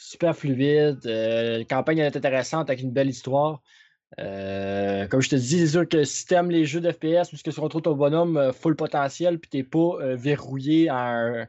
super 0.00 0.34
fluide. 0.36 1.00
la 1.04 1.64
campagne 1.64 1.98
est 1.98 2.16
intéressante 2.16 2.68
avec 2.68 2.82
une 2.82 2.92
belle 2.92 3.08
histoire. 3.08 3.62
Euh, 4.18 5.06
comme 5.08 5.20
je 5.20 5.28
te 5.28 5.36
dis, 5.36 5.58
c'est 5.58 5.66
sûr 5.66 5.88
que 5.88 6.04
si 6.04 6.26
t'aimes 6.26 6.50
les 6.50 6.64
jeux 6.64 6.80
d'FPS 6.80 7.28
puisque 7.28 7.52
tu 7.52 7.60
retrouves 7.60 7.82
ton 7.82 7.94
bonhomme 7.94 8.36
euh, 8.36 8.52
full 8.52 8.74
potentiel 8.74 9.38
puis 9.38 9.50
t'es 9.50 9.62
pas 9.62 9.98
euh, 10.00 10.16
verrouillé 10.16 10.88
à, 10.88 11.48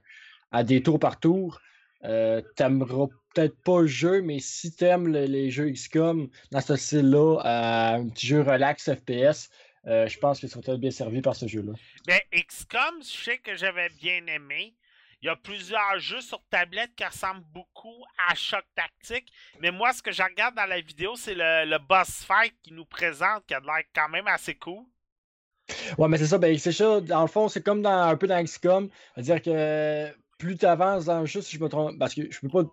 des 0.64 0.82
tours 0.82 1.00
par 1.00 1.20
tour, 1.20 1.62
t'aimeras 2.02 3.08
peut-être 3.34 3.56
pas 3.64 3.82
le 3.82 3.88
jeu, 3.88 4.22
mais 4.22 4.40
si 4.40 4.74
t'aimes 4.74 5.08
les 5.10 5.52
jeux 5.52 5.70
XCOM 5.70 6.30
dans 6.52 6.62
ce 6.62 6.76
style-là, 6.76 7.42
un 7.44 8.08
petit 8.10 8.28
jeu 8.28 8.42
relax 8.42 8.92
FPS, 8.92 9.50
je 9.86 10.18
pense 10.20 10.40
que 10.40 10.48
tu 10.48 10.54
seras 10.54 10.78
bien 10.78 10.90
servi 10.90 11.22
par 11.22 11.36
ce 11.36 11.48
jeu-là. 11.48 11.74
Ben, 12.08 12.20
XCOM, 12.34 13.02
je 13.02 13.24
sais 13.24 13.38
que 13.38 13.56
j'avais 13.56 13.90
bien 13.90 14.26
aimé. 14.28 14.74
Il 15.22 15.26
y 15.26 15.30
a 15.30 15.36
plusieurs 15.36 15.98
jeux 15.98 16.22
sur 16.22 16.40
tablette 16.50 16.92
qui 16.96 17.04
ressemblent 17.04 17.46
beaucoup 17.52 18.06
à 18.28 18.36
Choc 18.36 18.64
Tactique. 18.76 19.32
Mais 19.60 19.72
moi, 19.72 19.92
ce 19.92 20.02
que 20.02 20.12
je 20.12 20.22
regarde 20.22 20.56
dans 20.56 20.66
la 20.66 20.80
vidéo, 20.80 21.16
c'est 21.16 21.34
le, 21.36 21.78
boss 21.80 22.24
fight 22.24 22.54
qui 22.62 22.72
nous 22.72 22.86
présente, 22.86 23.46
qui 23.48 23.56
a 23.56 23.60
l'air 23.60 23.84
quand 23.96 24.10
même 24.10 24.28
assez 24.28 24.56
cool. 24.56 24.84
Ouais, 25.98 26.08
mais 26.08 26.18
c'est 26.18 26.28
ça, 26.28 26.38
ben, 26.38 26.58
c'est 26.58 26.72
ça. 26.72 27.02
Dans 27.02 27.22
le 27.22 27.28
fond, 27.28 27.50
c'est 27.50 27.64
comme 27.64 27.82
dans, 27.82 28.04
un 28.04 28.16
peu 28.16 28.28
dans 28.28 28.42
XCOM. 28.44 28.90
C'est-à-dire 29.16 29.42
que 29.42 30.14
plus 30.38 30.56
tu 30.56 30.66
avances 30.66 31.06
dans 31.06 31.22
le 31.22 31.26
jeu, 31.26 31.42
si 31.42 31.58
je 31.58 31.64
me 31.64 31.68
trompe, 31.68 31.98
parce 31.98 32.14
que 32.14 32.22
je 32.30 32.40
peux 32.40 32.48
pas 32.48 32.64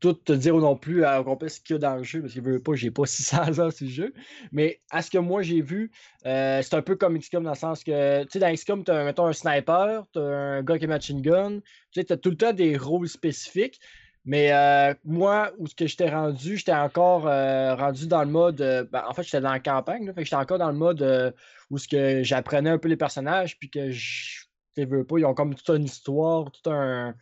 tout 0.00 0.14
te, 0.14 0.32
dire 0.32 0.56
non 0.56 0.76
plus 0.76 1.04
à 1.04 1.22
complet 1.22 1.48
ce 1.48 1.60
qu'il 1.60 1.74
y 1.74 1.76
a 1.76 1.78
dans 1.78 1.96
le 1.96 2.02
jeu, 2.02 2.20
parce 2.22 2.32
que 2.32 2.40
je 2.40 2.44
veux 2.44 2.62
pas, 2.62 2.74
j'ai 2.74 2.90
pas 2.90 3.04
600 3.06 3.58
heures 3.58 3.72
sur 3.72 3.86
le 3.86 3.92
jeu. 3.92 4.14
Mais 4.52 4.80
à 4.90 5.02
ce 5.02 5.10
que 5.10 5.18
moi 5.18 5.42
j'ai 5.42 5.60
vu, 5.60 5.90
euh, 6.26 6.62
c'est 6.62 6.74
un 6.74 6.82
peu 6.82 6.96
comme 6.96 7.18
XCOM 7.18 7.44
dans 7.44 7.50
le 7.50 7.56
sens 7.56 7.84
que, 7.84 8.22
tu 8.24 8.30
sais, 8.32 8.38
dans 8.38 8.52
XCOM, 8.52 8.84
tu 8.84 8.90
as, 8.90 9.04
mettons, 9.04 9.26
un 9.26 9.32
sniper, 9.32 10.04
tu 10.12 10.18
as 10.18 10.22
un 10.22 10.62
gars 10.62 10.78
qui 10.78 10.84
est 10.84 10.88
machine 10.88 11.20
gun, 11.20 11.60
tu 11.60 12.00
sais, 12.00 12.04
tu 12.04 12.12
as 12.12 12.16
tout 12.16 12.30
le 12.30 12.36
temps 12.36 12.52
des 12.52 12.76
rôles 12.76 13.08
spécifiques. 13.08 13.80
Mais 14.26 14.52
euh, 14.52 14.92
moi, 15.04 15.50
où 15.58 15.66
ce 15.66 15.74
que 15.74 15.86
j'étais 15.86 16.10
rendu, 16.10 16.58
j'étais 16.58 16.74
encore 16.74 17.26
euh, 17.26 17.74
rendu 17.74 18.06
dans 18.06 18.22
le 18.22 18.28
mode. 18.28 18.88
Ben, 18.92 19.02
en 19.08 19.14
fait, 19.14 19.22
j'étais 19.22 19.40
dans 19.40 19.52
la 19.52 19.60
campagne, 19.60 20.06
là, 20.06 20.12
fait 20.12 20.24
j'étais 20.24 20.36
encore 20.36 20.58
dans 20.58 20.70
le 20.70 20.76
mode 20.76 21.34
où 21.70 21.78
ce 21.78 21.88
que 21.88 22.22
j'apprenais 22.22 22.70
un 22.70 22.78
peu 22.78 22.88
les 22.88 22.98
personnages, 22.98 23.58
puis 23.58 23.70
que 23.70 23.90
je 23.90 24.39
veux 24.76 25.04
pas, 25.04 25.18
ils 25.18 25.24
ont 25.24 25.34
comme 25.34 25.54
toute 25.54 25.68
une 25.70 25.84
histoire, 25.84 26.50
tout 26.50 26.70
un, 26.70 27.14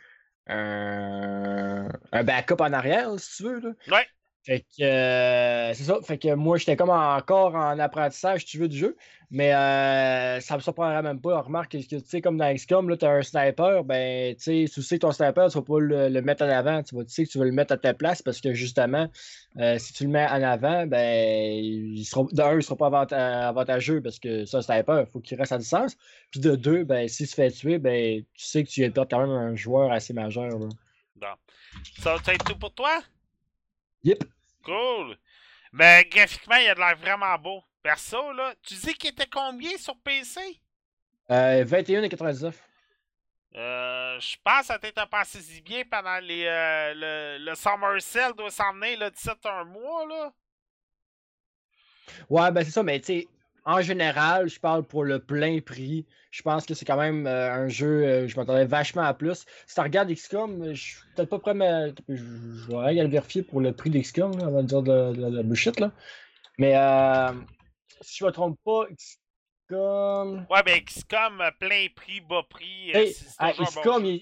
un, 0.46 2.24
backup 2.24 2.60
en 2.60 2.72
arrière, 2.72 3.18
si 3.18 3.36
tu 3.36 3.42
veux. 3.44 3.60
Là. 3.60 3.70
Ouais. 3.88 4.06
Fait 4.44 4.60
que 4.60 4.82
euh, 4.82 5.74
c'est 5.74 5.84
ça. 5.84 5.98
Fait 6.02 6.16
que 6.16 6.34
moi, 6.34 6.56
j'étais 6.56 6.76
comme 6.76 6.90
encore 6.90 7.54
en 7.54 7.78
apprentissage, 7.78 8.44
tu 8.44 8.58
veux, 8.58 8.68
du 8.68 8.78
jeu. 8.78 8.96
Mais 9.30 9.52
euh, 9.52 10.40
ça 10.40 10.56
me 10.56 10.60
surprendrait 10.60 11.02
même 11.02 11.20
pas. 11.20 11.42
remarque 11.42 11.72
que, 11.72 11.78
tu 11.78 12.00
sais, 12.00 12.22
comme 12.22 12.38
dans 12.38 12.54
XCOM, 12.54 12.88
là, 12.88 12.96
tu 12.96 13.04
as 13.04 13.10
un 13.10 13.22
sniper, 13.22 13.84
ben, 13.84 14.34
tu 14.36 14.42
sais, 14.42 14.64
tu 14.72 14.82
sais 14.82 14.98
ton 14.98 15.12
sniper, 15.12 15.50
tu 15.50 15.58
vas 15.58 15.62
pas 15.62 15.78
le, 15.80 16.22
mettre 16.22 16.44
en 16.44 16.48
avant. 16.48 16.82
Tu 16.82 16.96
tu 16.96 17.04
sais 17.08 17.24
que 17.26 17.30
tu 17.30 17.38
veux 17.38 17.44
le 17.44 17.52
mettre 17.52 17.74
à 17.74 17.76
ta 17.76 17.92
place 17.92 18.22
parce 18.22 18.40
que 18.40 18.54
justement, 18.54 19.10
euh, 19.58 19.76
si 19.78 19.92
tu 19.92 20.04
le 20.04 20.10
mets 20.10 20.26
en 20.26 20.42
avant, 20.42 20.86
ben, 20.86 21.62
il 21.62 21.96
de 21.96 22.56
il 22.56 22.62
sera 22.62 22.76
pas 22.76 23.06
avantageux 23.48 24.00
parce 24.00 24.18
que 24.18 24.46
c'est 24.46 24.56
un 24.56 24.62
sniper, 24.62 25.06
faut 25.08 25.20
qu'il 25.20 25.36
reste 25.38 25.52
à 25.52 25.58
distance. 25.58 25.96
Puis 26.30 26.40
de 26.40 26.56
deux, 26.56 26.84
ben, 26.84 27.06
s'il 27.06 27.26
se 27.26 27.34
fait 27.34 27.50
tuer, 27.50 27.78
ben, 27.78 28.22
tu 28.34 28.44
sais 28.46 28.64
que 28.64 28.70
tu 28.70 28.90
perdre 28.90 29.10
quand 29.10 29.20
même 29.20 29.30
un 29.30 29.54
joueur 29.56 29.92
assez 29.92 30.14
majeur. 30.14 30.58
Là. 30.58 30.68
Ça 31.98 32.16
va 32.16 32.32
être 32.32 32.44
tout 32.44 32.56
pour 32.56 32.72
toi? 32.72 33.02
Yep. 34.04 34.24
Cool. 34.64 35.16
Mais 35.72 36.04
graphiquement, 36.10 36.56
il 36.56 36.68
a 36.68 36.74
de 36.74 36.80
l'air 36.80 36.96
vraiment 36.96 37.36
beau. 37.38 37.62
Perso, 37.82 38.32
là, 38.32 38.54
tu 38.62 38.74
dis 38.74 38.94
qu'il 38.94 39.10
était 39.10 39.28
combien 39.30 39.76
sur 39.76 39.96
PC? 40.00 40.40
Euh, 41.30 41.64
21 41.64 42.02
et 42.02 42.08
99. 42.08 42.60
Euh, 43.54 44.20
je 44.20 44.36
pense 44.44 44.60
que 44.60 44.66
ça 44.66 44.78
t'a 44.78 45.06
passé 45.06 45.40
si 45.40 45.60
bien 45.62 45.82
pendant 45.90 46.18
les, 46.18 46.44
euh, 46.44 46.94
le, 46.94 47.44
le 47.44 47.54
Summer 47.54 48.00
Sale 48.00 48.34
doit 48.34 48.50
s'en 48.50 48.72
venir 48.74 48.98
le 49.00 49.10
17 49.10 49.46
un 49.46 49.64
mois, 49.64 50.06
là. 50.06 50.32
Ouais, 52.28 52.50
ben 52.50 52.64
c'est 52.64 52.70
ça, 52.70 52.82
mais 52.82 53.00
tu 53.00 53.06
sais, 53.06 53.28
en 53.68 53.82
général, 53.82 54.48
je 54.48 54.58
parle 54.58 54.82
pour 54.82 55.04
le 55.04 55.18
plein 55.18 55.60
prix. 55.60 56.06
Je 56.30 56.40
pense 56.40 56.64
que 56.64 56.72
c'est 56.72 56.86
quand 56.86 56.96
même 56.96 57.26
euh, 57.26 57.52
un 57.52 57.68
jeu, 57.68 58.02
euh, 58.02 58.26
je 58.26 58.34
m'attendais 58.34 58.64
vachement 58.64 59.02
à 59.02 59.12
plus. 59.12 59.44
Si 59.66 59.74
tu 59.74 59.80
regardes 59.82 60.10
XCOM, 60.10 60.72
je 60.72 60.80
suis 60.80 60.96
peut-être 61.14 61.28
pas 61.28 61.38
prêt, 61.38 61.52
mais 61.52 61.92
je, 62.08 62.66
vais 62.66 62.76
aller 62.78 63.02
le 63.02 63.10
vérifier 63.10 63.42
pour 63.42 63.60
le 63.60 63.72
prix 63.72 63.90
d'XCOM, 63.90 64.40
avant 64.40 64.62
de 64.62 64.68
dire 64.68 64.82
de, 64.82 65.36
la 65.36 65.42
bullshit. 65.42 65.78
Là. 65.80 65.92
Mais 66.56 66.76
euh, 66.76 67.30
si 68.00 68.20
je 68.20 68.24
me 68.24 68.30
trompe 68.30 68.58
pas, 68.64 68.86
XCOM. 68.86 70.46
Ouais, 70.48 70.62
ben 70.64 70.80
XCOM, 70.82 71.42
plein 71.60 71.88
prix, 71.94 72.22
bas 72.22 72.44
prix. 72.48 72.92
Ah, 73.38 73.52
XCOM, 73.52 74.18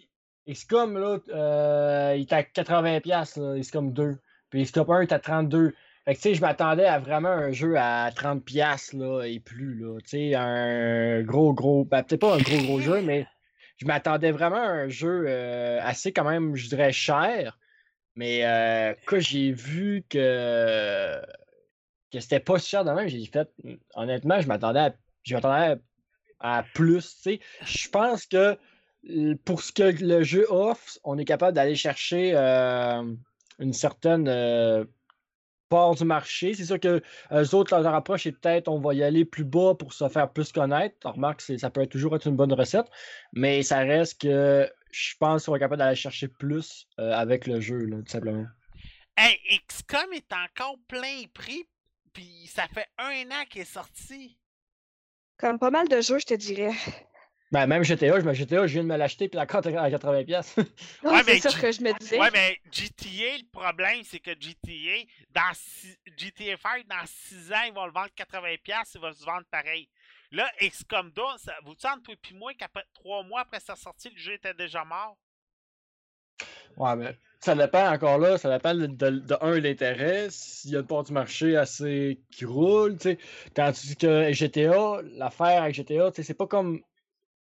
XCOM, 0.49 0.99
là, 0.99 2.15
il 2.17 2.23
est 2.23 2.33
à 2.33 2.43
80$, 2.43 3.41
là, 3.41 3.61
XCOM 3.61 3.93
2. 3.93 4.19
Puis 4.51 4.65
XCOM 4.65 4.91
1 4.91 5.01
est 5.03 5.13
à 5.13 5.19
32$. 5.19 5.73
Je 6.09 6.41
m'attendais 6.41 6.87
à 6.87 7.01
vraiment 7.01 7.31
un 7.31 7.51
jeu 7.51 7.77
à 7.77 8.11
30$ 8.11 8.97
là, 8.97 9.25
et 9.25 9.41
plus, 9.41 9.81
là. 9.81 9.99
Un 10.39 11.23
gros, 11.23 11.53
gros. 11.53 11.85
Ben, 11.85 12.05
peut-être 12.05 12.21
pas 12.21 12.37
un 12.37 12.39
gros, 12.39 12.63
gros 12.63 12.81
jeu, 12.81 13.03
mais 13.03 13.27
je 13.79 13.87
m'attendais 13.87 14.31
vraiment 14.31 14.63
à 14.63 14.69
un 14.69 14.89
jeu 14.89 15.25
euh, 15.27 15.81
assez, 15.83 16.13
quand 16.13 16.29
même, 16.29 16.55
je 16.55 16.69
dirais, 16.69 16.93
cher. 16.93 17.59
Mais 18.15 18.47
euh, 18.47 18.95
quand 19.07 19.19
j'ai 19.19 19.51
vu 19.51 20.05
que, 20.09 21.21
que 22.13 22.21
c'était 22.21 22.41
pas 22.41 22.59
cher 22.59 22.85
de 22.85 22.93
même, 22.93 23.09
j'ai 23.09 23.27
fait, 23.27 23.51
honnêtement, 23.95 24.41
je 24.41 24.47
m'attendais 24.47 24.79
à, 24.79 25.77
à, 26.39 26.63
plus. 26.73 27.29
Je 27.63 27.89
pense 27.89 28.27
que 28.27 28.57
pour 29.45 29.61
ce 29.61 29.73
que 29.73 30.05
le 30.05 30.23
jeu 30.23 30.47
offre, 30.51 30.99
on 31.03 31.19
est 31.19 31.25
capable 31.25 31.57
d'aller 31.57 31.75
chercher 31.75 32.33
euh, 32.37 33.03
une 33.59 33.73
certaine 33.73 34.87
part 35.69 35.95
du 35.95 36.05
marché. 36.05 36.55
C'est 36.55 36.65
sûr 36.65 36.81
que 36.81 37.03
eux 37.33 37.55
autres, 37.55 37.77
leur 37.77 37.95
approche 37.95 38.27
est 38.27 38.33
peut-être 38.33 38.69
on 38.69 38.79
va 38.79 38.95
y 38.95 39.03
aller 39.03 39.25
plus 39.25 39.45
bas 39.45 39.75
pour 39.75 39.93
se 39.93 40.09
faire 40.09 40.31
plus 40.33 40.53
connaître. 40.53 40.97
remarque, 41.09 41.41
ça 41.41 41.71
peut 41.71 41.87
toujours 41.87 42.17
être 42.17 42.27
une 42.27 42.37
bonne 42.37 42.53
recette, 42.53 42.87
mais 43.33 43.63
ça 43.63 43.79
reste 43.79 44.21
que 44.21 44.69
je 44.91 45.15
pense 45.19 45.47
qu'on 45.47 45.57
est 45.57 45.59
capable 45.59 45.79
d'aller 45.79 45.97
chercher 45.97 46.29
plus 46.29 46.87
euh, 46.99 47.13
avec 47.13 47.47
le 47.47 47.61
jeu, 47.61 47.89
tout 47.91 48.11
simplement. 48.11 48.47
Hey, 49.17 49.39
XCOM 49.69 50.13
est 50.13 50.33
encore 50.33 50.77
plein 50.89 51.25
prix, 51.33 51.65
puis 52.13 52.47
ça 52.47 52.67
fait 52.69 52.87
un 52.99 53.31
an 53.31 53.45
qu'il 53.49 53.63
est 53.63 53.65
sorti. 53.65 54.39
Comme 55.39 55.59
pas 55.59 55.71
mal 55.71 55.89
de 55.89 56.01
jeux, 56.01 56.19
je 56.19 56.27
te 56.27 56.35
dirais. 56.35 56.73
Ben, 57.53 57.67
même 57.67 57.85
GTA, 57.85 58.19
je, 58.21 58.33
GTA, 58.33 58.67
je 58.67 58.73
viens 58.73 58.83
de 58.83 58.89
me 58.89 58.97
l'acheter 58.97 59.29
puis 59.29 59.37
la 59.37 59.47
carte 59.47 59.67
est 59.67 59.77
à 59.77 59.89
80$. 59.89 60.27
ouais, 61.05 61.23
c'est 61.25 61.51
ça 61.51 61.61
que 61.61 61.71
je 61.71 61.81
me 61.81 61.97
disais. 61.99 62.19
Ouais, 62.19 62.31
mais 62.33 62.59
GTA, 62.73 63.39
le 63.39 63.51
problème, 63.51 64.03
c'est 64.03 64.19
que 64.19 64.33
GTA, 64.33 65.05
dans 65.31 65.53
GTA 66.17 66.57
5, 66.57 66.87
dans 66.89 67.07
6 67.07 67.53
ans, 67.53 67.63
ils 67.69 67.73
vont 67.73 67.87
le 67.87 67.93
vendre 67.93 68.11
80$, 68.17 68.59
il 68.95 69.01
va 69.01 69.13
se 69.13 69.25
vendre 69.25 69.45
pareil. 69.51 69.89
Là, 70.33 70.51
XCOM 70.61 71.13
2, 71.13 71.23
ça, 71.39 71.55
vous 71.65 71.75
sentez, 71.79 72.03
toi 72.03 72.15
et 72.31 72.35
moi, 72.35 72.53
qu'après 72.59 72.85
3 72.95 73.23
mois 73.23 73.43
après 73.43 73.61
sa 73.61 73.77
sortie, 73.77 74.11
le 74.11 74.19
jeu 74.19 74.33
était 74.33 74.55
déjà 74.55 74.85
mort? 74.85 75.17
Ouais, 76.77 76.97
mais 76.97 77.17
ça 77.41 77.55
dépend 77.55 77.93
encore 77.93 78.19
là, 78.19 78.37
ça 78.39 78.53
dépend 78.53 78.75
de, 78.75 78.87
de, 78.87 79.37
un, 79.41 79.61
l'intérêt, 79.61 80.27
s'il 80.31 80.73
y 80.73 80.77
a 80.77 80.81
une 80.81 80.87
part 80.87 81.05
du 81.05 81.13
marché 81.13 81.57
assez 81.57 82.21
qui 82.33 82.45
roule, 82.45 82.99
tu 82.99 83.11
sais. 83.11 83.19
Quand 83.55 83.71
tu 83.73 83.87
dis 83.87 83.97
que 83.97 84.33
GTA, 84.33 85.01
l'affaire 85.17 85.63
avec 85.63 85.77
GTA, 85.77 86.11
tu 86.11 86.17
sais, 86.17 86.23
c'est 86.25 86.35
pas 86.35 86.49
comme 86.49 86.83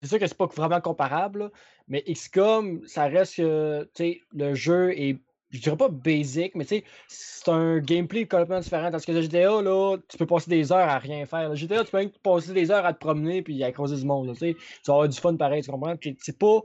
c'est 0.03 0.09
sûr 0.09 0.18
que 0.18 0.26
c'est 0.26 0.36
pas 0.36 0.46
vraiment 0.46 0.80
comparable, 0.80 1.51
mais 1.88 2.03
XCOM, 2.03 2.86
ça 2.86 3.07
reste 3.07 3.36
que 3.36 3.88
le 4.32 4.55
jeu 4.55 4.92
est, 4.98 5.18
je 5.51 5.61
dirais 5.61 5.76
pas 5.76 5.88
basic, 5.88 6.55
mais 6.55 6.64
c'est 6.64 7.48
un 7.48 7.80
gameplay 7.80 8.26
complètement 8.26 8.61
différent. 8.61 8.90
Parce 8.90 9.05
que 9.05 9.12
le 9.12 9.22
GTA, 9.22 9.62
là, 9.62 9.96
tu 10.09 10.16
peux 10.16 10.26
passer 10.26 10.48
des 10.48 10.72
heures 10.72 10.88
à 10.88 10.98
rien 10.98 11.26
faire. 11.26 11.51
Le 11.51 11.55
GTA, 11.55 11.84
tu 11.84 11.90
peux 11.90 11.98
même 11.98 12.11
passer 12.22 12.53
des 12.53 12.70
heures 12.70 12.86
à 12.86 12.92
te 12.92 12.98
promener 12.98 13.42
puis 13.42 13.62
à 13.64 13.72
creuser 13.72 13.96
du 13.96 14.07
monde. 14.07 14.34
tu 14.38 14.55
vas 14.86 14.92
avoir 14.92 15.09
du 15.09 15.18
fun 15.18 15.36
pareil, 15.36 15.62
tu 15.62 15.70
comprends? 15.70 15.94
C'est 16.18 16.38
pas, 16.38 16.61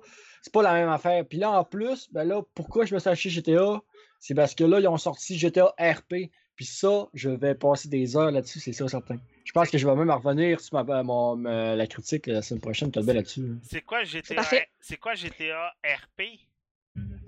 pas 0.53 0.61
la 0.61 0.73
même 0.73 0.89
affaire. 0.89 1.25
Puis 1.25 1.39
là, 1.39 1.51
en 1.51 1.63
plus, 1.63 2.07
ben 2.11 2.23
là, 2.23 2.41
pourquoi 2.53 2.85
je 2.85 2.93
me 2.93 2.99
suis 2.99 3.09
acheté 3.09 3.29
GTA? 3.29 3.81
c'est 4.19 4.33
parce 4.33 4.55
que 4.55 4.63
là, 4.63 4.79
ils 4.79 4.87
ont 4.87 4.97
sorti 4.97 5.37
GTA 5.37 5.75
RP. 5.79 6.31
Puis 6.55 6.65
ça, 6.65 7.07
je 7.13 7.29
vais 7.29 7.53
passer 7.53 7.89
des 7.89 8.15
heures 8.15 8.31
là-dessus, 8.31 8.59
c'est 8.59 8.71
ça 8.71 8.87
certain. 8.87 9.17
Je 9.45 9.51
pense 9.51 9.69
que 9.69 9.77
je 9.77 9.87
vais 9.87 9.95
même 9.95 10.09
revenir 10.11 10.59
sur 10.59 10.83
ma, 10.83 11.03
mon- 11.03 11.35
ma- 11.37 11.75
la 11.75 11.87
critique 11.87 12.27
la 12.27 12.41
semaine 12.41 12.61
prochaine, 12.61 12.91
t'as 12.91 13.01
bien 13.03 13.13
là-dessus. 13.13 13.55
C'est 13.63 13.81
quoi 13.81 14.03
GTA. 14.03 14.41
C'est 14.81 14.97
quoi 14.97 15.13
GTA 15.13 15.71
RP 15.85 16.39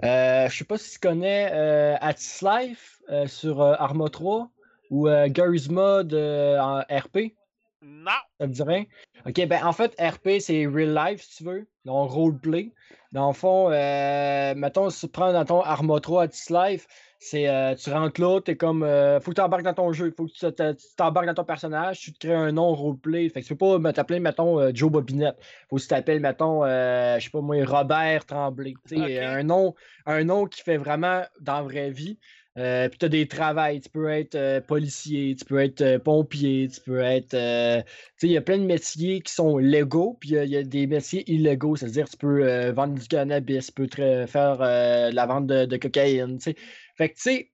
Euh, 0.04 0.50
je 0.50 0.58
sais 0.58 0.66
pas 0.66 0.78
si 0.78 0.94
tu 0.94 1.00
connais 1.00 1.50
euh, 1.52 1.96
Atis 2.02 2.40
Life 2.44 3.02
euh, 3.10 3.28
sur 3.28 3.62
euh, 3.62 3.76
Arma 3.78 4.10
3 4.10 4.50
ou 4.90 5.08
euh, 5.08 5.28
Garry's 5.30 5.70
Mod 5.70 6.14
euh, 6.14 6.60
en 6.60 6.80
RP. 6.90 7.36
Non. 7.82 8.12
Ça 8.40 8.48
te 8.48 8.52
dirait? 8.52 8.88
Ok, 9.26 9.46
ben 9.48 9.64
en 9.64 9.72
fait, 9.74 9.94
RP, 10.00 10.40
c'est 10.40 10.66
real 10.66 10.94
life, 10.96 11.22
si 11.22 11.38
tu 11.38 11.44
veux. 11.44 11.68
Donc, 11.86 12.10
roleplay. 12.10 12.72
Dans 13.12 13.28
le 13.28 13.34
fond, 13.34 13.70
euh, 13.72 14.56
mettons, 14.56 14.90
si 14.90 15.06
tu 15.06 15.12
prends 15.12 15.32
dans 15.32 15.46
ton 15.46 15.62
Arma 15.62 16.00
3 16.00 16.24
à 16.24 16.28
This 16.28 16.50
Life, 16.50 16.88
c'est 17.20 17.48
euh, 17.50 17.74
tu 17.76 17.90
rentres 17.90 18.22
là, 18.22 18.40
t'es 18.42 18.56
comme. 18.58 18.84
euh, 18.84 19.20
faut 19.20 19.32
que 19.32 19.36
tu 19.36 19.42
embarques 19.42 19.64
dans 19.64 19.74
ton 19.74 19.92
jeu, 19.92 20.14
faut 20.16 20.28
que 20.28 20.32
tu 20.32 20.40
te- 20.54 20.72
tu 20.74 20.86
t'embarques 20.96 21.26
dans 21.28 21.34
ton 21.34 21.46
personnage, 21.46 22.00
tu 22.00 22.14
te 22.14 22.20
crées 22.28 22.36
un 22.36 22.52
nom 22.52 22.74
roleplay. 22.76 23.28
Fait 23.30 23.42
que 23.42 23.48
tu 23.48 23.56
peux 23.56 23.82
pas 23.82 23.94
t'appeler, 23.94 24.20
mettons, 24.20 24.60
euh, 24.60 24.72
Joe 24.74 24.92
Bobinette. 24.92 25.38
Faut 25.70 25.78
que 25.78 25.82
tu 25.82 25.88
t'appelles, 25.88 26.20
mettons, 26.20 26.64
euh, 26.64 27.18
je 27.20 27.26
sais 27.26 27.30
pas 27.32 27.42
moi, 27.42 27.58
Robert 27.66 28.26
Tremblay. 28.26 28.80
Un, 28.96 29.44
nom, 29.44 29.74
un 30.06 30.24
nom 30.24 30.46
qui 30.46 30.62
fait 30.62 30.78
vraiment 30.78 31.24
dans 31.40 31.56
la 31.58 31.62
vraie 31.64 31.92
vie. 31.92 32.20
Euh, 32.58 32.90
puis 32.90 32.98
tu 32.98 33.06
as 33.06 33.10
des 33.10 33.28
travails, 33.28 33.80
tu 33.82 33.90
peux 33.90 34.10
être 34.10 34.34
euh, 34.34 34.62
policier, 34.62 35.36
tu 35.36 35.46
peux 35.46 35.60
être 35.60 35.82
euh, 35.82 36.00
pompier, 36.00 36.68
tu 36.70 36.82
peux 36.82 37.00
être. 37.02 37.30
tu 37.30 37.38
sais, 37.38 37.86
il 38.28 38.32
y 38.32 38.38
a 38.38 38.42
plein 38.42 38.58
de 38.58 38.64
métiers 38.66 39.22
qui 39.22 39.32
sont 39.32 39.58
légaux, 39.60 40.18
puis 40.20 40.30
il 40.30 40.36
y 40.36 40.38
a- 40.40 40.44
il 40.44 40.50
y, 40.52 40.58
a 40.58 40.64
des 40.64 40.88
métiers 40.88 41.24
illégaux, 41.32 41.76
c'est-à-dire 41.76 42.10
tu 42.10 42.18
peux 42.18 42.72
vendre 42.72 42.96
du 43.00 43.08
cannabis, 43.08 43.68
tu 43.68 43.74
peux 43.74 43.88
faire 44.28 44.58
la 44.60 45.26
vente 45.28 45.46
de, 45.48 45.66
de 45.66 45.78
cocaïne, 45.78 46.38
tu 46.40 46.52
sais. 46.52 46.56
Fait 46.98 47.10
que 47.10 47.16
tu 47.16 47.22
sais, 47.22 47.52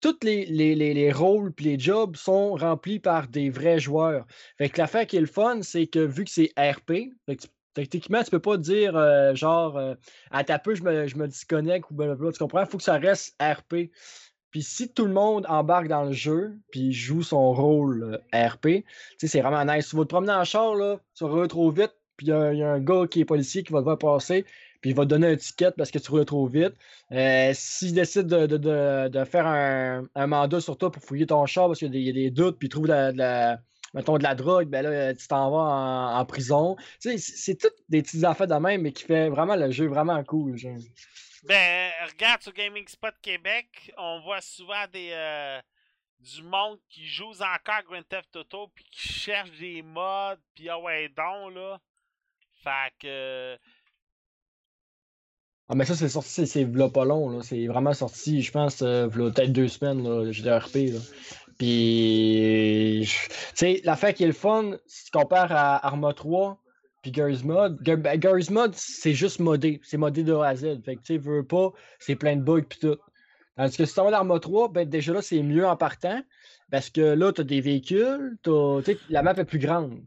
tous 0.00 0.18
les, 0.22 0.44
les, 0.46 0.74
les, 0.74 0.92
les 0.94 1.12
rôles 1.12 1.52
puis 1.52 1.64
les 1.64 1.78
jobs 1.78 2.16
sont 2.16 2.54
remplis 2.54 2.98
par 2.98 3.28
des 3.28 3.50
vrais 3.50 3.78
joueurs. 3.78 4.26
Fait 4.58 4.68
que 4.68 4.78
l'affaire 4.78 5.06
qui 5.06 5.16
est 5.16 5.20
le 5.20 5.26
fun, 5.26 5.62
c'est 5.62 5.86
que 5.86 6.00
vu 6.00 6.24
que 6.24 6.30
c'est 6.30 6.52
RP, 6.58 7.12
fait 7.26 7.38
techniquement, 7.74 8.22
tu 8.22 8.30
peux 8.30 8.40
pas 8.40 8.56
dire 8.56 8.96
euh, 8.96 9.34
genre 9.34 9.76
euh, 9.78 9.94
à 10.30 10.44
ta 10.44 10.58
peu, 10.58 10.74
je 10.74 10.82
me, 10.82 11.06
je 11.06 11.16
me 11.16 11.26
disconnecte 11.26 11.90
ou 11.90 11.94
blablabla, 11.94 12.32
tu 12.32 12.38
comprends? 12.38 12.60
Il 12.60 12.66
faut 12.66 12.78
que 12.78 12.84
ça 12.84 12.98
reste 12.98 13.34
RP. 13.40 13.90
Puis 14.50 14.62
si 14.62 14.92
tout 14.92 15.06
le 15.06 15.12
monde 15.12 15.46
embarque 15.48 15.88
dans 15.88 16.04
le 16.04 16.12
jeu, 16.12 16.58
puis 16.70 16.92
joue 16.92 17.22
son 17.22 17.54
rôle 17.54 18.20
euh, 18.34 18.48
RP, 18.48 18.84
c'est 19.16 19.40
vraiment 19.40 19.64
nice. 19.64 19.88
Tu 19.88 19.96
vas 19.96 20.02
te 20.02 20.08
promener 20.08 20.32
en 20.32 20.44
char, 20.44 20.74
là, 20.74 21.00
tu 21.14 21.24
roules 21.24 21.48
trop 21.48 21.70
vite, 21.70 21.94
puis 22.16 22.26
il 22.26 22.30
y, 22.30 22.32
a 22.32 22.52
il 22.52 22.58
y 22.58 22.62
a 22.62 22.72
un 22.72 22.80
gars 22.80 23.06
qui 23.10 23.20
est 23.20 23.24
policier 23.24 23.62
qui 23.62 23.72
va 23.72 23.78
te 23.78 23.84
voir 23.84 23.98
passer, 23.98 24.44
puis 24.82 24.90
il 24.90 24.96
va 24.96 25.04
te 25.04 25.08
donner 25.08 25.28
un 25.28 25.36
ticket 25.36 25.70
parce 25.76 25.90
que 25.90 25.98
tu 25.98 26.10
roules 26.10 26.26
trop 26.26 26.46
vite. 26.46 26.74
Euh, 27.12 27.52
S'il 27.54 27.94
décide 27.94 28.26
de, 28.26 28.46
de- 28.46 29.08
de- 29.08 29.24
faire 29.24 29.46
un, 29.46 30.04
un 30.14 30.26
mandat 30.26 30.60
sur 30.60 30.76
toi 30.76 30.90
pour 30.90 31.02
fouiller 31.02 31.24
ton 31.26 31.46
char 31.46 31.68
parce 31.68 31.78
qu'il 31.78 31.94
y 31.94 32.10
a 32.10 32.12
des, 32.12 32.30
doutes, 32.30 32.58
puis 32.58 32.66
il 32.66 32.70
trouve 32.70 32.88
de 32.88 33.12
la, 33.16 33.58
mettons, 33.94 34.18
de 34.18 34.24
la 34.24 34.34
drogue, 34.34 34.68
ben 34.68 34.82
là, 34.82 35.14
tu 35.14 35.26
t'en 35.28 35.50
vas 35.50 36.18
en, 36.18 36.24
prison. 36.26 36.76
Tu 37.00 37.16
sais, 37.16 37.18
c'est 37.18 37.54
toutes 37.54 37.76
des 37.88 38.02
petites 38.02 38.24
affaires 38.24 38.48
de 38.48 38.54
même, 38.54 38.82
mais 38.82 38.92
qui 38.92 39.04
fait 39.04 39.28
vraiment 39.28 39.54
le 39.54 39.70
jeu 39.70 39.86
vraiment 39.86 40.22
cool. 40.24 40.56
Ben, 41.44 41.90
regarde 42.10 42.42
sur 42.42 42.52
Gaming 42.52 42.86
Spot 42.88 43.14
Québec, 43.22 43.92
on 43.96 44.20
voit 44.20 44.40
souvent 44.40 44.84
des 44.92 45.10
euh, 45.12 45.60
du 46.18 46.42
monde 46.42 46.78
qui 46.88 47.06
joue 47.06 47.32
encore 47.40 47.82
Grand 47.84 48.02
Theft 48.08 48.34
Auto 48.36 48.68
puis 48.74 48.84
qui 48.90 49.08
cherche 49.08 49.50
des 49.58 49.82
mods 49.82 50.36
puis 50.54 50.68
ah 50.68 50.78
ouais 50.78 51.08
donc 51.08 51.54
là. 51.54 51.80
Fait 52.62 52.92
que 53.00 53.58
Ah, 55.72 55.74
mais 55.74 55.86
ça, 55.86 55.94
c'est 55.94 56.10
sorti, 56.10 56.46
c'est- 56.46 56.66
pas 56.92 57.04
long, 57.06 57.30
là. 57.30 57.38
C'est 57.42 57.66
vraiment 57.66 57.94
sorti, 57.94 58.42
je 58.42 58.52
pense, 58.52 58.82
euh, 58.82 59.08
peut-être 59.08 59.52
deux 59.52 59.68
semaines, 59.68 60.02
là, 60.02 60.30
GDRP, 60.30 60.92
là. 60.92 60.98
Puis, 61.56 63.08
tu 63.08 63.26
sais, 63.54 63.80
l'affaire 63.82 64.12
qui 64.12 64.24
est 64.24 64.26
le 64.26 64.34
fun, 64.34 64.72
si 64.86 65.06
tu 65.06 65.10
compares 65.12 65.50
à 65.50 65.86
Arma 65.86 66.12
3 66.12 66.58
puis 67.00 67.10
Garry's 67.10 67.42
Mod, 67.42 67.78
ben, 67.82 68.18
Garry's 68.18 68.50
Mod, 68.50 68.74
c'est 68.74 69.14
juste 69.14 69.40
modé. 69.40 69.80
C'est 69.82 69.96
modé 69.96 70.22
de 70.24 70.34
A 70.34 70.48
à 70.48 70.56
Z. 70.56 70.82
Fait 70.84 70.96
que, 70.96 71.00
tu 71.00 71.14
sais, 71.14 71.16
veux 71.16 71.42
pas, 71.42 71.70
c'est 71.98 72.16
plein 72.16 72.36
de 72.36 72.42
bugs 72.42 72.64
puis 72.68 72.78
tout. 72.78 72.98
Tandis 73.56 73.74
que 73.74 73.86
si 73.86 73.94
tu 73.94 74.00
dans 74.00 74.12
Arma 74.12 74.40
3, 74.40 74.68
ben, 74.68 74.86
déjà 74.86 75.14
là, 75.14 75.22
c'est 75.22 75.42
mieux 75.42 75.66
en 75.66 75.76
partant. 75.78 76.20
Parce 76.70 76.90
que 76.90 77.00
là, 77.00 77.32
tu 77.32 77.40
as 77.40 77.44
des 77.44 77.62
véhicules, 77.62 78.36
sais, 78.44 78.98
la 79.08 79.22
map 79.22 79.32
est 79.38 79.44
plus 79.46 79.58
grande. 79.58 80.02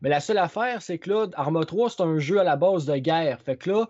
Mais 0.00 0.08
la 0.08 0.20
seule 0.20 0.38
affaire, 0.38 0.80
c'est 0.80 0.98
que 0.98 1.10
là, 1.10 1.26
Arma 1.34 1.64
3, 1.66 1.90
c'est 1.90 2.02
un 2.02 2.18
jeu 2.18 2.40
à 2.40 2.44
la 2.44 2.56
base 2.56 2.86
de 2.86 2.96
guerre. 2.96 3.40
Fait 3.42 3.56
que 3.56 3.70
là, 3.70 3.88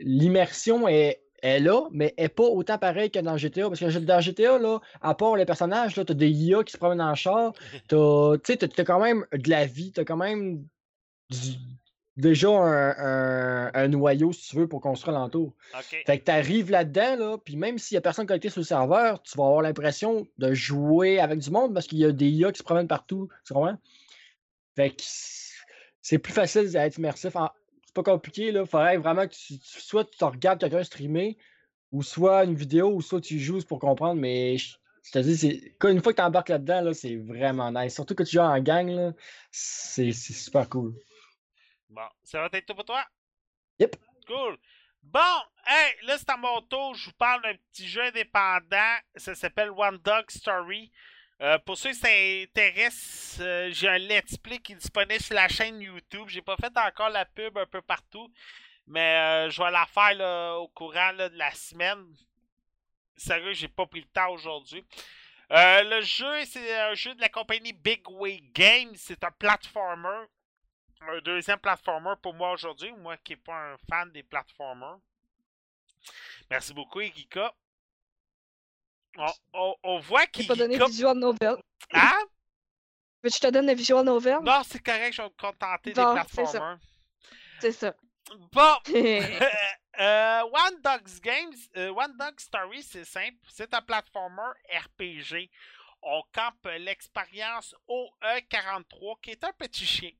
l'immersion 0.00 0.88
est, 0.88 1.22
est 1.42 1.60
là, 1.60 1.82
mais 1.92 2.14
est 2.16 2.28
pas 2.28 2.44
autant 2.44 2.78
pareil 2.78 3.10
que 3.10 3.18
dans 3.18 3.36
GTA. 3.36 3.68
Parce 3.68 3.80
que 3.80 3.98
dans 3.98 4.20
GTA, 4.20 4.58
là, 4.58 4.80
à 5.02 5.14
part 5.14 5.36
les 5.36 5.44
personnages, 5.44 5.94
tu 5.94 6.00
as 6.00 6.04
des 6.04 6.30
IA 6.30 6.64
qui 6.64 6.72
se 6.72 6.78
promènent 6.78 7.00
en 7.02 7.14
char. 7.14 7.52
t'as- 7.88 8.36
t'as- 8.42 8.68
t'as 8.68 8.84
quand 8.84 9.00
même 9.00 9.24
de 9.32 9.50
la 9.50 9.66
vie, 9.66 9.92
tu 9.92 10.00
as 10.00 10.04
quand 10.04 10.16
même 10.16 10.64
du- 11.30 11.56
déjà 12.16 12.48
un, 12.48 12.94
un- 13.66 13.70
un 13.74 13.88
noyau, 13.88 14.32
si 14.32 14.48
tu 14.50 14.56
veux, 14.56 14.66
pour 14.68 14.80
construire 14.80 15.18
l'entour. 15.18 15.52
OK. 15.74 16.02
Fait 16.06 16.18
que 16.18 16.24
tu 16.24 16.30
arrives 16.30 16.70
là-dedans, 16.70 17.16
là, 17.16 17.36
puis 17.44 17.56
même 17.56 17.78
s'il 17.78 17.94
n'y 17.96 17.98
a 17.98 18.00
personne 18.00 18.26
connecté 18.26 18.48
sur 18.48 18.60
le 18.60 18.64
serveur, 18.66 19.22
tu 19.22 19.36
vas 19.36 19.44
avoir 19.44 19.60
l'impression 19.62 20.26
de 20.38 20.54
jouer 20.54 21.20
avec 21.20 21.40
du 21.40 21.50
monde 21.50 21.74
parce 21.74 21.86
qu'il 21.86 21.98
y 21.98 22.04
a 22.06 22.12
des 22.12 22.28
IA 22.28 22.52
qui 22.52 22.58
se 22.58 22.64
promènent 22.64 22.88
partout. 22.88 23.28
Tu 23.46 23.52
comprends? 23.52 23.76
Fait 24.76 24.90
que 24.90 25.02
c'est 26.02 26.18
plus 26.18 26.32
facile 26.32 26.70
d'être 26.70 26.96
immersif. 26.98 27.36
En- 27.36 27.50
pas 28.02 28.12
compliqué, 28.12 28.52
là. 28.52 28.64
Faudrait 28.66 28.96
vraiment 28.98 29.26
que 29.26 29.34
tu, 29.34 29.58
tu- 29.58 29.80
soit 29.80 30.04
tu 30.04 30.22
regardes 30.24 30.60
quelqu'un 30.60 30.84
streamer, 30.84 31.36
ou 31.92 32.02
soit 32.02 32.44
une 32.44 32.54
vidéo, 32.54 32.92
ou 32.94 33.00
soit 33.02 33.20
tu 33.20 33.38
joues 33.38 33.62
pour 33.64 33.78
comprendre, 33.80 34.20
mais 34.20 34.58
je 34.58 34.76
je 35.04 35.12
te 35.12 35.18
dis, 35.20 35.72
Une 35.84 36.02
fois 36.02 36.12
que 36.12 36.16
tu 36.20 36.22
embarques 36.24 36.48
là-dedans, 36.48 36.80
là, 36.80 36.92
c'est 36.92 37.14
vraiment 37.16 37.70
nice. 37.70 37.94
Surtout 37.94 38.16
que 38.16 38.24
tu 38.24 38.32
joues 38.32 38.40
en 38.40 38.58
gang, 38.60 38.88
là, 38.90 39.12
c'est 39.52 40.10
c'est 40.12 40.32
super 40.32 40.68
cool. 40.68 40.94
Bon, 41.88 42.08
ça 42.24 42.40
va 42.40 42.48
être 42.52 42.66
tout 42.66 42.74
pour 42.74 42.84
toi? 42.84 43.04
Yep. 43.78 43.94
Cool. 44.26 44.56
Bon, 45.04 45.20
hey, 45.68 45.94
là 46.06 46.18
c'est 46.18 46.28
à 46.30 46.36
mon 46.36 46.60
tour. 46.62 46.94
Je 46.96 47.06
vous 47.06 47.16
parle 47.16 47.40
d'un 47.42 47.54
petit 47.72 47.86
jeu 47.86 48.02
indépendant. 48.02 48.96
Ça 49.14 49.36
s'appelle 49.36 49.70
One 49.70 49.98
Dog 49.98 50.24
Story. 50.28 50.90
Euh, 51.42 51.58
pour 51.58 51.76
ceux 51.76 51.90
qui 51.90 51.96
s'intéressent, 51.96 53.40
euh, 53.40 53.68
j'ai 53.70 53.88
un 53.88 53.98
let's 53.98 54.38
play 54.38 54.58
qui 54.58 54.72
est 54.72 54.76
disponible 54.76 55.20
sur 55.20 55.34
la 55.34 55.48
chaîne 55.48 55.80
YouTube. 55.80 56.28
J'ai 56.28 56.40
pas 56.40 56.56
fait 56.56 56.72
encore 56.78 57.10
la 57.10 57.26
pub 57.26 57.58
un 57.58 57.66
peu 57.66 57.82
partout, 57.82 58.32
mais 58.86 59.46
euh, 59.46 59.50
je 59.50 59.62
vais 59.62 59.70
la 59.70 59.84
faire 59.86 60.58
au 60.58 60.68
courant 60.68 61.12
de 61.12 61.30
la 61.36 61.50
semaine. 61.52 62.06
Sérieux, 63.16 63.52
j'ai 63.52 63.68
pas 63.68 63.86
pris 63.86 64.00
le 64.00 64.06
temps 64.06 64.30
aujourd'hui. 64.30 64.84
Le 65.50 66.00
jeu, 66.00 66.44
c'est 66.46 66.74
un 66.78 66.94
jeu 66.94 67.14
de 67.14 67.20
la 67.20 67.28
compagnie 67.28 67.72
Big 67.72 68.08
Way 68.10 68.40
Games. 68.54 68.94
C'est 68.96 69.22
un 69.22 69.30
platformer. 69.30 70.26
Un 71.02 71.18
deuxième 71.18 71.58
platformer 71.58 72.14
pour 72.22 72.32
moi 72.32 72.52
aujourd'hui. 72.52 72.92
Moi 72.92 73.16
qui 73.18 73.32
n'ai 73.32 73.36
pas 73.36 73.72
un 73.72 73.76
fan 73.88 74.10
des 74.10 74.22
platformers. 74.22 74.98
Merci 76.50 76.72
beaucoup, 76.72 77.00
Igika. 77.00 77.54
On, 79.18 79.32
on, 79.54 79.74
on 79.82 79.98
voit 80.00 80.24
J'ai 80.34 80.46
pas 80.46 80.54
donné 80.54 80.74
qu'Igika... 80.74 80.86
visual 80.90 81.16
novel. 81.18 81.56
Hein? 81.92 82.12
Que 83.22 83.30
je 83.30 83.38
te 83.38 83.46
donne 83.48 83.66
le 83.66 83.74
visual 83.74 84.04
novel? 84.04 84.38
Non, 84.42 84.62
c'est 84.64 84.82
correct, 84.82 85.12
je 85.14 85.22
vais 85.22 85.28
me 85.28 85.34
contenter 85.40 85.92
des 85.92 86.00
Bon, 86.00 86.14
c'est 86.28 86.34
ça. 86.46 86.52
platformers. 86.52 86.78
C'est 87.60 87.72
ça. 87.72 87.94
Bon, 88.52 88.74
euh, 90.00 90.40
One 90.42 90.80
Dog's 90.82 91.20
Games, 91.20 91.54
euh, 91.76 91.90
One 91.90 92.16
Dog 92.18 92.38
Story, 92.40 92.82
c'est 92.82 93.04
simple. 93.04 93.36
C'est 93.48 93.72
un 93.72 93.80
platformer 93.82 94.50
RPG. 94.68 95.50
On 96.02 96.22
campe 96.32 96.68
l'expérience 96.78 97.74
OE43, 97.88 99.20
qui 99.22 99.30
est 99.30 99.44
un 99.44 99.52
petit 99.52 99.86
chien. 99.86 100.10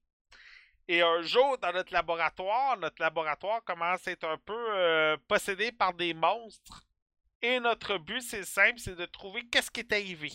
Et 0.88 1.02
un 1.02 1.20
jour, 1.22 1.58
dans 1.58 1.72
notre 1.72 1.92
laboratoire, 1.92 2.76
notre 2.78 3.02
laboratoire 3.02 3.62
commence 3.64 4.06
à 4.06 4.12
être 4.12 4.24
un 4.28 4.38
peu 4.38 4.54
euh, 4.54 5.16
possédé 5.28 5.72
par 5.72 5.92
des 5.94 6.14
monstres. 6.14 6.82
Et 7.42 7.60
notre 7.60 7.98
but, 7.98 8.22
c'est 8.22 8.44
simple, 8.44 8.78
c'est 8.78 8.96
de 8.96 9.04
trouver 9.06 9.46
qu'est-ce 9.46 9.70
qui 9.70 9.80
est 9.80 9.92
arrivé. 9.92 10.32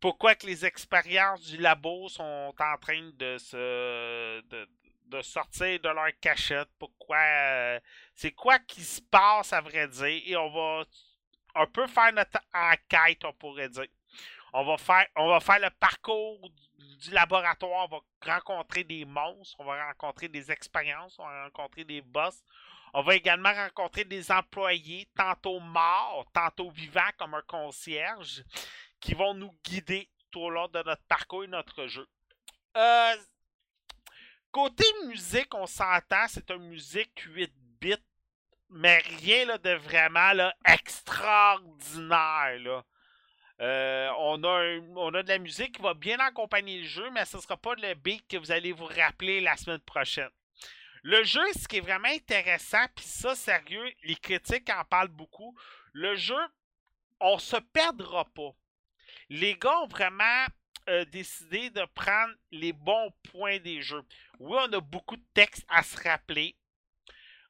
Pourquoi 0.00 0.34
que 0.34 0.46
les 0.46 0.64
expériences 0.64 1.42
du 1.42 1.58
labo 1.58 2.08
sont 2.08 2.54
en 2.58 2.76
train 2.78 3.10
de 3.14 3.36
se 3.38 4.40
de, 4.40 5.22
sortir 5.22 5.78
de 5.80 5.88
leur 5.88 6.08
cachette? 6.20 6.68
Pourquoi 6.78 7.18
euh, 7.18 7.80
c'est 8.14 8.32
quoi 8.32 8.58
qui 8.60 8.82
se 8.82 9.02
passe 9.02 9.52
à 9.52 9.60
vrai 9.60 9.88
dire? 9.88 10.22
Et 10.24 10.36
on 10.36 10.50
va 10.50 10.84
un 11.54 11.66
peu 11.66 11.86
faire 11.86 12.12
notre 12.12 12.38
enquête, 12.54 13.24
on 13.24 13.32
pourrait 13.34 13.68
dire. 13.68 13.86
On 14.52 14.64
va 14.64 14.78
faire 14.78 15.06
on 15.16 15.28
va 15.28 15.40
faire 15.40 15.60
le 15.60 15.70
parcours 15.70 16.48
du 16.78 17.10
laboratoire, 17.10 17.88
on 17.90 17.98
va 17.98 18.34
rencontrer 18.34 18.84
des 18.84 19.04
monstres, 19.04 19.56
on 19.58 19.64
va 19.64 19.86
rencontrer 19.88 20.28
des 20.28 20.50
expériences, 20.50 21.18
on 21.18 21.26
va 21.26 21.44
rencontrer 21.44 21.84
des 21.84 22.00
boss. 22.00 22.42
On 22.94 23.02
va 23.02 23.14
également 23.14 23.52
rencontrer 23.52 24.04
des 24.04 24.30
employés, 24.30 25.08
tantôt 25.16 25.60
morts, 25.60 26.26
tantôt 26.32 26.70
vivants 26.70 27.10
comme 27.18 27.34
un 27.34 27.42
concierge, 27.42 28.42
qui 29.00 29.14
vont 29.14 29.34
nous 29.34 29.54
guider 29.64 30.08
tout 30.30 30.40
au 30.40 30.50
long 30.50 30.68
de 30.68 30.82
notre 30.82 31.02
parcours 31.04 31.44
et 31.44 31.48
notre 31.48 31.86
jeu. 31.86 32.08
Euh, 32.76 33.16
Côté 34.50 34.84
musique, 35.06 35.54
on 35.54 35.66
s'entend, 35.66 36.26
c'est 36.26 36.50
une 36.50 36.68
musique 36.68 37.20
8 37.20 37.52
bits 37.80 37.94
mais 38.70 38.98
rien 39.20 39.46
là, 39.46 39.58
de 39.58 39.70
vraiment 39.74 40.32
là, 40.32 40.54
extraordinaire. 40.64 42.58
Là. 42.60 42.84
Euh, 43.60 44.08
on, 44.18 44.42
a 44.44 44.78
on 44.96 45.12
a 45.14 45.22
de 45.22 45.28
la 45.28 45.38
musique 45.38 45.76
qui 45.76 45.82
va 45.82 45.94
bien 45.94 46.18
accompagner 46.20 46.78
le 46.78 46.86
jeu, 46.86 47.10
mais 47.10 47.24
ce 47.24 47.36
ne 47.36 47.42
sera 47.42 47.56
pas 47.56 47.74
le 47.74 47.94
beat 47.94 48.26
que 48.28 48.36
vous 48.36 48.52
allez 48.52 48.72
vous 48.72 48.86
rappeler 48.86 49.40
la 49.40 49.56
semaine 49.56 49.80
prochaine. 49.80 50.30
Le 51.02 51.24
jeu, 51.24 51.44
ce 51.58 51.66
qui 51.66 51.78
est 51.78 51.80
vraiment 51.80 52.08
intéressant, 52.08 52.84
puis 52.94 53.04
ça, 53.04 53.34
sérieux, 53.34 53.90
les 54.04 54.16
critiques 54.16 54.68
en 54.70 54.84
parlent 54.84 55.08
beaucoup. 55.08 55.56
Le 55.92 56.14
jeu, 56.14 56.40
on 57.20 57.38
se 57.38 57.56
perdra 57.56 58.24
pas. 58.26 58.50
Les 59.28 59.54
gars 59.54 59.78
ont 59.80 59.88
vraiment 59.88 60.46
euh, 60.88 61.04
décidé 61.06 61.70
de 61.70 61.84
prendre 61.94 62.34
les 62.50 62.72
bons 62.72 63.12
points 63.30 63.58
des 63.58 63.80
jeux. 63.80 64.02
Oui, 64.38 64.58
on 64.60 64.72
a 64.72 64.80
beaucoup 64.80 65.16
de 65.16 65.24
textes 65.34 65.64
à 65.68 65.82
se 65.82 65.96
rappeler. 66.02 66.56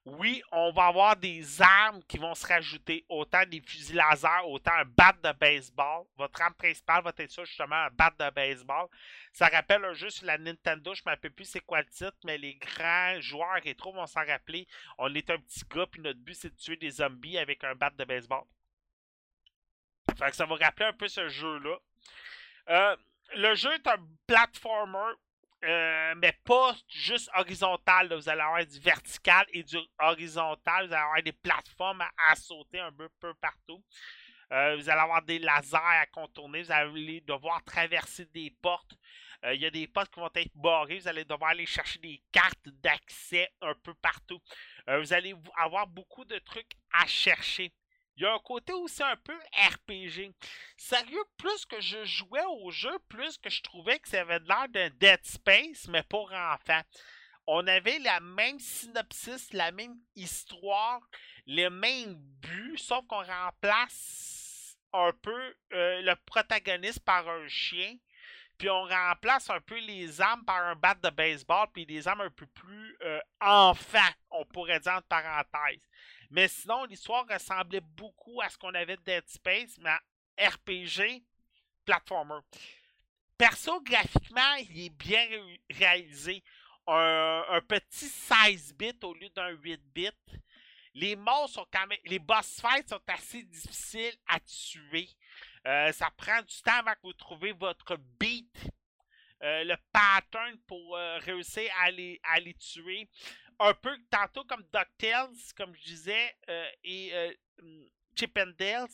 Oui, 0.07 0.43
on 0.51 0.73
va 0.73 0.87
avoir 0.87 1.15
des 1.15 1.61
armes 1.61 2.03
qui 2.05 2.17
vont 2.17 2.35
se 2.35 2.47
rajouter, 2.47 3.05
autant 3.11 3.45
des 3.45 3.61
fusils 3.61 3.97
laser, 3.97 4.49
autant 4.49 4.73
un 4.73 4.87
bat 4.87 5.13
de 5.13 5.39
baseball. 5.39 6.07
Votre 6.17 6.41
arme 6.41 6.55
principale 6.55 7.05
va 7.05 7.13
être 7.19 7.31
ça, 7.31 7.45
justement, 7.45 7.77
un 7.77 7.91
bat 7.91 8.11
de 8.19 8.31
baseball. 8.35 8.89
Ça 9.35 9.49
rappelle 9.49 9.85
un 9.85 9.93
jeu 9.93 10.09
sur 10.09 10.25
la 10.25 10.39
Nintendo, 10.39 10.95
je 10.95 11.03
ne 11.03 11.11
me 11.11 11.15
rappelle 11.15 11.33
plus 11.33 11.45
c'est 11.45 11.61
quoi 11.61 11.81
le 11.81 11.89
titre, 11.89 12.17
mais 12.25 12.39
les 12.39 12.55
grands 12.55 13.21
joueurs 13.21 13.63
rétro 13.63 13.93
vont 13.93 14.07
s'en 14.07 14.25
rappeler. 14.25 14.67
On 14.97 15.15
est 15.15 15.29
un 15.29 15.39
petit 15.39 15.65
gars, 15.69 15.87
puis 15.87 16.01
notre 16.01 16.21
but 16.21 16.35
c'est 16.35 16.51
de 16.51 16.57
tuer 16.57 16.77
des 16.77 16.91
zombies 16.91 17.37
avec 17.37 17.63
un 17.63 17.75
bat 17.75 17.91
de 17.91 18.05
baseball. 18.05 18.45
Fait 20.19 20.31
que 20.31 20.37
ça 20.37 20.47
va 20.47 20.57
rappeler 20.57 20.87
un 20.87 20.93
peu 20.95 21.09
ce 21.09 21.29
jeu-là. 21.29 21.77
Euh, 22.71 22.97
le 23.37 23.55
jeu 23.55 23.73
est 23.75 23.87
un 23.87 23.99
platformer, 24.27 25.13
euh, 25.65 26.15
mais 26.17 26.33
pas 26.45 26.75
juste 26.89 27.31
horizontal. 27.37 28.13
Vous 28.15 28.29
allez 28.29 28.41
avoir 28.41 28.65
du 28.65 28.79
vertical 28.81 29.45
et 29.53 29.63
du 29.63 29.77
horizontal. 29.99 30.87
Vous 30.87 30.93
allez 30.93 31.03
avoir 31.03 31.23
des 31.23 31.33
plateformes 31.33 32.01
à, 32.01 32.11
à 32.31 32.37
sauter 32.37 32.81
un 32.81 32.93
peu, 32.93 33.35
partout. 33.35 33.83
Euh, 34.53 34.77
vous 34.77 34.89
allez 34.89 35.01
avoir 35.01 35.23
des 35.23 35.39
lasers 35.39 35.77
à 35.77 36.07
contourner. 36.07 36.63
Vous 36.63 36.73
allez 36.73 37.21
devoir 37.21 37.63
traverser 37.65 38.25
des 38.27 38.51
portes. 38.63 38.95
Euh, 39.45 39.55
Il 39.55 39.61
y 39.61 39.67
a 39.67 39.71
des 39.71 39.87
portes 39.87 40.11
qui 40.13 40.21
vont 40.21 40.31
être 40.35 40.53
barrées. 40.55 40.99
Vous 40.99 41.09
allez 41.09 41.25
devoir 41.25 41.51
aller 41.51 41.67
chercher 41.67 41.99
des 41.99 42.23
cartes 42.33 42.69
d'accès 42.83 43.49
un 43.61 43.75
peu 43.75 43.95
partout. 43.95 44.41
Vous 44.89 45.13
allez 45.13 45.35
avoir 45.57 45.87
beaucoup 45.87 46.25
de 46.25 46.39
trucs 46.39 46.73
à 46.93 47.07
chercher. 47.07 47.73
Il 48.17 48.25
y 48.25 48.27
a 48.27 48.35
un 48.35 48.39
côté 48.41 48.73
aussi 48.73 49.03
un 49.03 49.17
peu 49.17 49.37
RPG. 49.37 50.33
Sérieux, 50.77 51.25
plus 51.37 51.65
que 51.65 51.81
je 51.81 52.05
jouais 52.05 52.45
au 52.63 52.71
jeu, 52.71 52.99
plus 53.09 53.39
que 53.39 53.49
je 53.49 53.63
trouvais 53.63 53.99
que 53.99 54.09
ça 54.09 54.21
avait 54.21 54.41
l'air 54.41 54.69
d'un 54.69 54.91
Dead 54.91 55.25
Space, 55.25 55.89
mais 55.89 56.03
pour 56.03 56.33
enfants. 56.33 56.83
On 57.47 57.67
avait 57.67 57.99
la 57.99 58.21
même 58.21 58.61
synopsis, 58.61 59.53
la 59.53 59.73
même 59.73 59.97
histoire, 60.15 61.01
les 61.47 61.71
mêmes 61.71 62.15
buts, 62.15 62.79
sauf 62.79 63.07
qu'on 63.07 63.25
remplace 63.25 64.77
un 64.93 65.13
peu 65.23 65.55
euh, 65.73 66.03
le 66.03 66.15
protagoniste 66.27 67.01
par 67.01 67.29
un 67.29 67.49
chien, 67.49 67.97
puis 68.59 68.69
on 68.69 68.85
remplace 68.85 69.49
un 69.51 69.61
peu 69.61 69.79
les 69.79 70.21
armes 70.21 70.45
par 70.45 70.63
un 70.63 70.75
bat 70.75 70.95
de 70.95 71.11
baseball, 71.11 71.67
puis 71.73 71.87
des 71.87 72.07
armes 72.07 72.21
un 72.21 72.31
peu 72.31 72.47
plus 72.47 72.97
euh, 73.03 73.21
enfants, 73.41 73.99
on 74.31 74.45
pourrait 74.45 74.81
dire 74.81 74.93
entre 74.93 75.07
parenthèses. 75.09 75.89
Mais 76.31 76.49
sinon, 76.49 76.85
l'histoire 76.85 77.27
ressemblait 77.29 77.81
beaucoup 77.81 78.41
à 78.41 78.49
ce 78.49 78.57
qu'on 78.57 78.75
avait 78.75 78.97
de 78.97 79.03
Dead 79.03 79.29
Space, 79.29 79.79
mais 79.79 79.97
RPG, 80.47 81.23
platformer. 81.85 82.41
Perso, 83.37 83.81
graphiquement, 83.81 84.55
il 84.55 84.87
est 84.87 84.91
bien 84.91 85.27
ré- 85.29 85.61
réalisé. 85.71 86.43
Un, 86.87 87.45
un 87.49 87.61
petit 87.63 88.07
16 88.09 88.75
bits 88.75 88.99
au 89.03 89.15
lieu 89.15 89.29
d'un 89.31 89.51
8 89.51 89.81
bits. 89.95 90.11
Les 90.95 91.15
monstres 91.15 91.61
sont 91.61 91.67
quand 91.73 91.87
même. 91.87 91.99
Les 92.05 92.19
boss 92.19 92.61
fights 92.61 92.89
sont 92.89 93.01
assez 93.07 93.43
difficiles 93.45 94.15
à 94.27 94.41
tuer. 94.41 95.09
Euh, 95.67 95.93
ça 95.93 96.11
prend 96.17 96.43
du 96.43 96.55
temps 96.63 96.73
avant 96.79 96.93
que 96.95 97.01
vous 97.05 97.13
trouviez 97.13 97.53
votre 97.53 97.97
beat, 98.19 98.57
euh, 99.43 99.63
le 99.65 99.77
pattern 99.93 100.59
pour 100.67 100.97
euh, 100.97 101.19
réussir 101.19 101.71
à 101.81 101.91
les, 101.91 102.19
à 102.25 102.41
les 102.41 102.55
tuer. 102.55 103.09
Un 103.63 103.75
peu 103.75 103.95
tantôt 104.11 104.43
comme 104.45 104.65
DuckTales, 104.73 105.37
comme 105.55 105.75
je 105.75 105.85
disais, 105.85 106.35
euh, 106.49 106.67
et 106.83 107.11
euh, 107.13 107.33
hum, 107.61 107.87
Chip 108.17 108.39
and 108.39 108.53
Dales, 108.59 108.89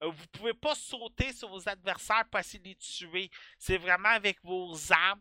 euh, 0.00 0.10
vous 0.10 0.26
pouvez 0.28 0.54
pas 0.54 0.76
sauter 0.76 1.32
sur 1.32 1.48
vos 1.48 1.68
adversaires 1.68 2.24
pour 2.30 2.38
essayer 2.38 2.60
de 2.60 2.68
les 2.68 2.76
tuer. 2.76 3.30
C'est 3.58 3.78
vraiment 3.78 4.10
avec 4.10 4.38
vos 4.44 4.76
armes 4.92 5.20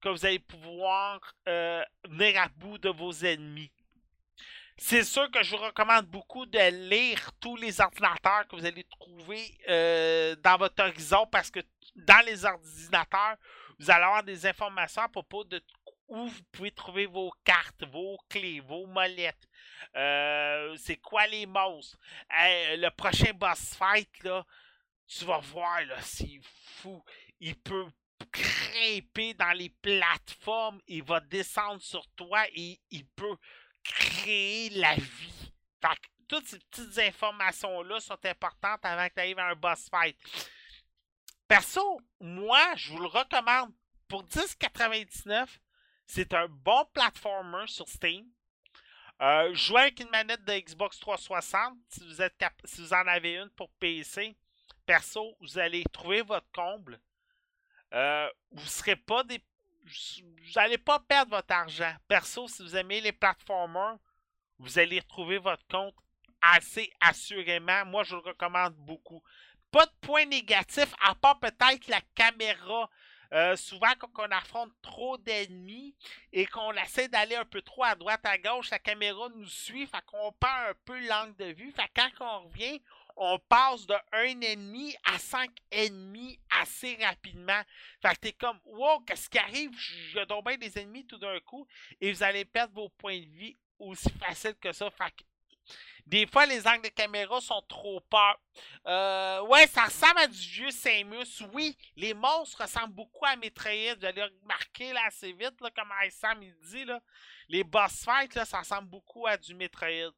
que 0.00 0.08
vous 0.08 0.24
allez 0.24 0.38
pouvoir 0.38 1.20
euh, 1.48 1.84
venir 2.08 2.40
à 2.40 2.48
bout 2.48 2.78
de 2.78 2.88
vos 2.88 3.12
ennemis. 3.12 3.70
C'est 4.78 5.04
sûr 5.04 5.30
que 5.30 5.42
je 5.42 5.50
vous 5.50 5.62
recommande 5.62 6.06
beaucoup 6.06 6.46
de 6.46 6.88
lire 6.88 7.32
tous 7.40 7.56
les 7.56 7.82
ordinateurs 7.82 8.48
que 8.48 8.56
vous 8.56 8.64
allez 8.64 8.84
trouver 8.84 9.44
dans 10.42 10.56
votre 10.56 10.82
horizon 10.82 11.26
parce 11.30 11.50
que 11.50 11.60
dans 11.94 12.24
les 12.24 12.46
ordinateurs, 12.46 13.36
vous 13.78 13.90
allez 13.90 14.04
avoir 14.04 14.22
des 14.22 14.46
informations 14.46 15.02
à 15.02 15.08
propos 15.08 15.44
de 15.44 15.62
où 16.10 16.26
vous 16.26 16.42
pouvez 16.52 16.72
trouver 16.72 17.06
vos 17.06 17.32
cartes, 17.44 17.84
vos 17.86 18.18
clés, 18.28 18.60
vos 18.60 18.86
molettes. 18.86 19.48
Euh, 19.96 20.76
c'est 20.76 20.96
quoi 20.96 21.26
les 21.28 21.46
monstres? 21.46 21.96
Le 22.30 22.88
prochain 22.90 23.32
boss 23.32 23.74
fight, 23.74 24.10
là, 24.24 24.44
tu 25.06 25.24
vas 25.24 25.38
voir, 25.38 25.82
là, 25.86 26.00
c'est 26.02 26.40
fou. 26.42 27.02
Il 27.38 27.58
peut 27.58 27.86
grimper 28.32 29.34
dans 29.34 29.52
les 29.52 29.70
plateformes, 29.70 30.80
il 30.86 31.02
va 31.02 31.20
descendre 31.20 31.80
sur 31.80 32.06
toi 32.16 32.44
et 32.54 32.80
il 32.90 33.06
peut 33.06 33.36
créer 33.82 34.70
la 34.70 34.94
vie. 34.94 35.52
Toutes 36.28 36.46
ces 36.46 36.60
petites 36.60 36.98
informations-là 36.98 37.98
sont 37.98 38.24
importantes 38.24 38.84
avant 38.84 39.08
que 39.08 39.14
tu 39.14 39.20
arrives 39.20 39.38
à 39.38 39.48
un 39.48 39.56
boss 39.56 39.88
fight. 39.90 40.16
Perso, 41.48 42.00
moi, 42.20 42.76
je 42.76 42.90
vous 42.90 43.00
le 43.00 43.08
recommande. 43.08 43.72
Pour 44.06 44.24
10,99, 44.24 45.48
c'est 46.12 46.34
un 46.34 46.48
bon 46.48 46.84
platformer 46.92 47.66
sur 47.68 47.88
Steam. 47.88 48.26
Euh, 49.22 49.54
avec 49.76 50.00
une 50.00 50.10
manette 50.10 50.44
de 50.44 50.52
Xbox 50.58 50.98
360 50.98 51.76
si 51.88 52.00
vous, 52.00 52.92
en 52.92 53.06
avez 53.06 53.34
une 53.36 53.50
pour 53.50 53.70
PC. 53.78 54.34
Perso, 54.84 55.36
vous 55.40 55.58
allez 55.58 55.84
trouver 55.92 56.22
votre 56.22 56.50
comble. 56.52 57.00
Euh, 57.92 58.28
vous 58.50 58.66
serez 58.66 58.96
pas. 58.96 59.22
Vous 59.22 60.50
n'allez 60.56 60.78
pas 60.78 60.98
perdre 60.98 61.36
votre 61.36 61.54
argent. 61.54 61.94
Perso, 62.08 62.48
si 62.48 62.62
vous 62.62 62.76
aimez 62.76 63.00
les 63.00 63.12
platformers, 63.12 63.98
vous 64.58 64.80
allez 64.80 64.98
retrouver 64.98 65.38
votre 65.38 65.66
compte 65.68 65.94
assez 66.42 66.90
assurément. 67.00 67.84
Moi, 67.84 68.02
je 68.02 68.16
le 68.16 68.22
recommande 68.22 68.74
beaucoup. 68.74 69.22
Pas 69.70 69.86
de 69.86 69.92
point 70.00 70.24
négatif, 70.24 70.92
à 71.02 71.14
part 71.14 71.38
peut-être 71.38 71.86
la 71.86 72.00
caméra. 72.16 72.90
Euh, 73.32 73.54
souvent, 73.56 73.92
quand 73.98 74.10
on 74.18 74.30
affronte 74.32 74.72
trop 74.82 75.16
d'ennemis 75.18 75.94
et 76.32 76.46
qu'on 76.46 76.72
essaie 76.72 77.08
d'aller 77.08 77.36
un 77.36 77.44
peu 77.44 77.62
trop 77.62 77.84
à 77.84 77.94
droite, 77.94 78.24
à 78.24 78.36
gauche, 78.38 78.70
la 78.70 78.78
caméra 78.78 79.28
nous 79.36 79.46
suit, 79.46 79.86
fait 79.86 80.04
qu'on 80.06 80.32
perd 80.32 80.70
un 80.70 80.74
peu 80.84 80.98
l'angle 81.06 81.36
de 81.36 81.52
vue. 81.52 81.72
Fait 81.72 81.90
quand 81.94 82.10
on 82.20 82.48
revient, 82.48 82.82
on 83.16 83.38
passe 83.38 83.86
de 83.86 83.94
un 84.12 84.40
ennemi 84.40 84.96
à 85.04 85.18
cinq 85.18 85.50
ennemis 85.70 86.40
assez 86.60 86.96
rapidement. 86.96 87.60
Fait 88.02 88.14
que 88.14 88.20
t'es 88.20 88.32
comme, 88.32 88.58
wow, 88.64 89.00
qu'est-ce 89.00 89.28
qui 89.28 89.38
arrive? 89.38 89.70
Je 89.78 90.42
bien 90.42 90.56
des 90.56 90.78
ennemis 90.78 91.06
tout 91.06 91.18
d'un 91.18 91.38
coup 91.40 91.66
et 92.00 92.12
vous 92.12 92.22
allez 92.22 92.44
perdre 92.44 92.74
vos 92.74 92.88
points 92.88 93.20
de 93.20 93.26
vie 93.26 93.56
aussi 93.78 94.10
facile 94.12 94.54
que 94.60 94.72
ça. 94.72 94.90
Des 96.06 96.26
fois, 96.26 96.44
les 96.46 96.66
angles 96.66 96.82
de 96.82 96.88
caméra 96.88 97.40
sont 97.40 97.62
trop 97.68 98.00
peurs. 98.00 98.40
Euh, 98.86 99.42
ouais, 99.42 99.66
ça 99.68 99.84
ressemble 99.84 100.18
à 100.18 100.26
du 100.26 100.38
vieux 100.38 100.70
Samus. 100.70 101.42
Oui, 101.52 101.76
les 101.94 102.14
monstres 102.14 102.62
ressemblent 102.62 102.94
beaucoup 102.94 103.24
à 103.24 103.36
Metroid. 103.36 103.94
Vous 103.98 104.04
allez 104.04 104.24
remarquer 104.24 104.92
là 104.92 105.02
assez 105.06 105.32
vite, 105.32 105.60
là, 105.60 105.70
comme 105.70 105.92
Sam 106.10 106.42
il 106.42 106.54
dit. 106.68 106.84
Là. 106.84 107.00
Les 107.48 107.62
boss 107.62 108.04
fights, 108.04 108.34
là, 108.34 108.44
ça 108.44 108.58
ressemble 108.58 108.88
beaucoup 108.88 109.26
à 109.26 109.36
du 109.36 109.54
Metroid. 109.54 110.12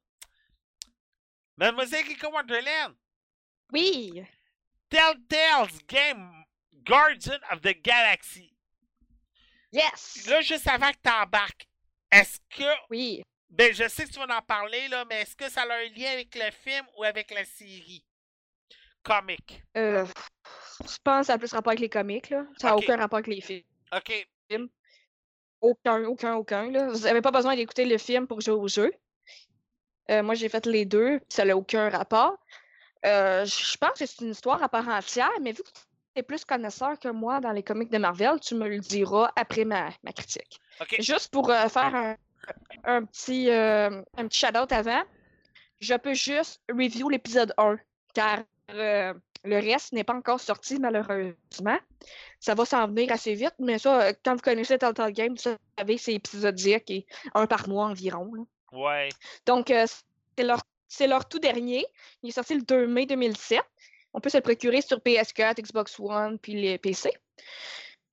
Mademoiselle 1.57 2.05
Kiko 2.05 2.31
Wonderland, 2.31 2.95
Oui. 3.71 4.25
Telltale's 4.89 5.77
Game 5.87 6.43
Guardian 6.83 7.39
of 7.51 7.61
the 7.61 7.79
Galaxy. 7.81 8.51
Yes. 9.71 10.25
Là, 10.27 10.41
juste 10.41 10.67
avant 10.67 10.91
que 10.91 10.97
tu 11.03 11.09
embarques, 11.11 11.67
est-ce 12.11 12.39
que. 12.49 12.89
Oui. 12.89 13.23
Ben, 13.53 13.71
je 13.71 13.87
sais 13.87 14.05
que 14.05 14.09
tu 14.09 14.17
vas 14.17 14.35
en 14.35 14.41
parler, 14.41 14.87
là, 14.87 15.05
mais 15.07 15.21
est-ce 15.21 15.35
que 15.35 15.47
ça 15.47 15.61
a 15.61 15.65
un 15.65 15.89
lien 15.95 16.09
avec 16.11 16.33
le 16.33 16.49
film 16.51 16.83
ou 16.97 17.03
avec 17.03 17.29
la 17.29 17.45
série? 17.45 18.03
Comic. 19.03 19.61
Euh, 19.77 20.07
je 20.79 20.97
pense 21.03 21.21
que 21.21 21.25
ça 21.27 21.33
a 21.33 21.37
plus 21.37 21.53
rapport 21.53 21.69
avec 21.69 21.79
les 21.79 21.89
comics, 21.89 22.31
là. 22.31 22.45
Ça 22.57 22.69
n'a 22.69 22.77
aucun 22.77 22.97
rapport 22.97 23.17
avec 23.17 23.27
les 23.27 23.41
films. 23.41 23.63
Ok. 23.95 24.27
Aucun, 25.61 26.03
aucun, 26.05 26.33
aucun. 26.33 26.71
Là. 26.71 26.87
Vous 26.87 26.99
n'avez 27.01 27.21
pas 27.21 27.29
besoin 27.29 27.55
d'écouter 27.55 27.85
le 27.85 27.99
film 27.99 28.25
pour 28.25 28.41
jouer 28.41 28.55
au 28.55 28.67
jeu. 28.67 28.91
Euh, 30.09 30.23
moi, 30.23 30.33
j'ai 30.33 30.49
fait 30.49 30.65
les 30.65 30.85
deux, 30.85 31.19
puis 31.19 31.27
ça 31.29 31.45
n'a 31.45 31.55
aucun 31.55 31.89
rapport. 31.89 32.35
Euh, 33.05 33.45
je 33.45 33.77
pense 33.77 33.99
que 33.99 34.05
c'est 34.07 34.21
une 34.21 34.31
histoire 34.31 34.63
à 34.63 34.69
part 34.69 34.87
entière, 34.87 35.31
mais 35.41 35.51
vu 35.51 35.61
que 35.61 35.69
tu 35.69 35.81
es 36.15 36.23
plus 36.23 36.43
connaisseur 36.43 36.97
que 36.97 37.09
moi 37.09 37.39
dans 37.39 37.51
les 37.51 37.61
comics 37.63 37.91
de 37.91 37.99
Marvel, 37.99 38.39
tu 38.39 38.55
me 38.55 38.67
le 38.67 38.79
diras 38.79 39.31
après 39.35 39.63
ma, 39.63 39.89
ma 40.01 40.11
critique. 40.11 40.59
Ok. 40.81 40.95
Juste 40.99 41.31
pour 41.31 41.51
euh, 41.51 41.67
faire 41.67 41.93
un, 41.93 42.17
un 42.83 43.03
petit, 43.05 43.49
euh, 43.49 44.01
un 44.17 44.27
petit 44.27 44.39
shout-out 44.39 44.71
avant, 44.71 45.03
je 45.79 45.95
peux 45.95 46.13
juste 46.13 46.61
review 46.69 47.09
l'épisode 47.09 47.53
1, 47.57 47.77
car 48.13 48.43
euh, 48.71 49.13
le 49.43 49.55
reste 49.55 49.91
n'est 49.91 50.03
pas 50.03 50.13
encore 50.13 50.39
sorti, 50.39 50.79
malheureusement. 50.79 51.77
Ça 52.39 52.55
va 52.55 52.65
s'en 52.65 52.87
venir 52.87 53.11
assez 53.11 53.33
vite, 53.33 53.55
mais 53.59 53.77
ça, 53.77 54.01
euh, 54.01 54.13
quand 54.23 54.35
vous 54.35 54.41
connaissez 54.41 54.77
Total 54.77 55.11
Game, 55.11 55.35
vous 55.35 55.55
savez, 55.77 55.97
c'est 55.97 56.13
épisodique 56.13 56.89
et 56.89 57.05
un 57.33 57.45
par 57.47 57.67
mois 57.67 57.85
environ. 57.87 58.33
là. 58.33 58.43
Ouais. 58.71 59.09
Donc, 59.45 59.69
euh, 59.69 59.85
c'est 60.37 60.43
leur, 60.43 60.61
c'est 60.87 61.07
leur 61.07 61.27
tout 61.27 61.39
dernier. 61.39 61.85
Il 62.21 62.29
est 62.29 62.33
sorti 62.33 62.55
le 62.55 62.61
2 62.61 62.87
mai 62.87 63.05
2007. 63.05 63.61
On 64.13 64.19
peut 64.19 64.29
se 64.29 64.37
le 64.37 64.43
procurer 64.43 64.81
sur 64.81 64.99
PS4, 64.99 65.61
Xbox 65.61 65.99
One, 65.99 66.39
puis 66.39 66.53
les 66.53 66.77
PC. 66.77 67.11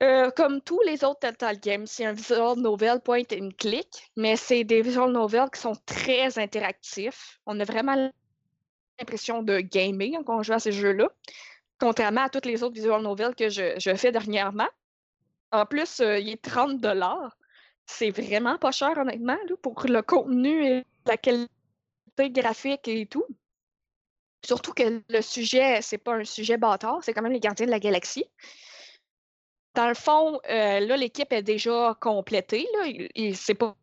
Euh, 0.03 0.31
comme 0.31 0.63
tous 0.63 0.81
les 0.81 1.05
autres 1.05 1.21
Telltale 1.21 1.61
Games, 1.61 1.87
c'est 1.87 2.07
un 2.07 2.13
visual 2.13 2.59
novel 2.59 3.01
point 3.01 3.25
and 3.35 3.51
click, 3.59 4.11
mais 4.17 4.35
c'est 4.37 4.65
des 4.65 4.81
visual 4.81 5.13
novels 5.13 5.51
qui 5.53 5.61
sont 5.61 5.77
très 5.85 6.39
interactifs. 6.39 7.39
On 7.45 7.61
a 7.61 7.65
vraiment 7.65 8.11
l'impression 8.99 9.43
de 9.43 9.61
gamer 9.61 10.23
quand 10.25 10.39
on 10.39 10.43
joue 10.43 10.55
à 10.55 10.59
ces 10.59 10.73
jeux-là, 10.73 11.11
contrairement 11.79 12.23
à 12.23 12.29
toutes 12.31 12.47
les 12.47 12.63
autres 12.63 12.75
visual 12.75 13.03
novels 13.03 13.35
que 13.35 13.51
je, 13.51 13.95
fais 13.97 14.11
dernièrement. 14.11 14.69
En 15.53 15.67
plus, 15.67 16.01
euh, 16.01 16.19
il 16.19 16.31
est 16.31 16.43
30 16.43 16.83
C'est 17.85 18.11
vraiment 18.11 18.57
pas 18.57 18.73
cher, 18.73 18.97
honnêtement, 18.97 19.39
pour 19.61 19.85
le 19.87 20.01
contenu 20.01 20.65
et 20.65 20.85
la 21.05 21.19
qualité 21.19 21.51
graphique 22.31 22.89
et 22.89 23.05
tout. 23.05 23.27
Surtout 24.47 24.73
que 24.73 25.03
le 25.11 25.21
sujet, 25.21 25.83
c'est 25.83 25.99
pas 25.99 26.15
un 26.15 26.25
sujet 26.25 26.57
bâtard, 26.57 27.01
c'est 27.03 27.13
quand 27.13 27.21
même 27.21 27.33
les 27.33 27.41
gardiens 27.41 27.67
de 27.67 27.71
la 27.71 27.81
galaxie. 27.81 28.25
Dans 29.75 29.89
le 29.89 29.95
fond, 29.95 30.41
euh, 30.49 30.81
là, 30.81 30.97
l'équipe 30.97 31.33
est 31.33 31.43
déjà 31.43 31.97
complétée. 32.01 32.67
Là. 32.75 32.87
Il- 32.87 33.09
il- 33.15 33.37
C'est 33.37 33.55
pas 33.55 33.77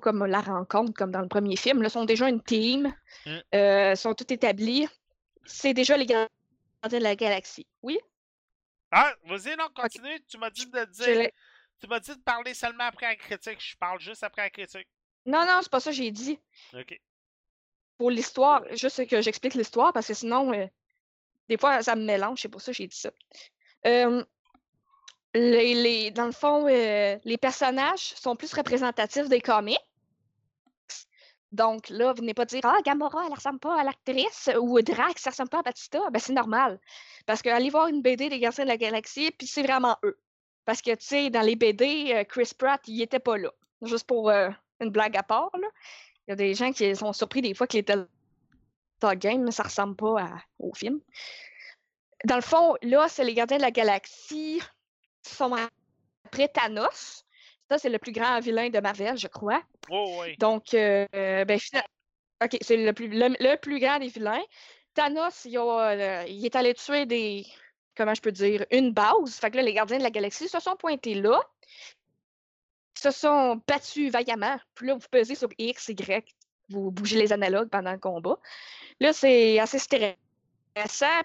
comme 0.00 0.24
la 0.26 0.40
rencontre, 0.40 0.92
comme 0.92 1.12
dans 1.12 1.20
le 1.20 1.28
premier 1.28 1.54
film. 1.56 1.80
Là, 1.82 1.88
ils 1.88 1.92
sont 1.92 2.04
déjà 2.04 2.28
une 2.28 2.42
team. 2.42 2.92
Mm. 3.26 3.38
euh, 3.54 3.94
sont 3.94 4.12
tous 4.14 4.32
établis. 4.32 4.88
C'est 5.44 5.72
déjà 5.72 5.96
les 5.96 6.06
gardiens 6.06 6.28
de 6.90 6.96
la 6.98 7.14
galaxie. 7.14 7.66
Oui? 7.82 7.98
Ah, 8.90 9.14
vas-y, 9.26 9.56
non, 9.56 9.68
continue. 9.74 10.20
Tu 10.28 10.36
m'as 10.38 10.50
dit 10.50 10.66
de 10.66 10.84
dire. 10.86 11.30
Tu 11.80 11.86
m'as 11.88 12.00
dit 12.00 12.10
de 12.14 12.20
parler 12.22 12.54
seulement 12.54 12.84
après 12.84 13.06
la 13.06 13.16
critique. 13.16 13.58
Je 13.60 13.76
parle 13.76 14.00
juste 14.00 14.22
après 14.24 14.42
la 14.42 14.50
critique. 14.50 14.88
Non, 15.26 15.46
non, 15.46 15.60
c'est 15.62 15.70
pas 15.70 15.80
ça 15.80 15.90
que 15.90 15.96
j'ai 15.96 16.10
dit. 16.10 16.38
Ok. 16.72 17.00
Pour 17.98 18.10
l'histoire, 18.10 18.62
juste 18.72 19.06
que 19.06 19.20
j'explique 19.22 19.54
l'histoire, 19.54 19.92
parce 19.92 20.08
que 20.08 20.14
sinon, 20.14 20.52
euh, 20.52 20.66
des 21.48 21.56
fois, 21.56 21.82
ça 21.82 21.94
me 21.94 22.04
mélange. 22.04 22.40
C'est 22.40 22.48
pour 22.48 22.60
ça 22.60 22.72
que 22.72 22.76
j'ai 22.78 22.86
dit 22.88 22.96
ça. 22.96 23.10
Euh, 23.86 24.24
les, 25.34 26.10
dans 26.10 26.26
le 26.26 26.32
fond, 26.32 26.66
euh, 26.68 27.18
les 27.24 27.38
personnages 27.38 28.14
sont 28.14 28.36
plus 28.36 28.52
représentatifs 28.54 29.28
des 29.28 29.40
comics. 29.40 29.78
Donc 31.52 31.88
là, 31.88 32.12
venez 32.12 32.34
pas 32.34 32.44
dire 32.44 32.60
Ah, 32.64 32.78
Gamora, 32.84 33.24
elle 33.26 33.34
ressemble 33.34 33.60
pas 33.60 33.80
à 33.80 33.84
l'actrice 33.84 34.50
ou 34.60 34.80
Drax, 34.80 35.22
ça 35.22 35.30
ressemble 35.30 35.50
pas 35.50 35.60
à 35.60 35.62
Batista. 35.62 36.00
Ben, 36.10 36.18
c'est 36.18 36.32
normal. 36.32 36.80
Parce 37.26 37.42
que 37.42 37.48
allez 37.48 37.70
voir 37.70 37.88
une 37.88 38.02
BD 38.02 38.28
des 38.28 38.40
Gardiens 38.40 38.64
de 38.64 38.68
la 38.68 38.76
Galaxie, 38.76 39.30
puis 39.30 39.46
c'est 39.46 39.62
vraiment 39.62 39.96
eux. 40.04 40.18
Parce 40.64 40.82
que, 40.82 40.90
tu 40.92 41.06
sais, 41.06 41.30
dans 41.30 41.42
les 41.42 41.56
BD, 41.56 42.12
euh, 42.12 42.24
Chris 42.24 42.50
Pratt, 42.58 42.80
il 42.86 43.02
était 43.02 43.20
pas 43.20 43.36
là. 43.36 43.52
Juste 43.82 44.06
pour 44.06 44.30
euh, 44.30 44.50
une 44.80 44.90
blague 44.90 45.16
à 45.16 45.22
part, 45.22 45.50
là. 45.60 45.68
Il 46.26 46.30
y 46.30 46.32
a 46.32 46.36
des 46.36 46.54
gens 46.54 46.72
qui 46.72 46.96
sont 46.96 47.12
surpris 47.12 47.42
des 47.42 47.54
fois 47.54 47.66
qu'il 47.66 47.80
était 47.80 47.96
Tag 48.98 49.18
Game, 49.18 49.42
mais 49.44 49.50
ça 49.50 49.64
ressemble 49.64 49.94
pas 49.94 50.26
au 50.58 50.72
film. 50.72 51.00
Dans 52.24 52.36
le 52.36 52.42
fond, 52.42 52.74
là, 52.82 53.08
c'est 53.08 53.24
les 53.24 53.34
Gardiens 53.34 53.58
de 53.58 53.62
la 53.62 53.70
Galaxie 53.70 54.62
sont 55.32 55.54
après 56.26 56.48
Thanos. 56.48 57.24
Ça, 57.70 57.78
c'est 57.78 57.88
le 57.88 57.98
plus 57.98 58.12
grand 58.12 58.40
vilain 58.40 58.68
de 58.68 58.78
Marvel, 58.80 59.16
je 59.16 59.26
crois. 59.28 59.62
Oh, 59.90 60.18
oui. 60.20 60.36
Donc, 60.36 60.74
euh, 60.74 61.06
ben, 61.12 61.58
fina- 61.58 61.84
OK, 62.42 62.56
c'est 62.60 62.76
le 62.76 62.92
plus, 62.92 63.08
le, 63.08 63.28
le 63.40 63.56
plus 63.56 63.78
grand 63.80 63.98
des 63.98 64.08
vilains. 64.08 64.42
Thanos, 64.92 65.44
il, 65.46 65.56
a, 65.56 65.62
euh, 65.62 66.24
il 66.28 66.44
est 66.44 66.56
allé 66.56 66.74
tuer 66.74 67.06
des. 67.06 67.46
Comment 67.96 68.14
je 68.14 68.20
peux 68.20 68.32
dire? 68.32 68.66
Une 68.70 68.92
base. 68.92 69.36
Fait 69.40 69.50
que 69.50 69.56
là, 69.56 69.62
les 69.62 69.72
gardiens 69.72 69.98
de 69.98 70.02
la 70.02 70.10
galaxie 70.10 70.48
se 70.48 70.60
sont 70.60 70.76
pointés 70.76 71.14
là. 71.14 71.40
Se 72.98 73.10
sont 73.10 73.60
battus 73.66 74.10
vaillamment. 74.10 74.58
Puis 74.74 74.88
là, 74.88 74.94
vous 74.94 75.06
pesez 75.10 75.34
sur 75.34 75.48
X, 75.58 75.88
Y. 75.88 76.24
Vous 76.68 76.90
bougez 76.90 77.18
les 77.18 77.32
analogues 77.32 77.68
pendant 77.70 77.92
le 77.92 77.98
combat. 77.98 78.38
Là, 79.00 79.12
c'est 79.12 79.58
assez 79.58 79.78
stressant. 79.78 80.16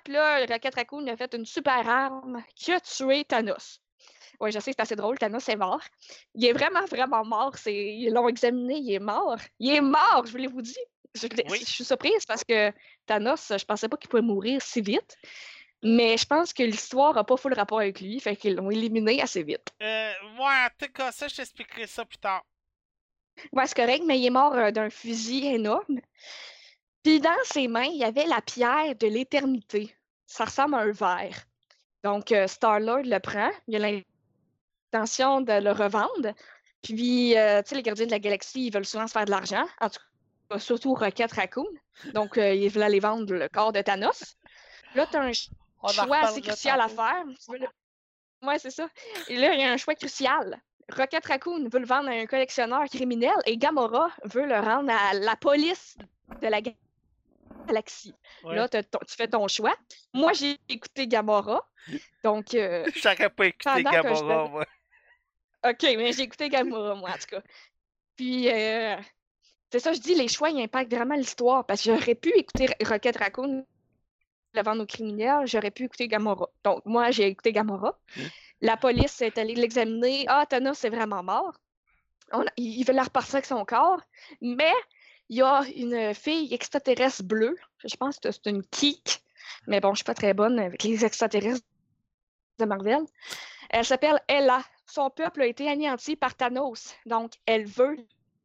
Puis 0.03 0.13
là, 0.13 0.45
Rocket 0.45 0.75
Raccoon 0.75 1.07
a 1.07 1.17
fait 1.17 1.33
une 1.33 1.45
super 1.45 1.87
arme 1.87 2.43
qui 2.55 2.71
a 2.71 2.79
tué 2.79 3.23
Thanos. 3.25 3.81
Oui, 4.39 4.51
je 4.51 4.59
sais, 4.59 4.71
c'est 4.71 4.79
assez 4.79 4.95
drôle. 4.95 5.17
Thanos 5.17 5.47
est 5.49 5.55
mort. 5.55 5.81
Il 6.35 6.45
est 6.45 6.53
vraiment, 6.53 6.85
vraiment 6.85 7.25
mort. 7.25 7.57
C'est... 7.57 7.75
Ils 7.75 8.11
l'ont 8.13 8.29
examiné, 8.29 8.77
il 8.77 8.93
est 8.93 8.99
mort. 8.99 9.37
Il 9.59 9.73
est 9.73 9.81
mort, 9.81 10.23
je 10.25 10.31
voulais 10.31 10.47
vous 10.47 10.61
dire. 10.61 10.75
Je, 11.15 11.27
Oui. 11.49 11.59
je 11.59 11.65
suis 11.65 11.83
surprise 11.83 12.25
parce 12.25 12.43
que 12.43 12.71
Thanos, 13.05 13.51
je 13.57 13.65
pensais 13.65 13.89
pas 13.89 13.97
qu'il 13.97 14.09
pouvait 14.09 14.21
mourir 14.21 14.61
si 14.61 14.81
vite. 14.81 15.17
Mais 15.81 16.17
je 16.17 16.25
pense 16.25 16.51
que 16.53 16.63
l'histoire 16.63 17.13
n'a 17.13 17.23
pas 17.23 17.37
full 17.37 17.53
rapport 17.53 17.79
avec 17.79 18.01
lui, 18.01 18.19
fait 18.19 18.35
qu'ils 18.35 18.55
l'ont 18.55 18.69
éliminé 18.69 19.21
assez 19.21 19.43
vite. 19.43 19.65
Euh, 19.81 20.11
ouais, 20.37 20.43
en 20.43 20.67
tout 20.77 20.91
cas, 20.91 21.11
ça, 21.11 21.27
je 21.29 21.37
t'expliquerai 21.37 21.87
ça 21.87 22.03
plus 22.03 22.17
tard. 22.17 22.43
Ouais, 23.53 23.65
c'est 23.65 23.75
correct, 23.77 24.03
mais 24.05 24.19
il 24.19 24.25
est 24.25 24.29
mort 24.31 24.53
euh, 24.55 24.71
d'un 24.71 24.89
fusil 24.89 25.47
énorme. 25.47 26.01
Puis 27.03 27.21
dans 27.21 27.31
ses 27.45 27.69
mains, 27.69 27.85
il 27.85 27.97
y 27.97 28.03
avait 28.03 28.25
la 28.25 28.41
pierre 28.41 28.93
de 28.95 29.07
l'éternité. 29.07 29.95
Ça 30.27 30.45
ressemble 30.45 30.75
à 30.75 30.79
un 30.79 30.91
verre. 30.91 31.45
Donc, 32.03 32.33
euh, 32.33 32.47
Star-Lord 32.47 33.03
le 33.05 33.19
prend. 33.19 33.49
Il 33.67 33.83
a 33.83 33.91
de 34.91 35.61
le 35.63 35.71
revendre. 35.71 36.33
Puis, 36.81 37.37
euh, 37.37 37.61
tu 37.61 37.69
sais, 37.69 37.75
les 37.75 37.83
gardiens 37.83 38.05
de 38.05 38.11
la 38.11 38.19
galaxie, 38.19 38.67
ils 38.67 38.73
veulent 38.73 38.85
souvent 38.85 39.07
se 39.07 39.11
faire 39.11 39.25
de 39.25 39.31
l'argent. 39.31 39.65
En 39.81 39.89
tout 39.89 39.99
cas, 40.49 40.59
surtout 40.59 40.93
Rocket 40.93 41.31
Raccoon. 41.31 41.67
Donc, 42.13 42.37
euh, 42.37 42.53
ils 42.53 42.69
veulent 42.69 42.83
aller 42.83 42.99
vendre 42.99 43.33
le 43.33 43.49
corps 43.49 43.73
de 43.73 43.81
Thanos. 43.81 44.35
Là, 44.95 45.05
tu 45.07 45.17
as 45.17 45.21
un 45.21 45.33
ch- 45.33 45.49
On 45.81 45.87
en 45.89 45.91
choix 45.91 46.17
assez 46.23 46.41
crucial 46.41 46.79
à 46.81 46.87
faire. 46.87 47.23
Le- 47.49 48.47
Ouais, 48.47 48.57
c'est 48.57 48.71
ça. 48.71 48.87
Et 49.27 49.35
là, 49.35 49.53
il 49.53 49.59
y 49.59 49.63
a 49.63 49.71
un 49.71 49.77
choix 49.77 49.95
crucial. 49.95 50.57
Rocket 50.95 51.25
Raccoon 51.25 51.67
veut 51.71 51.79
le 51.79 51.85
vendre 51.85 52.09
à 52.09 52.13
un 52.13 52.25
collectionneur 52.25 52.85
criminel 52.85 53.35
et 53.45 53.57
Gamora 53.57 54.09
veut 54.23 54.45
le 54.45 54.57
rendre 54.59 54.91
à 54.91 55.13
la 55.13 55.35
police 55.35 55.97
de 56.41 56.47
la 56.47 56.61
ga- 56.61 56.71
galaxie. 57.67 58.13
Ouais. 58.45 58.55
Là, 58.55 58.69
ton- 58.69 58.81
tu 59.07 59.15
fais 59.15 59.27
ton 59.27 59.45
choix. 59.49 59.75
Moi, 60.13 60.31
j'ai 60.33 60.57
écouté 60.69 61.05
Gamora. 61.07 61.67
Donc, 62.23 62.53
euh, 62.53 62.85
J'aurais 62.95 63.29
pas 63.29 63.45
écouté 63.47 63.69
je 63.77 63.83
Gamora, 63.91 64.47
moi. 64.47 64.65
OK, 65.67 65.83
mais 65.83 66.13
j'ai 66.13 66.23
écouté 66.23 66.49
Gamora, 66.49 66.95
moi, 66.95 67.09
en 67.09 67.13
tout 67.17 67.27
cas. 67.29 67.41
Puis, 68.15 68.49
euh, 68.49 68.95
c'est 69.71 69.79
ça, 69.79 69.93
je 69.93 69.99
dis, 69.99 70.15
les 70.15 70.27
choix, 70.27 70.49
ils 70.49 70.61
impactent 70.61 70.93
vraiment 70.93 71.15
l'histoire. 71.15 71.65
Parce 71.65 71.83
que 71.83 71.93
j'aurais 71.95 72.15
pu 72.15 72.29
écouter 72.29 72.67
Ro- 72.67 72.89
Rocket 72.89 73.17
Raccoon 73.17 73.65
le 74.53 74.63
vendre 74.63 74.81
aux 74.81 74.87
criminels, 74.87 75.45
j'aurais 75.45 75.69
pu 75.69 75.83
écouter 75.83 76.07
Gamora. 76.07 76.49
Donc, 76.63 76.83
moi, 76.85 77.11
j'ai 77.11 77.27
écouté 77.27 77.51
Gamora. 77.51 77.99
Mm. 78.17 78.21
La 78.61 78.77
police 78.77 79.21
est 79.21 79.37
allée 79.37 79.53
l'examiner. 79.53 80.25
Ah, 80.27 80.45
Thanos, 80.47 80.77
c'est 80.79 80.89
vraiment 80.89 81.21
mort. 81.23 81.53
On 82.31 82.43
il 82.57 82.79
il 82.79 82.83
veut 82.83 82.93
la 82.93 83.03
repartir 83.03 83.35
avec 83.35 83.45
son 83.45 83.63
corps. 83.63 84.01
Mais 84.41 84.73
il 85.29 85.37
y 85.37 85.41
a 85.43 85.63
une 85.75 86.13
fille 86.15 86.51
extraterrestre 86.53 87.23
bleue. 87.23 87.55
Je 87.85 87.95
pense 87.95 88.19
que 88.19 88.31
c'est 88.31 88.47
une 88.47 88.63
geek. 88.73 89.21
Mais 89.67 89.79
bon, 89.81 89.93
je 89.93 89.97
suis 89.97 90.03
pas 90.03 90.15
très 90.15 90.33
bonne 90.33 90.57
avec 90.59 90.83
les 90.83 91.05
extraterrestres 91.05 91.65
de 92.57 92.65
Marvel. 92.65 93.03
Elle 93.69 93.85
s'appelle 93.85 94.19
Ella. 94.27 94.63
Son 94.89 95.09
peuple 95.09 95.43
a 95.43 95.45
été 95.45 95.69
anéanti 95.69 96.15
par 96.15 96.35
Thanos. 96.35 96.95
Donc, 97.05 97.33
elle 97.45 97.65
veut 97.65 97.97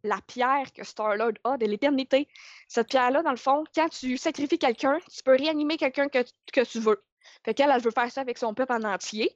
la 0.02 0.20
pierre 0.20 0.70
que 0.72 0.84
Star-Lord 0.84 1.32
a 1.44 1.56
de 1.56 1.64
l'éternité. 1.64 2.28
Cette 2.68 2.88
pierre-là, 2.88 3.22
dans 3.22 3.30
le 3.30 3.38
fond, 3.38 3.64
quand 3.74 3.88
tu 3.88 4.18
sacrifies 4.18 4.58
quelqu'un, 4.58 4.98
tu 5.10 5.22
peux 5.22 5.36
réanimer 5.36 5.78
quelqu'un 5.78 6.08
que, 6.08 6.18
que 6.52 6.60
tu 6.60 6.80
veux. 6.80 7.02
Fait 7.44 7.54
qu'elle, 7.54 7.70
elle 7.70 7.80
veut 7.80 7.90
faire 7.90 8.12
ça 8.12 8.20
avec 8.20 8.36
son 8.36 8.52
peuple 8.52 8.72
en 8.72 8.84
entier. 8.84 9.34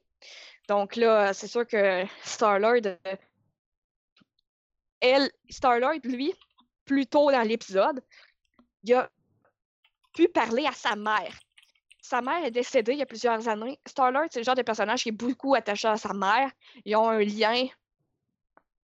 Donc 0.67 0.95
là, 0.95 1.33
c'est 1.33 1.47
sûr 1.47 1.65
que 1.65 2.03
Star-Lord, 2.23 2.97
elle, 4.99 5.31
Star-Lord, 5.49 6.01
lui, 6.03 6.33
plus 6.85 7.07
tôt 7.07 7.31
dans 7.31 7.41
l'épisode, 7.41 8.03
il 8.83 8.93
a 8.93 9.09
pu 10.13 10.27
parler 10.27 10.67
à 10.67 10.73
sa 10.73 10.95
mère. 10.95 11.33
Sa 12.09 12.23
mère 12.23 12.43
est 12.43 12.49
décédée 12.49 12.93
il 12.93 12.97
y 12.97 13.03
a 13.03 13.05
plusieurs 13.05 13.47
années. 13.47 13.79
Star-Lord, 13.85 14.29
c'est 14.31 14.39
le 14.39 14.43
genre 14.43 14.55
de 14.55 14.63
personnage 14.63 15.03
qui 15.03 15.09
est 15.09 15.11
beaucoup 15.11 15.53
attaché 15.53 15.87
à 15.87 15.95
sa 15.95 16.11
mère. 16.11 16.49
Ils 16.83 16.95
ont 16.95 17.07
un 17.07 17.19
lien. 17.19 17.67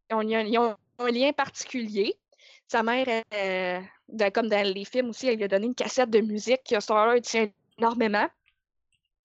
Ils 0.09 0.57
ont, 0.59 0.75
un 0.99 1.11
lien 1.11 1.31
particulier. 1.31 2.19
Sa 2.67 2.83
mère, 2.83 3.07
euh, 3.33 3.79
comme 4.33 4.49
dans 4.49 4.67
les 4.67 4.83
films 4.83 5.11
aussi, 5.11 5.27
elle 5.27 5.37
lui 5.37 5.45
a 5.45 5.47
donné 5.47 5.67
une 5.67 5.75
cassette 5.75 6.09
de 6.09 6.19
musique 6.19 6.63
que 6.69 6.77
Star-Lord 6.77 7.21
tient 7.21 7.47
énormément. 7.77 8.27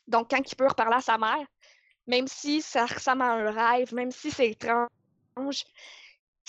Donc, 0.06 0.30
quand 0.30 0.52
il 0.52 0.54
peut 0.54 0.68
reparler 0.68 0.98
à 0.98 1.00
sa 1.00 1.18
mère, 1.18 1.44
même 2.06 2.28
si 2.28 2.62
ça 2.62 2.86
ressemble 2.86 3.22
à 3.22 3.32
un 3.32 3.50
rêve, 3.50 3.92
même 3.92 4.12
si 4.12 4.30
c'est 4.30 4.50
étrange, 4.50 5.64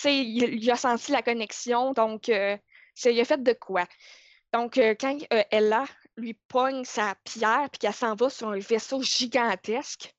il, 0.06 0.44
il 0.62 0.70
a 0.70 0.76
senti 0.76 1.12
la 1.12 1.24
connexion, 1.24 1.94
donc 1.94 2.30
euh, 2.30 2.56
il 3.04 3.20
a 3.20 3.26
fait 3.26 3.42
de 3.42 3.54
quoi? 3.54 3.88
Donc, 4.54 4.78
euh, 4.78 4.96
quand 5.00 5.18
euh, 5.34 5.44
Ella 5.50 5.86
lui 6.18 6.34
pogne 6.34 6.84
sa 6.84 7.16
pierre 7.24 7.70
puis 7.72 7.80
qu'elle 7.80 7.94
s'en 7.94 8.16
va 8.16 8.30
sur 8.30 8.50
un 8.50 8.60
vaisseau 8.60 9.02
gigantesque, 9.02 10.14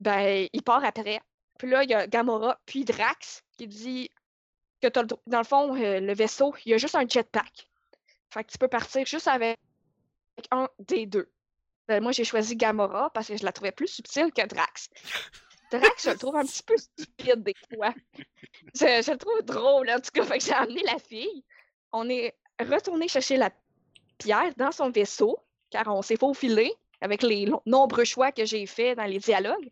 ben, 0.00 0.48
il 0.52 0.62
part 0.62 0.84
après. 0.84 1.20
Puis 1.58 1.70
là, 1.70 1.84
il 1.84 1.90
y 1.90 1.94
a 1.94 2.06
Gamora 2.06 2.60
puis 2.66 2.84
Drax 2.84 3.42
qui 3.56 3.66
dit 3.66 4.10
que 4.82 4.88
t'as 4.88 5.02
le 5.02 5.08
dans 5.26 5.38
le 5.38 5.44
fond, 5.44 5.74
euh, 5.74 6.00
le 6.00 6.14
vaisseau, 6.14 6.54
il 6.64 6.72
y 6.72 6.74
a 6.74 6.78
juste 6.78 6.94
un 6.94 7.08
jetpack. 7.08 7.68
Fait 8.30 8.44
que 8.44 8.52
tu 8.52 8.58
peux 8.58 8.68
partir 8.68 9.06
juste 9.06 9.28
avec 9.28 9.58
un 10.50 10.68
des 10.78 11.06
deux. 11.06 11.30
Ben, 11.88 12.02
moi, 12.02 12.12
j'ai 12.12 12.24
choisi 12.24 12.56
Gamora 12.56 13.10
parce 13.10 13.28
que 13.28 13.36
je 13.36 13.44
la 13.44 13.52
trouvais 13.52 13.72
plus 13.72 13.86
subtile 13.86 14.32
que 14.32 14.46
Drax. 14.46 14.90
Drax, 15.70 16.04
je 16.04 16.10
le 16.10 16.18
trouve 16.18 16.36
un 16.36 16.44
petit 16.44 16.62
peu 16.62 16.76
stupide 16.76 17.42
des 17.42 17.54
fois. 17.74 17.94
Je, 18.74 19.02
je 19.02 19.12
le 19.12 19.18
trouve 19.18 19.42
drôle, 19.42 19.90
en 19.90 20.00
tout 20.00 20.10
cas. 20.12 20.24
Fait 20.24 20.38
que 20.38 20.44
j'ai 20.44 20.52
amené 20.52 20.82
la 20.82 20.98
fille. 20.98 21.44
On 21.92 22.08
est 22.08 22.36
retourné 22.60 23.08
chercher 23.08 23.36
la 23.36 23.50
pierre 24.18 24.54
dans 24.56 24.72
son 24.72 24.90
vaisseau, 24.90 25.38
car 25.70 25.86
on 25.88 26.02
s'est 26.02 26.16
faufilé 26.16 26.72
avec 27.00 27.22
les 27.22 27.50
nombreux 27.66 28.04
choix 28.04 28.32
que 28.32 28.44
j'ai 28.44 28.66
faits 28.66 28.96
dans 28.96 29.04
les 29.04 29.18
dialogues. 29.18 29.70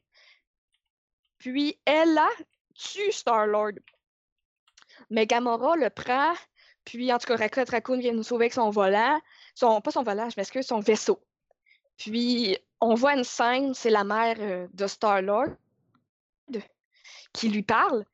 Puis 1.39 1.79
elle 1.85 2.17
a 2.19 2.29
tue 2.75 3.13
Star-Lord. 3.13 3.73
Mais 5.11 5.27
Gamora 5.27 5.77
le 5.77 5.91
prend, 5.91 6.35
puis 6.85 7.13
en 7.13 7.19
tout 7.19 7.27
cas, 7.27 7.37
Rocket 7.37 7.71
Raccoon 7.71 7.99
vient 7.99 8.13
nous 8.13 8.23
sauver 8.23 8.45
avec 8.45 8.53
son 8.53 8.71
volant. 8.71 9.21
Son, 9.55 9.81
pas 9.81 9.91
son 9.91 10.03
volant, 10.03 10.29
je 10.29 10.35
m'excuse, 10.37 10.67
son 10.67 10.81
vaisseau. 10.81 11.21
Puis 11.97 12.59
on 12.81 12.95
voit 12.95 13.15
une 13.15 13.25
scène, 13.25 13.75
c'est 13.75 13.91
la 13.91 14.05
mère 14.05 14.37
euh, 14.41 14.67
de 14.73 14.87
Star-Lord 14.87 15.49
qui 17.33 17.49
lui 17.49 17.63
parle. 17.63 18.05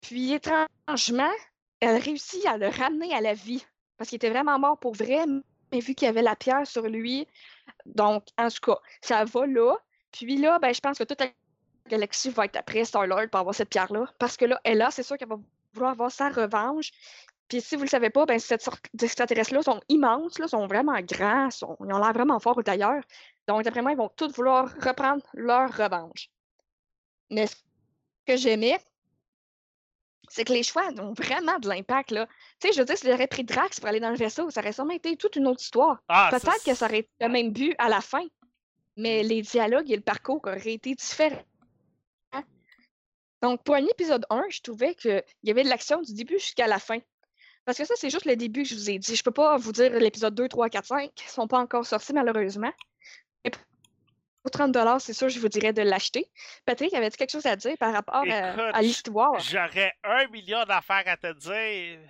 Puis 0.00 0.32
étrangement, 0.32 1.32
elle 1.80 2.00
réussit 2.00 2.44
à 2.46 2.56
le 2.56 2.68
ramener 2.68 3.12
à 3.14 3.20
la 3.20 3.34
vie. 3.34 3.64
Parce 3.96 4.10
qu'il 4.10 4.16
était 4.16 4.30
vraiment 4.30 4.58
mort 4.58 4.78
pour 4.78 4.94
vrai, 4.94 5.24
mais 5.72 5.80
vu 5.80 5.94
qu'il 5.94 6.06
y 6.06 6.08
avait 6.08 6.22
la 6.22 6.36
pierre 6.36 6.66
sur 6.66 6.82
lui. 6.82 7.26
Donc, 7.86 8.24
en 8.38 8.48
tout 8.48 8.60
cas, 8.62 8.78
ça 9.00 9.24
va 9.24 9.46
là. 9.46 9.76
Puis 10.12 10.36
là, 10.36 10.58
ben, 10.58 10.74
je 10.74 10.80
pense 10.80 10.98
que 10.98 11.04
toute 11.04 11.20
la 11.20 11.28
galaxie 11.88 12.30
va 12.30 12.44
être 12.44 12.56
après 12.56 12.84
Star-Lord 12.84 13.28
pour 13.30 13.40
avoir 13.40 13.54
cette 13.54 13.70
pierre-là. 13.70 14.06
Parce 14.18 14.36
que 14.36 14.44
là, 14.44 14.60
elle 14.64 14.82
a, 14.82 14.90
c'est 14.90 15.02
sûr 15.02 15.16
qu'elle 15.16 15.28
va 15.28 15.38
vouloir 15.72 15.92
avoir 15.92 16.10
sa 16.10 16.28
revanche. 16.28 16.90
Puis 17.48 17.60
si 17.60 17.76
vous 17.76 17.82
le 17.82 17.88
savez 17.88 18.10
pas, 18.10 18.24
ben, 18.26 18.38
cette 18.38 18.62
sorte 18.62 18.84
d'extraterrestres-là 18.94 19.62
sont 19.62 19.80
immenses, 19.88 20.38
là, 20.38 20.48
sont 20.48 20.66
vraiment 20.66 20.98
grands, 21.00 21.48
ils 21.80 21.92
ont 21.92 21.98
l'air 21.98 22.12
vraiment 22.12 22.38
forts 22.38 22.62
d'ailleurs. 22.62 23.02
Donc, 23.48 23.62
d'après 23.62 23.82
moi, 23.82 23.92
ils 23.92 23.98
vont 23.98 24.10
tous 24.16 24.32
vouloir 24.32 24.72
reprendre 24.80 25.22
leur 25.34 25.70
revanche. 25.70 26.30
Mais 27.30 27.46
ce 27.46 27.56
que 28.26 28.36
j'aimais, 28.36 28.78
c'est 30.32 30.44
que 30.44 30.52
les 30.54 30.62
choix 30.62 30.88
ont 30.98 31.12
vraiment 31.12 31.58
de 31.58 31.68
l'impact. 31.68 32.10
là. 32.10 32.26
Tu 32.58 32.68
sais, 32.68 32.72
je 32.72 32.78
veux 32.78 32.86
dire, 32.86 32.96
si 32.96 33.06
j'aurais 33.06 33.26
pris 33.26 33.44
Drax 33.44 33.78
pour 33.78 33.88
aller 33.90 34.00
dans 34.00 34.08
le 34.08 34.16
vaisseau, 34.16 34.48
ça 34.48 34.60
aurait 34.62 34.72
sûrement 34.72 34.94
été 34.94 35.14
toute 35.18 35.36
une 35.36 35.46
autre 35.46 35.60
histoire. 35.60 35.98
Ah, 36.08 36.28
Peut-être 36.30 36.64
que 36.64 36.74
ça 36.74 36.86
aurait 36.86 37.00
été 37.00 37.10
le 37.20 37.28
même 37.28 37.50
but 37.52 37.74
à 37.76 37.90
la 37.90 38.00
fin, 38.00 38.24
mais 38.96 39.22
les 39.22 39.42
dialogues 39.42 39.90
et 39.90 39.96
le 39.96 40.02
parcours 40.02 40.40
auraient 40.44 40.72
été 40.72 40.94
différents. 40.94 41.44
Donc, 43.42 43.62
pour 43.62 43.74
un 43.74 43.84
épisode 43.84 44.24
1, 44.30 44.44
je 44.48 44.60
trouvais 44.62 44.94
qu'il 44.94 45.22
y 45.42 45.50
avait 45.50 45.64
de 45.64 45.68
l'action 45.68 46.00
du 46.00 46.14
début 46.14 46.38
jusqu'à 46.38 46.66
la 46.66 46.78
fin. 46.78 46.98
Parce 47.66 47.76
que 47.76 47.84
ça, 47.84 47.94
c'est 47.96 48.08
juste 48.08 48.24
le 48.24 48.36
début 48.36 48.62
que 48.62 48.68
je 48.68 48.74
vous 48.74 48.88
ai 48.90 48.98
dit. 48.98 49.14
Je 49.14 49.22
peux 49.22 49.32
pas 49.32 49.56
vous 49.58 49.72
dire 49.72 49.92
l'épisode 49.92 50.34
2, 50.34 50.48
3, 50.48 50.70
4, 50.70 50.86
5. 50.86 51.10
Ils 51.14 51.28
sont 51.28 51.46
pas 51.46 51.58
encore 51.58 51.84
sortis, 51.84 52.12
malheureusement. 52.14 52.72
Pour 54.42 54.50
30 54.50 54.76
c'est 55.00 55.12
sûr, 55.12 55.28
je 55.28 55.38
vous 55.38 55.48
dirais 55.48 55.72
de 55.72 55.82
l'acheter. 55.82 56.28
Patrick, 56.66 56.92
avait-tu 56.94 57.16
quelque 57.16 57.30
chose 57.30 57.46
à 57.46 57.54
dire 57.56 57.76
par 57.78 57.92
rapport 57.92 58.16
à- 58.16 58.24
Écoute, 58.24 58.64
à 58.74 58.82
l'histoire? 58.82 59.38
J'aurais 59.40 59.92
un 60.02 60.26
million 60.28 60.64
d'affaires 60.64 61.04
à 61.06 61.16
te 61.16 61.32
dire, 61.34 62.00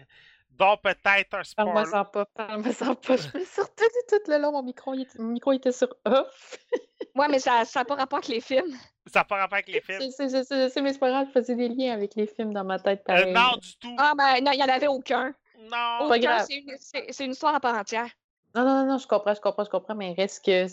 dont 0.50 0.76
peut-être 0.82 1.34
un 1.34 1.42
Parle-moi 1.56 1.84
spoiler. 1.84 1.90
sans 1.90 2.04
pas, 2.06 2.24
parle-moi 2.26 2.72
sans 2.72 2.94
pas. 2.94 3.16
Je 3.16 3.38
me 3.38 3.44
suis 3.44 3.60
retenue 3.60 3.88
tout 4.08 4.30
le 4.30 4.38
long, 4.38 4.52
mon 4.52 4.62
micro, 4.62 4.94
il 4.94 5.02
était, 5.02 5.18
mon 5.18 5.28
micro 5.28 5.52
était 5.52 5.72
sur 5.72 5.88
off. 6.04 6.58
Ouais, 7.14 7.28
mais 7.28 7.40
ça 7.40 7.64
n'a 7.74 7.84
pas 7.84 7.94
rapport 7.96 8.20
avec 8.20 8.28
les 8.28 8.40
films. 8.40 8.74
Ça 9.12 9.18
n'a 9.20 9.24
pas 9.24 9.36
rapport 9.36 9.56
avec 9.56 9.68
les 9.68 9.82
films. 9.82 10.00
Je 10.00 10.08
sais, 10.10 10.28
je 10.30 10.42
sais, 10.44 10.62
je 10.64 10.72
sais, 10.72 10.80
mais 10.80 10.94
c'est 10.94 10.98
pas 10.98 11.10
grave, 11.10 11.26
je 11.34 11.38
faisais 11.38 11.54
des 11.54 11.68
liens 11.68 11.92
avec 11.92 12.14
les 12.14 12.26
films 12.26 12.54
dans 12.54 12.64
ma 12.64 12.78
tête, 12.78 13.00
Euh, 13.00 13.04
pareil. 13.04 13.32
non, 13.34 13.58
du 13.60 13.76
tout. 13.76 13.94
Ah, 13.98 14.14
ben 14.16 14.42
non, 14.42 14.52
il 14.52 14.56
n'y 14.56 14.62
en 14.64 14.68
avait 14.68 14.86
aucun. 14.86 15.34
Non. 15.58 16.06
Aucun, 16.06 16.38
c'est 16.38 16.54
une, 16.54 17.26
une 17.26 17.32
histoire 17.32 17.54
à 17.54 17.60
part 17.60 17.74
entière. 17.74 18.06
Non, 18.54 18.64
non, 18.64 18.84
non, 18.84 18.92
non, 18.92 18.98
je 18.98 19.06
comprends, 19.06 19.34
je 19.34 19.40
comprends, 19.42 19.64
je 19.64 19.68
comprends, 19.68 19.94
mais 19.94 20.14
reste 20.16 20.42
que... 20.42 20.66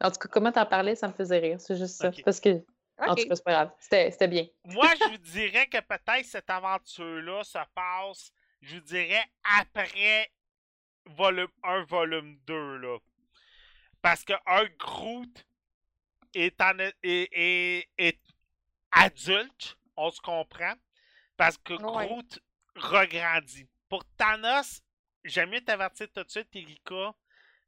En 0.00 0.10
tout 0.10 0.18
cas, 0.18 0.28
comment 0.28 0.52
t'en 0.52 0.66
parlais, 0.66 0.94
ça 0.96 1.08
me 1.08 1.12
faisait 1.12 1.38
rire, 1.38 1.60
c'est 1.60 1.76
juste 1.76 1.96
ça. 1.96 2.10
Parce 2.24 2.40
que, 2.40 2.64
en 2.98 3.14
tout 3.14 3.26
cas, 3.28 3.36
c'est 3.36 3.44
pas 3.44 3.52
grave, 3.52 3.72
c'était 3.78 4.10
c'était 4.10 4.28
bien. 4.28 4.46
Moi, 4.64 4.86
je 4.98 5.08
vous 5.10 5.18
dirais 5.18 5.66
que 5.68 5.80
peut-être 5.80 6.24
cette 6.26 6.50
aventure-là 6.50 7.44
se 7.44 7.58
passe, 7.74 8.32
je 8.60 8.76
vous 8.76 8.82
dirais, 8.82 9.24
après 9.58 10.30
volume 11.06 11.48
1, 11.62 11.84
volume 11.84 12.38
2, 12.46 12.76
là. 12.78 12.98
Parce 14.02 14.24
que 14.24 14.32
un 14.46 14.64
Groot 14.78 15.46
est, 16.34 16.60
en- 16.60 16.78
est, 16.78 16.94
est- 17.02 17.88
est 17.96 18.20
adulte, 18.92 19.76
on 19.96 20.10
se 20.10 20.20
comprend, 20.20 20.74
parce 21.36 21.56
que 21.58 21.74
Ouais. 21.74 22.06
Groot 22.06 22.38
regrandit. 22.76 23.68
Pour 23.88 24.04
Thanos, 24.16 24.82
j'aime 25.24 25.50
mieux 25.50 25.60
t'avertir 25.64 26.08
tout 26.12 26.24
de 26.24 26.30
suite, 26.30 26.48
Erika, 26.54 27.14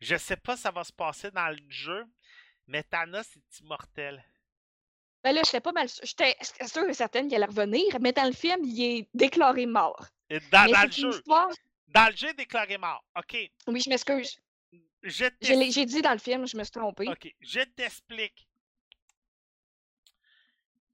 je 0.01 0.17
sais 0.17 0.37
pas 0.37 0.57
ça 0.57 0.71
va 0.71 0.83
se 0.85 0.93
passer 0.93 1.31
dans 1.31 1.49
le 1.49 1.59
jeu, 1.71 2.05
mais 2.67 2.83
Thanos 2.85 3.27
est 3.37 3.61
immortel. 3.61 4.25
Ben 5.23 5.33
là, 5.33 5.43
j'étais 5.45 5.61
pas 5.61 5.73
mal. 5.73 5.89
J'étais 6.03 6.37
sûre 6.67 6.89
et 6.89 6.95
certaine 6.95 7.29
qu'elle 7.29 7.43
allait 7.43 7.53
revenir, 7.53 7.99
mais 8.01 8.13
dans 8.13 8.25
le 8.27 8.33
film, 8.33 8.65
il 8.65 8.81
est 8.83 9.09
déclaré 9.15 9.67
mort. 9.67 10.07
Et 10.31 10.39
dans, 10.53 10.71
dans 10.71 10.85
le 10.87 10.91
jeu, 10.91 11.11
histoire. 11.11 11.51
dans 11.89 12.11
le 12.11 12.17
jeu, 12.17 12.33
déclaré 12.35 12.79
mort. 12.79 13.05
Ok, 13.17 13.37
Oui, 13.67 13.81
je 13.81 13.91
m'excuse. 13.91 14.39
J'ai 15.03 15.31
dit 15.87 16.03
dans 16.03 16.13
le 16.13 16.19
film, 16.19 16.47
je 16.47 16.57
me 16.57 16.65
suis 16.65 16.73
trompée. 16.73 17.09
Ok, 17.09 17.33
je 17.41 17.61
t'explique. 17.61 18.47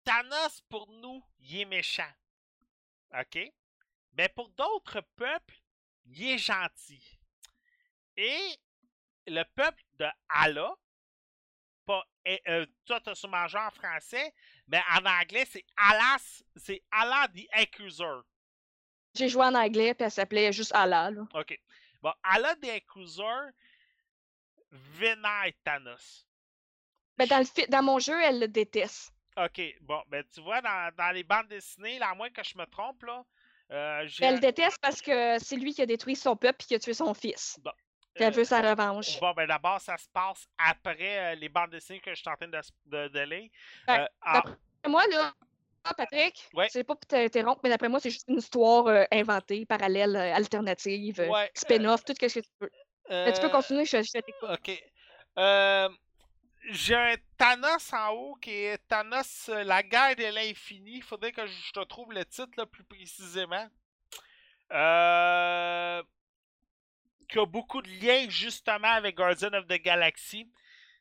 Thanos, 0.04 0.60
pour 0.68 0.88
nous, 0.90 1.22
il 1.40 1.60
est 1.60 1.64
méchant. 1.64 2.10
OK? 3.18 3.38
Mais 4.14 4.28
pour 4.28 4.48
d'autres 4.50 5.00
peuples, 5.16 5.60
il 6.06 6.24
est 6.30 6.38
gentil. 6.38 7.18
Et 8.16 8.56
le 9.26 9.44
peuple 9.54 9.82
de 9.98 10.06
Allah, 10.28 10.74
pas, 11.86 12.04
eh, 12.24 12.40
euh, 12.48 12.66
toi, 12.84 13.00
t'as 13.00 13.14
joué 13.14 13.60
en 13.60 13.70
français, 13.70 14.32
mais 14.68 14.82
en 14.92 15.04
anglais, 15.04 15.46
c'est 15.50 15.64
Allah, 15.76 16.16
c'est 16.56 16.82
Allah 16.90 17.28
the 17.34 17.46
Accuser. 17.52 18.20
J'ai 19.14 19.28
joué 19.28 19.44
en 19.44 19.54
anglais, 19.54 19.94
puis 19.94 20.04
elle 20.04 20.10
s'appelait 20.10 20.52
juste 20.52 20.72
Allah. 20.74 21.10
Là. 21.10 21.22
OK. 21.34 21.58
Bon, 22.00 22.12
Allah 22.22 22.54
the 22.56 22.68
Accuser 22.68 23.50
vénère 24.70 25.52
Thanos. 25.64 26.26
Ben, 27.18 27.28
dans, 27.28 27.38
le 27.38 27.70
dans 27.70 27.82
mon 27.82 27.98
jeu, 27.98 28.18
elle 28.22 28.40
le 28.40 28.48
déteste. 28.48 29.12
OK, 29.36 29.60
bon, 29.80 30.02
ben 30.08 30.24
tu 30.32 30.40
vois, 30.40 30.60
dans, 30.60 30.94
dans 30.96 31.10
les 31.10 31.24
bandes 31.24 31.48
dessinées, 31.48 31.98
là, 31.98 32.10
à 32.10 32.14
moins 32.14 32.30
que 32.30 32.42
je 32.42 32.56
me 32.56 32.66
trompe, 32.66 33.02
là, 33.04 33.24
euh. 33.72 34.08
Elle 34.20 34.34
le 34.34 34.40
déteste 34.40 34.78
parce 34.82 35.00
que 35.00 35.38
c'est 35.38 35.56
lui 35.56 35.72
qui 35.72 35.82
a 35.82 35.86
détruit 35.86 36.16
son 36.16 36.36
peuple 36.36 36.62
et 36.62 36.66
qui 36.66 36.74
a 36.74 36.78
tué 36.78 36.92
son 36.92 37.14
fils. 37.14 37.58
Bon, 37.62 37.72
Puis 38.14 38.24
elle 38.24 38.32
euh, 38.32 38.36
veut 38.36 38.44
sa 38.44 38.60
revanche. 38.60 39.18
Bon, 39.20 39.32
ben 39.32 39.46
d'abord, 39.46 39.80
ça 39.80 39.96
se 39.96 40.06
passe 40.12 40.46
après 40.58 41.32
euh, 41.32 41.34
les 41.36 41.48
bandes 41.48 41.70
dessinées 41.70 42.00
que 42.00 42.10
je 42.14 42.20
suis 42.20 42.28
en 42.28 42.36
train 42.36 42.48
de, 42.48 42.60
de, 42.86 43.08
de 43.08 43.20
lire. 43.20 43.50
Ben, 43.86 44.06
Euh, 44.34 44.88
moi, 44.88 45.02
là, 45.08 45.32
ah, 45.84 45.94
Patrick, 45.94 46.48
Ouais. 46.54 46.68
c'est 46.70 46.84
pas 46.84 46.94
pour 46.94 47.06
t'interrompre, 47.06 47.60
mais 47.64 47.70
d'après 47.70 47.88
moi, 47.88 48.00
c'est 48.00 48.10
juste 48.10 48.28
une 48.28 48.38
histoire 48.38 48.86
euh, 48.86 49.04
inventée, 49.12 49.64
parallèle, 49.66 50.14
euh, 50.16 50.34
alternative, 50.34 51.20
euh, 51.20 51.28
Ouais, 51.28 51.50
spin-off, 51.54 52.04
tout 52.04 52.12
ce 52.20 52.26
que 52.26 52.40
tu 52.40 52.48
veux. 52.60 52.70
Mais 53.08 53.32
tu 53.32 53.40
peux 53.40 53.46
euh, 53.46 53.50
continuer, 53.50 53.84
je, 53.84 54.02
je 54.02 54.12
t'écoute. 54.12 54.48
OK. 54.48 54.82
Euh, 55.38 55.88
j'ai 56.70 56.94
un 56.94 57.14
Thanos 57.36 57.92
en 57.92 58.10
haut 58.10 58.34
qui 58.36 58.52
est 58.52 58.78
Thanos, 58.86 59.48
euh, 59.48 59.64
la 59.64 59.82
guerre 59.82 60.14
de 60.14 60.32
l'infini. 60.32 60.96
Il 60.96 61.02
faudrait 61.02 61.32
que 61.32 61.46
je 61.46 61.72
te 61.72 61.80
trouve 61.84 62.12
le 62.12 62.24
titre 62.24 62.52
là, 62.56 62.66
plus 62.66 62.84
précisément. 62.84 63.66
Qui 67.32 67.38
a 67.38 67.46
beaucoup 67.46 67.80
de 67.80 67.88
liens 67.88 68.28
justement 68.28 68.92
avec 68.92 69.16
Guardian 69.16 69.54
of 69.54 69.66
the 69.66 69.80
Galaxy. 69.80 70.52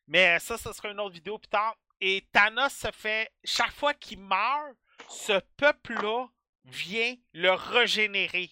Mais 0.08 0.40
ça, 0.40 0.58
ce 0.58 0.72
sera 0.72 0.90
une 0.90 1.00
autre 1.02 1.16
vidéo 1.16 1.38
plus 1.38 1.50
tard. 1.50 1.76
Et 2.00 2.26
Thanos 2.32 2.72
se 2.72 2.90
fait. 2.94 3.30
Chaque 3.44 3.74
fois 3.74 3.94
qu'il 3.94 4.20
meurt, 4.20 4.78
ce 5.10 5.42
peuple-là 5.58 6.28
vient 6.64 7.16
le 7.34 7.52
régénérer. 7.52 8.50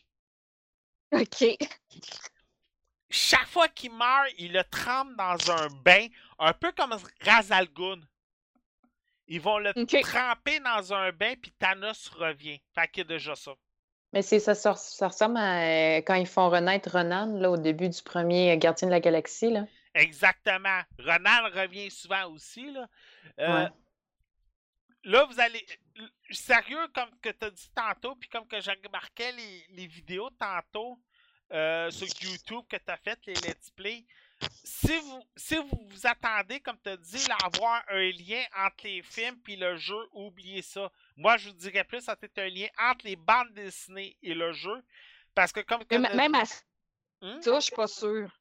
OK. 1.13 1.45
chaque 3.09 3.47
fois 3.47 3.69
qu'il 3.69 3.93
meurt, 3.93 4.29
il 4.37 4.51
le 4.51 4.63
trempe 4.65 5.15
dans 5.15 5.51
un 5.51 5.67
bain, 5.69 6.07
un 6.37 6.51
peu 6.51 6.73
comme 6.73 6.97
Razal 7.21 7.67
Ghul. 7.69 8.05
Ils 9.27 9.39
vont 9.39 9.57
le 9.57 9.73
tremper 10.01 10.59
dans 10.59 10.93
un 10.93 11.13
bain, 11.13 11.35
puis 11.41 11.51
Thanos 11.53 12.09
revient. 12.09 12.59
Fait 12.75 12.89
qu'il 12.89 13.03
y 13.03 13.05
a 13.05 13.07
déjà 13.07 13.35
ça. 13.37 13.53
Mais 14.13 14.21
c'est 14.23 14.39
ça, 14.39 14.53
ressemble 14.73 15.37
à 15.37 15.61
euh, 15.61 15.97
quand 15.97 16.15
ils 16.15 16.27
font 16.27 16.49
renaître 16.49 16.91
Ronan, 16.91 17.27
là, 17.39 17.51
au 17.51 17.57
début 17.57 17.89
du 17.89 18.01
premier 18.01 18.51
euh, 18.53 18.57
Gardien 18.57 18.87
de 18.87 18.91
la 18.91 18.99
Galaxie, 18.99 19.51
là. 19.51 19.65
Exactement. 19.93 20.81
Ronald 20.99 21.53
revient 21.55 21.91
souvent 21.91 22.25
aussi. 22.31 22.71
Là, 22.71 22.87
Euh, 23.39 23.63
Ouais. 23.65 23.69
là 25.03 25.25
vous 25.25 25.39
allez. 25.39 25.65
Sérieux, 26.31 26.87
comme 26.93 27.09
que 27.21 27.29
tu 27.29 27.45
as 27.45 27.51
dit 27.51 27.71
tantôt, 27.75 28.15
puis 28.15 28.29
comme 28.29 28.47
que 28.47 28.59
j'ai 28.61 28.73
remarqué 28.83 29.31
les, 29.31 29.65
les 29.71 29.87
vidéos 29.87 30.29
tantôt 30.39 30.99
euh, 31.51 31.89
sur 31.91 32.07
YouTube 32.21 32.63
que 32.69 32.77
tu 32.77 32.91
as 32.91 32.97
faites, 32.97 33.25
les 33.25 33.33
let's 33.33 33.71
play, 33.75 34.05
si 34.63 34.97
vous, 34.99 35.23
si 35.35 35.55
vous 35.57 35.87
vous 35.89 36.07
attendez, 36.07 36.59
comme 36.59 36.79
tu 36.81 36.89
as 36.89 36.97
dit, 36.97 37.25
à 37.31 37.45
avoir 37.45 37.83
un 37.89 38.09
lien 38.11 38.43
entre 38.57 38.85
les 38.85 39.01
films 39.03 39.39
et 39.47 39.55
le 39.55 39.75
jeu, 39.77 39.97
oubliez 40.13 40.61
ça. 40.61 40.91
Moi, 41.17 41.37
je 41.37 41.49
vous 41.49 41.55
dirais 41.55 41.83
plus, 41.83 42.01
ça 42.01 42.15
peut 42.15 42.29
un 42.37 42.47
lien 42.49 42.67
entre 42.79 43.05
les 43.05 43.15
bandes 43.15 43.53
dessinées 43.53 44.15
et 44.21 44.33
le 44.33 44.51
jeu. 44.53 44.81
Parce 45.35 45.51
que 45.51 45.59
comme. 45.61 45.79
Mais 45.89 45.97
comme 45.97 46.05
m- 46.05 46.15
même 46.17 46.35
à 46.35 46.45
ça, 46.45 46.55
Hmm? 47.21 47.39
je 47.43 47.59
suis 47.59 47.75
pas 47.75 47.87
sûre. 47.87 48.31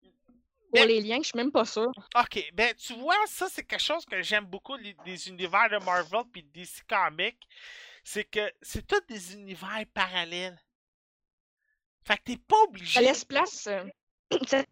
Pour 0.00 0.80
Ben- 0.80 0.88
les 0.88 1.00
liens, 1.02 1.18
je 1.18 1.26
suis 1.28 1.36
même 1.36 1.52
pas 1.52 1.64
sûre. 1.66 1.92
Ok, 2.16 2.50
ben 2.54 2.74
tu 2.76 2.94
vois, 2.94 3.16
ça 3.26 3.48
c'est 3.50 3.64
quelque 3.64 3.82
chose 3.82 4.06
que 4.06 4.22
j'aime 4.22 4.46
beaucoup 4.46 4.76
les- 4.76 4.94
des 5.04 5.28
univers 5.28 5.68
de 5.68 5.76
Marvel 5.84 6.22
puis 6.32 6.42
DC 6.44 6.82
Comics. 6.88 7.36
C'est 8.04 8.24
que 8.24 8.50
c'est 8.62 8.86
tous 8.86 9.00
des 9.06 9.34
univers 9.34 9.84
parallèles. 9.92 10.58
Fait 12.04 12.16
que 12.16 12.22
t'es 12.22 12.36
pas 12.38 12.56
Ça 12.56 12.62
obligé. 12.64 13.00
laisse 13.00 13.24
place, 13.24 13.66
euh, 13.66 13.84
ça 14.46 14.64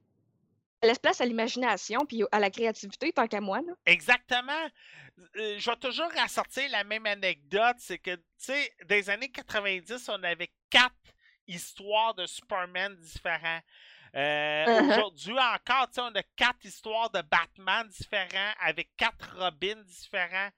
laisse 0.82 0.98
place 0.98 1.20
à 1.20 1.26
l'imagination 1.26 2.06
puis 2.06 2.22
à 2.32 2.38
la 2.38 2.50
créativité, 2.50 3.12
tant 3.12 3.26
qu'à 3.26 3.40
moi. 3.40 3.60
Là. 3.60 3.72
Exactement. 3.86 4.68
Euh, 5.36 5.58
je 5.58 5.70
vais 5.70 5.76
toujours 5.76 6.10
ressortir 6.22 6.70
la 6.70 6.84
même 6.84 7.06
anecdote. 7.06 7.76
C'est 7.78 7.98
que, 7.98 8.14
tu 8.14 8.22
sais, 8.38 8.72
des 8.86 9.10
années 9.10 9.30
90, 9.30 10.08
on 10.08 10.22
avait 10.22 10.50
quatre 10.70 10.94
histoires 11.46 12.14
de 12.14 12.26
Superman 12.26 12.96
différents. 12.96 13.60
Euh, 14.16 14.64
Uh-huh. 14.66 14.92
Aujourd'hui 14.92 15.38
encore, 15.38 15.88
tu 15.88 15.94
sais, 15.94 16.00
on 16.00 16.14
a 16.14 16.22
quatre 16.34 16.64
histoires 16.64 17.10
de 17.10 17.22
Batman 17.22 17.86
différents 17.86 18.52
avec 18.60 18.90
quatre 18.96 19.36
Robins 19.38 19.82
différents. 19.84 20.48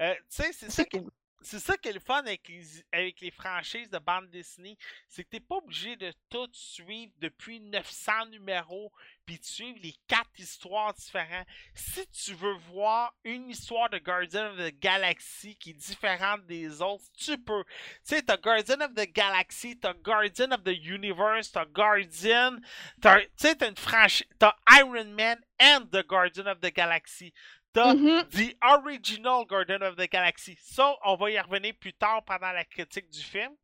Euh, 0.00 0.14
tu 0.14 0.42
sais, 0.42 0.52
c'est 0.52 0.70
ça 0.70 0.84
qui. 0.84 1.00
C'est 1.42 1.58
ça 1.58 1.76
qui 1.76 1.88
est 1.88 1.92
le 1.92 2.00
fun 2.00 2.22
avec 2.22 3.20
les, 3.20 3.30
franchises 3.30 3.90
de 3.90 3.98
bande 3.98 4.30
dessinée. 4.30 4.76
C'est 5.08 5.24
que 5.24 5.30
t'es 5.30 5.40
pas 5.40 5.56
obligé 5.56 5.96
de 5.96 6.12
tout 6.28 6.48
suivre 6.52 7.12
depuis 7.18 7.60
900 7.60 8.26
numéros 8.26 8.92
puis 9.24 9.38
de 9.38 9.44
suivre 9.44 9.78
les 9.82 9.94
quatre 10.08 10.38
histoires 10.38 10.92
différentes. 10.94 11.46
Si 11.74 12.06
tu 12.08 12.34
veux 12.34 12.54
voir 12.70 13.14
une 13.24 13.50
histoire 13.50 13.88
de 13.90 13.98
Guardian 13.98 14.50
of 14.50 14.58
the 14.58 14.78
Galaxy 14.80 15.56
qui 15.56 15.70
est 15.70 15.74
différente 15.74 16.44
des 16.46 16.82
autres, 16.82 17.04
tu 17.16 17.38
peux. 17.38 17.64
Tu 17.64 18.16
sais, 18.16 18.22
t'as 18.22 18.36
Guardian 18.36 18.80
of 18.80 18.94
the 18.94 19.10
Galaxy, 19.12 19.78
t'as 19.78 19.94
Guardian 19.94 20.50
of 20.50 20.64
the 20.64 20.76
Universe, 20.76 21.52
t'as 21.52 21.66
Guardian, 21.66 22.58
t'as, 23.00 23.20
t'as 23.36 23.68
une 23.68 23.76
franchise, 23.76 24.26
Iron 24.68 25.04
Man 25.04 25.38
and 25.60 25.86
the 25.92 26.04
Guardian 26.06 26.46
of 26.46 26.60
the 26.60 26.72
Galaxy. 26.72 27.32
T'as 27.72 27.94
Mhm. 27.94 28.28
The 28.30 28.56
Original 28.62 29.44
Guardian 29.46 29.80
of 29.82 29.96
the 29.96 30.08
Galaxy. 30.10 30.56
Ça, 30.60 30.94
on 31.04 31.16
va 31.16 31.30
y 31.30 31.38
revenir 31.40 31.74
plus 31.78 31.94
tard 31.94 32.22
pendant 32.24 32.52
la 32.52 32.64
critique 32.64 33.08
du 33.08 33.22
film. 33.22 33.54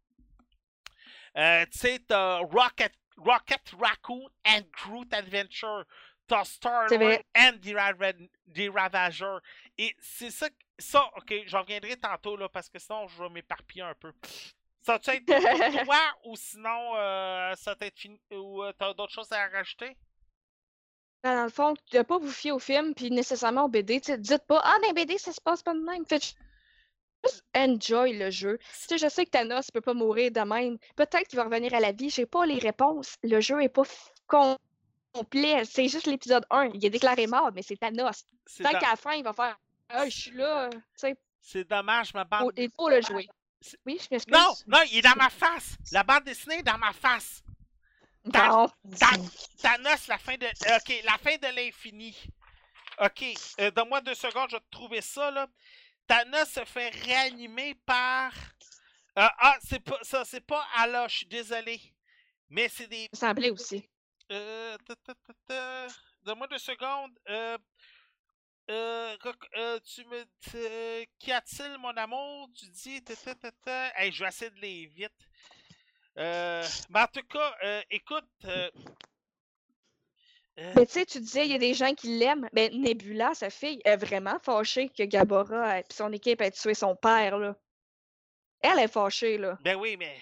Euh, 1.36 1.66
tu 1.66 1.78
sais, 1.78 1.98
t'as 2.06 2.38
Rocket, 2.38 2.92
Rocket 3.16 3.70
Raccoon 3.78 4.28
and 4.46 4.62
Groot 4.72 5.12
Adventure. 5.12 5.84
T'as 6.26 6.44
Star 6.44 6.88
C'est 6.88 6.98
Lord 6.98 7.08
vrai. 7.10 7.24
and 7.36 7.58
the, 7.62 7.74
Rava- 7.74 8.28
the 8.54 8.68
Ravager. 8.74 9.38
Et 9.78 9.94
c'est 9.98 10.30
ça, 10.30 10.48
ça, 10.78 11.08
ok, 11.16 11.34
j'en 11.46 11.60
reviendrai 11.62 11.96
tantôt, 11.96 12.36
là, 12.36 12.48
parce 12.48 12.68
que 12.68 12.78
sinon, 12.78 13.06
je 13.08 13.22
vais 13.22 13.28
m'éparpiller 13.30 13.82
un 13.82 13.94
peu. 13.94 14.12
Ça 14.82 14.98
va 14.98 15.14
être 15.14 15.24
pour 15.24 15.34
toi 15.84 16.00
ou 16.24 16.36
sinon, 16.36 16.96
euh, 16.96 17.54
ça 17.56 17.74
être 17.80 17.98
fini, 17.98 18.20
ou 18.30 18.62
euh, 18.62 18.72
t'as 18.78 18.92
d'autres 18.94 19.12
choses 19.12 19.30
à 19.32 19.48
rajouter? 19.48 19.96
Ben, 21.24 21.34
Dans 21.36 21.44
le 21.44 21.50
fond, 21.50 21.74
de 21.92 22.02
pas 22.02 22.18
vous 22.18 22.30
fier 22.30 22.52
au 22.52 22.58
film 22.58 22.94
puis 22.94 23.10
nécessairement 23.10 23.64
au 23.64 23.68
BD. 23.68 24.00
Dites 24.00 24.44
pas 24.46 24.60
Ah, 24.64 24.76
dans 24.82 24.88
les 24.88 24.94
BD, 24.94 25.18
ça 25.18 25.32
se 25.32 25.40
passe 25.40 25.62
pas 25.62 25.74
de 25.74 25.80
même. 25.80 26.04
Faites 26.06 26.22
juste 27.24 27.44
enjoy 27.56 28.16
le 28.16 28.30
jeu. 28.30 28.58
Tu 28.58 28.66
sais, 28.88 28.98
je 28.98 29.08
sais 29.08 29.24
que 29.26 29.30
Thanos 29.30 29.70
peut 29.72 29.80
pas 29.80 29.94
mourir 29.94 30.30
de 30.30 30.40
même. 30.40 30.78
Peut-être 30.96 31.26
qu'il 31.28 31.36
va 31.36 31.44
revenir 31.44 31.74
à 31.74 31.80
la 31.80 31.92
vie. 31.92 32.10
J'ai 32.10 32.26
pas 32.26 32.46
les 32.46 32.58
réponses. 32.58 33.14
Le 33.24 33.40
jeu 33.40 33.60
est 33.62 33.68
pas 33.68 33.82
complet. 34.28 35.64
C'est 35.64 35.88
juste 35.88 36.06
l'épisode 36.06 36.44
1. 36.50 36.70
Il 36.74 36.84
est 36.84 36.90
déclaré 36.90 37.26
mort, 37.26 37.50
mais 37.54 37.62
c'est 37.62 37.76
Thanos. 37.76 38.24
Tant 38.62 38.70
qu'à 38.70 38.90
la 38.90 38.96
fin, 38.96 39.12
il 39.14 39.24
va 39.24 39.32
faire 39.32 39.58
Ah, 39.88 40.08
je 40.08 40.16
suis 40.16 40.30
là. 40.32 40.70
C'est 41.40 41.64
dommage, 41.68 42.12
ma 42.14 42.24
bande 42.24 42.52
il 42.56 42.70
faut 42.76 42.88
le 42.90 43.00
jouer. 43.00 43.26
c'est- 43.60 43.78
Oui, 43.86 43.98
je 44.00 44.06
m'excuse. 44.10 44.32
Non, 44.36 44.52
non, 44.66 44.78
il 44.92 44.98
est 44.98 45.02
dans 45.02 45.16
ma 45.16 45.30
face. 45.30 45.76
La 45.92 46.02
bande 46.04 46.24
dessinée 46.24 46.58
est 46.58 46.62
dans 46.62 46.76
ma 46.78 46.92
face. 46.92 47.42
Thanos, 48.32 50.06
la 50.08 50.18
fin 50.18 50.36
de. 50.36 50.46
euh, 50.46 50.76
Ok, 50.78 51.02
la 51.04 51.18
fin 51.18 51.36
de 51.36 51.54
l'infini. 51.54 52.16
Ok, 53.00 53.24
euh, 53.60 53.70
donne-moi 53.70 54.00
deux 54.00 54.14
secondes, 54.14 54.50
je 54.50 54.56
vais 54.56 54.60
te 54.60 54.70
trouver 54.70 55.00
ça, 55.00 55.30
là. 55.30 55.46
Thanos 56.06 56.48
se 56.48 56.64
fait 56.64 56.88
réanimer 56.90 57.74
par. 57.86 58.32
Euh, 59.18 59.26
ah, 59.38 59.56
c'est 59.62 59.80
pas 59.80 59.98
ça, 60.02 60.24
c'est 60.24 60.40
pas 60.40 60.64
Allah, 60.76 61.06
je 61.08 61.18
suis 61.18 61.26
désolé. 61.26 61.80
Mais 62.48 62.68
c'est 62.68 62.86
des. 62.86 63.08
Ça 63.12 63.28
me 63.28 63.30
semblait 63.30 63.50
aussi. 63.50 63.88
Euh. 64.32 64.76
Donne-moi 66.22 66.46
deux 66.48 66.58
secondes. 66.58 67.12
Euh, 67.28 67.58
euh, 68.70 69.80
tu 69.84 70.04
me 70.04 70.24
Qu'y 71.18 71.32
a-t-il, 71.32 71.78
mon 71.78 71.96
amour? 71.96 72.48
Tu 72.54 72.66
dis. 72.68 73.02
ta, 73.02 73.16
ta, 73.16 73.34
ta, 73.34 73.50
ta. 73.52 74.00
Hey, 74.00 74.12
je 74.12 74.22
vais 74.22 74.28
essayer 74.28 74.50
de 74.50 74.60
les 74.60 74.86
vite. 74.86 75.28
Euh, 76.18 76.64
mais 76.90 77.00
en 77.00 77.06
tout 77.06 77.22
cas, 77.28 77.54
euh, 77.64 77.82
écoute. 77.90 78.24
euh, 78.44 78.70
euh, 80.58 80.72
Mais 80.74 80.86
tu 80.86 80.92
sais, 80.92 81.06
tu 81.06 81.20
disais, 81.20 81.46
il 81.46 81.52
y 81.52 81.54
a 81.54 81.58
des 81.58 81.74
gens 81.74 81.94
qui 81.94 82.18
l'aiment. 82.18 82.48
Mais 82.52 82.70
Nebula, 82.70 83.34
sa 83.34 83.50
fille, 83.50 83.80
est 83.84 83.96
vraiment 83.96 84.38
fâchée 84.40 84.88
que 84.88 85.04
Gabora 85.04 85.78
et 85.78 85.84
son 85.90 86.12
équipe 86.12 86.40
ait 86.40 86.50
tué 86.50 86.74
son 86.74 86.96
père, 86.96 87.38
là. 87.38 87.54
Elle 88.60 88.80
est 88.80 88.88
fâchée, 88.88 89.38
là. 89.38 89.56
Ben 89.62 89.76
oui, 89.76 89.96
mais. 89.96 90.18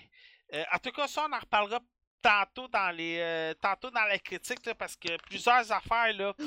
euh, 0.52 0.62
en 0.73 0.78
tout 0.78 0.90
cas, 0.93 1.09
ça, 1.09 1.27
on 1.28 1.35
en 1.35 1.39
reparlera 1.39 1.81
tantôt 2.20 2.68
dans 2.68 2.94
les. 2.94 3.18
euh, 3.18 3.55
tantôt 3.55 3.90
dans 3.90 4.05
la 4.05 4.18
critique, 4.18 4.64
là, 4.66 4.74
parce 4.74 4.97
que 4.97 5.16
plusieurs 5.28 5.73
affaires, 5.73 6.12
là. 6.12 6.35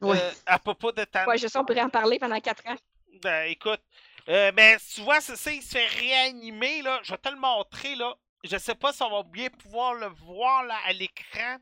Oui. 0.00 0.16
Euh, 0.18 0.32
à 0.46 0.58
propos 0.58 0.90
de 0.90 1.04
Thanos. 1.04 1.28
Ouais, 1.28 1.38
je 1.38 1.46
sais, 1.46 1.56
on 1.58 1.64
pourrait 1.64 1.82
en 1.82 1.88
parler 1.88 2.18
pendant 2.18 2.40
quatre 2.40 2.66
ans. 2.66 2.76
Ben, 3.22 3.48
écoute, 3.48 3.80
euh, 4.28 4.50
ben, 4.50 4.76
tu 4.92 5.00
vois, 5.02 5.20
c'est 5.20 5.36
ça, 5.36 5.52
il 5.52 5.62
se 5.62 5.76
fait 5.76 5.86
réanimer, 5.86 6.82
là. 6.82 6.98
Je 7.04 7.12
vais 7.12 7.18
te 7.18 7.28
le 7.28 7.36
montrer, 7.36 7.94
là. 7.94 8.16
Je 8.44 8.56
sais 8.56 8.74
pas 8.74 8.92
si 8.92 9.02
on 9.02 9.10
va 9.10 9.22
bien 9.22 9.50
pouvoir 9.50 9.94
le 9.94 10.06
voir, 10.06 10.64
là, 10.64 10.78
à 10.84 10.92
l'écran. 10.92 11.58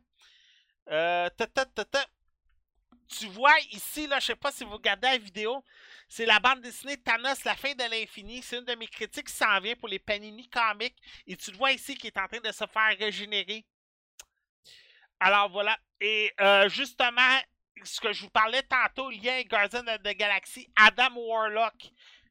Euh. 0.90 1.28
Tu 3.08 3.26
vois 3.26 3.58
ici, 3.72 4.06
là, 4.06 4.20
je 4.20 4.26
sais 4.26 4.36
pas 4.36 4.52
si 4.52 4.64
vous 4.64 4.74
regardez 4.74 5.08
la 5.08 5.18
vidéo, 5.18 5.64
c'est 6.08 6.26
la 6.26 6.38
bande 6.38 6.60
dessinée 6.60 6.96
Thanos, 6.96 7.44
la 7.44 7.56
fin 7.56 7.72
de 7.72 7.82
l'infini. 7.90 8.40
C'est 8.42 8.58
une 8.58 8.64
de 8.64 8.74
mes 8.76 8.86
critiques 8.86 9.26
qui 9.26 9.32
s'en 9.32 9.58
vient 9.60 9.74
pour 9.74 9.88
les 9.88 9.98
Panini 9.98 10.48
Comics. 10.48 10.96
Et 11.26 11.36
tu 11.36 11.50
le 11.50 11.56
vois 11.56 11.72
ici 11.72 11.96
qui 11.96 12.06
est 12.06 12.18
en 12.18 12.28
train 12.28 12.40
de 12.40 12.52
se 12.52 12.64
faire 12.66 12.96
régénérer. 12.98 13.64
Alors 15.18 15.50
voilà. 15.50 15.76
Et 16.00 16.32
euh, 16.40 16.68
justement, 16.68 17.40
ce 17.82 18.00
que 18.00 18.12
je 18.12 18.22
vous 18.22 18.30
parlais 18.30 18.62
tantôt, 18.62 19.10
lien 19.10 19.34
avec 19.34 19.48
Guardian 19.48 19.86
of 19.86 20.02
the 20.02 20.16
Galaxy, 20.16 20.68
Adam 20.76 21.16
Warlock. 21.16 21.74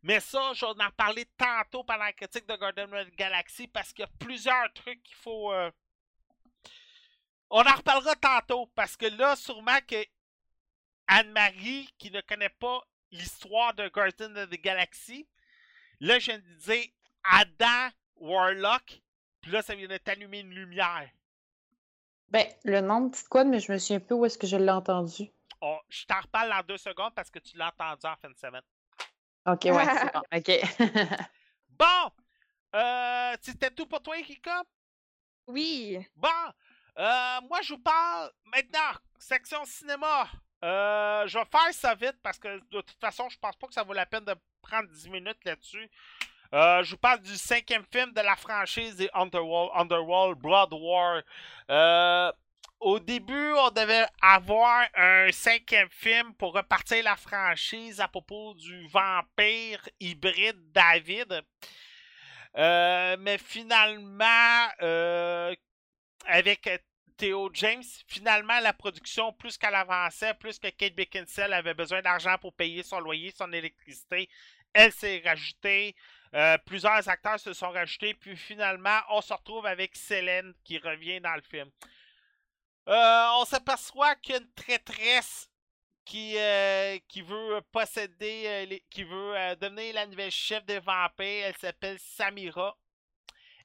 Mais 0.02 0.20
ça, 0.20 0.54
je 0.54 0.66
vais 0.66 0.84
en 0.84 0.92
parler 0.92 1.26
tantôt 1.38 1.84
pendant 1.84 2.06
la 2.06 2.14
critique 2.14 2.48
de 2.48 2.54
of 2.54 3.10
the 3.12 3.16
Galaxy 3.18 3.68
parce 3.68 3.92
qu'il 3.92 4.04
y 4.04 4.08
a 4.08 4.12
plusieurs 4.20 4.72
trucs 4.74 5.04
qu'il 5.04 5.18
faut. 5.18 5.52
euh, 5.52 5.70
On 7.50 7.62
en 7.62 7.76
reparlera 7.76 8.16
tantôt 8.16 8.68
parce 8.76 8.96
que 8.96 9.08
là, 9.08 9.36
sûrement 9.36 9.80
que 9.88 10.04
Anne-Marie, 11.08 11.90
qui 11.98 12.12
ne 12.12 12.22
connaît 12.22 12.50
pas 12.50 12.82
l'histoire 13.12 13.74
de 13.74 13.90
Guardian 13.90 14.36
of 14.36 14.50
the 14.50 14.62
Galaxy, 14.62 15.28
là, 16.00 16.20
je 16.20 16.28
viens 16.28 16.40
de 16.40 16.54
dire 16.56 16.86
Adam 17.24 17.90
Warlock, 18.16 19.02
puis 19.42 19.52
là, 19.52 19.62
ça 19.62 19.76
vient 19.76 19.88
de 19.88 19.98
t'allumer 19.98 20.40
une 20.40 20.54
lumière. 20.54 21.10
Ben, 22.30 22.46
le 22.64 22.80
nom 22.82 23.02
me 23.02 23.10
dit 23.10 23.24
quoi, 23.30 23.44
mais 23.44 23.60
je 23.60 23.72
me 23.72 23.80
souviens 23.80 24.00
plus 24.00 24.14
où 24.16 24.26
est-ce 24.26 24.38
que 24.38 24.46
je 24.48 24.56
l'ai 24.56 24.70
entendu. 24.70 25.32
Oh, 25.62 25.80
je 25.90 26.06
t'en 26.06 26.22
reparle 26.22 26.50
dans 26.52 26.64
deux 26.64 26.78
secondes 26.78 27.14
parce 27.16 27.32
que 27.32 27.40
tu 27.40 27.58
l'as 27.58 27.68
entendu 27.70 28.06
en 28.06 28.16
fin 28.16 28.30
de 28.30 28.38
semaine. 28.38 28.62
Ok, 29.45 29.66
ouais, 29.66 29.86
c'est 29.86 30.14
bon. 30.14 30.22
Ok. 30.36 31.20
Bon! 31.80 32.11
Euh, 32.76 33.38
c'était 33.41 33.72
tout 33.72 33.86
pour 33.86 34.02
toi, 34.02 34.18
Erika? 34.20 34.64
Oui. 35.48 35.98
Bon! 36.16 36.28
Euh, 36.98 37.41
moi, 37.48 37.61
je 37.61 37.74
vous 37.74 37.80
parle 37.80 38.30
maintenant, 38.45 38.99
section 39.18 39.64
cinéma. 39.64 40.28
Euh, 40.64 41.26
je 41.26 41.40
vais 41.40 41.45
faire 41.45 41.74
ça 41.74 41.95
vite 41.95 42.18
parce 42.22 42.38
que 42.38 42.60
de 42.70 42.82
toute 42.82 42.99
façon, 42.99 43.30
je 43.30 43.38
pense 43.40 43.56
pas 43.56 43.68
que 43.68 43.74
ça 43.74 43.84
vaut 43.84 43.94
la 43.94 44.06
peine 44.06 44.26
de 44.26 44.36
prendre 44.61 44.90
10 44.90 45.10
minutes 45.10 45.44
là-dessus. 45.45 45.90
Euh, 46.53 46.84
je 46.84 46.91
vous 46.91 46.98
parle 46.98 47.22
du 47.22 47.38
cinquième 47.38 47.86
film 47.94 48.11
de 48.11 48.22
la 48.22 48.36
franchise 48.36 48.95
des 48.98 49.10
Underworld, 49.14 49.72
Underworld 49.76 50.38
Blood 50.40 50.74
War. 50.74 51.22
Euh, 51.70 52.32
au 52.80 53.00
début, 53.00 53.54
on 53.54 53.72
devait 53.72 54.06
avoir 54.22 54.88
un 54.96 55.32
cinquième 55.32 55.90
film 55.90 56.34
pour 56.36 56.54
repartir 56.54 57.04
la 57.04 57.16
franchise 57.16 58.00
à 58.00 58.08
propos 58.08 58.54
du 58.54 58.88
vampire 58.88 59.88
hybride 60.00 60.72
David. 60.72 61.44
Euh, 62.58 63.18
mais 63.20 63.38
finalement, 63.38 64.68
euh, 64.82 65.54
avec 66.26 66.70
Theo 67.18 67.50
James, 67.54 67.84
finalement, 68.08 68.60
la 68.62 68.74
production, 68.74 69.34
plus 69.34 69.58
qu'elle 69.58 69.76
avançait, 69.76 70.34
plus 70.36 70.58
que 70.58 70.70
Kate 70.70 70.96
Beckinsale 70.96 71.54
avait 71.54 71.74
besoin 71.74 72.02
d'argent 72.02 72.38
pour 72.40 72.54
payer 72.54 72.82
son 72.82 73.00
loyer, 73.02 73.32
son 73.36 73.52
électricité, 73.52 74.30
elle 74.74 74.92
s'est 74.92 75.22
rajoutée. 75.26 75.96
Euh, 76.34 76.58
plusieurs 76.66 77.08
acteurs 77.10 77.40
se 77.40 77.54
sont 77.54 77.72
rajoutés, 77.72 78.14
puis 78.14 78.38
finalement, 78.38 79.00
on 79.10 79.22
se 79.22 79.34
retrouve 79.34 79.66
avec 79.66 79.96
Célène 79.96 80.54
qui 80.64 80.78
revient 80.78 81.20
dans 81.20 81.36
le 81.36 81.42
film. 81.42 81.70
Euh, 82.90 83.28
on 83.36 83.45
s'aperçoit 83.45 84.16
qu'il 84.16 84.36
y 84.36 84.52
traîtresse 84.56 85.48
qui, 86.06 86.36
euh, 86.38 86.98
qui 87.07 87.22
veut 87.22 87.61
posséder, 87.72 88.44
euh, 88.48 88.78
qui 88.90 89.03
veut 89.03 89.36
devenir 89.61 89.94
la 89.94 90.07
nouvelle 90.07 90.32
chef 90.32 90.66
des 90.66 90.80
vampires. 90.80 91.45
Elle 91.45 91.57
s'appelle 91.57 91.99
Samira. 91.99 92.76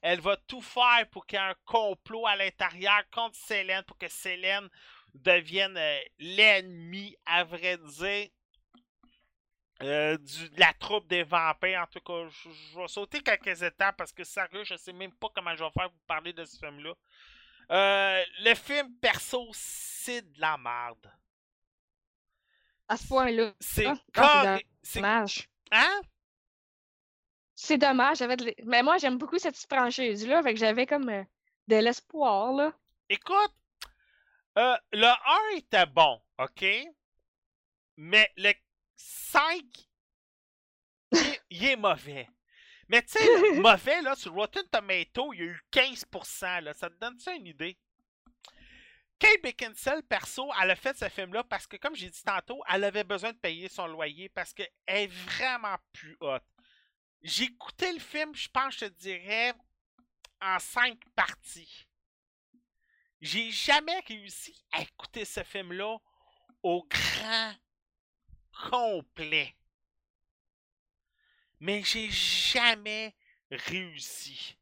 Elle 0.03 0.21
va 0.21 0.37
tout 0.37 0.61
faire 0.61 1.09
pour 1.11 1.25
qu'il 1.25 1.39
y 1.39 1.41
ait 1.41 1.45
un 1.45 1.55
complot 1.65 2.27
à 2.27 2.35
l'intérieur 2.35 3.01
contre 3.11 3.35
Célène, 3.35 3.81
pour 3.83 3.97
que 3.97 4.07
Célène 4.07 4.69
devienne 5.15 5.79
l'ennemi, 6.19 7.15
à 7.25 7.43
vrai 7.43 7.77
dire, 7.77 8.29
de 9.79 10.59
la 10.59 10.73
troupe 10.73 11.07
des 11.07 11.23
vampires. 11.23 11.81
En 11.81 11.87
tout 11.87 12.01
cas, 12.01 12.27
je, 12.29 12.79
vais 12.79 12.87
sauter 12.87 13.21
quelques 13.21 13.63
étapes 13.63 13.97
parce 13.97 14.13
que 14.13 14.23
sérieux, 14.23 14.63
je 14.63 14.75
sais 14.75 14.93
même 14.93 15.13
pas 15.13 15.29
comment 15.33 15.55
je 15.55 15.63
vais 15.63 15.71
faire 15.71 15.89
pour 15.89 16.01
parler 16.05 16.31
de 16.31 16.45
ce 16.45 16.57
film-là. 16.59 16.93
Euh, 17.71 18.23
le 18.39 18.53
film, 18.55 18.95
perso, 18.99 19.47
c'est 19.53 20.21
de 20.21 20.39
la 20.39 20.57
merde. 20.57 21.11
À 22.87 22.97
ce 22.97 23.07
point-là. 23.07 23.53
C'est 23.59 23.85
Ah, 23.87 23.93
ah, 23.93 23.97
c'est 24.05 24.11
carré- 24.21 24.67
c'est- 24.83 24.99
Dommage. 25.01 25.49
Hein? 25.71 26.01
C'est 27.55 27.77
dommage. 27.77 28.17
J'avais 28.17 28.37
de 28.37 28.53
Mais 28.65 28.83
moi, 28.83 28.97
j'aime 28.97 29.17
beaucoup 29.17 29.39
cette 29.39 29.57
franchise-là. 29.57 30.43
Fait 30.43 30.53
que 30.53 30.59
j'avais 30.59 30.85
comme 30.85 31.09
euh, 31.09 31.23
de 31.67 31.77
l'espoir, 31.77 32.53
là. 32.53 32.73
Écoute, 33.09 33.55
euh, 34.57 34.77
le 34.93 35.07
1 35.07 35.57
était 35.57 35.85
bon, 35.87 36.21
ok? 36.37 36.65
Mais 37.97 38.29
le 38.37 38.53
5, 38.95 39.63
il, 41.11 41.17
est- 41.17 41.41
il 41.49 41.65
est 41.65 41.75
mauvais. 41.75 42.29
Mais 42.87 43.01
tu 43.01 43.13
sais, 43.13 43.51
mauvais, 43.59 44.01
là, 44.01 44.15
sur 44.15 44.33
Rotten 44.33 44.67
Tomato, 44.69 45.33
il 45.33 45.39
y 45.39 45.43
a 45.43 45.45
eu 45.45 45.61
15%, 45.71 46.61
là. 46.61 46.73
Ça 46.73 46.89
te 46.89 46.95
donne 46.99 47.19
ça 47.19 47.33
une 47.33 47.47
idée? 47.47 47.77
Kate 49.17 49.41
Beckinsale, 49.41 50.03
perso, 50.03 50.51
elle 50.61 50.71
a 50.71 50.75
fait 50.75 50.97
ce 50.97 51.07
film-là 51.07 51.43
parce 51.45 51.67
que, 51.67 51.77
comme 51.77 51.95
j'ai 51.95 52.09
dit 52.09 52.23
tantôt, 52.23 52.61
elle 52.69 52.83
avait 52.83 53.05
besoin 53.05 53.31
de 53.31 53.37
payer 53.37 53.69
son 53.69 53.87
loyer 53.87 54.29
parce 54.29 54.53
qu'elle 54.53 54.69
est 54.87 55.07
vraiment 55.07 55.77
plus 55.93 56.17
haute. 56.19 56.43
J'ai 57.21 57.45
écouté 57.45 57.91
le 57.93 57.99
film, 57.99 58.35
je 58.35 58.49
pense, 58.49 58.75
je 58.75 58.85
te 58.85 58.93
dirais, 58.99 59.53
en 60.41 60.59
cinq 60.59 60.99
parties. 61.15 61.87
J'ai 63.21 63.49
jamais 63.51 63.99
réussi 64.01 64.63
à 64.73 64.81
écouter 64.81 65.23
ce 65.25 65.43
film-là 65.43 65.97
au 66.61 66.85
grand 66.87 67.53
complet. 68.69 69.55
Mais 71.59 71.81
j'ai 71.83 72.09
jamais 72.09 73.15
réussi. 73.51 74.57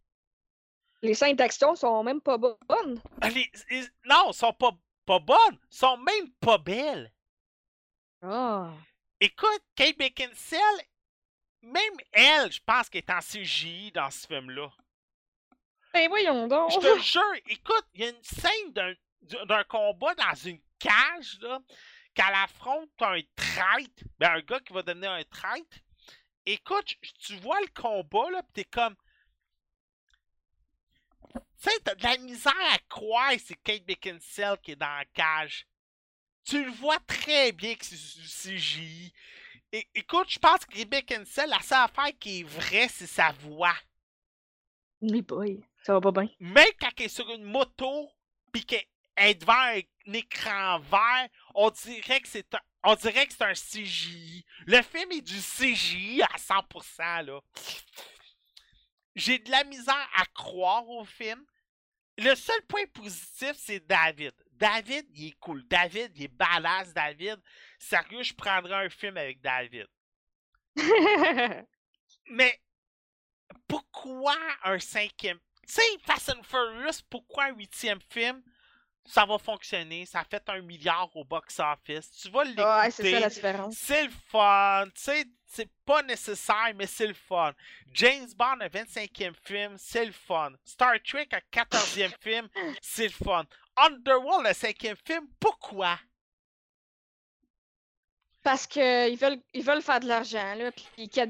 Les 1.01 1.13
scènes 1.13 1.35
d'action 1.35 1.75
sont 1.75 2.03
même 2.03 2.21
pas 2.21 2.37
bonnes. 2.37 3.01
Ah, 3.21 3.29
les- 3.29 3.51
les- 3.69 3.87
non, 4.05 4.27
elles 4.29 4.33
sont 4.33 4.53
pas, 4.53 4.71
pas 5.05 5.19
bonnes, 5.19 5.37
elles 5.51 5.59
sont 5.77 5.97
même 5.97 6.31
pas 6.39 6.57
belles. 6.57 7.11
Ah. 8.21 8.71
Écoute, 9.19 9.63
Kate 9.75 9.97
Beckinsale, 9.97 10.59
même 11.61 11.93
elle, 12.11 12.51
je 12.51 12.61
pense 12.65 12.89
qu'elle 12.89 13.03
est 13.05 13.09
en 13.11 13.19
CGI 13.21 13.91
dans 13.91 14.09
ce 14.11 14.27
film-là. 14.27 14.69
Ben 15.93 16.07
voyons 16.09 16.47
donc. 16.47 16.71
Je 16.71 16.79
te 16.79 16.99
jure, 16.99 17.33
écoute, 17.47 17.85
il 17.93 18.01
y 18.01 18.05
a 18.05 18.09
une 18.09 18.23
scène 18.23 18.71
d'un, 18.73 18.93
d'un 19.45 19.63
combat 19.65 20.15
dans 20.15 20.33
une 20.35 20.59
cage, 20.79 21.37
là, 21.41 21.59
qu'elle 22.13 22.33
affronte 22.35 22.89
un 23.01 23.19
traître, 23.35 24.03
ben 24.19 24.31
un 24.35 24.41
gars 24.41 24.59
qui 24.61 24.73
va 24.73 24.81
devenir 24.81 25.11
un 25.11 25.23
traître. 25.23 25.77
Écoute, 26.45 26.95
tu 27.19 27.35
vois 27.37 27.61
le 27.61 27.81
combat, 27.81 28.29
là, 28.31 28.43
pis 28.43 28.53
t'es 28.53 28.65
comme. 28.65 28.95
Tu 31.33 31.39
sais, 31.69 31.79
t'as 31.83 31.95
de 31.95 32.03
la 32.03 32.17
misère 32.17 32.53
à 32.73 32.77
croire 32.89 33.31
que 33.31 33.39
c'est 33.39 33.55
Kate 33.55 33.85
Beckinsale 33.85 34.59
qui 34.61 34.71
est 34.71 34.75
dans 34.75 34.85
la 34.85 35.05
cage. 35.05 35.65
Tu 36.43 36.63
le 36.63 36.71
vois 36.71 36.99
très 37.07 37.53
bien 37.53 37.73
que 37.75 37.85
c'est 37.85 37.95
du 37.95 38.27
CGI. 38.27 39.13
Et, 39.71 39.87
écoute, 39.95 40.29
je 40.29 40.39
pense 40.39 40.65
que 40.65 40.75
Kate 40.75 40.89
Beckinsale, 40.89 41.49
la 41.49 41.61
seule 41.61 41.85
affaire 41.85 42.11
qui 42.19 42.41
est 42.41 42.43
vraie, 42.43 42.89
c'est 42.89 43.07
sa 43.07 43.31
voix. 43.31 43.75
Mais 45.01 45.21
boy, 45.21 45.63
ça 45.83 45.93
va 45.93 46.01
pas 46.01 46.11
bien. 46.11 46.29
même 46.39 46.65
quand 46.79 46.89
elle 46.97 47.05
est 47.05 47.09
sur 47.09 47.29
une 47.31 47.43
moto, 47.43 48.09
puis 48.51 48.65
qu'elle 48.65 48.85
est 49.17 49.35
devant 49.35 49.53
un 49.53 50.13
écran 50.13 50.79
vert, 50.79 51.29
on 51.53 51.69
dirait 51.69 52.21
que 52.21 52.27
c'est 52.27 52.53
un, 52.55 52.59
on 52.83 52.95
dirait 52.95 53.27
que 53.27 53.33
c'est 53.33 53.43
un 53.43 53.53
CGI. 53.53 54.45
Le 54.65 54.81
film 54.81 55.11
est 55.11 55.21
du 55.21 55.39
CGI 55.39 56.21
à 56.23 56.37
100%, 56.37 57.25
là. 57.25 57.39
J'ai 59.15 59.39
de 59.39 59.51
la 59.51 59.63
misère 59.63 60.09
à 60.15 60.25
croire 60.33 60.87
au 60.89 61.05
film. 61.05 61.45
Le 62.17 62.35
seul 62.35 62.61
point 62.67 62.85
positif, 62.93 63.53
c'est 63.57 63.79
David. 63.87 64.33
David, 64.51 65.05
il 65.13 65.27
est 65.27 65.39
cool. 65.39 65.65
David, 65.67 66.11
il 66.15 66.23
est 66.23 66.27
badass, 66.27 66.93
David. 66.93 67.39
Sérieux, 67.79 68.23
je 68.23 68.33
prendrais 68.33 68.85
un 68.85 68.89
film 68.89 69.17
avec 69.17 69.41
David. 69.41 69.87
Mais 72.29 72.61
pourquoi 73.67 74.37
un 74.63 74.79
cinquième? 74.79 75.39
Tu 75.67 75.73
sais, 75.73 75.81
Fast 76.05 76.29
and 76.29 76.43
Furious, 76.43 77.01
pourquoi 77.09 77.45
un 77.45 77.55
huitième 77.55 78.01
film? 78.09 78.43
Ça 79.05 79.25
va 79.25 79.37
fonctionner. 79.37 80.05
Ça 80.05 80.19
a 80.19 80.23
fait 80.23 80.43
un 80.47 80.61
milliard 80.61 81.09
au 81.15 81.23
box-office. 81.25 82.09
Tu 82.11 82.29
vas 82.29 82.43
l'écouter. 82.43 82.63
ouais, 82.63 82.91
c'est 82.91 83.11
ça 83.11 83.19
la 83.19 83.29
différence. 83.29 83.75
C'est 83.75 84.03
le 84.05 84.13
fun. 84.29 84.85
Tu 84.95 85.01
sais, 85.01 85.25
c'est 85.45 85.69
pas 85.85 86.01
nécessaire, 86.03 86.71
mais 86.75 86.87
c'est 86.87 87.07
le 87.07 87.13
fun. 87.13 87.53
James 87.91 88.29
Bond, 88.37 88.61
un 88.61 88.67
25e 88.67 89.33
film, 89.43 89.75
c'est 89.77 90.05
le 90.05 90.11
fun. 90.11 90.51
Star 90.63 90.95
Trek, 91.05 91.27
un 91.31 91.59
14e 91.59 92.13
film, 92.21 92.47
c'est 92.81 93.03
le 93.03 93.09
fun. 93.09 93.45
Underworld, 93.75 94.45
le 94.45 94.51
5e 94.51 94.95
film, 95.05 95.27
pourquoi? 95.39 95.99
Parce 98.41 98.67
qu'ils 98.67 99.17
veulent, 99.17 99.41
ils 99.53 99.63
veulent 99.63 99.81
faire 99.81 100.01
de 100.01 100.07
l'argent, 100.07 100.55
là. 100.55 100.71
Puis 100.71 101.09
là, 101.15 101.25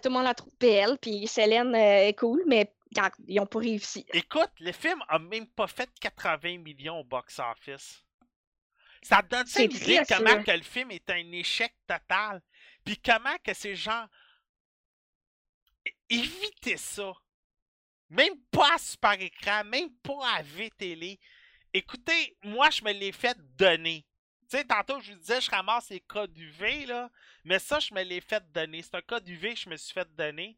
tout 0.00 0.08
le 0.08 0.10
monde 0.10 0.24
la 0.24 0.34
trouve 0.34 0.52
belle. 0.58 0.98
Puis 1.00 1.26
Célène 1.28 1.74
euh, 1.74 2.08
est 2.08 2.18
cool, 2.18 2.42
mais 2.46 2.72
regarde, 2.90 3.14
ils 3.26 3.40
ont 3.40 3.46
pas 3.46 3.58
réussi. 3.58 4.06
Écoute, 4.12 4.50
le 4.60 4.72
film 4.72 5.02
a 5.08 5.18
même 5.18 5.46
pas 5.46 5.66
fait 5.66 5.90
80 6.00 6.58
millions 6.58 7.00
au 7.00 7.04
box-office. 7.04 8.02
Ça 9.02 9.22
te 9.22 9.28
donne 9.28 9.46
une 9.56 9.72
idée 9.76 10.02
comment 10.08 10.42
que 10.42 10.50
le 10.50 10.62
film 10.62 10.90
est 10.90 11.08
un 11.10 11.32
échec 11.32 11.74
total. 11.86 12.42
Puis 12.84 12.96
comment 12.98 13.36
que 13.44 13.54
ces 13.54 13.76
gens... 13.76 14.06
É- 15.84 15.94
Évitez 16.10 16.76
ça. 16.76 17.12
Même 18.08 18.40
pas 18.50 18.74
à 18.74 18.78
super 18.78 19.20
écran, 19.20 19.64
même 19.64 19.92
pas 19.96 20.36
à 20.36 20.42
VTL. 20.42 21.18
Écoutez, 21.72 22.36
moi, 22.42 22.70
je 22.70 22.82
me 22.84 22.92
l'ai 22.92 23.12
fait 23.12 23.36
donner. 23.56 24.06
Tu 24.48 24.56
sais, 24.56 24.64
tantôt, 24.64 25.00
je 25.00 25.12
vous 25.12 25.18
disais, 25.18 25.40
je 25.40 25.50
ramasse 25.50 25.90
les 25.90 26.00
codes 26.00 26.36
UV, 26.36 26.86
là. 26.86 27.10
Mais 27.44 27.58
ça, 27.58 27.80
je 27.80 27.92
me 27.92 28.02
l'ai 28.02 28.20
fait 28.20 28.44
donner. 28.52 28.82
C'est 28.82 28.94
un 28.94 29.02
code 29.02 29.28
UV 29.28 29.54
que 29.54 29.60
je 29.60 29.68
me 29.68 29.76
suis 29.76 29.92
fait 29.92 30.08
donner. 30.14 30.56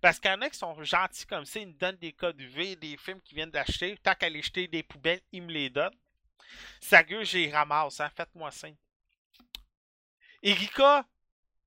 Parce 0.00 0.20
qu'il 0.20 0.30
y 0.30 0.34
en 0.34 0.40
a 0.42 0.48
qui 0.50 0.58
sont 0.58 0.80
gentils 0.84 1.26
comme 1.26 1.44
ça, 1.44 1.58
ils 1.60 1.66
me 1.68 1.72
donnent 1.72 1.96
des 1.96 2.12
codes 2.12 2.40
UV, 2.40 2.76
des 2.76 2.96
films 2.96 3.20
qu'ils 3.20 3.36
viennent 3.36 3.50
d'acheter. 3.50 3.96
Tant 4.02 4.14
qu'à 4.14 4.28
les 4.28 4.42
jeter 4.42 4.68
des 4.68 4.82
poubelles, 4.82 5.20
ils 5.32 5.42
me 5.42 5.50
les 5.52 5.70
donnent. 5.70 5.94
Sérieux, 6.80 7.24
j'y 7.24 7.50
ramasse, 7.50 8.00
hein. 8.00 8.10
Faites-moi 8.16 8.50
ça. 8.50 8.68
Erika, 10.42 11.04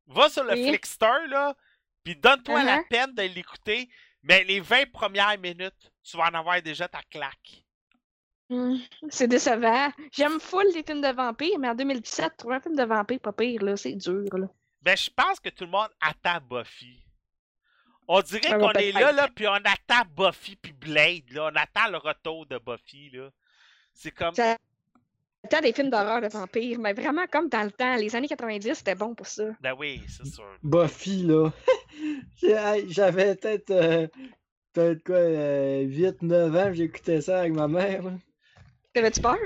va 0.08 0.30
sur 0.30 0.44
le 0.44 0.54
Oui. 0.54 0.68
Flickster, 0.70 1.28
là, 1.28 1.56
puis 2.04 2.16
donne-toi 2.16 2.64
la 2.64 2.78
Uh-huh. 2.80 2.88
peine 2.90 3.14
de 3.14 3.24
l'écouter. 3.24 3.90
Mais 4.24 4.44
les 4.44 4.60
20 4.60 4.92
premières 4.92 5.38
minutes, 5.40 5.92
tu 6.04 6.16
vas 6.18 6.26
en 6.26 6.34
avoir 6.34 6.62
déjà 6.62 6.88
ta 6.88 7.02
claque. 7.04 7.64
Hmm, 8.50 8.76
c'est 9.10 9.28
décevant. 9.28 9.92
J'aime 10.12 10.40
full 10.40 10.66
les 10.74 10.84
films 10.84 11.02
de 11.02 11.08
vampires, 11.14 11.58
mais 11.60 11.70
en 11.70 11.76
2017, 11.76 12.38
trouver 12.38 12.56
un 12.56 12.60
film 12.62 12.76
de 12.76 12.84
vampire 12.84 13.20
pas 13.20 13.34
pire, 13.34 13.64
là, 13.64 13.76
c'est 13.78 13.96
dur, 13.96 14.26
là. 14.38 14.48
Ben, 14.82 14.96
je 14.98 15.10
pense 15.10 15.40
que 15.40 15.50
tout 15.50 15.64
le 15.66 15.72
monde 15.72 15.90
attend 16.02 16.40
Buffy. 16.42 17.04
On 18.14 18.22
dirait 18.22 18.42
Ah, 18.52 18.58
qu'on 18.60 18.68
ouais, 18.74 18.90
est 18.90 18.92
là, 18.92 19.14
là, 19.14 19.30
puis 19.34 19.48
on 19.48 19.54
attend 19.54 20.04
Buffy 20.18 20.58
puis 20.58 20.74
Blade, 20.74 21.32
là. 21.32 21.50
On 21.52 21.56
attend 21.56 21.90
le 21.90 21.98
retour 21.98 22.46
de 22.46 22.58
Buffy, 22.58 23.10
là. 23.12 23.30
C'est 23.94 24.12
comme... 24.12 24.34
T'as 24.34 25.62
des 25.62 25.72
films 25.72 25.90
d'horreur 25.90 26.22
de 26.22 26.28
vampires, 26.28 26.78
mais 26.78 26.92
vraiment 26.94 27.26
comme 27.32 27.48
dans 27.48 27.64
le 27.64 27.72
temps, 27.72 27.96
les 27.96 28.14
années 28.16 28.28
90, 28.28 28.74
c'était 28.76 28.96
bon 28.96 29.16
pour 29.16 29.28
ça. 29.28 29.46
Ben 29.62 29.74
oui, 29.80 30.02
c'est 30.10 30.28
sûr. 30.28 30.44
Buffy, 30.62 31.24
là. 31.24 31.52
J'avais 32.90 33.36
peut-être 33.36 33.72
euh, 33.72 34.08
peut-être 34.74 35.04
quoi, 35.04 35.18
8-9 35.18 36.58
ans, 36.70 36.74
j'écoutais 36.74 37.22
ça 37.22 37.40
avec 37.40 37.54
ma 37.54 37.68
mère. 37.70 38.04
là. 38.04 38.12
T'avais-tu 38.94 39.22
peur? 39.22 39.38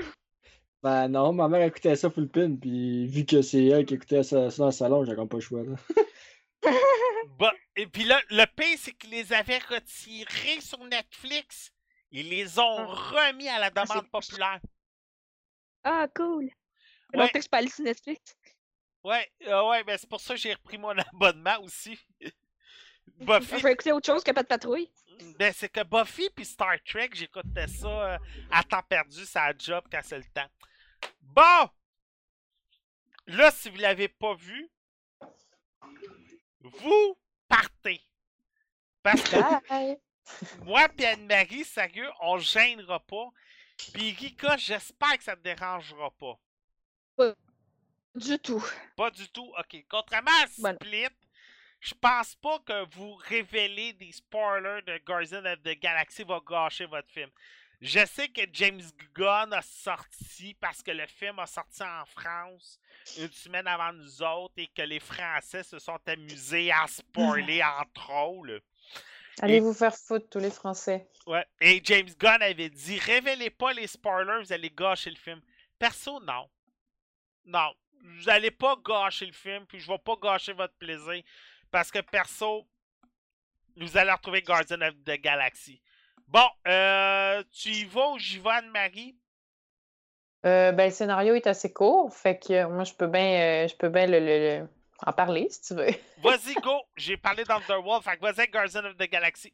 Ben 0.82 1.08
non, 1.08 1.32
ma 1.32 1.48
mère 1.48 1.62
écoutait 1.62 1.94
ça 1.96 2.10
full 2.10 2.28
pin, 2.28 2.56
puis 2.56 3.06
vu 3.06 3.24
que 3.24 3.40
c'est 3.42 3.64
elle 3.64 3.86
qui 3.86 3.94
écoutait 3.94 4.22
ça, 4.24 4.50
ça 4.50 4.58
dans 4.58 4.66
le 4.66 4.72
salon, 4.72 5.04
j'ai 5.04 5.14
comme 5.14 5.28
pas 5.28 5.36
le 5.36 5.42
choix. 5.42 5.62
Là. 5.62 5.76
Bah, 7.38 7.52
et 7.76 7.86
puis 7.86 8.04
là, 8.04 8.20
le 8.30 8.44
pire, 8.46 8.78
c'est 8.78 8.92
qu'ils 8.92 9.10
les 9.10 9.32
avaient 9.32 9.58
retirés 9.58 10.60
sur 10.60 10.82
Netflix. 10.84 11.72
Ils 12.10 12.28
les 12.28 12.58
ont 12.58 12.86
remis 12.86 13.48
à 13.48 13.58
la 13.58 13.70
Ah, 13.74 13.84
demande 13.84 14.10
populaire. 14.10 14.60
Ah, 15.84 16.08
cool. 16.14 16.50
Ouais. 17.14 17.30
Que 17.30 17.40
je 17.40 17.48
aller 17.52 17.68
sur 17.68 17.84
Netflix. 17.84 18.36
Ouais, 19.04 19.30
euh, 19.46 19.68
ouais, 19.68 19.84
ben 19.84 19.96
c'est 19.96 20.08
pour 20.08 20.20
ça 20.20 20.34
que 20.34 20.40
j'ai 20.40 20.52
repris 20.54 20.78
mon 20.78 20.96
abonnement 20.98 21.60
aussi. 21.60 21.98
Je 22.20 22.28
Buffy, 23.24 23.62
vais 23.62 23.72
écouter 23.72 23.92
autre 23.92 24.06
chose 24.06 24.24
que 24.24 24.32
pas 24.32 24.42
de 24.42 24.48
patrouille. 24.48 24.90
Ben, 25.38 25.52
c'est 25.52 25.68
que 25.68 25.84
Buffy 25.84 26.28
puis 26.34 26.44
Star 26.44 26.76
Trek, 26.84 27.10
j'écoutais 27.12 27.68
ça 27.68 28.14
euh, 28.14 28.18
à 28.50 28.64
temps 28.64 28.82
perdu, 28.82 29.24
ça 29.24 29.44
a 29.44 29.56
job 29.56 29.84
quand 29.90 30.00
c'est 30.02 30.18
le 30.18 30.24
temps. 30.24 30.48
Bon! 31.20 31.70
Là, 33.28 33.50
si 33.50 33.70
vous 33.70 33.78
l'avez 33.78 34.08
pas 34.08 34.34
vu, 34.34 34.68
vous 36.80 37.18
partez. 37.48 38.00
Parce 39.02 39.22
que 39.22 39.68
Bye. 39.68 39.98
moi 40.64 40.88
et 40.98 41.06
Anne-Marie, 41.06 41.64
sérieux, 41.64 42.10
on 42.20 42.38
gênera 42.38 43.00
pas. 43.00 43.28
Puis 43.92 44.12
Rika, 44.12 44.56
j'espère 44.56 45.18
que 45.18 45.24
ça 45.24 45.36
te 45.36 45.42
dérangera 45.42 46.10
pas. 46.12 46.38
Du 48.14 48.38
tout. 48.38 48.64
Pas 48.96 49.10
du 49.10 49.28
tout? 49.28 49.52
OK. 49.58 49.84
Contrairement 49.88 50.30
à. 50.42 50.46
Split, 50.46 51.08
je 51.80 51.94
pense 51.94 52.34
pas 52.36 52.58
que 52.60 52.94
vous 52.94 53.14
révélez 53.14 53.92
des 53.92 54.12
spoilers 54.12 54.82
de 54.82 54.98
Guardians 55.04 55.44
of 55.44 55.62
the 55.62 55.78
Galaxy 55.78 56.24
va 56.24 56.40
gâcher 56.46 56.86
votre 56.86 57.10
film. 57.10 57.30
Je 57.80 58.04
sais 58.06 58.28
que 58.28 58.42
James 58.52 58.82
Gunn 59.14 59.52
a 59.52 59.62
sorti 59.62 60.54
parce 60.54 60.82
que 60.82 60.90
le 60.90 61.06
film 61.06 61.38
a 61.38 61.46
sorti 61.46 61.82
en 61.82 62.04
France 62.06 62.80
une 63.18 63.30
semaine 63.30 63.66
avant 63.66 63.92
nous 63.92 64.22
autres 64.22 64.54
et 64.56 64.68
que 64.68 64.82
les 64.82 65.00
Français 65.00 65.62
se 65.62 65.78
sont 65.78 66.00
amusés 66.06 66.72
à 66.72 66.86
spoiler 66.86 67.62
en 67.62 67.84
troll. 67.92 68.60
Allez 69.42 69.60
vous 69.60 69.74
faire 69.74 69.94
foutre, 69.94 70.28
tous 70.30 70.38
les 70.38 70.50
Français? 70.50 71.06
Ouais. 71.26 71.44
Et 71.60 71.82
James 71.84 72.08
Gunn 72.18 72.40
avait 72.40 72.70
dit 72.70 72.98
révélez 72.98 73.50
pas 73.50 73.74
les 73.74 73.86
spoilers, 73.86 74.40
vous 74.42 74.52
allez 74.52 74.70
gâcher 74.70 75.10
le 75.10 75.16
film. 75.16 75.42
Perso, 75.78 76.18
non. 76.20 76.48
Non. 77.44 77.74
Vous 78.02 78.28
allez 78.30 78.50
pas 78.50 78.76
gâcher 78.82 79.26
le 79.26 79.32
film, 79.32 79.66
puis 79.66 79.80
je 79.80 79.86
vais 79.86 79.98
pas 79.98 80.16
gâcher 80.16 80.54
votre 80.54 80.74
plaisir. 80.74 81.22
Parce 81.70 81.90
que 81.90 81.98
perso, 82.00 82.66
vous 83.76 83.96
allez 83.98 84.12
retrouver 84.12 84.40
Guardian 84.40 84.80
of 84.80 84.94
the 85.04 85.20
Galaxy. 85.20 85.82
Bon, 86.28 86.46
euh, 86.66 87.42
tu 87.52 87.68
y 87.70 87.84
vas 87.84 88.08
ou 88.10 88.18
j'y 88.18 88.38
vais, 88.38 88.50
Anne-Marie? 88.50 89.16
Euh, 90.44 90.72
ben, 90.72 90.86
le 90.86 90.90
scénario 90.92 91.34
est 91.34 91.46
assez 91.46 91.72
court, 91.72 92.12
fait 92.14 92.38
que 92.38 92.52
euh, 92.52 92.68
moi, 92.68 92.84
je 92.84 92.94
peux 92.94 93.06
bien 93.06 93.64
euh, 93.64 93.68
je 93.68 93.74
peux 93.76 93.88
bien 93.88 94.06
le, 94.06 94.20
le- 94.20 94.60
le- 94.60 94.68
en 95.04 95.12
parler, 95.12 95.48
si 95.50 95.60
tu 95.62 95.74
veux. 95.74 95.86
Vas-y, 96.22 96.54
go! 96.54 96.80
J'ai 96.96 97.16
parlé 97.16 97.44
d'Underworld, 97.44 98.02
fait 98.04 98.16
que 98.16 98.22
vas-y, 98.22 98.46
Guardian 98.48 98.84
of 98.84 98.96
the 98.96 99.08
Galaxy. 99.10 99.52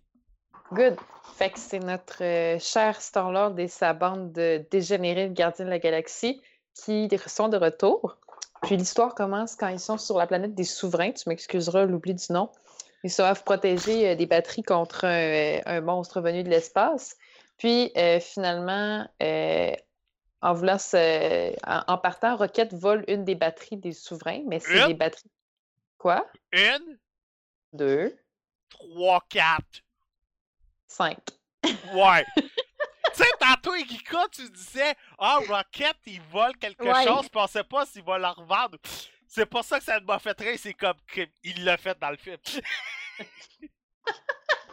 Good. 0.73 0.97
Fait 1.37 1.51
que 1.51 1.59
c'est 1.59 1.79
notre 1.79 2.23
euh, 2.23 2.59
cher 2.59 3.01
Star-Lord 3.01 3.59
et 3.59 3.69
sa 3.69 3.93
bande 3.95 4.33
de 4.33 4.65
dégénérés 4.71 5.29
de 5.29 5.35
gardiens 5.35 5.65
de 5.67 5.71
la 5.71 5.79
galaxie 5.79 6.41
qui 6.75 7.09
sont 7.27 7.49
de 7.49 7.57
retour. 7.59 8.17
Puis 8.63 8.77
l'histoire 8.77 9.15
commence 9.15 9.57
quand 9.57 9.69
ils 9.69 9.81
sont 9.81 9.99
sur 9.99 10.17
la 10.19 10.27
planète 10.27 10.55
des 10.55 10.65
souverains. 10.65 11.13
Tu 11.13 11.29
m'excuseras 11.29 11.85
l'oubli 11.85 12.15
du 12.15 12.33
nom. 12.33 12.51
Ils 13.05 13.13
doivent 13.17 13.43
protéger 13.45 14.11
euh, 14.11 14.15
des 14.15 14.27
batteries 14.27 14.63
contre 14.63 15.05
un, 15.05 15.61
un 15.67 15.81
monstre 15.81 16.21
venu 16.21 16.43
de 16.45 16.49
l'espace. 16.51 17.17
Puis 17.59 17.91
euh, 17.97 18.21
finalement, 18.21 19.09
euh, 19.23 19.73
en 20.41 20.55
voulant 20.55 20.79
se- 20.79 21.55
en, 21.67 21.85
en 21.87 21.99
partant, 21.99 22.37
Rocket 22.37 22.73
vole 22.75 23.05
une 23.09 23.25
des 23.25 23.35
batteries 23.35 23.77
des 23.77 23.93
souverains, 23.93 24.43
mais 24.47 24.61
c'est 24.61 24.87
des 24.87 24.95
batteries. 24.95 25.31
Quoi? 25.99 26.29
Une, 26.53 26.99
Deux, 27.73 28.17
trois, 28.69 29.23
quatre. 29.29 29.83
cinq. 30.89 31.19
Ouais. 31.95 32.25
tu 32.37 32.43
sais, 33.15 33.25
tantôt, 33.39 33.75
Erika, 33.75 34.27
tu 34.33 34.49
disais, 34.51 34.95
ah, 35.19 35.39
Rocket, 35.49 35.97
il 36.07 36.21
vole 36.23 36.57
quelque 36.57 36.83
Ouais. 36.85 37.05
chose, 37.05 37.29
on 37.35 37.47
sait 37.47 37.65
pas 37.65 37.87
s'il 37.87 38.03
va 38.03 38.19
la 38.19 38.33
revendre. 38.33 38.79
C'est 39.35 39.47
pas 39.47 39.63
ça 39.63 39.79
que 39.79 39.85
ça 39.85 39.99
m'a 40.01 40.19
fait 40.19 40.39
rire, 40.39 40.59
c'est 40.63 40.75
comme. 40.75 40.97
Il 41.43 41.65
l'a 41.65 41.79
fait 41.79 41.99
dans 41.99 42.11
le 42.11 42.19
film. 42.19 42.37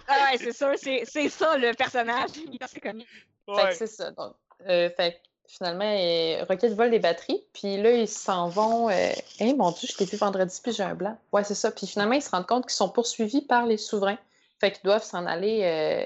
Ah 0.08 0.32
ouais, 0.32 0.38
c'est 0.38 0.52
sûr, 0.52 0.74
c'est 0.76 1.04
c'est 1.06 1.30
ça 1.30 1.56
le 1.58 1.74
personnage. 1.74 2.32
Il 2.36 2.56
est 2.56 2.64
assez 2.64 2.82
connu. 2.82 3.06
Fait 3.46 3.52
Ouais. 3.54 3.70
que 3.70 3.76
c'est 3.76 3.88
ça. 3.88 4.12
Donc, 4.12 4.36
euh, 4.68 4.90
fait 4.90 5.14
que 5.14 5.18
finalement, 5.48 5.86
euh, 5.86 6.44
Rocket 6.50 6.74
vole 6.74 6.90
des 6.90 7.00
batteries, 7.00 7.42
puis 7.54 7.82
là, 7.82 7.92
ils 7.92 8.08
s'en 8.08 8.50
vont. 8.50 8.90
Euh... 8.90 9.12
Hey, 9.40 9.54
mon 9.54 9.72
Dieu, 9.72 9.88
je 9.90 9.96
t'ai 9.96 10.06
vu 10.06 10.18
vendredi, 10.18 10.60
puis 10.62 10.74
j'ai 10.74 10.84
un 10.84 10.96
blanc. 10.96 11.18
Ouais, 11.32 11.44
c'est 11.46 11.56
ça. 11.56 11.72
Puis 11.72 11.88
finalement, 11.88 12.16
ils 12.16 12.22
se 12.22 12.30
rendent 12.32 12.48
compte 12.48 12.64
qu'ils 12.66 12.74
sont 12.74 12.90
poursuivis 12.90 13.42
par 13.42 13.66
les 13.66 13.78
souverains. 13.78 14.18
Fait 14.60 14.72
qu'ils 14.72 14.84
doivent 14.84 15.04
s'en 15.06 15.26
aller 15.26 15.62
euh, 15.64 16.06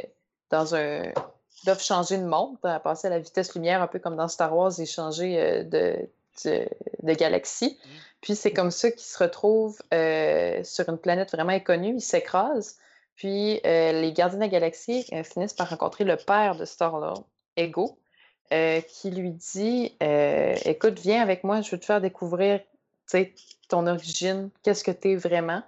dans 0.51 0.75
un. 0.75 1.05
Ils 1.05 1.65
doivent 1.65 1.81
changer 1.81 2.17
de 2.17 2.25
monde, 2.25 2.57
à 2.63 2.79
passer 2.79 3.07
à 3.07 3.09
la 3.09 3.19
vitesse 3.19 3.55
lumière, 3.55 3.81
un 3.81 3.87
peu 3.87 3.97
comme 3.99 4.17
dans 4.17 4.27
Star 4.27 4.55
Wars, 4.55 4.79
et 4.79 4.85
changer 4.85 5.39
euh, 5.41 5.63
de, 5.63 5.95
de, 6.45 6.67
de 7.03 7.13
galaxie. 7.13 7.77
Mm. 7.83 7.89
Puis 8.21 8.35
c'est 8.35 8.53
comme 8.53 8.71
ça 8.71 8.89
qu'ils 8.89 9.01
se 9.01 9.17
retrouvent 9.17 9.81
euh, 9.93 10.63
sur 10.63 10.87
une 10.89 10.97
planète 10.97 11.31
vraiment 11.31 11.51
inconnue. 11.51 11.95
Ils 11.95 12.01
s'écrasent. 12.01 12.77
Puis 13.15 13.59
euh, 13.65 13.91
les 14.01 14.13
gardiens 14.13 14.37
de 14.37 14.43
la 14.43 14.49
galaxie 14.49 15.05
euh, 15.13 15.23
finissent 15.23 15.53
par 15.53 15.69
rencontrer 15.69 16.03
le 16.03 16.15
père 16.15 16.55
de 16.55 16.65
Star-Lord, 16.65 17.25
Ego, 17.57 17.97
qui 18.49 19.09
lui 19.09 19.31
dit 19.31 19.95
Écoute, 19.99 20.99
viens 20.99 21.21
avec 21.21 21.43
moi, 21.43 21.61
je 21.61 21.71
veux 21.71 21.79
te 21.79 21.85
faire 21.85 22.01
découvrir 22.01 22.61
ton 23.67 23.87
origine, 23.87 24.49
qu'est-ce 24.61 24.83
que 24.83 24.91
tu 24.91 25.11
es 25.11 25.15
vraiment. 25.15 25.63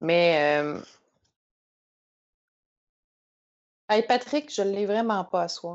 Mais. 0.00 0.62
Hey, 3.88 4.02
Patrick, 4.02 4.50
je 4.54 4.62
ne 4.62 4.70
l'ai 4.70 4.86
vraiment 4.86 5.24
pas 5.24 5.42
à 5.42 5.48
soir. 5.48 5.74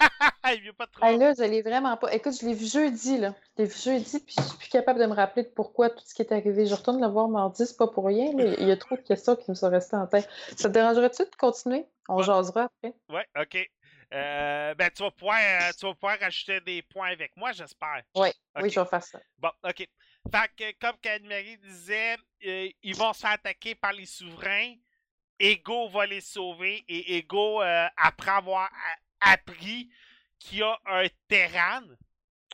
il 0.54 0.60
vient 0.62 0.72
pas 0.72 0.86
trop. 0.86 1.16
Là, 1.16 1.34
je 1.36 1.42
l'ai 1.42 1.62
vraiment 1.62 1.96
pas. 1.96 2.12
Écoute, 2.12 2.34
je 2.40 2.46
l'ai 2.46 2.54
vu 2.54 2.66
jeudi, 2.66 3.18
là. 3.18 3.34
Je 3.56 3.62
l'ai 3.62 3.68
vu 3.68 3.78
jeudi, 3.78 4.20
puis 4.20 4.34
je 4.38 4.42
suis 4.42 4.56
plus 4.58 4.68
capable 4.68 5.00
de 5.00 5.06
me 5.06 5.14
rappeler 5.14 5.42
de 5.44 5.48
pourquoi 5.48 5.90
tout 5.90 6.02
ce 6.04 6.14
qui 6.14 6.22
est 6.22 6.32
arrivé. 6.32 6.66
Je 6.66 6.74
retourne 6.74 7.00
le 7.00 7.08
voir 7.08 7.28
mardi, 7.28 7.66
c'est 7.66 7.76
pas 7.76 7.88
pour 7.88 8.06
rien. 8.06 8.32
là. 8.36 8.54
Il 8.58 8.68
y 8.68 8.72
a 8.72 8.76
trop 8.76 8.96
de 8.96 9.00
questions 9.02 9.36
qui 9.36 9.50
me 9.50 9.54
sont 9.54 9.70
restées 9.70 9.96
en 9.96 10.06
tête. 10.06 10.28
Ça 10.56 10.68
te 10.68 10.74
dérangerait-tu 10.74 11.24
de 11.24 11.36
continuer? 11.38 11.86
On 12.08 12.22
jasera 12.22 12.64
après. 12.64 12.94
Ouais, 13.10 13.26
ok. 13.40 13.68
Euh, 14.14 14.74
ben, 14.74 14.90
tu 14.94 15.02
vas, 15.02 15.10
pouvoir, 15.10 15.38
euh, 15.40 15.72
tu 15.78 15.84
vas 15.84 15.94
pouvoir 15.94 16.18
rajouter 16.20 16.60
des 16.60 16.82
points 16.82 17.08
avec 17.10 17.36
moi, 17.36 17.50
j'espère. 17.52 18.02
Oui, 18.14 18.28
oui, 18.62 18.70
je 18.70 18.78
vais 18.78 18.86
faire 18.86 19.02
ça. 19.02 19.18
Bon, 19.38 19.50
ok. 19.64 19.84
Fait 20.30 20.50
que, 20.56 20.78
comme 20.80 20.96
Anne-Marie 21.04 21.58
disait, 21.58 22.16
euh, 22.46 22.68
ils 22.82 22.94
vont 22.96 23.12
se 23.12 23.20
faire 23.20 23.32
attaquer 23.32 23.74
par 23.74 23.92
les 23.92 24.06
souverains. 24.06 24.74
Ego 25.38 25.88
va 25.88 26.06
les 26.06 26.20
sauver 26.20 26.84
et 26.88 27.18
Ego, 27.18 27.60
euh, 27.62 27.86
après 27.96 28.30
avoir 28.30 28.70
appris 29.20 29.88
qu'il 30.38 30.58
y 30.58 30.62
a 30.62 30.78
un 30.86 31.06
Terran, 31.28 31.82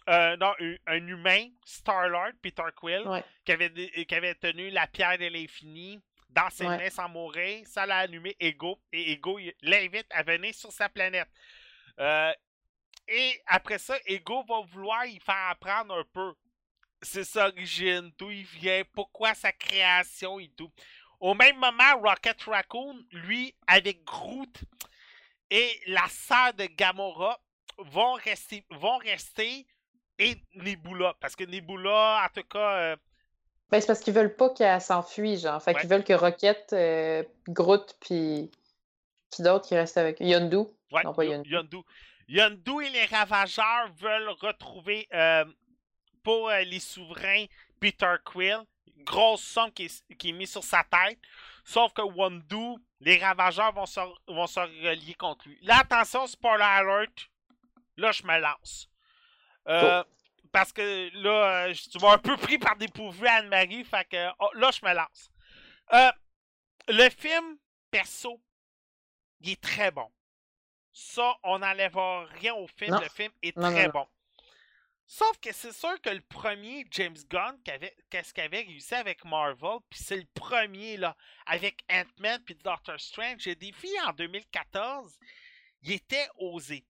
euh, 0.08 0.36
non, 0.36 0.52
un, 0.86 1.06
humain, 1.06 1.48
Star-Lord, 1.64 2.32
Peter 2.42 2.62
Quill, 2.76 3.06
Ouais. 3.06 3.24
qui, 3.44 3.52
avait, 3.52 3.68
dé- 3.70 4.06
qui 4.06 4.14
avait 4.14 4.34
tenu 4.34 4.70
la 4.70 4.86
pierre 4.86 5.18
de 5.18 5.26
l'infini 5.26 6.00
dans 6.30 6.48
ses 6.50 6.66
Ouais. 6.66 6.76
mains 6.78 6.90
sans 6.90 7.08
mourir, 7.08 7.66
ça 7.66 7.84
l'a 7.86 7.98
allumé 7.98 8.34
Ego 8.40 8.80
et 8.92 9.12
Ego 9.12 9.38
l'invite 9.62 10.06
à 10.10 10.22
venir 10.22 10.54
sur 10.54 10.72
sa 10.72 10.88
planète. 10.88 11.28
Euh, 11.98 12.32
et 13.08 13.40
après 13.46 13.78
ça, 13.78 13.96
Ego 14.06 14.42
va 14.44 14.60
vouloir 14.62 15.04
y 15.06 15.20
faire 15.20 15.48
apprendre 15.50 15.94
un 15.98 16.04
peu 16.12 16.34
c'est 17.04 17.24
sa 17.24 17.48
origine, 17.48 18.12
d'où 18.16 18.30
il 18.30 18.44
vient, 18.44 18.82
pourquoi 18.92 19.34
sa 19.34 19.50
création 19.50 20.38
et 20.38 20.48
tout. 20.56 20.72
Au 21.18 21.34
même 21.34 21.56
moment, 21.58 21.98
Rocket 22.00 22.40
Raccoon, 22.44 23.04
lui, 23.10 23.54
avec 23.66 24.04
Groot 24.04 24.62
et 25.54 25.80
la 25.86 26.06
sœur 26.08 26.54
de 26.54 26.64
Gamora, 26.64 27.38
vont 27.78 28.14
rester, 28.14 28.64
vont 28.70 28.96
rester 28.98 29.66
et 30.18 30.36
Nebula. 30.54 31.14
Parce 31.20 31.36
que 31.36 31.44
Nebula, 31.44 32.24
en 32.24 32.28
tout 32.34 32.46
cas, 32.48 32.76
euh, 32.76 32.96
Ben, 33.70 33.80
c'est 33.80 33.86
parce 33.86 34.00
qu'ils 34.00 34.14
veulent 34.14 34.34
pas 34.36 34.50
qu'elle 34.50 34.80
s'enfuit, 34.80 35.38
genre. 35.38 35.62
Fait 35.62 35.74
Ouais. 35.74 35.80
qu'ils 35.80 35.90
veulent 35.90 36.04
que 36.04 36.12
Rocket, 36.14 36.72
euh, 36.72 37.22
Groot, 37.48 37.96
puis 38.00 38.50
qui 39.30 39.42
d'autre 39.42 39.66
qui 39.68 39.74
reste 39.74 39.96
avec 39.98 40.18
Yondu. 40.20 40.68
Ouais, 40.90 41.02
Non, 41.04 41.12
pas 41.14 41.24
Yo- 41.24 41.32
Yondu. 41.32 41.50
Yondu. 41.50 41.76
Yondu 42.28 42.84
et 42.84 42.90
les 42.90 43.04
Ravageurs 43.06 43.90
veulent 43.98 44.28
retrouver 44.40 45.06
euh, 45.12 45.44
pour 46.22 46.50
les 46.50 46.80
souverains 46.80 47.44
Peter 47.80 48.14
Quill. 48.24 48.60
Grosse 48.98 49.42
somme 49.42 49.72
qui 49.72 49.84
est, 49.86 50.16
qui 50.16 50.28
est 50.28 50.32
mise 50.32 50.50
sur 50.52 50.62
sa 50.64 50.84
tête. 50.84 51.18
Sauf 51.64 51.92
que 51.92 52.02
Wondu, 52.02 52.76
les 53.00 53.18
Ravageurs 53.18 53.72
vont 53.72 53.86
se, 53.86 54.00
vont 54.28 54.46
se 54.46 54.60
relier 54.60 55.14
contre 55.14 55.48
lui. 55.48 55.58
Là, 55.62 55.78
attention, 55.78 56.26
spoiler 56.26 56.64
alert. 56.64 57.28
Là, 57.96 58.12
je 58.12 58.22
me 58.24 58.38
lance. 58.38 58.88
Euh, 59.68 60.02
Parce 60.50 60.72
que 60.72 61.10
là, 61.22 61.66
euh, 61.66 61.74
tu 61.74 61.98
m'as 61.98 62.14
un 62.14 62.18
peu 62.18 62.36
pris 62.36 62.58
par 62.58 62.76
dépourvu, 62.76 63.26
Anne-Marie. 63.26 63.84
Fait 63.84 64.08
que 64.08 64.28
oh, 64.40 64.50
là, 64.54 64.70
je 64.70 64.84
me 64.84 64.92
lance. 64.92 65.30
Euh, 65.92 66.10
le 66.88 67.08
film, 67.10 67.58
perso, 67.90 68.42
il 69.40 69.50
est 69.50 69.60
très 69.60 69.90
bon. 69.90 70.10
Ça, 70.92 71.36
on 71.44 71.60
n'enlève 71.60 71.96
rien 72.40 72.54
au 72.54 72.66
film. 72.66 72.92
Non. 72.92 73.00
Le 73.00 73.08
film 73.08 73.32
est 73.42 73.56
non, 73.56 73.70
très 73.70 73.86
non. 73.86 73.92
bon. 73.92 74.06
Sauf 75.14 75.38
que 75.40 75.52
c'est 75.52 75.72
sûr 75.74 76.00
que 76.00 76.08
le 76.08 76.22
premier 76.22 76.86
James 76.90 77.18
Gunn, 77.28 77.60
qu'avait- 77.64 77.94
qu'est-ce 78.08 78.32
qu'il 78.32 78.44
avait 78.44 78.62
réussi 78.62 78.94
avec 78.94 79.26
Marvel, 79.26 79.78
puis 79.90 80.00
c'est 80.02 80.16
le 80.16 80.26
premier 80.32 80.96
là, 80.96 81.14
avec 81.44 81.84
Ant-Man 81.90 82.42
puis 82.46 82.54
Doctor 82.54 82.98
Strange, 82.98 83.44
le 83.44 83.54
défi 83.54 83.90
en 84.06 84.12
2014, 84.14 85.18
il 85.82 85.92
était 85.92 86.26
osé. 86.38 86.86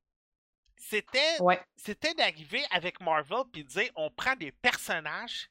C'était 0.77 1.40
Ouais. 1.40 1.61
c'était 1.74 2.15
d'arriver 2.15 2.62
avec 2.70 3.01
Marvel 3.01 3.43
puis 3.53 3.65
de 3.65 3.69
dire 3.69 3.90
on 3.97 4.09
prend 4.09 4.36
des 4.36 4.53
personnages 4.53 5.51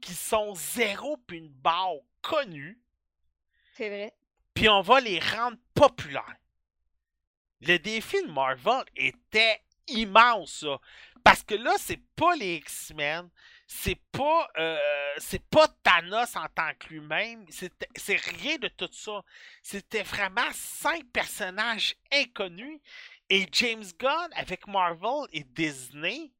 qui 0.00 0.14
sont 0.14 0.54
zéro 0.54 1.18
puis 1.18 1.38
une 1.38 1.48
barre 1.52 1.96
connue, 2.22 2.80
C'est 3.74 3.90
vrai. 3.90 4.14
puis 4.54 4.66
on 4.70 4.80
va 4.80 4.98
les 5.00 5.18
rendre 5.18 5.58
populaires. 5.74 6.36
Le 7.60 7.76
défi 7.76 8.22
de 8.22 8.30
Marvel 8.32 8.84
était 8.96 9.60
immense, 9.88 10.60
ça. 10.60 10.80
Parce 11.24 11.42
que 11.42 11.54
là, 11.54 11.74
c'est 11.78 12.00
pas 12.16 12.34
les 12.34 12.56
X-Men, 12.56 13.28
c'est 13.66 14.00
pas, 14.10 14.48
euh, 14.58 14.78
c'est 15.18 15.44
pas 15.48 15.68
Thanos 15.82 16.36
en 16.36 16.46
tant 16.48 16.72
que 16.78 16.88
lui-même, 16.88 17.46
c'est 17.50 18.20
rien 18.38 18.58
de 18.58 18.68
tout 18.68 18.88
ça. 18.92 19.22
C'était 19.62 20.02
vraiment 20.02 20.50
cinq 20.52 21.04
personnages 21.12 21.94
inconnus 22.12 22.80
et 23.30 23.46
James 23.52 23.84
Gunn 23.98 24.28
avec 24.34 24.66
Marvel 24.66 25.26
et 25.32 25.44
Disney 25.44 26.32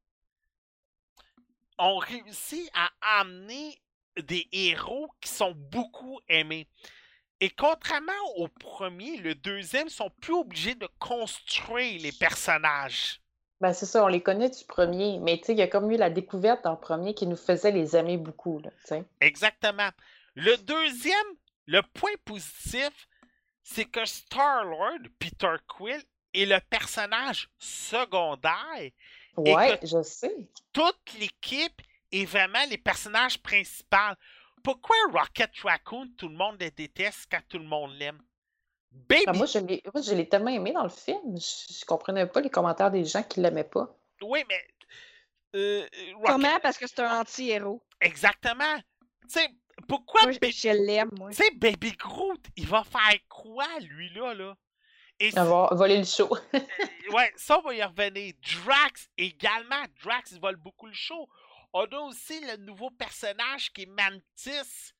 ont 1.79 1.97
réussi 1.97 2.69
à 2.73 2.91
amener 3.19 3.81
des 4.17 4.47
héros 4.51 5.09
qui 5.19 5.29
sont 5.29 5.53
beaucoup 5.53 6.19
aimés. 6.27 6.67
Et 7.39 7.49
contrairement 7.49 8.13
au 8.35 8.47
premier, 8.47 9.17
le 9.17 9.35
deuxième 9.35 9.89
sont 9.89 10.11
plus 10.21 10.33
obligés 10.33 10.75
de 10.75 10.87
construire 10.99 12.01
les 12.01 12.11
personnages. 12.11 13.22
Ben, 13.61 13.71
c'est 13.71 13.85
ça, 13.85 14.03
on 14.03 14.07
les 14.07 14.21
connaît 14.21 14.49
du 14.49 14.65
premier, 14.65 15.19
mais 15.19 15.37
tu 15.37 15.45
sais, 15.45 15.53
il 15.53 15.59
y 15.59 15.61
a 15.61 15.67
comme 15.67 15.89
eu 15.89 15.95
la 15.95 16.09
découverte 16.09 16.65
le 16.65 16.75
premier 16.75 17.13
qui 17.13 17.27
nous 17.27 17.37
faisait 17.37 17.71
les 17.71 17.95
aimer 17.95 18.17
beaucoup, 18.17 18.59
là. 18.59 18.71
Exactement. 19.21 19.89
Le 20.35 20.57
deuxième, 20.57 21.15
le 21.67 21.81
point 21.81 22.15
positif, 22.25 23.07
c'est 23.63 23.85
que 23.85 24.03
Star-Lord, 24.05 24.99
Peter 25.19 25.55
Quill, 25.67 26.03
est 26.33 26.45
le 26.45 26.59
personnage 26.69 27.49
secondaire. 27.57 28.91
Ouais, 29.37 29.79
je 29.83 30.01
sais. 30.01 30.35
Toute 30.73 31.13
l'équipe 31.19 31.81
est 32.11 32.25
vraiment 32.25 32.65
les 32.69 32.77
personnages 32.77 33.41
principaux. 33.41 34.15
Pourquoi 34.63 34.95
Rocket 35.11 35.51
Raccoon, 35.61 36.09
tout 36.17 36.27
le 36.27 36.35
monde 36.35 36.57
le 36.59 36.69
déteste 36.71 37.27
quand 37.31 37.41
tout 37.47 37.59
le 37.59 37.65
monde 37.65 37.93
l'aime? 37.93 38.21
Baby, 38.93 39.23
Ben, 39.25 39.35
moi, 39.37 39.45
je 39.45 39.59
l'ai 39.59 39.81
moi, 39.93 40.01
je 40.01 40.13
l'ai 40.13 40.29
tellement 40.29 40.49
aimé 40.51 40.71
dans 40.71 40.83
le 40.83 40.89
film, 40.89 41.37
je, 41.37 41.73
je 41.79 41.85
comprenais 41.85 42.25
pas 42.27 42.41
les 42.41 42.49
commentaires 42.49 42.91
des 42.91 43.03
gens 43.05 43.23
qui 43.23 43.39
l'aimaient 43.41 43.63
pas. 43.63 43.95
oui, 44.21 44.43
mais... 44.47 44.67
euh, 45.55 45.85
Rocket- 46.15 46.25
Comment? 46.27 46.59
Parce 46.61 46.77
que 46.77 46.87
c'est 46.87 46.99
un 47.01 47.19
anti-héros. 47.21 47.81
Exactement. 48.01 48.77
Tu 49.23 49.39
sais, 49.39 49.49
pourquoi... 49.87 50.21
Moi, 50.23 50.31
je, 50.33 50.39
Ba- 50.39 50.49
je 50.51 50.69
l'aime, 50.69 51.09
moi. 51.17 51.29
Tu 51.31 51.37
sais, 51.37 51.51
Baby 51.55 51.91
Groot, 51.93 52.39
il 52.55 52.67
va 52.67 52.83
faire 52.83 53.19
quoi, 53.29 53.67
lui-là, 53.81 54.33
là? 54.33 54.55
Et 55.19 55.35
Avoir 55.37 55.73
volé 55.75 55.97
le 55.97 56.05
show. 56.05 56.29
Ouais, 57.11 57.31
ça, 57.35 57.59
on 57.59 57.61
va 57.61 57.75
y 57.75 57.83
revenir. 57.83 58.33
Drax 58.65 59.07
également. 59.17 59.83
Drax, 60.03 60.31
il 60.31 60.39
vole 60.39 60.55
beaucoup 60.55 60.87
le 60.87 60.93
show. 60.93 61.29
On 61.73 61.83
a 61.85 61.99
aussi 61.99 62.39
le 62.41 62.57
nouveau 62.57 62.89
personnage 62.91 63.71
qui 63.71 63.83
est 63.83 63.85
Mantis. 63.85 64.91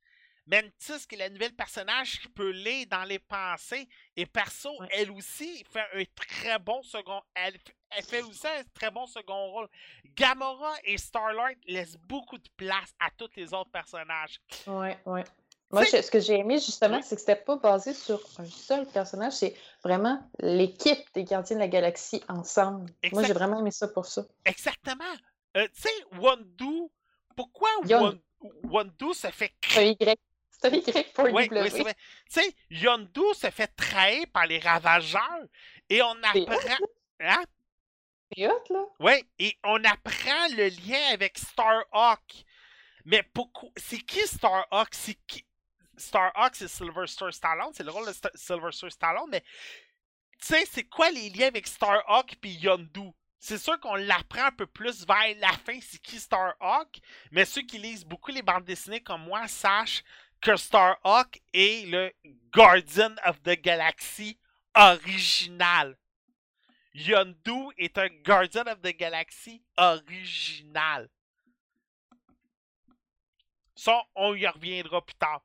Mantis, 0.46 1.08
qui 1.08 1.16
est 1.16 1.28
le 1.30 1.34
nouvel 1.34 1.54
personnage 1.56 2.20
qui 2.22 2.28
peut 2.30 2.50
lire 2.52 2.86
dans 2.90 3.04
les 3.04 3.20
pensées. 3.20 3.88
Et 4.16 4.26
perso, 4.26 4.70
Ouais. 4.80 4.88
elle 4.92 5.12
aussi 5.12 5.64
fait 5.72 5.86
un 5.94 6.04
très 6.16 6.60
bon 6.60 6.82
second. 6.84 7.22
Elle, 7.34 7.58
elle 7.92 8.04
fait 8.04 8.22
aussi 8.22 8.46
un 8.48 8.64
très 8.74 8.92
bon 8.92 9.06
second 9.08 9.52
rôle. 9.52 9.68
Gamora 10.16 10.74
et 10.84 10.98
Starlord 10.98 11.56
laissent 11.68 11.98
beaucoup 11.98 12.38
de 12.38 12.50
place 12.58 12.94
à 13.00 13.10
tous 13.18 13.30
les 13.36 13.54
autres 13.54 13.72
personnages. 13.72 14.40
Ouais, 14.68 14.98
ouais. 15.06 15.24
Moi, 15.72 15.86
je- 15.86 16.02
ce 16.04 16.12
que 16.12 16.20
j'ai 16.20 16.36
aimé 16.38 16.56
justement, 16.60 17.02
c'est 17.02 17.16
que 17.16 17.22
c'était 17.22 17.36
pas 17.36 17.56
basé 17.56 17.94
sur 17.96 18.22
un 18.38 18.46
seul 18.46 18.86
personnage, 18.86 19.34
c'est 19.34 19.56
vraiment 19.84 20.22
l'équipe 20.40 21.00
des 21.16 21.24
Gardiens 21.24 21.56
de 21.56 21.62
la 21.62 21.68
Galaxie 21.68 22.22
ensemble. 22.30 22.92
Moi, 23.12 23.24
j'ai 23.24 23.34
vraiment 23.34 23.60
aimé 23.60 23.72
ça 23.72 23.88
pour 23.88 24.06
ça. 24.06 24.24
Exactement. 24.46 25.04
Euh, 25.58 25.68
tu 25.74 25.82
sais, 25.82 26.06
Wandu, 26.20 26.90
pourquoi 27.36 27.70
Yon- 27.86 28.22
Wandu 28.66 29.14
se 29.16 29.32
fait 29.32 29.54
Y. 29.76 30.16
Pour 31.14 31.26
le 31.26 31.32
Oui, 31.32 31.48
W. 31.48 31.62
oui, 31.62 31.70
c'est 31.72 31.82
vrai. 31.84 31.96
Tu 32.32 32.42
sais, 32.42 32.56
Yondu 32.70 33.34
se 33.34 33.50
fait 33.50 33.68
trahir 33.68 34.26
par 34.34 34.46
les 34.46 34.60
ravageurs 34.60 35.46
et 35.90 36.02
on 36.02 36.16
apprend. 36.24 36.58
Hein? 37.20 37.44
Là. 38.38 38.52
Oui, 39.00 39.24
et 39.40 39.58
on 39.64 39.84
apprend 39.84 40.48
le 40.58 40.70
lien 40.88 41.14
avec 41.14 41.38
Starhawk. 41.38 42.46
Mais 43.06 43.24
pourquoi. 43.24 43.70
C'est 43.78 44.00
qui 44.00 44.26
Starhawk? 44.26 44.90
C'est 44.92 45.18
qui. 45.28 45.46
Starhawk, 45.96 46.56
c'est 46.56 46.68
Sylvester 46.68 47.32
Stallone, 47.32 47.72
c'est 47.74 47.84
le 47.84 47.92
rôle 47.92 48.08
de 48.08 48.12
Sta- 48.12 48.36
Sylvester 48.36 48.90
Stallone, 48.90 49.30
mais 49.30 49.42
tu 50.40 50.48
sais, 50.48 50.66
c'est 50.66 50.86
quoi 50.86 51.12
les 51.12 51.30
liens 51.30 51.48
avec 51.48 51.68
Starhawk 51.68 52.36
et 52.44 52.50
Yondu? 52.50 53.12
C'est 53.40 53.60
sûr 53.60 53.80
qu'on 53.80 53.96
l'apprend 53.96 54.46
un 54.46 54.52
peu 54.52 54.66
plus 54.66 55.06
vers 55.06 55.36
la 55.38 55.52
fin, 55.52 55.78
c'est 55.82 56.02
qui 56.02 56.20
Starhawk, 56.20 57.00
mais 57.32 57.46
ceux 57.46 57.62
qui 57.62 57.78
lisent 57.78 58.06
beaucoup 58.06 58.32
les 58.32 58.42
bandes 58.42 58.64
dessinées 58.64 59.04
comme 59.04 59.26
moi 59.26 59.48
sachent 59.48 60.04
que 60.44 60.58
Starhawk 60.58 61.42
est 61.54 61.88
le 61.88 62.12
Guardian 62.54 63.16
of 63.26 63.42
the 63.44 63.60
Galaxy 63.60 64.38
original. 64.76 65.98
Yondu 66.94 67.72
est 67.78 67.98
un 67.98 68.10
Guardian 68.24 68.68
of 68.68 68.82
the 68.82 68.96
Galaxy 68.96 69.64
original. 69.78 71.10
Ça, 73.76 74.04
on 74.16 74.36
y 74.36 74.46
reviendra 74.46 75.04
plus 75.04 75.16
tard. 75.16 75.42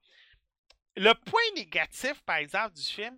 Le 0.97 1.15
point 1.15 1.41
négatif, 1.55 2.21
par 2.23 2.37
exemple, 2.37 2.75
du 2.75 2.83
film, 2.83 3.17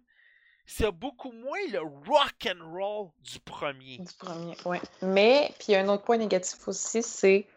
c'est 0.67 0.93
beaucoup 0.93 1.33
moins 1.33 1.67
le 1.73 1.81
rock 1.81 2.47
and 2.47 2.63
roll 2.73 3.11
du 3.19 3.41
premier. 3.41 3.99
Du 3.99 4.15
premier, 4.19 4.57
ouais. 4.67 4.81
Mais, 5.03 5.53
puis 5.59 5.75
un 5.75 5.89
autre 5.89 6.05
point 6.05 6.19
négatif 6.19 6.69
aussi, 6.69 7.03
c'est 7.03 7.49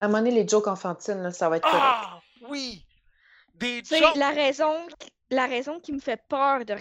à 0.00 0.06
un 0.06 0.08
moment 0.08 0.18
donné, 0.18 0.30
les 0.30 0.48
jokes 0.48 0.66
enfantines, 0.66 1.22
là, 1.22 1.30
ça 1.30 1.48
va 1.48 1.58
être 1.58 1.64
correct. 1.64 1.82
Ah 1.82 2.20
oui, 2.48 2.84
des 3.58 3.82
jokes, 3.84 4.16
la 4.16 4.30
raison, 4.30 4.86
la 5.30 5.46
raison 5.46 5.80
qui 5.80 5.92
me 5.92 5.98
fait 6.00 6.20
peur 6.28 6.64
de 6.64 6.74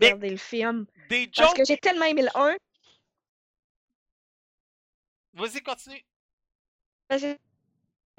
regarder 0.00 0.30
le 0.30 0.36
film. 0.36 0.86
des 1.08 1.26
Parce 1.28 1.48
jokes. 1.48 1.56
que 1.58 1.64
j'ai 1.64 1.76
tellement 1.78 2.04
aimé 2.06 2.22
le 2.22 2.36
1, 2.38 2.56
Vas-y, 5.34 5.62
continue. 5.62 6.04
parce 7.08 7.22
j'ai 7.22 7.38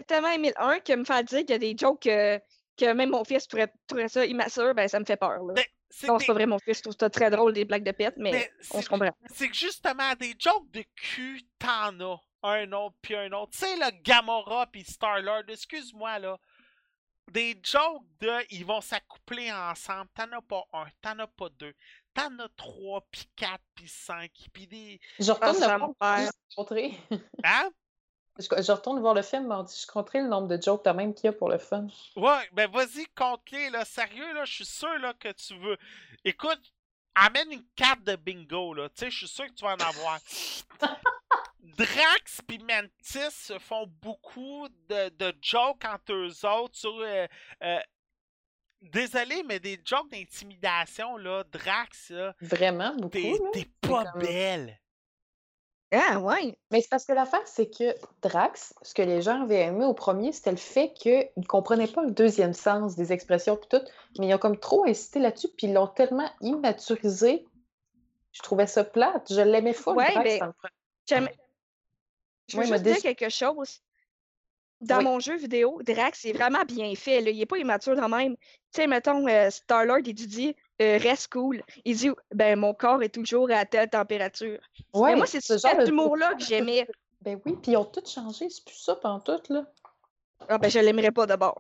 tellement 0.08 0.30
aimé 0.30 0.50
le 0.56 0.62
1 0.62 0.80
que 0.80 0.94
me 0.94 1.04
faire 1.06 1.24
dire 1.24 1.40
qu'il 1.42 1.52
y 1.52 1.54
a 1.54 1.58
des 1.60 1.76
jokes 1.78 2.02
que, 2.02 2.40
que 2.78 2.92
même 2.94 3.12
mon 3.12 3.24
fils 3.24 3.46
pourrait 3.48 3.72
trouver 3.88 4.08
ça 4.10 4.26
immature, 4.26 4.74
ben 4.74 4.88
ça 4.88 5.00
me 5.00 5.06
fait 5.06 5.18
peur. 5.18 5.44
Là. 5.44 5.54
C'est 5.92 6.08
des- 6.08 6.26
pas 6.26 6.34
vrai, 6.34 6.48
mon 6.48 6.58
fils 6.58 6.82
trouve 6.82 6.96
ça 7.00 7.08
très 7.12 7.30
drôle, 7.30 7.54
des 7.54 7.66
blagues 7.66 7.84
de 7.84 7.92
pète, 7.92 8.16
mais, 8.18 8.52
on 8.72 8.82
se 8.82 8.90
comprend. 8.90 9.12
c'est 9.32 9.48
que 9.50 9.56
justement 9.56 10.12
des 10.16 10.34
jokes 10.40 10.72
de 10.72 10.84
cul, 10.96 11.44
t'en 11.60 12.00
as 12.00 12.20
un 12.42 12.72
autre 12.72 12.96
puis 13.02 13.16
un 13.16 13.32
autre. 13.34 13.52
Tu 13.52 13.60
sais, 13.60 13.76
le 13.76 13.92
Gamora 14.02 14.66
puis 14.72 14.84
Star-Lord, 14.84 15.44
excuse-moi 15.50 16.18
là. 16.18 16.40
Des 17.34 17.60
jokes 17.64 18.04
de 18.20 18.32
ils 18.52 18.64
vont 18.64 18.80
s'accoupler 18.80 19.52
ensemble. 19.52 20.08
T'en 20.14 20.32
as 20.32 20.42
pas 20.42 20.64
un, 20.72 20.86
t'en 21.02 21.18
as 21.18 21.26
pas 21.26 21.50
deux. 21.50 21.74
T'en 22.14 22.38
as 22.38 22.50
trois, 22.56 23.02
puis 23.10 23.28
quatre, 23.36 23.64
puis 23.74 23.88
cinq, 23.88 24.32
puis 24.54 24.68
des. 24.68 25.02
Je 25.18 25.32
retourne 25.32 25.60
le 25.60 25.68
me 25.68 25.78
voir, 25.80 25.96
perd. 26.00 26.32
je 26.50 26.56
compterai. 26.56 26.94
Hein? 27.44 27.72
Je, 28.38 28.46
je 28.46 28.72
retourne 28.72 29.00
voir 29.00 29.16
le 29.16 29.24
film, 29.24 29.48
mardi, 29.48 29.80
je 29.82 29.88
compterai 29.88 30.22
le 30.22 30.28
nombre 30.28 30.48
de 30.48 30.62
jokes 30.62 30.84
quand 30.84 30.94
même 30.94 31.14
qu'il 31.16 31.26
y 31.26 31.30
a 31.30 31.34
pour 31.34 31.50
le 31.50 31.58
fun. 31.58 31.88
Ouais, 32.16 32.50
ben 32.52 32.70
vas-y, 32.70 33.06
compte-les, 33.16 33.72
là. 33.72 33.84
Sérieux, 33.84 34.32
là, 34.34 34.46
je 34.46 34.54
suis 34.54 34.66
sûr 34.66 35.00
là, 35.00 35.14
que 35.14 35.32
tu 35.32 35.58
veux. 35.58 35.78
Écoute, 36.24 36.62
amène 37.16 37.52
une 37.52 37.66
carte 37.76 38.04
de 38.04 38.16
bingo, 38.16 38.76
là. 38.76 38.90
Tu 38.90 39.06
sais, 39.06 39.12
je 39.12 39.18
suis 39.18 39.28
sûr 39.28 39.48
que 39.48 39.54
tu 39.54 39.66
vas 39.66 39.74
en 39.74 39.88
avoir. 39.88 40.20
Drax 41.64 42.42
puis 42.48 42.60
Mantis 42.60 43.32
se 43.32 43.58
font 43.58 43.88
beaucoup 44.02 44.68
de, 44.90 45.10
de 45.10 45.34
jokes 45.42 45.86
entre 45.86 46.12
eux 46.14 46.46
autres 46.46 46.76
sur. 46.76 47.00
euh, 47.00 47.26
euh, 47.64 47.80
désolé, 48.82 49.44
mais 49.44 49.60
des 49.60 49.80
jokes 49.86 50.12
d'intimidation, 50.12 51.16
là. 51.18 51.44
Drax, 51.52 52.10
là. 52.10 52.36
Vraiment, 52.42 52.94
beaucoup. 52.96 53.10
T'es 53.12 53.32
là. 53.32 53.50
t'es 53.54 53.68
pas 53.82 54.06
comme- 54.12 54.22
belle. 54.22 54.78
Ah 55.96 56.20
ouais! 56.20 56.58
Mais 56.72 56.82
c'est 56.82 56.90
parce 56.90 57.06
que 57.06 57.14
l'affaire, 57.14 57.46
c'est 57.48 57.70
que 57.70 57.94
Drax, 58.24 58.74
ce 58.82 58.96
que 58.96 59.04
les 59.04 59.22
gens 59.22 59.44
avaient 59.44 59.62
aimé 59.62 59.86
au 59.86 59.94
premier, 59.94 60.32
c'était 60.32 60.50
le 60.50 60.58
fait 60.58 60.92
qu'ils 60.94 61.30
ne 61.38 61.44
comprenaient 61.46 61.88
pas 61.88 62.02
le 62.04 62.10
deuxième 62.12 62.54
sens 62.54 62.96
des 62.96 63.14
expressions 63.14 63.56
puis 63.58 63.68
tout, 63.70 63.86
mais 64.18 64.28
ils 64.28 64.34
ont 64.34 64.40
comme 64.40 64.58
trop 64.60 64.86
insisté 64.86 65.20
là-dessus, 65.20 65.50
puis 65.56 65.68
ils 65.68 65.74
l'ont 65.74 65.86
tellement 65.88 66.28
immaturisé. 66.42 67.46
Je 68.32 68.42
trouvais 68.42 68.66
ça 68.66 68.84
plate. 68.84 69.32
Je 69.32 69.42
l'aimais 69.42 69.74
full, 69.74 69.96
Ouais, 69.96 70.12
Drax, 70.12 70.24
mais- 70.26 70.40
dans 70.40 70.48
le 70.48 70.54
premier. 70.54 71.38
Je 72.54 72.58
veux 72.58 72.66
juste 72.66 72.84
dire 72.84 73.02
quelque 73.02 73.30
chose? 73.30 73.82
Dans 74.82 74.98
Oui. 74.98 75.04
mon 75.06 75.20
jeu 75.22 75.38
vidéo, 75.38 75.82
Drax 75.84 76.26
est 76.26 76.34
vraiment 76.34 76.66
bien 76.66 76.94
fait. 76.96 77.22
Là. 77.22 77.30
Il 77.32 77.38
n'est 77.38 77.46
pas 77.46 77.58
immature 77.58 77.96
de 77.96 78.02
même. 78.02 78.36
Tu 78.36 78.44
sais, 78.82 78.88
mettons, 78.88 79.26
euh, 79.28 79.50
Star-Lord, 79.50 80.00
il 80.00 80.08
lui 80.18 80.28
dit 80.28 80.56
euh, 80.82 80.98
Reste 80.98 81.32
cool. 81.32 81.64
Il 81.86 81.96
dit 81.96 82.10
Ben, 82.34 82.60
mon 82.60 82.74
corps 82.74 83.02
est 83.02 83.14
toujours 83.14 83.50
à 83.52 83.66
telle 83.66 83.90
température. 83.90 84.60
Ouais, 84.94 85.12
Mais 85.12 85.16
moi, 85.18 85.26
c'est 85.26 85.40
ce 85.40 85.58
cet 85.58 85.80
de- 85.80 85.88
humour-là 85.90 86.34
que 86.36 86.44
j'aimais. 86.44 86.88
Ben 87.22 87.40
oui, 87.46 87.54
puis 87.62 87.72
ils 87.72 87.78
ont 87.78 87.86
tout 87.86 88.04
changé, 88.06 88.50
c'est 88.50 88.66
plus 88.66 88.76
ça 88.76 88.98
pendant 88.98 89.22
tout, 89.22 89.40
là. 89.54 89.64
Ah, 90.50 90.58
ben, 90.58 90.70
je 90.70 90.80
l'aimerais 90.80 91.12
pas 91.14 91.26
d'abord. 91.26 91.58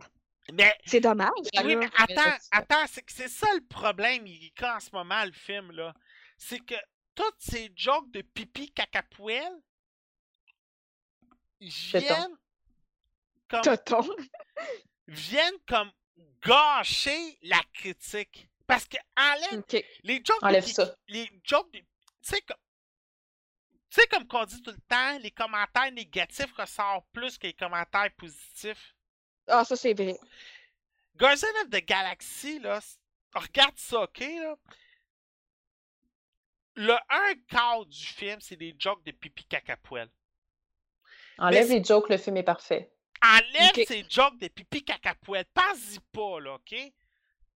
Mais 0.51 0.75
C'est 0.85 0.99
dommage. 0.99 1.29
Oui, 1.63 1.77
mais 1.77 1.85
attends, 1.97 2.21
c'est- 2.37 2.49
attends, 2.51 2.85
c'est 2.91 3.01
que 3.01 3.13
c'est 3.13 3.29
ça 3.29 3.47
le 3.55 3.61
problème, 3.65 4.27
Erika, 4.27 4.75
en 4.75 4.79
ce 4.81 4.89
moment, 4.91 5.23
le 5.23 5.31
film, 5.31 5.71
là. 5.71 5.93
C'est 6.37 6.59
que 6.59 6.75
toutes 7.15 7.37
ces 7.39 7.71
jokes 7.77 8.11
de 8.11 8.21
pipi 8.23 8.71
caca-poêle 8.73 9.39
Téton. 9.39 9.61
Viennent 11.69 12.38
comme, 13.48 13.61
Toton. 13.61 14.07
viennent 15.07 15.60
comme 15.68 15.91
gâcher 16.41 17.38
la 17.44 17.61
critique. 17.73 18.48
Parce 18.65 18.85
que 18.85 18.98
enlève 19.18 19.64
les 20.03 20.22
jokes. 20.23 20.41
Enlève 20.41 20.64
Pipi- 20.64 20.73
ça. 20.73 20.95
Les 21.07 21.30
jokes. 21.44 21.72
Tu 21.72 21.84
sais, 22.22 22.41
comme. 22.41 22.57
Tu 23.90 24.02
sais, 24.02 24.07
comme 24.07 24.27
qu'on 24.27 24.45
dit 24.45 24.61
tout 24.61 24.72
le 24.72 24.81
temps, 24.88 25.19
les 25.19 25.30
commentaires 25.30 25.91
négatifs 25.91 26.52
ressortent 26.53 27.06
plus 27.11 27.38
que 27.38 27.45
les 27.45 27.53
commentaires 27.53 28.11
positifs. 28.18 28.95
Ah, 29.48 29.64
ça, 29.64 29.76
c'est 29.76 29.94
vrai. 29.94 30.18
Guardian 31.15 31.49
of 31.64 31.69
the 31.69 31.85
Galaxy, 31.85 32.57
là, 32.60 32.80
regarde 33.35 33.77
ça, 33.77 34.02
ok, 34.02 34.19
là. 34.19 34.56
Le 36.76 36.95
un 37.10 37.35
quart 37.48 37.85
du 37.85 38.03
film, 38.03 38.41
c'est 38.41 38.56
des 38.56 38.76
jokes 38.80 39.03
de 39.06 39.11
pipi 39.11 39.44
caca 39.45 39.77
poêle. 39.77 40.10
Enlève 41.38 41.69
les 41.69 41.84
jokes, 41.84 42.10
le 42.10 42.18
film 42.18 42.38
est 42.38 42.43
parfait. 42.43 42.91
Enlève 43.23 43.85
ces 43.88 44.05
jokes 44.10 44.38
de 44.39 44.47
pipi 44.49 44.84
caca 44.84 45.15
poêle. 45.15 45.45
Pas-y 45.53 45.99
pas, 46.11 46.39
là, 46.39 46.55
ok? 46.55 46.76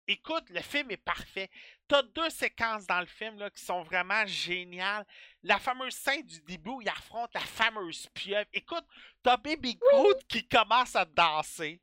Écoute, 0.09 0.45
le 0.51 0.61
film 0.61 0.93
est 0.93 0.97
parfait. 0.97 1.51
T'as 1.89 2.03
deux 2.03 2.31
séquences 2.31 2.87
dans 2.87 3.01
le 3.01 3.07
film 3.07 3.39
là, 3.41 3.51
qui 3.51 3.65
sont 3.65 3.83
vraiment 3.83 4.25
géniales. 4.27 5.05
La 5.43 5.59
fameuse 5.59 5.95
scène 5.95 6.23
du 6.23 6.41
début 6.43 6.71
où 6.71 6.81
il 6.83 6.89
affronte 6.89 7.35
la 7.35 7.41
fameuse 7.41 8.07
pieuvre. 8.15 8.47
Écoute, 8.53 8.85
t'as 9.25 9.37
Baby 9.37 9.75
Groot 9.75 10.19
qui 10.29 10.47
commence 10.47 10.95
à 10.95 11.05
danser. 11.05 11.81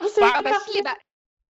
Ah, 0.00 0.04
Bah, 0.18 0.32
Ah, 0.36 0.42
ben, 0.42 0.54
si 0.66 0.72
les, 0.74 0.82
ba- 0.82 0.96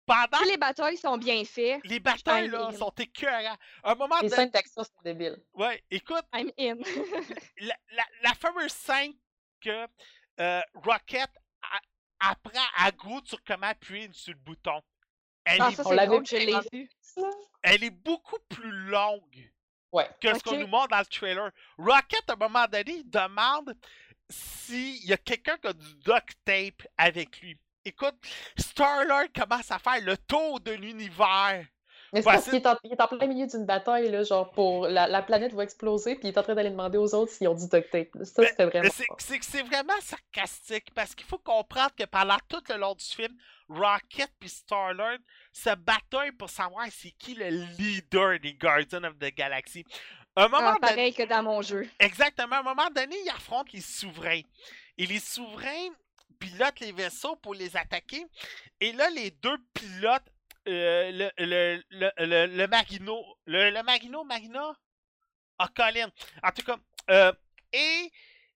Pendant 0.07 0.43
les 0.47 0.57
batailles 0.57 0.97
sont 0.97 1.19
bien 1.19 1.45
faites, 1.45 1.81
les 1.85 2.01
batailles 2.01 2.49
là, 2.49 2.73
sont 2.73 2.95
écœurants. 2.99 3.59
À 3.83 3.93
un 3.93 3.95
moment 3.95 4.17
Les 4.23 4.31
donné- 4.31 4.37
scènes 4.37 4.51
d'action 4.51 4.83
sont 4.83 4.91
débiles. 5.05 5.37
Ouais, 5.53 5.83
écoute, 5.91 6.25
I'm 6.33 6.51
in. 6.59 6.77
la, 7.61 7.75
la- 7.93 8.07
la 8.23 8.33
fameuse 8.35 8.73
scène 8.73 9.13
que 9.61 9.87
euh, 10.41 10.61
Rocket 10.75 11.31
a- 11.63 12.31
apprend 12.31 12.67
à 12.77 12.91
Groot 12.91 13.27
sur 13.27 13.43
comment 13.45 13.69
appuyer 13.69 14.09
sur 14.13 14.33
le 14.33 14.39
bouton. 14.39 14.81
Elle, 15.45 15.63
ah, 15.63 15.71
est, 15.71 15.75
ça, 15.75 15.83
je 15.85 16.87
elle 17.63 17.85
est 17.85 17.91
beaucoup 17.91 18.39
plus 18.49 18.71
longue 18.71 19.53
Ouais. 19.91 20.09
que 20.21 20.35
ce 20.37 20.43
qu'on 20.43 20.59
nous 20.59 20.67
montre 20.67 20.89
dans 20.89 20.99
le 20.99 21.07
trailer. 21.07 21.51
Rocket, 21.79 22.29
à 22.29 22.35
un 22.35 22.37
moment 22.37 22.67
donné, 22.67 22.93
il 22.93 23.09
demande 23.09 23.75
s'il 24.29 25.05
y 25.07 25.13
a 25.13 25.17
quelqu'un 25.17 25.57
qui 25.57 25.69
a 25.69 25.73
du 25.73 25.95
duct 25.97 26.37
tape 26.45 26.87
avec 26.99 27.41
lui. 27.41 27.59
Écoute, 27.85 28.17
Star-Lord 28.59 29.29
commence 29.35 29.71
à 29.71 29.79
faire 29.79 30.03
le 30.03 30.19
tour 30.19 30.61
de 30.61 30.73
l'univers. 30.73 31.67
Mais 32.13 32.23
c'est 32.23 32.25
parce 32.25 32.45
qu'il 32.45 32.55
est, 32.55 32.67
en- 32.67 32.77
il 32.85 32.93
est 32.93 33.01
en 33.01 33.07
plein 33.09 33.27
milieu 33.27 33.47
d'une 33.47 33.67
bataille, 33.67 34.11
là, 34.11 34.23
genre 34.23 34.51
pour 34.53 34.87
la, 34.89 35.07
la 35.07 35.23
planète 35.23 35.53
va 35.53 35.63
exploser, 35.63 36.15
puis 36.15 36.29
il 36.29 36.35
est 36.35 36.39
en 36.39 36.43
train 36.43 36.55
d'aller 36.55 36.71
demander 36.71 36.97
aux 36.99 37.15
autres 37.15 37.33
s'ils 37.33 37.49
ont 37.49 37.55
du 37.55 37.69
duct 37.69 37.91
tape. 37.91 38.09
Ça, 38.25 38.47
c'était 38.47 38.65
vraiment. 38.67 38.89
C'est- 38.93 39.05
fort. 39.07 39.17
c'est 39.21 39.43
c'est 39.43 39.63
vraiment 39.63 39.93
sarcastique 40.01 40.87
parce 40.95 41.15
qu'il 41.15 41.27
faut 41.27 41.39
comprendre 41.39 41.91
que 41.97 42.05
pendant 42.05 42.39
tout 42.49 42.63
le 42.71 42.77
long 42.77 42.95
du 42.95 43.05
film, 43.05 43.37
Rocket 43.69 44.31
puis 44.41 44.49
Star-Lord 44.49 45.19
se 45.53 45.75
bataillent 45.75 46.33
pour 46.33 46.49
savoir 46.49 46.87
c'est 46.91 47.11
qui 47.11 47.35
le 47.35 47.49
leader 47.79 48.39
des 48.41 48.55
Guardians 48.55 49.05
of 49.05 49.19
the 49.19 49.35
Galaxy. 49.35 49.85
Un 50.37 50.49
moment 50.49 50.69
Ah, 50.69 50.75
donné, 50.81 50.95
pareil 50.95 51.13
que 51.15 51.25
dans 51.25 51.43
mon 51.43 51.61
jeu. 51.63 51.87
exactement, 51.99 52.57
à 52.57 52.61
un 52.61 52.63
moment 52.63 52.89
donné, 52.95 53.17
ils 53.25 53.31
affrontent 53.31 53.71
les 53.75 53.81
souverains. 53.81 54.41
Et 54.97 55.05
les 55.07 55.19
souverains 55.19 55.89
pilotent 56.39 56.81
les 56.81 56.93
vaisseaux 56.93 57.37
pour 57.37 57.55
les 57.55 57.77
attaquer. 57.77 58.25
Et 58.81 58.93
là, 58.93 59.11
les 59.11 59.31
deux 59.33 59.59
pilotes, 59.75 60.23
le, 60.69 61.31
le, 61.39 61.83
le, 61.91 62.11
le, 62.19 62.47
le 62.47 62.67
Marino, 62.67 63.25
le, 63.47 63.71
le 63.71 63.83
Marino, 63.83 64.25
Marina? 64.25 64.73
Ah, 65.59 65.69
Colin. 65.75 66.09
En 66.43 66.51
tout 66.53 66.63
cas, 66.63 66.77
euh, 67.11 67.33
et 67.73 68.13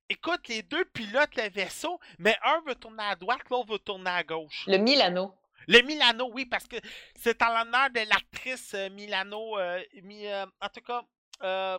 écoute, 0.09 0.47
les 0.49 0.63
deux 0.63 0.85
pilotent 0.87 1.35
le 1.37 1.49
vaisseau, 1.51 1.99
mais 2.19 2.37
un 2.45 2.61
veut 2.67 2.75
tourner 2.77 3.03
à 3.05 3.17
droite, 3.17 3.41
l'autre 3.51 3.73
veut 3.73 3.79
tourner 3.79 4.11
à 4.11 4.23
gauche. 4.23 4.65
Le 4.67 4.77
Milano. 4.79 5.35
Le 5.69 5.81
Milano, 5.83 6.31
oui, 6.33 6.47
parce 6.47 6.67
que 6.67 6.77
c'est 7.17 7.41
en 7.43 7.49
l'honneur 7.53 7.91
de 7.91 8.01
l'actrice 8.09 8.75
euh, 8.75 8.89
Milano. 8.91 9.59
euh, 9.59 9.81
Mi- 10.03 10.27
euh, 10.27 10.47
en 10.61 10.69
tout 10.69 10.81
cas, 10.81 11.03
euh, 11.43 11.79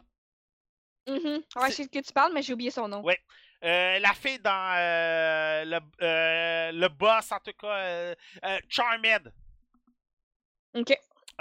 Mhm. 1.07 1.18
Ouais, 1.18 1.43
C'est- 1.65 1.69
je 1.72 1.76
sais 1.76 1.85
de 1.85 1.89
que 1.89 1.99
tu 1.99 2.14
parles, 2.14 2.31
mais 2.34 2.41
j'ai 2.41 2.53
oublié 2.53 2.72
son 2.72 2.88
nom. 2.88 3.01
Ouais. 3.01 3.19
euh, 3.65 3.99
la 3.99 4.14
fille 4.14 4.39
dans 4.39 4.76
euh, 4.77 5.65
le, 5.65 5.80
euh, 6.01 6.72
le 6.73 6.88
boss, 6.89 7.31
en 7.31 7.39
tout 7.39 7.53
cas, 7.53 7.76
euh, 7.77 8.15
euh, 8.43 8.60
Charmed. 8.69 9.34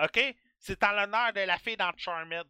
Ok? 0.02 0.20
C'est 0.58 0.82
en 0.84 0.92
l'honneur 0.92 1.32
de 1.32 1.40
la 1.40 1.58
fille 1.58 1.76
dans 1.76 1.92
Charmed. 1.96 2.46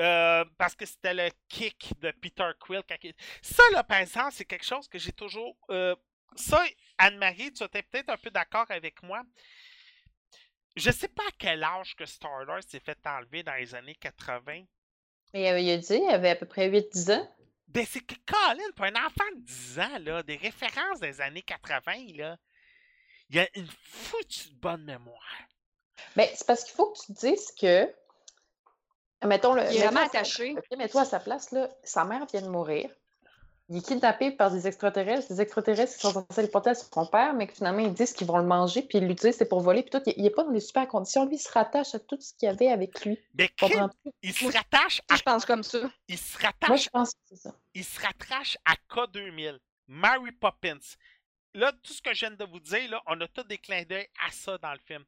Euh, 0.00 0.44
parce 0.56 0.74
que 0.74 0.86
c'était 0.86 1.12
le 1.12 1.28
kick 1.48 1.92
de 2.00 2.10
Peter 2.12 2.48
Quill. 2.58 2.82
Ça, 3.42 3.62
là, 3.72 3.84
par 3.84 3.98
exemple, 3.98 4.32
c'est 4.32 4.46
quelque 4.46 4.64
chose 4.64 4.88
que 4.88 4.98
j'ai 4.98 5.12
toujours. 5.12 5.56
euh, 5.70 5.94
Ça, 6.34 6.64
Anne-Marie, 6.96 7.52
tu 7.52 7.62
étais 7.62 7.82
peut-être 7.82 8.08
un 8.08 8.16
peu 8.16 8.30
d'accord 8.30 8.64
avec 8.70 9.02
moi. 9.02 9.22
Je 10.76 10.90
sais 10.90 11.08
pas 11.08 11.24
à 11.24 11.32
quel 11.38 11.62
âge 11.62 11.94
que 11.94 12.06
Star-Lord 12.06 12.62
s'est 12.66 12.80
fait 12.80 12.98
enlever 13.06 13.42
dans 13.42 13.52
les 13.54 13.74
années 13.74 13.94
80. 13.96 14.64
Mais 15.34 15.50
euh, 15.52 15.58
il 15.58 15.70
a 15.70 15.76
dit, 15.76 15.94
il 16.02 16.08
avait 16.10 16.30
à 16.30 16.36
peu 16.36 16.46
près 16.46 16.70
8-10 16.70 17.12
ans. 17.12 17.30
Ben, 17.68 17.84
c'est 17.86 18.00
que 18.00 18.14
Colin, 18.26 18.70
pour 18.74 18.86
un 18.86 18.96
enfant 19.06 19.30
de 19.36 19.40
10 19.42 19.78
ans, 19.78 19.98
là, 20.00 20.22
des 20.22 20.36
références 20.36 21.00
des 21.00 21.20
années 21.20 21.42
80, 21.42 22.16
là, 22.16 22.38
il 23.28 23.38
a 23.38 23.48
une 23.58 23.68
foutue 23.82 24.50
bonne 24.54 24.84
mémoire. 24.84 25.36
Mais 26.16 26.30
c'est 26.36 26.46
parce 26.46 26.64
qu'il 26.64 26.74
faut 26.74 26.86
que 26.90 26.98
tu 26.98 27.12
te 27.14 27.20
dises 27.26 27.52
que. 27.52 27.92
Mettons, 29.24 29.54
le, 29.54 29.62
Il 29.70 29.76
est 29.76 29.80
vraiment 29.86 30.00
à 30.00 30.08
sa- 30.08 30.18
attaché. 30.18 30.54
ok, 30.56 30.76
Mets-toi 30.78 31.02
à 31.02 31.04
sa 31.04 31.20
place, 31.20 31.52
là. 31.52 31.68
Sa 31.84 32.04
mère 32.04 32.26
vient 32.26 32.42
de 32.42 32.48
mourir. 32.48 32.90
Il 33.68 33.76
est 33.78 33.86
kidnappé 33.86 34.32
par 34.32 34.50
des 34.50 34.66
extraterrestres. 34.66 35.28
Des 35.32 35.40
extraterrestres 35.40 35.94
qui 35.94 36.00
sont 36.00 36.12
censés 36.12 36.42
le 36.42 36.48
porter 36.48 36.70
à 36.70 36.74
son 36.74 37.06
père, 37.06 37.32
mais 37.32 37.46
que 37.46 37.54
finalement, 37.54 37.78
ils 37.78 37.94
disent 37.94 38.12
qu'ils 38.12 38.26
vont 38.26 38.38
le 38.38 38.44
manger, 38.44 38.82
puis 38.82 38.98
ils 38.98 39.06
l'utilisent, 39.06 39.36
c'est 39.36 39.48
pour 39.48 39.60
voler, 39.60 39.82
puis 39.82 39.90
tout. 39.90 40.02
Il 40.16 40.22
n'est 40.24 40.30
pas 40.30 40.42
dans 40.42 40.50
des 40.50 40.60
super 40.60 40.88
conditions. 40.88 41.24
Lui, 41.24 41.36
il 41.36 41.38
se 41.38 41.50
rattache 41.52 41.94
à 41.94 42.00
tout 42.00 42.18
ce 42.20 42.34
qu'il 42.34 42.48
y 42.48 42.50
avait 42.50 42.68
avec 42.68 43.04
lui. 43.04 43.16
Mais 43.34 43.48
il 44.22 44.34
se 44.34 44.44
rattache 44.46 45.00
à, 45.08 45.14
Je 45.16 45.22
pense 45.22 45.44
comme 45.46 45.62
ça. 45.62 45.78
il 46.08 46.18
se 46.18 46.38
Moi, 46.38 46.50
rattache 46.60 46.84
je 46.84 46.88
pense 46.90 47.10
que 47.12 47.20
c'est 47.28 47.36
ça. 47.36 47.54
il 47.74 47.84
se 47.84 48.00
rattache 48.00 48.58
à 48.64 48.74
K2000, 48.92 49.58
Mary 49.86 50.32
Poppins. 50.32 50.78
Là, 51.54 51.70
tout 51.82 51.92
ce 51.92 52.02
que 52.02 52.12
je 52.12 52.20
viens 52.26 52.30
de 52.32 52.44
vous 52.44 52.60
dire, 52.60 52.90
là, 52.90 53.00
on 53.06 53.18
a 53.20 53.28
tous 53.28 53.44
des 53.44 53.58
clins 53.58 53.84
d'œil 53.84 54.08
à 54.26 54.32
ça 54.32 54.58
dans 54.58 54.72
le 54.72 54.80
film. 54.80 55.04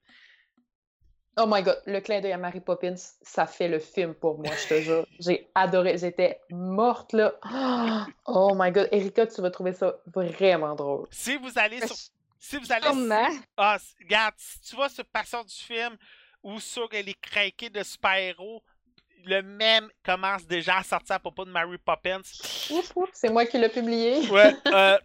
Oh 1.36 1.46
my 1.48 1.62
god, 1.62 1.80
le 1.86 2.00
clin 2.00 2.20
d'œil 2.20 2.32
à 2.32 2.38
Mary 2.38 2.60
Poppins, 2.60 2.94
ça 3.22 3.46
fait 3.46 3.66
le 3.68 3.80
film 3.80 4.14
pour 4.14 4.38
moi, 4.38 4.54
je 4.62 4.68
te 4.68 4.80
jure. 4.80 5.06
J'ai 5.18 5.48
adoré, 5.54 5.98
j'étais 5.98 6.40
morte 6.50 7.12
là. 7.12 7.34
Oh 8.26 8.52
my 8.54 8.70
god, 8.70 8.88
Erika, 8.92 9.26
tu 9.26 9.40
vas 9.40 9.50
trouver 9.50 9.72
ça 9.72 9.96
vraiment 10.06 10.74
drôle. 10.74 11.06
Si 11.10 11.36
vous 11.36 11.50
allez 11.56 11.84
sur. 11.86 11.96
Si 12.38 12.56
vous 12.58 12.72
allez. 12.72 12.86
Sûrement. 12.86 13.28
Ah, 13.56 13.78
regarde, 14.00 14.34
si 14.36 14.60
tu 14.60 14.76
vas 14.76 14.88
sur 14.88 15.04
Passion 15.06 15.42
du 15.42 15.54
film 15.54 15.96
ou 16.42 16.60
sur 16.60 16.88
les 16.92 17.14
craqués 17.14 17.70
de 17.70 17.82
super-héros, 17.82 18.62
le 19.24 19.42
même 19.42 19.88
commence 20.04 20.46
déjà 20.46 20.76
à 20.76 20.82
sortir 20.82 21.16
à 21.16 21.18
propos 21.18 21.44
de 21.44 21.50
Mary 21.50 21.78
Poppins. 21.78 22.20
Ouf, 22.70 22.92
ouf, 22.96 23.10
c'est 23.12 23.30
moi 23.30 23.46
qui 23.46 23.58
l'ai 23.58 23.68
publié. 23.68 24.28
Ouais. 24.28 24.54
euh, 24.66 24.98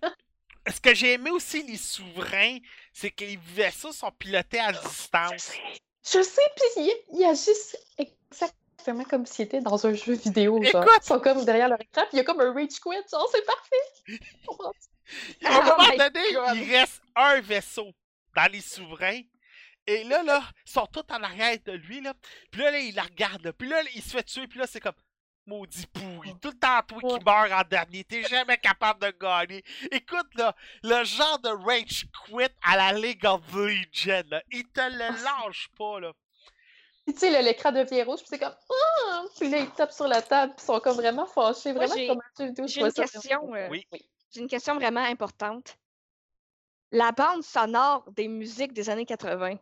ce 0.67 0.79
que 0.79 0.93
j'ai 0.93 1.13
aimé 1.13 1.31
aussi, 1.31 1.63
les 1.63 1.77
souverains, 1.77 2.57
c'est 2.93 3.09
que 3.09 3.23
les 3.23 3.39
vaisseaux 3.55 3.91
sont 3.91 4.11
pilotés 4.11 4.59
à 4.59 4.71
distance. 4.71 5.53
Je 6.11 6.21
sais, 6.21 6.41
puis 6.55 6.83
il, 6.83 7.19
il 7.19 7.25
agisse 7.25 7.77
exactement 7.97 9.03
comme 9.03 9.25
s'il 9.25 9.45
était 9.45 9.61
dans 9.61 9.85
un 9.85 9.93
jeu 9.93 10.13
vidéo. 10.13 10.61
Genre. 10.63 10.83
Écoute! 10.83 10.99
Ils 11.03 11.07
sont 11.07 11.19
comme 11.19 11.45
derrière 11.45 11.69
leur 11.69 11.81
écran, 11.81 12.03
puis 12.03 12.13
il 12.13 12.17
y 12.17 12.19
a 12.19 12.23
comme 12.23 12.41
un 12.41 12.53
rage 12.53 12.79
quit. 12.79 12.95
Genre, 13.11 13.29
c'est 13.31 13.45
parfait. 13.45 13.75
À 15.43 15.55
un 15.55 15.59
Oh 15.59 15.63
moment 15.63 15.89
my 15.89 15.97
donné, 15.97 16.21
il 16.55 16.75
reste 16.75 17.01
un 17.15 17.41
vaisseau 17.41 17.91
dans 18.35 18.51
les 18.51 18.61
souverains. 18.61 19.21
Et 19.87 20.03
là, 20.03 20.21
là, 20.21 20.43
ils 20.67 20.71
sont 20.71 20.85
tous 20.85 21.11
en 21.11 21.23
arrière 21.23 21.57
de 21.65 21.71
lui, 21.71 21.99
là. 21.99 22.13
Puis 22.51 22.61
là, 22.61 22.69
là, 22.69 22.79
il 22.79 22.93
la 22.93 23.01
regarde, 23.03 23.43
là. 23.43 23.53
Puis 23.53 23.67
là, 23.67 23.81
là, 23.81 23.89
il 23.95 24.03
se 24.03 24.09
fait 24.09 24.23
tuer, 24.23 24.47
puis 24.47 24.59
là, 24.59 24.67
c'est 24.67 24.79
comme... 24.79 24.93
Maudit 25.49 25.87
pourri. 25.87 26.33
Tout 26.41 26.49
le 26.51 26.59
temps, 26.59 26.81
toi 26.87 26.99
qui 27.17 27.25
meurs 27.25 27.51
en 27.59 27.63
dernier. 27.67 28.03
T'es 28.03 28.23
jamais 28.23 28.57
capable 28.57 29.01
de 29.01 29.11
gagner. 29.19 29.63
Écoute, 29.91 30.27
là, 30.35 30.55
le 30.83 31.03
genre 31.03 31.39
de 31.39 31.49
rage 31.49 32.05
quit 32.25 32.47
à 32.63 32.77
la 32.77 32.93
League 32.93 33.25
of 33.25 33.41
Legends, 33.53 34.27
là. 34.29 34.43
Il 34.51 34.63
te 34.65 34.79
le 34.81 35.01
Ah, 35.09 35.43
lâche 35.47 35.69
pas, 35.77 35.99
là. 35.99 36.11
Puis 37.05 37.13
tu 37.15 37.21
sais, 37.21 37.31
là, 37.31 37.41
l'écran 37.41 37.71
devient 37.71 38.03
rouge, 38.03 38.19
puis 38.19 38.27
c'est 38.29 38.37
comme. 38.39 38.53
Ah! 38.69 39.23
Puis 39.39 39.49
là, 39.49 39.57
ils 39.59 39.71
tapent 39.71 39.91
sur 39.91 40.07
la 40.07 40.21
table, 40.21 40.53
puis 40.55 40.63
ils 40.63 40.67
sont 40.67 40.79
comme 40.79 40.95
vraiment 40.97 41.25
fâchés. 41.25 41.73
Vraiment 41.73 41.95
j'ai- 41.95 42.07
comme 42.07 42.19
un 42.19 42.37
jeu 42.37 42.45
vidéo. 42.49 42.67
je 42.67 42.73
J'ai 42.73 42.81
une 42.81 42.93
question. 42.93 43.55
euh, 43.55 43.67
Oui. 43.71 43.87
J'ai 44.31 44.41
une 44.41 44.47
question 44.47 44.75
vraiment 44.75 45.03
importante. 45.03 45.75
La 46.91 47.11
bande 47.11 47.43
sonore 47.43 48.03
des 48.11 48.27
musiques 48.27 48.73
des 48.73 48.89
années 48.89 49.05
80, 49.07 49.55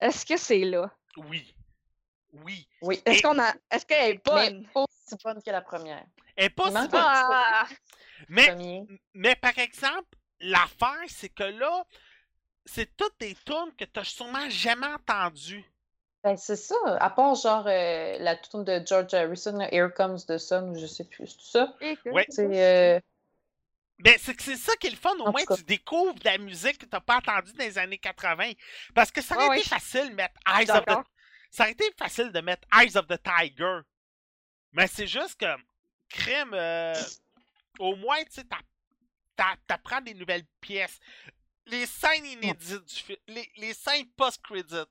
est-ce 0.00 0.26
que 0.26 0.36
c'est 0.36 0.58
là? 0.64 0.90
Oui. 1.16 1.54
Oui. 2.44 2.68
Oui. 2.82 3.00
Est-ce 3.06 3.18
Et- 3.18 3.22
qu'on 3.22 3.38
a. 3.38 3.54
Est-ce 3.70 3.86
qu'elle 3.86 4.10
est 4.16 4.26
Mais 4.26 4.50
bonne? 4.50 4.68
Aussi 5.06 5.22
bonne 5.22 5.42
que 5.42 5.50
la 5.50 5.62
première. 5.62 6.04
Elle 6.36 6.46
est 6.46 6.50
pas 6.50 6.66
si 6.66 6.72
bonne. 6.72 6.88
Ah! 6.92 7.66
Mais 8.28 8.46
Premier. 8.48 8.86
Mais 9.14 9.36
par 9.36 9.56
exemple, 9.58 10.16
l'affaire, 10.40 11.04
c'est 11.08 11.28
que 11.28 11.44
là, 11.44 11.84
c'est 12.64 12.96
toutes 12.96 13.18
des 13.20 13.34
tunes 13.46 13.72
que 13.78 13.84
tu 13.84 14.04
sûrement 14.04 14.48
jamais 14.50 14.86
entendues. 14.86 15.64
Ben, 16.24 16.36
c'est 16.36 16.56
ça. 16.56 16.74
À 17.00 17.10
part 17.10 17.34
genre 17.36 17.66
euh, 17.68 18.16
la 18.18 18.36
tune 18.36 18.64
de 18.64 18.82
George 18.84 19.14
Harrison, 19.14 19.56
là, 19.58 19.72
Here 19.72 19.92
Comes 19.94 20.18
the 20.26 20.38
Sun, 20.38 20.70
ou 20.70 20.78
je 20.78 20.86
sais 20.86 21.04
plus, 21.04 21.28
c'est 21.28 21.36
tout 21.36 21.44
ça. 21.44 21.74
Ouais. 22.10 22.26
C'est. 22.28 22.96
euh, 22.96 23.00
Ben, 23.98 24.16
c'est 24.20 24.34
que 24.34 24.42
c'est 24.42 24.56
ça 24.56 24.74
qui 24.76 24.88
est 24.88 24.90
le 24.90 24.96
fun. 24.96 25.14
Au 25.20 25.28
En 25.28 25.32
moins, 25.32 25.44
tu 25.56 25.62
découvres 25.62 26.14
de 26.14 26.24
la 26.24 26.38
musique 26.38 26.78
que 26.78 26.86
t'as 26.86 27.00
pas 27.00 27.18
entendue 27.18 27.52
dans 27.52 27.64
les 27.64 27.78
années 27.78 27.98
80. 27.98 28.52
Parce 28.94 29.10
que 29.12 29.22
ça 29.22 29.36
aurait 29.36 29.48
Ouais, 29.48 29.60
été 29.60 29.68
ouais, 29.70 29.78
facile 29.80 30.10
de 30.10 30.14
mettre 30.14 30.34
Eyes 30.48 30.70
of 30.70 30.84
the... 30.84 30.98
Ça 31.50 31.62
aurait 31.62 31.72
été 31.72 31.84
facile 31.96 32.32
de 32.32 32.40
mettre 32.40 32.66
Eyes 32.76 32.96
of 32.96 33.06
the 33.06 33.18
Tiger. 33.22 33.78
Mais 34.76 34.86
c'est 34.86 35.06
juste 35.06 35.36
que, 35.40 35.46
crème, 36.08 36.52
euh, 36.54 36.94
au 37.78 37.96
moins, 37.96 38.22
tu 38.24 38.32
sais, 38.32 38.44
t'a- 38.44 38.60
t'a- 39.34 39.56
t'apprends 39.66 40.00
des 40.02 40.12
nouvelles 40.14 40.44
pièces. 40.60 40.98
Les 41.66 41.86
scènes 41.86 42.26
inédites 42.26 42.84
du 42.84 42.94
film, 42.94 43.18
les, 43.26 43.50
les 43.56 43.72
scènes 43.74 44.06
post-credit, 44.16 44.84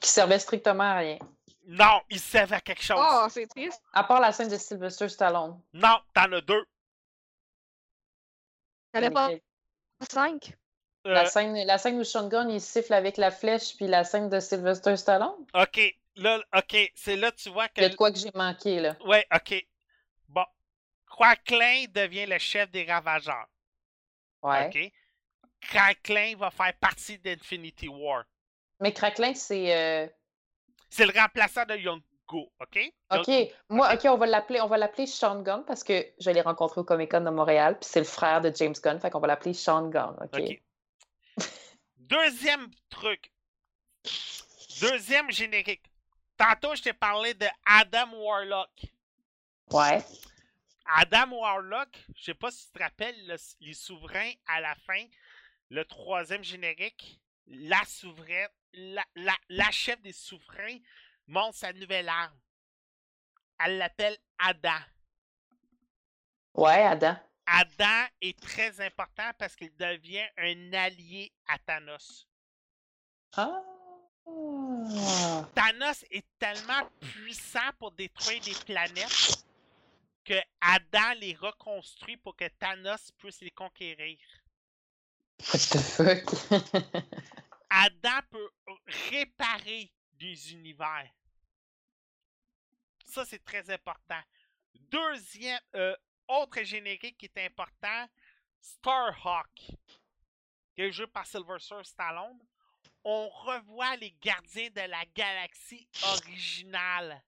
Qui 0.00 0.08
servait 0.10 0.38
strictement 0.38 0.84
à 0.84 0.96
rien. 0.98 1.18
non, 1.66 2.02
ils 2.10 2.20
servent 2.20 2.52
à 2.52 2.60
quelque 2.60 2.82
chose. 2.82 2.98
Oh, 3.00 3.26
c'est 3.30 3.46
triste. 3.46 3.82
À 3.92 4.04
part 4.04 4.20
la 4.20 4.32
scène 4.32 4.48
de 4.50 4.56
Sylvester 4.58 5.08
Stallone. 5.08 5.58
Non, 5.72 5.98
t'en 6.12 6.30
as 6.32 6.40
deux. 6.42 6.64
T'avais 8.92 9.10
pas 9.10 9.28
Mais- 9.28 9.42
5. 10.10 10.52
Euh, 11.06 11.12
La, 11.12 11.26
scène, 11.26 11.54
la 11.66 11.76
scène 11.78 11.98
où 11.98 12.04
Sean 12.04 12.28
Gunn 12.28 12.50
il 12.50 12.60
siffle 12.60 12.94
avec 12.94 13.16
la 13.18 13.30
flèche, 13.30 13.76
puis 13.76 13.86
la 13.86 14.04
scène 14.04 14.28
de 14.30 14.40
Sylvester 14.40 14.96
Stallone? 14.96 15.34
ok, 15.54 15.80
là, 16.16 16.40
ok, 16.56 16.92
c'est 16.94 17.16
là 17.16 17.32
tu 17.32 17.50
vois 17.50 17.68
que. 17.68 17.80
Il 17.80 17.82
y 17.82 17.86
a 17.86 17.88
de 17.90 17.96
quoi 17.96 18.10
que 18.12 18.18
j'ai 18.18 18.30
manqué, 18.34 18.80
là. 18.80 18.96
Ouais, 19.04 19.26
ok. 19.34 19.66
Bon. 20.28 20.44
Cracklin 21.06 21.84
devient 21.90 22.26
le 22.26 22.38
chef 22.38 22.70
des 22.70 22.84
ravageurs. 22.84 23.46
Ouais. 24.42 24.66
Ok. 24.66 24.92
Cracklin 25.60 26.36
va 26.36 26.50
faire 26.50 26.74
partie 26.78 27.18
d'Infinity 27.18 27.88
War. 27.88 28.24
Mais 28.80 28.92
Cracklin, 28.92 29.34
c'est. 29.34 29.74
euh, 29.74 30.06
C'est 30.90 31.06
le 31.06 31.18
remplaçant 31.18 31.64
de 31.64 31.76
Young 31.76 32.02
Go, 32.26 32.52
ok? 32.60 32.92
OK. 33.12 33.30
Moi, 33.68 33.92
OK, 33.94 34.00
on 34.06 34.16
va 34.16 34.26
l'appeler, 34.26 34.60
on 34.60 34.66
va 34.66 34.76
l'appeler 34.78 35.06
Sean 35.06 35.42
Gunn 35.42 35.64
parce 35.66 35.84
que 35.84 36.06
je 36.18 36.30
l'ai 36.30 36.40
rencontré 36.40 36.80
au 36.80 36.84
Comic 36.84 37.10
Con 37.10 37.20
de 37.20 37.30
Montréal, 37.30 37.78
puis 37.78 37.88
c'est 37.88 38.00
le 38.00 38.06
frère 38.06 38.40
de 38.40 38.50
James 38.54 38.74
Gunn, 38.82 38.98
fait 38.98 39.10
qu'on 39.10 39.20
va 39.20 39.26
l'appeler 39.28 39.54
Sean 39.54 39.88
Gunn. 39.88 40.16
OK? 40.20 40.40
Ok. 40.40 41.46
Deuxième 41.96 42.68
truc. 42.90 43.30
Deuxième 44.80 45.30
générique. 45.30 45.84
Tantôt, 46.36 46.74
je 46.74 46.82
t'ai 46.82 46.92
parlé 46.92 47.34
de 47.34 47.46
Adam 47.64 48.12
Warlock. 48.14 48.70
Ouais. 49.70 50.04
Adam 50.86 51.32
Warlock, 51.32 51.96
je 52.16 52.24
sais 52.24 52.34
pas 52.34 52.50
si 52.50 52.66
tu 52.66 52.72
te 52.72 52.82
rappelles, 52.82 53.26
le- 53.26 53.36
les 53.60 53.74
souverains 53.74 54.32
à 54.46 54.60
la 54.60 54.74
fin, 54.74 55.06
le 55.70 55.84
troisième 55.84 56.44
générique, 56.44 57.20
la 57.46 57.82
souveraine, 57.84 58.48
la, 58.74 59.04
la, 59.14 59.34
la 59.48 59.70
chef 59.70 60.00
des 60.02 60.12
souverains 60.12 60.78
monte 61.26 61.54
sa 61.54 61.72
nouvelle 61.72 62.08
arme. 62.08 62.38
Elle 63.64 63.78
l'appelle 63.78 64.18
Ada. 64.38 64.80
Ouais, 66.54 66.82
Adam. 66.82 67.16
Adam 67.46 68.06
est 68.20 68.38
très 68.40 68.80
important 68.80 69.30
parce 69.38 69.54
qu'il 69.54 69.74
devient 69.76 70.26
un 70.36 70.72
allié 70.72 71.32
à 71.46 71.58
Thanos. 71.58 72.28
Ah. 73.36 73.62
Thanos 74.26 76.04
est 76.10 76.24
tellement 76.38 76.88
puissant 77.00 77.70
pour 77.78 77.92
détruire 77.92 78.40
des 78.42 78.54
planètes 78.64 79.44
que 80.24 80.40
Adam 80.60 81.14
les 81.20 81.34
reconstruit 81.34 82.16
pour 82.16 82.34
que 82.34 82.48
Thanos 82.58 83.10
puisse 83.18 83.40
les 83.42 83.50
conquérir. 83.50 84.18
What 85.40 85.58
the 85.70 85.78
fuck? 85.78 86.24
Adam 87.70 88.20
peut 88.30 88.50
réparer 89.10 89.92
des 90.12 90.52
univers. 90.52 91.10
Ça, 93.04 93.24
c'est 93.24 93.44
très 93.44 93.68
important. 93.70 94.20
Deuxième, 94.74 95.60
euh, 95.74 95.94
autre 96.28 96.62
générique 96.62 97.18
qui 97.18 97.26
est 97.26 97.44
important, 97.44 98.08
Starhawk, 98.60 99.54
qui 100.74 100.82
est 100.82 100.92
joué 100.92 101.06
par 101.06 101.26
Sylvester 101.26 101.82
Stallone. 101.84 102.38
On 103.04 103.28
revoit 103.28 103.96
les 103.96 104.14
gardiens 104.22 104.70
de 104.70 104.80
la 104.80 105.04
galaxie 105.14 105.86
originale. 106.02 107.22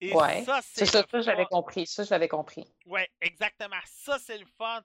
Et 0.00 0.12
Ouais, 0.14 0.44
ça, 0.44 0.60
C'est 0.62 0.86
ça, 0.86 1.04
ça, 1.08 1.20
j'avais 1.20 1.46
compris. 1.46 1.86
Ça, 1.86 2.02
je 2.02 2.10
l'avais 2.10 2.28
compris. 2.28 2.66
Ouais, 2.86 3.08
exactement. 3.20 3.76
Ça, 3.84 4.18
c'est 4.18 4.38
le 4.38 4.46
fun. 4.58 4.82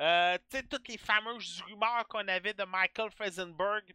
Euh, 0.00 0.36
tu 0.50 0.58
sais, 0.58 0.62
toutes 0.64 0.88
les 0.88 0.98
fameuses 0.98 1.62
rumeurs 1.66 2.06
qu'on 2.08 2.26
avait 2.28 2.54
de 2.54 2.64
Michael 2.64 3.10
Feisenberg 3.10 3.94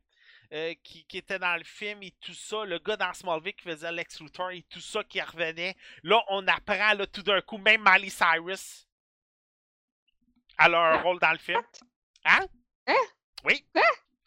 euh, 0.51 0.73
qui, 0.83 1.05
qui 1.05 1.17
était 1.17 1.39
dans 1.39 1.55
le 1.55 1.63
film 1.63 2.03
et 2.03 2.11
tout 2.19 2.33
ça, 2.33 2.65
le 2.65 2.77
gars 2.79 2.97
dans 2.97 3.13
Smallville 3.13 3.55
qui 3.55 3.63
faisait 3.63 3.91
Lex 3.91 4.19
Luthor 4.19 4.51
et 4.51 4.63
tout 4.63 4.81
ça 4.81 5.03
qui 5.03 5.21
revenait. 5.21 5.75
Là, 6.03 6.21
on 6.29 6.47
apprend 6.47 6.93
là, 6.93 7.07
tout 7.07 7.23
d'un 7.23 7.41
coup, 7.41 7.57
même 7.57 7.83
Miley 7.83 8.09
Cyrus 8.09 8.87
a 10.57 10.69
leur 10.69 11.01
rôle 11.03 11.19
dans 11.19 11.31
le 11.31 11.37
film. 11.37 11.61
Hein? 12.25 12.45
Hein? 12.87 13.05
Oui. 13.45 13.65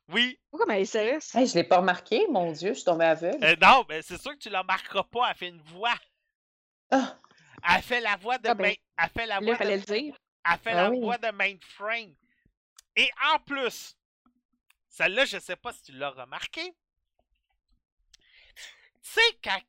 Oui. 0.08 0.38
Pourquoi 0.50 0.66
mais 0.66 0.84
sérieux? 0.84 1.18
Hey, 1.34 1.46
je 1.46 1.54
l'ai 1.54 1.64
pas 1.64 1.78
remarqué, 1.78 2.26
mon 2.30 2.52
Dieu, 2.52 2.70
je 2.70 2.74
suis 2.74 2.84
tombée 2.84 3.04
aveugle. 3.06 3.44
Euh, 3.44 3.56
non, 3.60 3.84
mais 3.88 4.02
c'est 4.02 4.20
sûr 4.20 4.32
que 4.32 4.38
tu 4.38 4.48
la 4.50 4.62
marqueras 4.62 5.02
pas. 5.04 5.30
Elle 5.30 5.36
fait 5.36 5.48
une 5.48 5.60
voix. 5.62 5.94
Ah, 6.90 7.18
Elle 7.68 7.82
fait 7.82 8.00
la 8.00 8.16
voix 8.16 8.38
de 8.38 8.48
Ah 8.48 8.54
ben, 8.54 8.68
main- 8.68 8.74
Elle 9.04 9.10
fait 9.10 9.26
la 9.26 9.40
voix 9.40 9.56
de 9.56 9.68
le 9.68 9.78
dire. 9.80 10.16
Elle 10.48 10.58
fait 10.58 10.70
Ah 10.70 10.82
la 10.84 10.90
oui. 10.90 11.00
voix 11.00 11.18
de 11.18 11.30
mainframe. 11.32 12.14
Et 12.94 13.10
en 13.34 13.38
plus, 13.40 13.96
celle-là, 14.88 15.24
je 15.24 15.38
sais 15.38 15.56
pas 15.56 15.72
si 15.72 15.82
tu 15.82 15.92
l'as 15.92 16.10
remarqué. 16.10 16.72
Tu 19.02 19.10
sais, 19.12 19.20
quand 19.42 19.60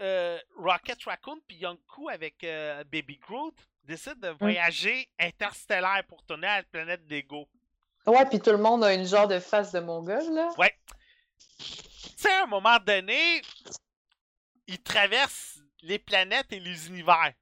euh, 0.00 0.38
Rocket 0.56 1.02
Raccoon 1.04 1.40
puis 1.46 1.56
Yonkou 1.58 2.08
avec 2.08 2.42
euh, 2.44 2.84
Baby 2.84 3.16
Groot 3.18 3.54
décident 3.84 4.28
de 4.28 4.28
voyager 4.38 5.08
interstellaire 5.18 6.02
pour 6.08 6.22
tourner 6.24 6.46
à 6.46 6.56
la 6.58 6.62
planète 6.64 7.06
d'Ego. 7.06 7.48
Ouais, 8.06 8.24
puis 8.26 8.40
tout 8.40 8.50
le 8.50 8.58
monde 8.58 8.82
a 8.84 8.94
une 8.94 9.06
genre 9.06 9.28
de 9.28 9.38
face 9.38 9.72
de 9.72 9.80
mongol, 9.80 10.22
là. 10.34 10.48
Ouais. 10.58 10.74
Tu 11.58 11.64
sais, 12.16 12.32
à 12.32 12.44
un 12.44 12.46
moment 12.46 12.78
donné, 12.80 13.42
ils 14.66 14.82
traversent 14.82 15.58
les 15.82 15.98
planètes 15.98 16.52
et 16.52 16.60
les 16.60 16.88
univers. 16.88 17.32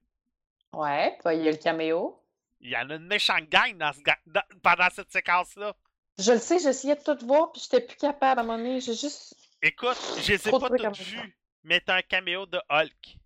Ouais, 0.73 1.17
puis 1.25 1.37
il 1.37 1.45
y 1.45 1.49
a 1.49 1.53
le 1.53 1.57
caméo. 1.57 2.23
Il 2.61 2.71
y 2.71 2.77
en 2.77 2.91
a 2.91 2.95
une 2.97 3.07
méchante 3.07 3.49
gang 3.49 3.77
dans 3.79 3.93
ce 3.93 4.01
dans- 4.27 4.43
pendant 4.63 4.89
cette 4.91 5.11
séquence-là. 5.13 5.75
Je 6.19 6.33
le 6.33 6.39
sais, 6.39 6.59
j'essayais 6.59 6.97
de 6.97 7.03
tout 7.03 7.25
voir, 7.25 7.53
puis 7.53 7.63
j'étais 7.63 7.81
plus 7.87 7.97
capable 7.97 8.41
à 8.41 8.43
un 8.43 8.47
moment 8.47 8.59
donné. 8.59 8.81
J'ai 8.81 8.95
juste. 8.95 9.35
Écoute, 9.63 9.97
je 10.23 10.33
les 10.33 10.49
ai 10.49 10.51
pas 10.51 10.59
toutes 10.69 10.99
vues, 10.99 11.39
mais 11.63 11.81
t'as 11.81 11.97
un 11.99 12.03
caméo 12.03 12.47
de 12.47 12.61
Hulk. 12.69 13.17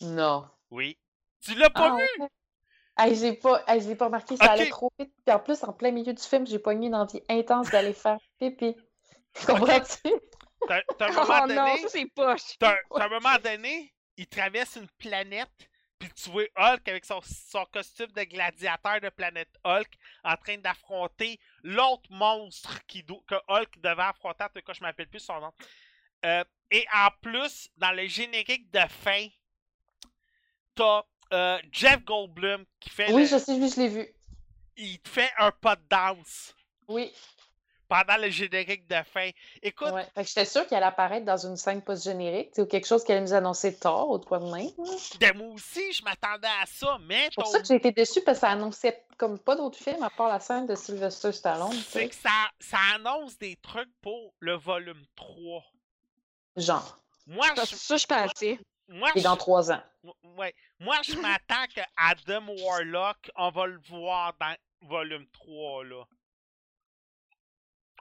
Non. 0.00 0.48
Oui. 0.70 0.98
Tu 1.40 1.54
l'as 1.54 1.70
pas 1.70 1.96
Ah, 1.96 1.96
vu? 1.96 2.24
Hey, 3.00 3.14
j'ai 3.16 3.32
pas, 3.34 3.64
hey, 3.66 3.80
j'ai 3.80 3.96
pas 3.96 4.06
remarqué, 4.06 4.36
ça 4.36 4.50
allait 4.50 4.66
trop 4.66 4.92
vite. 4.98 5.12
Puis 5.24 5.34
en 5.34 5.38
plus, 5.40 5.62
en 5.64 5.72
plein 5.72 5.90
milieu 5.90 6.12
du 6.12 6.22
film, 6.22 6.46
j'ai 6.46 6.58
pogné 6.58 6.88
une 6.88 6.94
envie 6.94 7.22
intense 7.28 7.70
d'aller 7.70 7.94
faire 7.94 8.18
pipi. 8.38 8.76
Comprends-tu? 9.46 10.12
T'as 10.66 10.82
t'as 10.96 11.08
un 11.08 11.12
Oh 11.16 11.24
moment 11.24 11.42
non, 11.48 11.76
donné, 11.76 11.78
ça 11.78 11.88
c'est 11.88 12.06
poche. 12.06 12.58
t'as 12.58 12.76
t'as 12.94 13.06
un 13.06 13.08
moment 13.08 13.38
donné, 13.42 13.94
il 14.16 14.26
traverse 14.28 14.76
une 14.76 14.88
planète, 14.98 15.50
puis 15.98 16.10
tu 16.12 16.30
vois 16.30 16.44
Hulk 16.56 16.88
avec 16.88 17.04
son, 17.04 17.20
son 17.22 17.64
costume 17.66 18.08
de 18.12 18.22
gladiateur 18.24 19.00
de 19.00 19.08
planète 19.10 19.50
Hulk 19.64 19.88
en 20.24 20.36
train 20.36 20.58
d'affronter 20.58 21.38
l'autre 21.62 22.10
monstre 22.10 22.84
qui 22.86 23.02
do- 23.02 23.22
que 23.26 23.36
Hulk 23.48 23.80
devait 23.80 24.02
affronter, 24.02 24.44
en 24.44 24.48
tout 24.48 24.62
cas, 24.62 24.72
je 24.72 24.82
m'appelle 24.82 25.08
plus 25.08 25.20
son 25.20 25.40
nom. 25.40 25.52
Euh, 26.24 26.44
et 26.70 26.86
en 26.94 27.08
plus, 27.22 27.70
dans 27.76 27.92
le 27.92 28.06
générique 28.06 28.70
de 28.72 28.80
fin, 28.88 29.26
t'as 30.74 31.02
euh, 31.32 31.58
Jeff 31.72 32.04
Goldblum 32.04 32.64
qui 32.80 32.90
fait 32.90 33.12
Oui, 33.12 33.22
le- 33.22 33.28
je 33.28 33.38
sais, 33.38 33.68
je 33.68 33.80
l'ai 33.80 33.88
vu. 33.88 34.08
il 34.76 34.98
te 35.00 35.08
fait 35.08 35.30
un 35.38 35.50
pas 35.52 35.76
de 35.76 35.82
danse 35.90 36.54
Oui. 36.88 37.12
pendant 37.88 38.16
le 38.16 38.30
générique 38.30 38.86
de 38.88 38.96
fin. 39.12 39.30
Écoute, 39.62 39.90
Ouais. 39.90 40.06
Fait 40.14 40.22
que 40.22 40.28
j'étais 40.28 40.44
sûre 40.44 40.66
qu'elle 40.66 40.78
allait 40.78 40.86
apparaître 40.86 41.26
dans 41.26 41.36
une 41.46 41.56
scène 41.56 41.82
post-générique, 41.82 42.52
ou 42.58 42.66
quelque 42.66 42.86
chose 42.86 43.02
qu'elle 43.04 43.16
allait 43.18 43.26
nous 43.26 43.34
annoncer 43.34 43.76
tard, 43.78 44.06
point 44.26 44.38
de 44.38 44.44
là. 44.44 44.58
de 45.32 45.36
moi 45.38 45.54
aussi, 45.54 45.92
je 45.92 46.02
m'attendais 46.04 46.46
à 46.62 46.66
ça, 46.66 46.98
mais 47.02 47.24
C'est 47.24 47.34
pour 47.34 47.44
ton- 47.44 47.50
ça 47.50 47.60
que 47.60 47.66
j'ai 47.66 47.74
été 47.74 47.92
déçue, 47.92 48.22
parce 48.22 48.38
que 48.38 48.40
ça 48.42 48.50
annonçait 48.50 49.04
comme 49.18 49.38
pas 49.38 49.54
d'autres 49.56 49.78
films 49.78 50.02
à 50.02 50.10
part 50.10 50.28
la 50.28 50.40
scène 50.40 50.66
de 50.66 50.74
Sylvester 50.74 51.32
Stallone, 51.32 51.70
tu 51.72 51.76
c'est 51.78 51.98
sais. 52.00 52.08
que 52.08 52.14
ça, 52.14 52.48
ça 52.60 52.78
annonce 52.94 53.36
des 53.38 53.56
trucs 53.56 53.90
pour 54.00 54.32
le 54.38 54.54
volume 54.54 55.02
3. 55.16 55.64
Genre. 56.56 56.96
Moi, 57.26 57.46
Ça, 57.54 57.64
je, 57.64 57.74
ça, 57.76 57.96
je 57.96 58.06
pensais. 58.06 58.58
Moi, 58.90 59.10
Et 59.14 59.22
dans 59.22 59.34
je- 59.34 59.38
trois 59.38 59.70
ans. 59.72 59.82
ouais, 60.36 60.54
moi, 60.78 60.96
je 61.02 61.14
m'attends 61.16 61.66
que 61.74 61.80
Adam 61.96 62.46
Warlock, 62.48 63.30
on 63.36 63.50
va 63.50 63.66
le 63.66 63.78
voir 63.88 64.34
dans 64.38 64.54
volume 64.82 65.26
3, 65.32 65.84
là. 65.84 66.04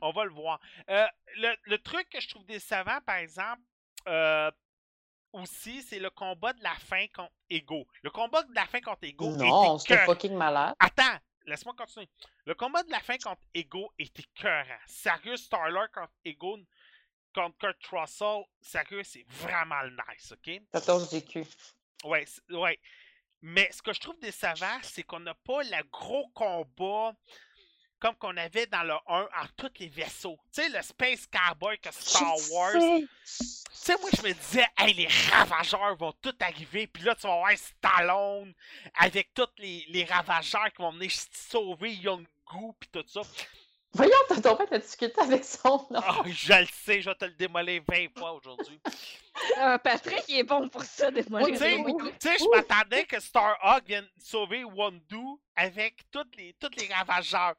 On 0.01 0.11
va 0.11 0.23
le 0.23 0.31
voir. 0.31 0.59
Euh, 0.89 1.05
le, 1.37 1.53
le 1.63 1.77
truc 1.79 2.07
que 2.09 2.21
je 2.21 2.29
trouve 2.29 2.45
décevant, 2.45 2.99
par 3.05 3.17
exemple, 3.17 3.61
euh, 4.07 4.49
aussi, 5.33 5.81
c'est 5.83 5.99
le 5.99 6.09
combat 6.09 6.53
de 6.53 6.63
la 6.63 6.73
fin 6.75 7.05
contre 7.13 7.33
Ego. 7.49 7.85
Le 8.01 8.09
combat 8.09 8.43
de 8.43 8.55
la 8.55 8.65
fin 8.65 8.79
contre 8.79 9.03
Ego 9.03 9.29
Non, 9.35 9.75
était 9.77 9.81
c'était 9.93 10.05
fucking 10.05 10.33
malade. 10.35 10.73
Attends, 10.79 11.17
laisse-moi 11.45 11.73
continuer. 11.77 12.09
Le 12.45 12.55
combat 12.55 12.81
de 12.83 12.91
la 12.91 13.01
fin 13.01 13.17
contre 13.17 13.41
Ego 13.53 13.91
était 13.99 14.23
écœurant. 14.23 14.79
Sérieux, 14.85 15.35
Starlord 15.35 15.91
contre 15.91 16.13
Ego, 16.23 16.57
contre 17.33 17.57
Kurt 17.57 17.85
Russell, 17.91 18.43
sérieux, 18.61 19.03
c'est 19.03 19.25
vraiment 19.27 19.81
le 19.81 19.91
nice, 19.91 20.31
ok? 20.31 20.61
14 20.71 21.11
GQ. 21.13 21.45
Ouais, 22.05 22.25
ouais. 22.51 22.79
Mais 23.41 23.69
ce 23.71 23.81
que 23.81 23.93
je 23.93 23.99
trouve 23.99 24.19
décevant, 24.19 24.79
c'est 24.83 25.03
qu'on 25.03 25.19
n'a 25.21 25.33
pas 25.33 25.63
le 25.63 25.83
gros 25.89 26.27
combat 26.29 27.13
comme 27.99 28.15
qu'on 28.15 28.35
avait 28.37 28.65
dans 28.67 28.83
le 28.83 28.93
1 28.93 28.97
en 29.07 29.45
tous 29.57 29.71
les 29.79 29.89
vaisseaux. 29.89 30.37
Tu 30.53 30.61
sais, 30.61 30.69
le 30.69 30.81
Space 30.81 31.27
Cowboy 31.27 31.77
que 31.79 31.91
Star 31.91 32.37
Je 32.37 32.53
Wars. 32.53 32.71
Tu 32.73 33.07
sais, 33.71 33.95
moi, 33.99 34.09
je 34.15 34.21
me 34.21 34.33
disais, 34.33 34.65
hey, 34.77 34.93
les 34.93 35.07
ravageurs 35.31 35.97
vont 35.97 36.13
tous 36.21 36.35
arriver, 36.39 36.87
puis 36.87 37.03
là, 37.03 37.15
tu 37.15 37.27
vas 37.27 37.35
voir 37.35 37.51
Stallone 37.57 38.53
avec 38.95 39.33
tous 39.33 39.49
les, 39.57 39.85
les 39.89 40.05
ravageurs 40.05 40.71
qui 40.71 40.81
vont 40.81 40.91
venir 40.91 41.11
sauver 41.33 41.93
Young 41.95 42.25
Goo, 42.45 42.73
puis 42.79 42.89
tout 42.89 43.03
ça. 43.07 43.21
Voyons, 43.93 44.13
t'as 44.27 44.41
tombé 44.41 44.65
la 44.69 44.77
difficulté 44.77 45.19
avec 45.21 45.43
son 45.43 45.87
nom. 45.89 45.99
Ah, 46.03 46.21
je 46.25 46.53
le 46.53 46.67
sais, 46.71 47.01
je 47.01 47.09
vais 47.09 47.15
te 47.15 47.25
le 47.25 47.33
démolir 47.33 47.81
20 47.87 48.17
fois 48.17 48.33
aujourd'hui. 48.33 48.79
Euh, 49.59 49.77
Patrick, 49.77 50.23
il 50.27 50.39
est 50.39 50.43
bon 50.43 50.69
pour 50.69 50.83
ça, 50.83 51.09
démolir 51.09 51.47
Tu 51.47 51.57
sais, 51.57 52.37
je 52.39 52.55
m'attendais 52.55 53.05
que 53.05 53.19
Starhawk 53.19 53.85
vienne 53.85 54.07
sauver 54.17 54.63
Wondu 54.63 55.39
avec 55.55 56.03
tous 56.11 56.25
les, 56.37 56.53
tous 56.59 56.69
les 56.77 56.93
ravageurs. 56.93 57.55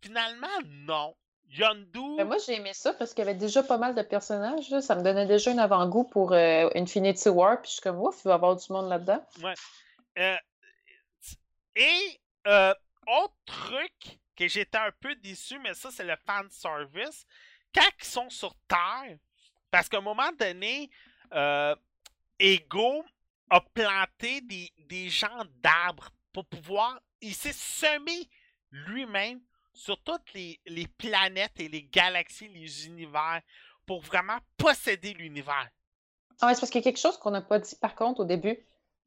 Finalement, 0.00 0.46
non. 0.64 1.14
Yondu. 1.50 2.16
Mais 2.16 2.24
moi, 2.24 2.36
j'ai 2.44 2.54
aimé 2.54 2.72
ça 2.72 2.92
parce 2.92 3.12
qu'il 3.14 3.24
y 3.24 3.28
avait 3.28 3.38
déjà 3.38 3.62
pas 3.62 3.78
mal 3.78 3.94
de 3.94 4.02
personnages. 4.02 4.70
là. 4.70 4.80
Ça 4.80 4.94
me 4.94 5.02
donnait 5.02 5.26
déjà 5.26 5.52
un 5.52 5.58
avant-goût 5.58 6.04
pour 6.04 6.32
euh, 6.32 6.68
Infinity 6.74 7.28
War. 7.28 7.60
Puis 7.60 7.70
je 7.70 7.72
suis 7.74 7.82
comme, 7.82 8.00
ouf, 8.00 8.20
il 8.24 8.28
va 8.28 8.32
y 8.32 8.34
avoir 8.34 8.56
du 8.56 8.72
monde 8.72 8.88
là-dedans. 8.88 9.24
Euh, 10.18 10.36
et 11.76 12.20
euh, 12.46 12.74
autre 13.06 13.34
truc 13.46 14.18
que 14.36 14.48
j'étais 14.48 14.78
un 14.78 14.90
peu 15.00 15.14
déçu, 15.16 15.58
mais 15.60 15.74
ça 15.74 15.90
c'est 15.90 16.04
le 16.04 16.16
fan 16.26 16.48
service. 16.50 17.26
Quand 17.74 17.88
ils 17.98 18.04
sont 18.04 18.30
sur 18.30 18.54
Terre, 18.68 19.18
parce 19.70 19.88
qu'à 19.88 19.98
un 19.98 20.02
moment 20.02 20.30
donné, 20.38 20.90
euh, 21.32 21.74
Ego 22.38 23.04
a 23.50 23.60
planté 23.60 24.40
des, 24.40 24.72
des 24.78 25.08
gens 25.08 25.44
d'arbres 25.62 26.10
pour 26.32 26.46
pouvoir. 26.46 27.00
Il 27.20 27.34
s'est 27.34 27.52
semé 27.52 28.28
lui-même 28.70 29.40
sur 29.72 30.00
toutes 30.02 30.32
les, 30.34 30.60
les 30.66 30.86
planètes 30.86 31.58
et 31.58 31.68
les 31.68 31.82
galaxies, 31.82 32.48
les 32.48 32.86
univers, 32.86 33.40
pour 33.86 34.00
vraiment 34.00 34.38
posséder 34.56 35.14
l'univers. 35.14 35.68
Ah, 36.40 36.46
ouais, 36.48 36.54
c'est 36.54 36.60
parce 36.60 36.70
qu'il 36.70 36.80
y 36.80 36.84
a 36.84 36.90
quelque 36.90 37.00
chose 37.00 37.18
qu'on 37.18 37.30
n'a 37.30 37.42
pas 37.42 37.58
dit 37.58 37.76
par 37.76 37.94
contre 37.94 38.20
au 38.20 38.24
début. 38.24 38.58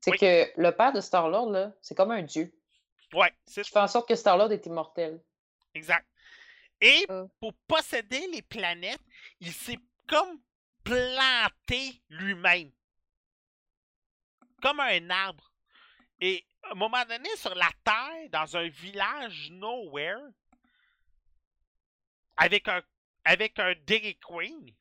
C'est 0.01 0.11
Oui. 0.11 0.17
que 0.17 0.51
le 0.61 0.71
père 0.71 0.93
de 0.93 1.01
Star-Lord, 1.01 1.71
c'est 1.81 1.95
comme 1.95 2.11
un 2.11 2.21
dieu. 2.21 2.53
Ouais, 3.13 3.33
c'est 3.45 3.63
Qui 3.63 3.69
fait 3.71 3.79
en 3.79 3.87
sorte 3.87 4.07
que 4.07 4.15
Star-Lord 4.15 4.51
est 4.51 4.65
immortel. 4.65 5.23
Exact. 5.73 6.07
Et 6.81 7.05
Euh. 7.09 7.27
pour 7.39 7.53
posséder 7.67 8.27
les 8.27 8.41
planètes, 8.41 9.01
il 9.39 9.51
s'est 9.53 9.79
comme 10.07 10.39
planté 10.83 12.01
lui-même. 12.09 12.71
Comme 14.61 14.79
un 14.79 15.09
arbre. 15.09 15.51
Et 16.19 16.45
à 16.63 16.71
un 16.71 16.75
moment 16.75 17.03
donné, 17.05 17.29
sur 17.37 17.53
la 17.55 17.69
Terre, 17.83 18.29
dans 18.31 18.57
un 18.57 18.67
village 18.67 19.49
nowhere, 19.51 20.21
avec 22.37 22.67
un, 22.67 22.81
avec 23.23 23.59
un 23.59 23.73
Dairy 23.85 24.17
Queen, 24.17 24.73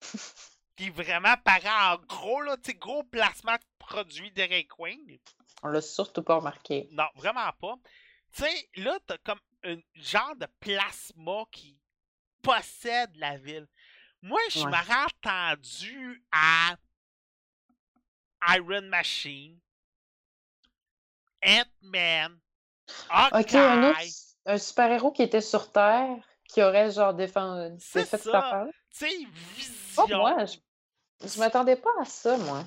qui 0.76 0.90
vraiment 0.90 1.36
paraît 1.44 1.94
en 1.94 1.98
gros, 1.98 2.42
là, 2.42 2.56
gros 2.76 3.04
placement 3.04 3.54
de 3.54 3.64
produits 3.78 4.32
Dairy 4.32 4.66
Queen. 4.66 5.18
On 5.64 5.68
l'a 5.68 5.80
surtout 5.80 6.22
pas 6.22 6.36
remarqué. 6.36 6.88
Non, 6.92 7.06
vraiment 7.16 7.50
pas. 7.60 7.76
Tu 8.32 8.42
sais, 8.42 8.68
là, 8.76 8.98
t'as 9.06 9.16
comme 9.18 9.40
un 9.64 9.76
genre 9.94 10.36
de 10.36 10.46
plasma 10.60 11.44
qui 11.50 11.78
possède 12.42 13.16
la 13.16 13.38
ville. 13.38 13.66
Moi, 14.20 14.40
je 14.50 14.58
Ouais. 14.60 14.66
m'aurais 14.66 15.06
attendu 15.06 16.22
à 16.32 16.76
Iron 18.54 18.82
Machine, 18.82 19.58
Ant-Man, 21.44 22.38
Ok, 23.32 23.54
un 23.54 23.90
autre 23.90 24.00
un 24.46 24.58
super-héros 24.58 25.12
qui 25.12 25.22
était 25.22 25.40
sur 25.40 25.72
Terre, 25.72 26.16
qui 26.46 26.62
aurait 26.62 26.90
genre 26.90 27.14
défendu 27.14 27.76
C'est 27.80 28.04
ça. 28.04 28.66
tu 28.90 29.06
sais, 29.06 29.10
Oh, 29.96 30.02
Vision. 30.04 30.18
moi, 30.18 30.44
je, 30.44 30.58
je 31.26 31.38
m'attendais 31.38 31.76
pas 31.76 31.88
à 32.00 32.04
ça, 32.04 32.36
moi. 32.36 32.64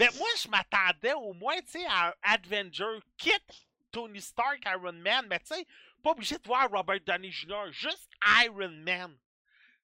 Ben, 0.00 0.08
moi, 0.16 0.28
je 0.42 0.48
m'attendais 0.48 1.12
au 1.12 1.34
moins, 1.34 1.60
tu 1.60 1.72
sais, 1.72 1.84
à 1.84 2.08
un 2.08 2.14
Avenger, 2.22 3.00
quitte 3.18 3.66
Tony 3.92 4.18
Stark, 4.18 4.62
Iron 4.64 4.94
Man, 4.94 5.26
mais 5.28 5.38
tu 5.40 5.48
sais, 5.48 5.66
pas 6.02 6.12
obligé 6.12 6.38
de 6.38 6.46
voir 6.46 6.70
Robert 6.70 7.00
Downey 7.00 7.30
Jr., 7.30 7.70
juste 7.70 8.08
Iron 8.42 8.70
Man. 8.70 9.14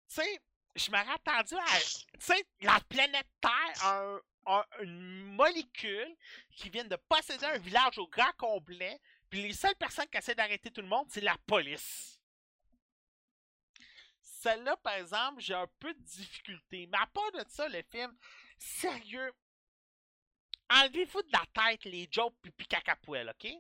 Tu 0.09 0.15
sais, 0.15 0.41
je 0.75 0.91
m'aurais 0.91 1.13
attendu 1.13 1.55
à, 1.57 1.79
tu 1.79 2.01
sais, 2.19 2.47
la 2.63 2.81
planète 2.89 3.27
Terre, 3.43 3.85
un- 4.47 4.65
une 4.81 5.35
molécule 5.35 6.17
qui 6.53 6.71
vient 6.71 6.85
de 6.85 6.97
posséder 6.97 7.45
un 7.45 7.59
village 7.59 7.99
au 7.99 8.07
grand 8.09 8.33
complet, 8.39 8.99
puis 9.29 9.43
les 9.43 9.53
seules 9.53 9.77
personnes 9.77 10.09
qui 10.09 10.17
essaient 10.17 10.35
d'arrêter 10.35 10.71
tout 10.71 10.81
le 10.81 10.89
monde, 10.89 11.09
c'est 11.11 11.21
la 11.21 11.37
police. 11.47 12.19
Celle-là, 14.23 14.79
par 14.79 14.95
exemple, 14.95 15.43
j'ai 15.43 15.53
un 15.53 15.69
peu 15.79 15.93
de 15.93 16.01
difficulté. 16.01 16.87
Mais 16.91 16.97
à 16.99 17.07
part 17.07 17.33
de 17.33 17.45
ça, 17.49 17.69
le 17.69 17.83
film, 17.91 18.17
sérieux, 18.57 19.31
enlevez-vous 20.71 21.23
de 21.23 21.33
la 21.33 21.45
tête 21.65 21.85
les 21.85 22.09
jokes 22.11 22.35
pipi 22.43 22.67
cacapoel, 22.67 23.31
ok? 23.31 23.51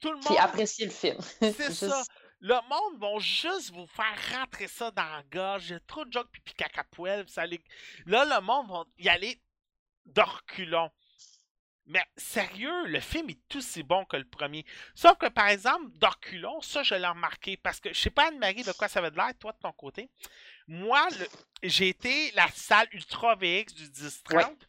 Tout 0.00 0.10
le 0.10 0.16
monde, 0.16 0.26
Puis 0.26 0.36
apprécier 0.38 0.86
le 0.86 0.92
film. 0.92 1.18
c'est 1.40 1.52
Juste- 1.66 1.88
ça. 1.88 2.02
Le 2.40 2.54
monde 2.68 3.00
va 3.00 3.18
juste 3.18 3.72
vous 3.72 3.88
faire 3.88 4.38
rentrer 4.38 4.68
ça 4.68 4.92
dans 4.92 5.02
la 5.02 5.24
gorge. 5.24 5.64
J'ai 5.64 5.80
trop 5.80 6.04
de 6.04 6.12
jokes 6.12 6.30
pipi 6.30 6.54
cacapoel. 6.54 7.26
les- 7.48 7.60
Là, 8.06 8.24
le 8.24 8.40
monde 8.40 8.68
va 8.70 8.84
y 8.98 9.08
aller 9.08 9.40
de 10.06 10.20
reculons. 10.20 10.90
Mais 11.86 12.04
sérieux, 12.16 12.84
le 12.86 13.00
film 13.00 13.30
est 13.30 13.56
aussi 13.56 13.82
bon 13.82 14.04
que 14.04 14.16
le 14.18 14.28
premier. 14.28 14.64
Sauf 14.94 15.16
que, 15.18 15.26
par 15.26 15.48
exemple, 15.48 15.90
d'Orculon, 15.94 16.60
ça, 16.60 16.82
je 16.84 16.94
l'ai 16.94 17.06
remarqué. 17.08 17.56
Parce 17.56 17.80
que, 17.80 17.92
je 17.92 17.98
sais 17.98 18.10
pas, 18.10 18.28
Anne-Marie, 18.28 18.62
de 18.62 18.72
quoi 18.72 18.86
ça 18.88 19.00
va 19.00 19.10
de 19.10 19.16
l'air, 19.16 19.32
toi, 19.40 19.52
de 19.52 19.58
ton 19.58 19.72
côté. 19.72 20.08
Moi, 20.68 21.08
le- 21.18 21.28
j'ai 21.68 21.88
été 21.88 22.30
la 22.32 22.46
salle 22.52 22.86
Ultra 22.92 23.34
VX 23.36 23.74
du 23.74 23.88
10-30. 23.88 24.68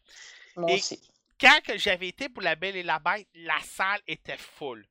Moi 0.59 0.71
Et- 0.71 0.75
aussi. 0.75 1.01
Quand 1.39 1.61
que 1.65 1.77
j'avais 1.77 2.09
été 2.09 2.27
pour 2.27 2.43
La 2.43 2.55
Belle 2.55 2.75
et 2.75 2.83
la 2.83 2.99
Bête, 2.99 3.27
la 3.33 3.59
salle 3.61 4.01
était 4.07 4.37
full. 4.37 4.85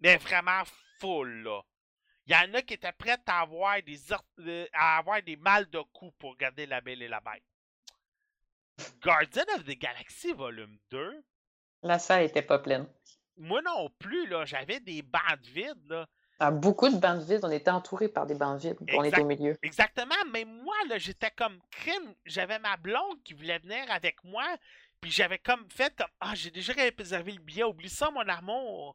Mais 0.00 0.16
vraiment 0.16 0.62
full, 0.98 1.42
là. 1.42 1.60
Il 2.26 2.32
y 2.32 2.36
en 2.36 2.54
a 2.54 2.62
qui 2.62 2.74
étaient 2.74 2.92
prêts 2.92 3.18
à 3.26 3.40
avoir 3.42 3.82
des, 3.82 3.98
à 4.72 4.96
avoir 4.98 5.22
des 5.22 5.36
mal 5.36 5.68
de 5.68 5.80
cou 5.92 6.10
pour 6.12 6.30
regarder 6.30 6.64
La 6.66 6.80
Belle 6.80 7.02
et 7.02 7.08
la 7.08 7.20
Bête. 7.20 7.42
Guardian 9.02 9.44
of 9.56 9.64
the 9.64 9.76
Galaxy 9.78 10.32
Volume 10.32 10.78
2, 10.90 11.22
La 11.82 11.98
salle 11.98 12.24
était 12.24 12.42
pas 12.42 12.58
pleine. 12.58 12.88
moi 13.36 13.60
non 13.62 13.90
plus, 13.98 14.26
là, 14.26 14.44
j'avais 14.46 14.80
des 14.80 15.02
bandes 15.02 15.44
vides, 15.46 15.86
là. 15.88 16.06
Beaucoup 16.52 16.88
de 16.88 16.96
bandes 16.96 17.22
vides. 17.22 17.40
On 17.42 17.50
était 17.50 17.70
entourés 17.70 18.08
par 18.08 18.26
des 18.26 18.34
bandes 18.34 18.60
vides. 18.60 18.76
On 18.96 19.04
était 19.04 19.20
au 19.20 19.26
milieu. 19.26 19.56
Exactement, 19.62 20.14
mais 20.32 20.44
moi, 20.44 20.76
là, 20.88 20.98
j'étais 20.98 21.30
comme 21.30 21.58
crime. 21.70 22.14
J'avais 22.24 22.58
ma 22.58 22.76
blonde 22.76 23.22
qui 23.24 23.34
voulait 23.34 23.58
venir 23.58 23.84
avec 23.90 24.22
moi, 24.24 24.44
puis 25.00 25.10
j'avais 25.10 25.38
comme 25.38 25.66
fait 25.68 25.94
comme 25.96 26.08
Ah, 26.20 26.34
j'ai 26.34 26.50
déjà 26.50 26.72
réservé 26.72 27.32
le 27.32 27.40
billet, 27.40 27.64
oublie 27.64 27.90
ça, 27.90 28.10
mon 28.10 28.26
amour. 28.26 28.94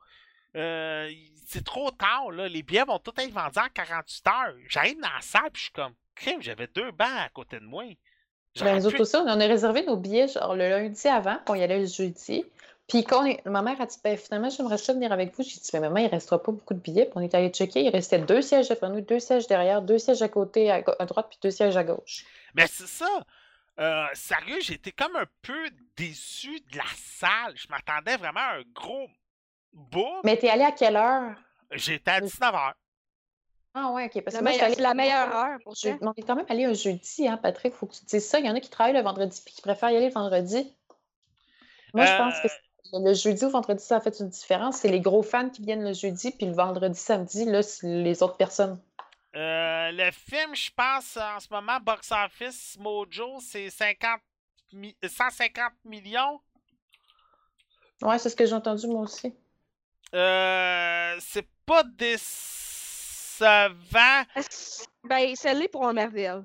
Euh, 0.55 1.11
c'est 1.45 1.63
trop 1.63 1.91
tard, 1.91 2.31
là. 2.31 2.47
Les 2.47 2.63
billets 2.63 2.85
vont 2.85 2.99
tous 2.99 3.13
être 3.21 3.31
vendus 3.31 3.59
en 3.59 3.69
48 3.73 4.27
heures. 4.27 4.55
J'arrive 4.69 4.99
dans 5.01 5.09
la 5.13 5.21
salle, 5.21 5.51
puis 5.51 5.59
je 5.59 5.63
suis 5.65 5.73
comme 5.73 5.93
crime, 6.15 6.41
j'avais 6.41 6.67
deux 6.67 6.91
bancs 6.91 7.07
à 7.25 7.29
côté 7.29 7.59
de 7.59 7.65
moi. 7.65 7.83
Ben, 8.61 8.77
nous 8.77 8.87
autres 8.87 9.01
aussi, 9.01 9.17
on 9.17 9.27
a 9.27 9.35
réservé 9.35 9.85
nos 9.85 9.97
billets 9.97 10.29
genre 10.29 10.55
le 10.55 10.69
lundi 10.69 11.07
avant, 11.09 11.37
qu'on 11.45 11.55
y 11.55 11.63
allait 11.63 11.79
le 11.79 11.87
jeudi. 11.87 12.45
Puis 12.87 13.03
quand 13.03 13.25
est- 13.25 13.43
ma 13.45 13.61
mère 13.63 13.81
a 13.81 13.85
dit, 13.87 13.97
ben, 14.03 14.15
finalement, 14.15 14.49
j'aimerais 14.49 14.77
ça 14.77 14.93
venir 14.93 15.11
avec 15.11 15.35
vous. 15.35 15.41
J'ai 15.43 15.59
dit, 15.59 15.69
mais 15.73 15.79
maman, 15.79 15.97
il 15.97 16.03
ne 16.05 16.09
restera 16.09 16.41
pas 16.41 16.51
beaucoup 16.51 16.73
de 16.75 16.79
billets. 16.79 17.05
Puis 17.05 17.13
on 17.15 17.21
est 17.21 17.33
allé 17.33 17.49
checker, 17.49 17.81
il 17.81 17.89
restait 17.89 18.19
deux 18.19 18.41
sièges 18.43 18.69
devant 18.69 18.89
nous, 18.89 19.01
deux 19.01 19.19
sièges 19.19 19.47
derrière, 19.47 19.81
deux 19.81 19.97
sièges 19.97 20.21
à 20.21 20.29
côté, 20.29 20.69
à, 20.69 20.81
droite, 20.81 21.27
puis 21.29 21.39
deux 21.41 21.49
sièges 21.51 21.75
à 21.77 21.83
gauche. 21.83 22.25
Mais 22.53 22.67
c'est 22.67 22.87
ça. 22.87 23.07
Euh, 23.79 24.05
sérieux, 24.13 24.59
j'étais 24.61 24.91
comme 24.91 25.15
un 25.15 25.25
peu 25.41 25.67
déçu 25.97 26.59
de 26.71 26.77
la 26.77 26.83
salle. 26.95 27.53
Je 27.55 27.67
m'attendais 27.69 28.17
vraiment 28.17 28.39
à 28.39 28.57
un 28.59 28.63
gros 28.73 29.07
boom. 29.73 30.21
Mais 30.23 30.37
t'es 30.37 30.49
allé 30.49 30.63
à 30.63 30.71
quelle 30.71 30.95
heure? 30.95 31.33
J'étais 31.71 32.11
à 32.11 32.21
19h. 32.21 32.73
Ah 33.73 33.91
ouais, 33.91 34.05
ok. 34.05 34.23
Parce 34.23 34.37
que 34.37 34.41
moi, 34.43 34.53
C'est 34.53 34.79
la 34.79 34.93
meilleure 34.93 35.35
heure 35.35 35.57
pour 35.63 35.75
Je- 35.75 35.89
ça. 35.89 35.95
On 36.01 36.13
est 36.15 36.21
quand 36.21 36.35
même 36.35 36.45
allé 36.47 36.63
un 36.65 36.73
jeudi, 36.73 37.27
hein, 37.27 37.35
Patrick, 37.37 37.73
faut 37.73 37.87
que 37.87 37.93
tu 37.95 38.01
te 38.01 38.05
dises 38.05 38.25
ça. 38.25 38.39
Il 38.39 38.45
y 38.45 38.49
en 38.49 38.55
a 38.55 38.59
qui 38.61 38.69
travaillent 38.69 38.93
le 38.93 39.01
vendredi 39.01 39.41
puis 39.43 39.53
qui 39.55 39.61
préfèrent 39.61 39.89
y 39.89 39.97
aller 39.97 40.07
le 40.07 40.13
vendredi. 40.13 40.73
Moi, 41.93 42.05
je 42.05 42.15
pense 42.17 42.39
que 42.41 42.47
Euh, 42.47 42.49
le 42.93 43.13
jeudi 43.13 43.45
ou 43.45 43.49
vendredi, 43.49 43.83
ça 43.83 43.97
a 43.97 44.01
fait 44.01 44.19
une 44.19 44.29
différence. 44.29 44.77
C'est 44.77 44.87
les 44.89 45.01
gros 45.01 45.23
fans 45.23 45.49
qui 45.49 45.61
viennent 45.61 45.83
le 45.83 45.93
jeudi, 45.93 46.31
puis 46.31 46.45
le 46.47 46.53
vendredi, 46.53 46.97
samedi, 46.99 47.45
là, 47.45 47.61
c'est 47.63 47.87
les 47.87 48.21
autres 48.23 48.37
personnes. 48.37 48.79
Euh, 49.35 49.91
le 49.91 50.11
film, 50.11 50.55
je 50.55 50.71
pense, 50.75 51.17
en 51.17 51.39
ce 51.39 51.47
moment, 51.51 51.79
Box 51.81 52.11
Office 52.11 52.77
Mojo, 52.79 53.39
c'est 53.41 53.69
50 53.69 54.21
mi- 54.73 54.95
150 55.05 55.73
millions. 55.83 56.39
Ouais, 58.01 58.17
c'est 58.19 58.29
ce 58.29 58.35
que 58.35 58.45
j'ai 58.45 58.53
entendu 58.53 58.87
moi 58.87 59.01
aussi. 59.01 59.33
Euh, 60.13 61.15
c'est 61.19 61.47
pas 61.65 61.83
décevant. 61.83 63.45
Ben, 65.03 65.33
c'est 65.35 65.53
l'est 65.53 65.67
pour 65.67 65.85
un 65.87 65.93
Marvel. 65.93 66.43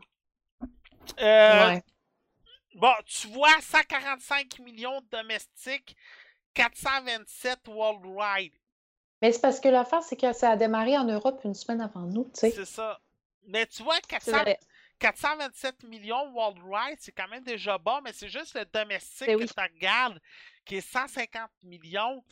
Euh, 1.20 1.66
Ouais. 1.68 1.82
Bon, 2.76 2.92
tu 3.04 3.26
vois, 3.28 3.50
145 3.60 4.60
millions 4.60 5.00
de 5.00 5.06
domestiques, 5.10 5.96
427 6.54 7.68
worldwide. 7.68 8.52
Mais 9.22 9.32
c'est 9.32 9.40
parce 9.40 9.60
que 9.60 9.68
l'affaire, 9.68 10.02
c'est 10.02 10.16
que 10.16 10.32
ça 10.32 10.50
a 10.50 10.56
démarré 10.56 10.96
en 10.96 11.04
Europe 11.04 11.40
une 11.44 11.54
semaine 11.54 11.80
avant 11.80 12.00
nous, 12.06 12.24
tu 12.34 12.40
sais. 12.40 12.50
C'est 12.50 12.64
ça. 12.64 12.98
Mais 13.46 13.66
tu 13.66 13.82
vois, 13.82 13.96
C'est 13.96 14.06
400 14.08 14.30
vrai. 14.42 14.58
427 14.98 15.84
millions 15.84 16.30
worldwide, 16.32 16.98
c'est 17.00 17.12
quand 17.12 17.28
même 17.28 17.42
déjà 17.44 17.78
bon, 17.78 18.00
mais 18.04 18.12
c'est 18.12 18.28
juste 18.28 18.54
le 18.54 18.64
domestique 18.66 19.26
Ben 19.26 19.36
que 19.38 19.42
oui. 19.42 19.48
tu 19.48 19.60
regardes, 19.60 20.20
qui 20.64 20.76
est 20.76 20.80
150 20.82 21.50
millions. 21.64 22.22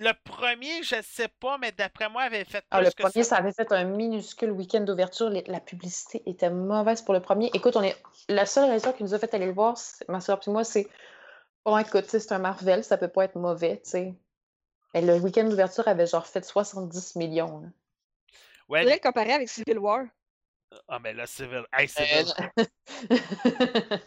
Le 0.00 0.12
premier, 0.24 0.82
je 0.84 1.02
sais 1.02 1.26
pas, 1.26 1.58
mais 1.58 1.72
d'après 1.72 2.08
moi, 2.08 2.22
avait 2.22 2.44
fait 2.44 2.60
plus 2.60 2.68
Ah, 2.70 2.80
le 2.82 2.90
que 2.92 3.02
premier, 3.02 3.24
ça. 3.24 3.30
ça 3.30 3.36
avait 3.36 3.52
fait 3.52 3.72
un 3.72 3.82
minuscule 3.84 4.52
week-end 4.52 4.82
d'ouverture. 4.82 5.28
La 5.48 5.58
publicité 5.60 6.22
était 6.26 6.50
mauvaise 6.50 7.02
pour 7.02 7.14
le 7.14 7.20
premier. 7.20 7.50
Écoute, 7.52 7.74
on 7.74 7.82
est... 7.82 7.96
la 8.28 8.46
seule 8.46 8.70
raison 8.70 8.92
qui 8.92 9.02
nous 9.02 9.14
a 9.14 9.18
fait 9.18 9.34
aller 9.34 9.46
le 9.46 9.52
voir, 9.52 9.76
ma 10.08 10.20
soeur 10.20 10.40
et 10.46 10.50
moi, 10.50 10.62
c'est 10.62 10.86
bon, 11.68 11.78
écoute, 11.78 12.06
c'est 12.06 12.32
un 12.32 12.38
Marvel, 12.38 12.82
ça 12.82 12.96
peut 12.96 13.08
pas 13.08 13.24
être 13.24 13.36
mauvais, 13.36 13.80
tu 13.84 13.90
sais. 13.90 14.14
Et 14.94 15.02
le 15.02 15.16
week-end 15.16 15.44
d'ouverture 15.44 15.86
avait 15.86 16.06
genre 16.06 16.26
fait 16.26 16.44
70 16.44 17.16
millions. 17.16 17.60
là. 17.60 17.68
Ouais, 18.68 18.84
le 18.84 18.98
comparer 19.00 19.32
avec 19.32 19.48
Civil 19.48 19.78
War. 19.78 20.04
ah, 20.88 20.98
mais 20.98 21.12
là, 21.12 21.26
Civil, 21.26 21.64
hey, 21.72 21.88
Euh, 21.98 22.24
Civil, 22.56 22.68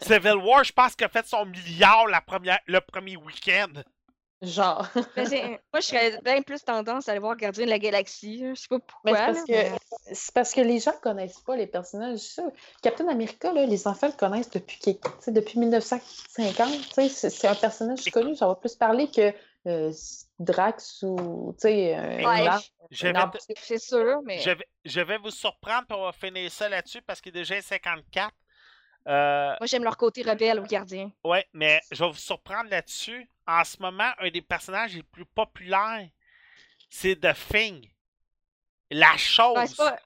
Civil 0.02 0.36
War, 0.36 0.64
je 0.64 0.72
pense 0.72 0.94
qu'il 0.96 1.06
a 1.06 1.08
fait 1.08 1.26
son 1.26 1.46
milliard 1.46 2.06
la 2.08 2.20
première, 2.20 2.58
le 2.66 2.80
premier 2.80 3.16
week-end. 3.16 3.72
Genre. 4.42 4.86
Mais 5.16 5.60
moi, 5.72 5.80
je 5.80 5.86
serais 5.86 6.18
bien 6.22 6.42
plus 6.42 6.62
tendance 6.64 7.08
à 7.08 7.12
aller 7.12 7.20
voir 7.20 7.36
Gardien 7.36 7.64
de 7.64 7.70
la 7.70 7.78
Galaxie. 7.78 8.44
Je 8.50 8.60
sais 8.60 8.68
pas 8.68 8.78
pourquoi. 8.80 9.12
c'est 9.12 9.24
parce, 9.32 9.48
mais- 9.48 9.70
que, 9.70 10.14
c'est 10.14 10.34
parce 10.34 10.52
que 10.52 10.60
les 10.60 10.78
gens 10.80 10.92
connaissent 11.02 11.40
pas 11.40 11.56
les 11.56 11.66
personnages. 11.66 12.18
Ça. 12.18 12.42
Captain 12.82 13.08
America, 13.08 13.52
là, 13.52 13.64
les 13.66 13.86
enfants 13.86 14.08
le 14.08 14.12
connaissent 14.14 14.50
depuis, 14.50 14.78
depuis 15.28 15.58
1950. 15.58 16.70
tu 16.94 17.08
sais, 17.08 17.30
C'est 17.30 17.48
un 17.48 17.54
personnage 17.54 18.04
connu. 18.10 18.36
Ça 18.36 18.46
va 18.46 18.54
plus 18.56 18.74
parler 18.74 19.10
que 19.10 19.32
euh, 19.68 19.92
Drax 20.40 21.02
ou 21.02 21.54
Ouais, 22.24 22.42
vais, 23.06 23.54
C'est 23.60 23.78
sûr, 23.78 24.20
mais. 24.24 24.38
je 24.40 24.50
vais- 24.50 24.68
je 24.84 25.00
vais 25.00 25.18
vous 25.18 25.30
surprendre, 25.30 25.84
puis 25.88 25.96
on 25.96 26.04
va 26.04 26.12
finir 26.12 26.50
ça 26.50 26.68
là-dessus, 26.68 27.00
parce 27.02 27.20
qu'il 27.20 27.30
est 27.30 27.40
déjà 27.40 27.60
54. 27.62 28.32
Euh, 29.08 29.54
Moi, 29.60 29.66
j'aime 29.66 29.84
leur 29.84 29.96
côté 29.96 30.22
rebelle 30.22 30.60
au 30.60 30.64
gardien. 30.64 31.10
Ouais, 31.24 31.46
mais 31.52 31.80
je 31.90 32.02
vais 32.04 32.10
vous 32.10 32.16
surprendre 32.16 32.70
là-dessus. 32.70 33.28
En 33.46 33.64
ce 33.64 33.76
moment, 33.80 34.10
un 34.18 34.30
des 34.30 34.42
personnages 34.42 34.94
les 34.94 35.02
plus 35.02 35.24
populaires, 35.26 36.08
c'est 36.88 37.16
The 37.20 37.34
Thing. 37.50 37.88
La 38.90 39.16
chose. 39.16 39.56
Ouais, 39.56 39.66
c'est 39.66 39.76
pas... 39.76 39.98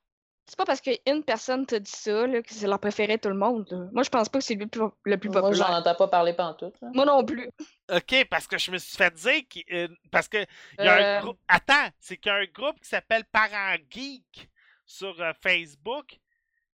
c'est 0.46 0.56
pas 0.56 0.64
parce 0.64 0.80
qu'une 0.80 1.24
personne 1.24 1.66
t'a 1.66 1.78
dit 1.78 1.90
ça 1.90 2.26
là, 2.26 2.40
que 2.40 2.52
c'est 2.54 2.66
leur 2.68 2.78
préféré 2.78 3.18
tout 3.18 3.28
le 3.28 3.34
monde. 3.34 3.66
là. 3.70 3.88
Moi, 3.92 4.02
je 4.04 4.08
pense 4.08 4.28
pas 4.28 4.38
que 4.38 4.44
c'est 4.44 4.54
le 4.54 4.66
plus, 4.68 4.80
le 5.04 5.16
plus 5.18 5.28
Moi, 5.28 5.40
j'en 5.42 5.48
populaire. 5.48 5.70
entends 5.70 5.94
pas 5.96 6.08
parler 6.08 6.32
pantoute. 6.34 6.80
là. 6.80 6.88
Moi 6.94 7.04
non 7.04 7.24
plus. 7.24 7.50
Ok, 7.92 8.26
parce 8.30 8.46
que 8.46 8.56
je 8.56 8.70
me 8.70 8.78
suis 8.78 8.96
fait 8.96 9.12
dire 9.12 9.42
qu'il- 9.48 9.64
euh, 9.72 9.88
parce 10.10 10.28
que 10.28 10.38
il 10.78 10.84
y 10.84 10.88
a 10.88 10.94
un 10.94 11.18
Euh, 11.18 11.20
groupe. 11.20 11.38
Attends, 11.48 11.88
c'est 11.98 12.16
qu'il 12.16 12.30
y 12.30 12.34
a 12.34 12.38
un 12.38 12.46
groupe 12.46 12.80
qui 12.80 12.88
s'appelle 12.88 13.24
Parents 13.24 13.76
Geek 13.90 14.48
sur 14.86 15.20
euh, 15.20 15.32
Facebook. 15.42 16.18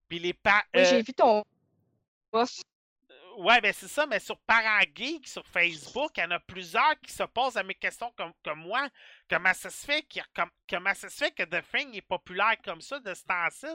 Puis 0.09 0.19
les 0.19 0.35
pa- 0.35 0.63
oui, 0.75 0.83
euh, 0.83 0.85
j'ai 0.85 1.03
vu 1.03 1.15
ton 1.15 1.43
post. 2.33 2.63
Ouais, 3.39 3.61
ben 3.61 3.73
c'est 3.73 3.89
ça, 3.89 4.07
mais 4.07 4.19
sur 4.19 4.39
Parents 4.41 4.85
Geek, 4.95 5.27
sur 5.27 5.47
Facebook, 5.47 6.11
il 6.17 6.21
y 6.21 6.25
en 6.25 6.33
a 6.33 6.41
plusieurs 6.41 7.01
qui 7.01 7.13
se 7.13 7.23
posent 7.23 7.57
à 7.57 7.63
mes 7.63 7.75
questions 7.75 8.13
comme, 8.17 8.33
comme 8.45 8.61
moi. 8.61 8.89
Comment 9.29 9.55
ça 9.55 9.71
se 9.71 9.87
fait 9.87 10.03
qu'il 10.03 10.23
comme- 10.35 10.51
comment 10.69 10.95
ça 10.95 11.09
se 11.09 11.17
fait 11.17 11.31
que 11.31 11.43
The 11.43 11.65
Thing 11.73 11.97
est 11.97 12.03
populaire 12.03 12.57
comme 12.63 12.81
ça 12.83 13.01
de 13.01 13.15
ce 13.15 13.25
temps-ci? 13.25 13.67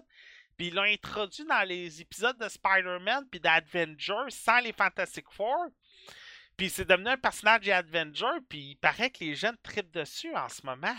Puis 0.58 0.68
ils 0.68 0.76
l'ont 0.76 0.84
introduit 0.84 1.46
dans 1.46 1.68
les 1.68 2.02
épisodes 2.02 2.38
de 2.38 2.50
Spider-Man 2.50 3.28
puis 3.32 3.40
d'Avengers 3.40 4.30
sans 4.30 4.60
les 4.60 4.74
Fantastic 4.74 5.26
Four. 5.32 5.68
Puis 6.56 6.70
c'est 6.70 6.86
devenu 6.86 7.10
un 7.10 7.18
personnage 7.18 7.62
d'Avengers, 7.66 8.42
puis 8.50 8.72
il 8.72 8.76
paraît 8.78 9.12
que 9.12 9.24
les 9.24 9.36
jeunes 9.36 9.58
tripent 9.64 9.92
dessus 9.92 10.36
en 10.36 10.50
ce 10.50 10.66
moment. 10.66 10.96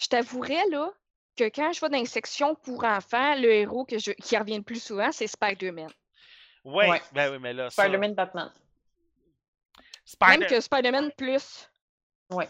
Je 0.00 0.06
t'avouerais 0.06 0.66
là 0.70 0.90
que 1.36 1.44
quand 1.44 1.72
je 1.72 1.80
vais 1.80 1.88
dans 1.88 1.98
une 1.98 2.06
section 2.06 2.54
pour 2.54 2.84
enfants, 2.84 3.34
le 3.36 3.50
héros 3.52 3.84
que 3.84 3.98
je... 3.98 4.12
qui 4.12 4.36
revient 4.36 4.58
le 4.58 4.62
plus 4.62 4.82
souvent, 4.82 5.10
c'est 5.12 5.26
Spider-Man. 5.26 5.90
Ouais, 6.64 6.88
Ouais. 6.90 7.02
ben 7.12 7.32
oui, 7.32 7.38
mais 7.40 7.52
là, 7.52 7.70
ça, 7.70 7.82
Spider-Man, 7.84 8.14
Batman. 8.14 8.52
Spider- 10.04 10.38
Même 10.38 10.48
que 10.48 10.60
Spider-Man 10.60 11.12
plus. 11.16 11.70
Ouais. 12.30 12.48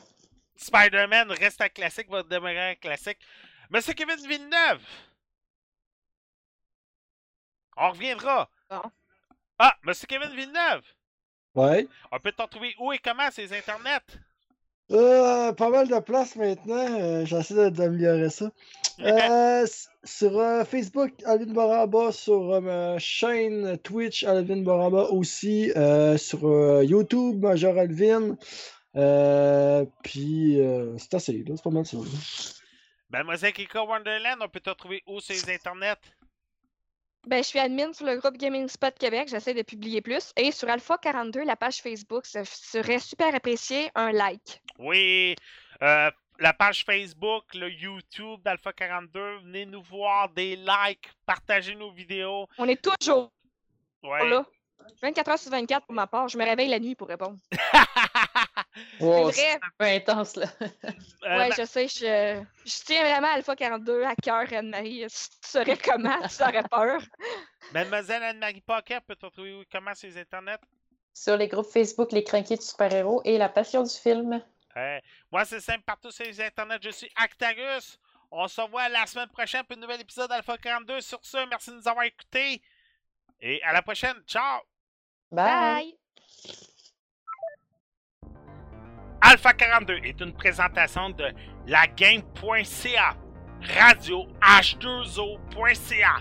Spider-Man 0.57 1.31
reste 1.33 1.61
un 1.61 1.69
classique, 1.69 2.11
va 2.11 2.23
demeurer 2.23 2.71
un 2.71 2.75
classique. 2.75 3.19
C'est 3.81 3.95
Kevin 3.95 4.17
Villeneuve! 4.27 4.83
On 7.77 7.91
reviendra. 7.91 8.51
Bon. 8.69 8.83
Ah, 9.59 9.77
Monsieur 9.85 10.07
Kevin 10.07 10.31
Villeneuve! 10.35 10.83
Ouais. 11.55 11.87
On 12.13 12.19
peut 12.19 12.33
t'en 12.33 12.49
trouver 12.49 12.75
où 12.79 12.93
et 12.93 12.99
comment 12.99 13.31
ces 13.31 13.53
internets? 13.53 14.01
Euh, 14.91 15.53
pas 15.53 15.69
mal 15.71 15.89
de 15.89 15.99
place 16.01 16.35
maintenant. 16.37 17.01
euh, 17.01 17.25
J'essaie 17.25 17.71
d'améliorer 17.71 18.29
ça. 18.31 18.51
Euh, 19.03 19.67
sur 20.05 20.39
euh, 20.39 20.65
Facebook, 20.65 21.13
Alvin 21.25 21.53
Baraba. 21.53 22.13
Sur 22.13 22.53
euh, 22.53 22.61
ma 22.61 22.99
chaîne 22.99 23.79
Twitch, 23.79 24.25
Alvin 24.25 24.63
Baraba 24.63 25.05
aussi. 25.11 25.73
euh, 25.77 26.17
sur 26.17 26.47
euh, 26.47 26.85
YouTube, 26.85 27.43
Major 27.43 27.77
Alvin. 27.79 28.37
Euh, 28.97 29.85
puis, 30.03 30.61
euh, 30.61 30.97
c'est 30.99 31.15
assez. 31.15 31.45
C'est 31.47 31.63
pas 31.63 31.71
mal 31.71 31.87
ça. 31.87 31.97
Mademoiselle 33.11 33.53
Kika 33.53 33.85
Wonderland, 33.85 34.39
on 34.41 34.49
peut 34.49 34.61
te 34.61 34.71
trouver 34.71 35.03
où 35.07 35.21
sur 35.21 35.35
les 35.35 35.55
internets? 35.55 35.97
Ben, 37.27 37.43
je 37.43 37.49
suis 37.49 37.59
admin 37.59 37.93
sur 37.93 38.07
le 38.07 38.17
groupe 38.17 38.39
Gaming 38.39 38.67
Spot 38.69 38.97
Québec, 38.99 39.29
j'essaie 39.29 39.53
de 39.53 39.63
publier 39.63 40.01
plus. 40.01 40.33
Et 40.37 40.53
sur 40.53 40.71
Alpha 40.71 40.97
42, 40.97 41.45
la 41.45 41.57
page 41.57 41.83
Facebook, 41.83 42.25
ça 42.25 42.45
serait 42.45 42.99
super 42.99 43.35
apprécié 43.35 43.91
un 43.95 44.11
like. 44.13 44.63
Oui, 44.79 45.35
euh, 45.83 46.11
la 46.41 46.53
page 46.53 46.85
Facebook, 46.85 47.45
le 47.55 47.71
YouTube 47.71 48.41
d'Alpha 48.43 48.73
42, 48.73 49.39
venez 49.45 49.67
nous 49.67 49.83
voir, 49.83 50.29
des 50.31 50.57
likes, 50.57 51.09
partagez 51.27 51.75
nos 51.77 51.93
vidéos. 51.93 52.47
On 52.59 52.67
est 52.69 52.81
toujours 52.83 53.31
Ouais. 54.03 54.29
là. 54.29 54.45
24 55.03 55.29
heures 55.31 55.39
sur 55.39 55.51
24 55.51 55.85
pour 55.87 55.95
ma 55.95 56.07
part. 56.07 56.29
Je 56.29 56.39
me 56.39 56.45
réveille 56.45 56.69
la 56.69 56.79
nuit 56.81 56.95
pour 56.95 57.07
répondre. 57.09 57.37
Wow, 59.01 59.31
C'est 59.33 59.55
un 59.55 59.59
peu 59.79 59.85
intense, 59.85 60.37
là. 60.37 60.47
Euh, 60.63 60.69
ouais, 61.23 61.49
ma- 61.49 61.51
je 61.51 61.65
sais, 61.67 61.89
je, 61.89 62.43
je 62.65 62.85
tiens 62.85 63.03
vraiment 63.03 63.27
à 63.29 63.33
Alpha 63.33 63.57
42 63.57 64.05
à 64.05 64.15
cœur, 64.15 64.45
Anne-Marie. 64.53 65.05
Si 65.09 65.29
tu 65.31 65.37
saurais 65.51 65.77
comment, 65.77 66.17
tu 66.29 66.43
aurais 66.43 66.63
peur. 66.71 67.01
Mademoiselle 67.75 68.23
Anne-Marie 68.23 68.61
Paquet, 68.61 69.01
peut 69.07 69.17
te 69.17 69.27
trouver 69.27 69.55
où 69.55 69.63
et 69.63 69.67
comment 69.71 69.95
sur 69.95 70.09
les 70.09 70.19
internets? 70.19 70.59
Sur 71.13 71.37
les 71.37 71.49
groupes 71.49 71.67
Facebook, 71.71 72.13
Les 72.13 72.23
Crinqués 72.25 72.57
du 72.57 72.63
super-héros 72.65 73.21
et 73.25 73.39
La 73.39 73.49
Passion 73.49 73.83
du 73.83 73.91
film. 73.95 74.43
Euh, 74.77 75.01
moi, 75.31 75.45
c'est 75.45 75.61
simple, 75.61 75.83
partout 75.83 76.11
sur 76.11 76.25
les 76.25 76.41
internets, 76.41 76.79
je 76.83 76.91
suis 76.91 77.11
Actarus. 77.17 77.99
On 78.31 78.47
se 78.47 78.61
revoit 78.61 78.89
la 78.89 79.07
semaine 79.07 79.29
prochaine 79.29 79.65
pour 79.65 79.77
un 79.77 79.81
nouvel 79.81 80.01
épisode 80.01 80.29
d'Alpha 80.29 80.57
42. 80.57 81.01
Sur 81.01 81.19
ce, 81.23 81.49
merci 81.49 81.71
de 81.71 81.77
nous 81.77 81.89
avoir 81.89 82.05
écoutés. 82.05 82.63
Et 83.41 83.63
à 83.63 83.73
la 83.73 83.83
prochaine. 83.83 84.17
Ciao! 84.27 84.61
Bye! 85.33 85.45
Bye! 85.45 85.97
Alpha 89.23 89.53
42 89.53 89.99
est 90.05 90.21
une 90.21 90.33
présentation 90.33 91.11
de 91.11 91.27
lagame.ca, 91.67 93.17
radio 93.77 94.27
h2o.ca. 94.41 96.17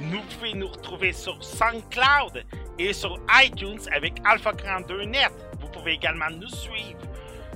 Nous 0.00 0.22
pouvez 0.22 0.54
nous 0.54 0.68
retrouver 0.68 1.12
sur 1.12 1.42
SoundCloud 1.42 2.44
et 2.78 2.92
sur 2.92 3.20
iTunes 3.42 3.80
avec 3.92 4.14
Alpha 4.24 4.52
42 4.52 5.04
Net. 5.04 5.32
Vous 5.60 5.68
pouvez 5.68 5.92
également 5.92 6.30
nous 6.30 6.48
suivre 6.48 7.07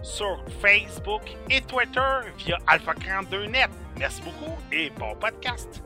sur 0.02 0.42
Facebook 0.60 1.22
et 1.50 1.60
Twitter 1.62 2.20
via 2.38 2.58
Alpha 2.66 2.94
42 2.94 3.46
Net. 3.46 3.70
Merci 3.98 4.22
beaucoup 4.22 4.56
et 4.72 4.90
bon 4.98 5.14
podcast. 5.16 5.82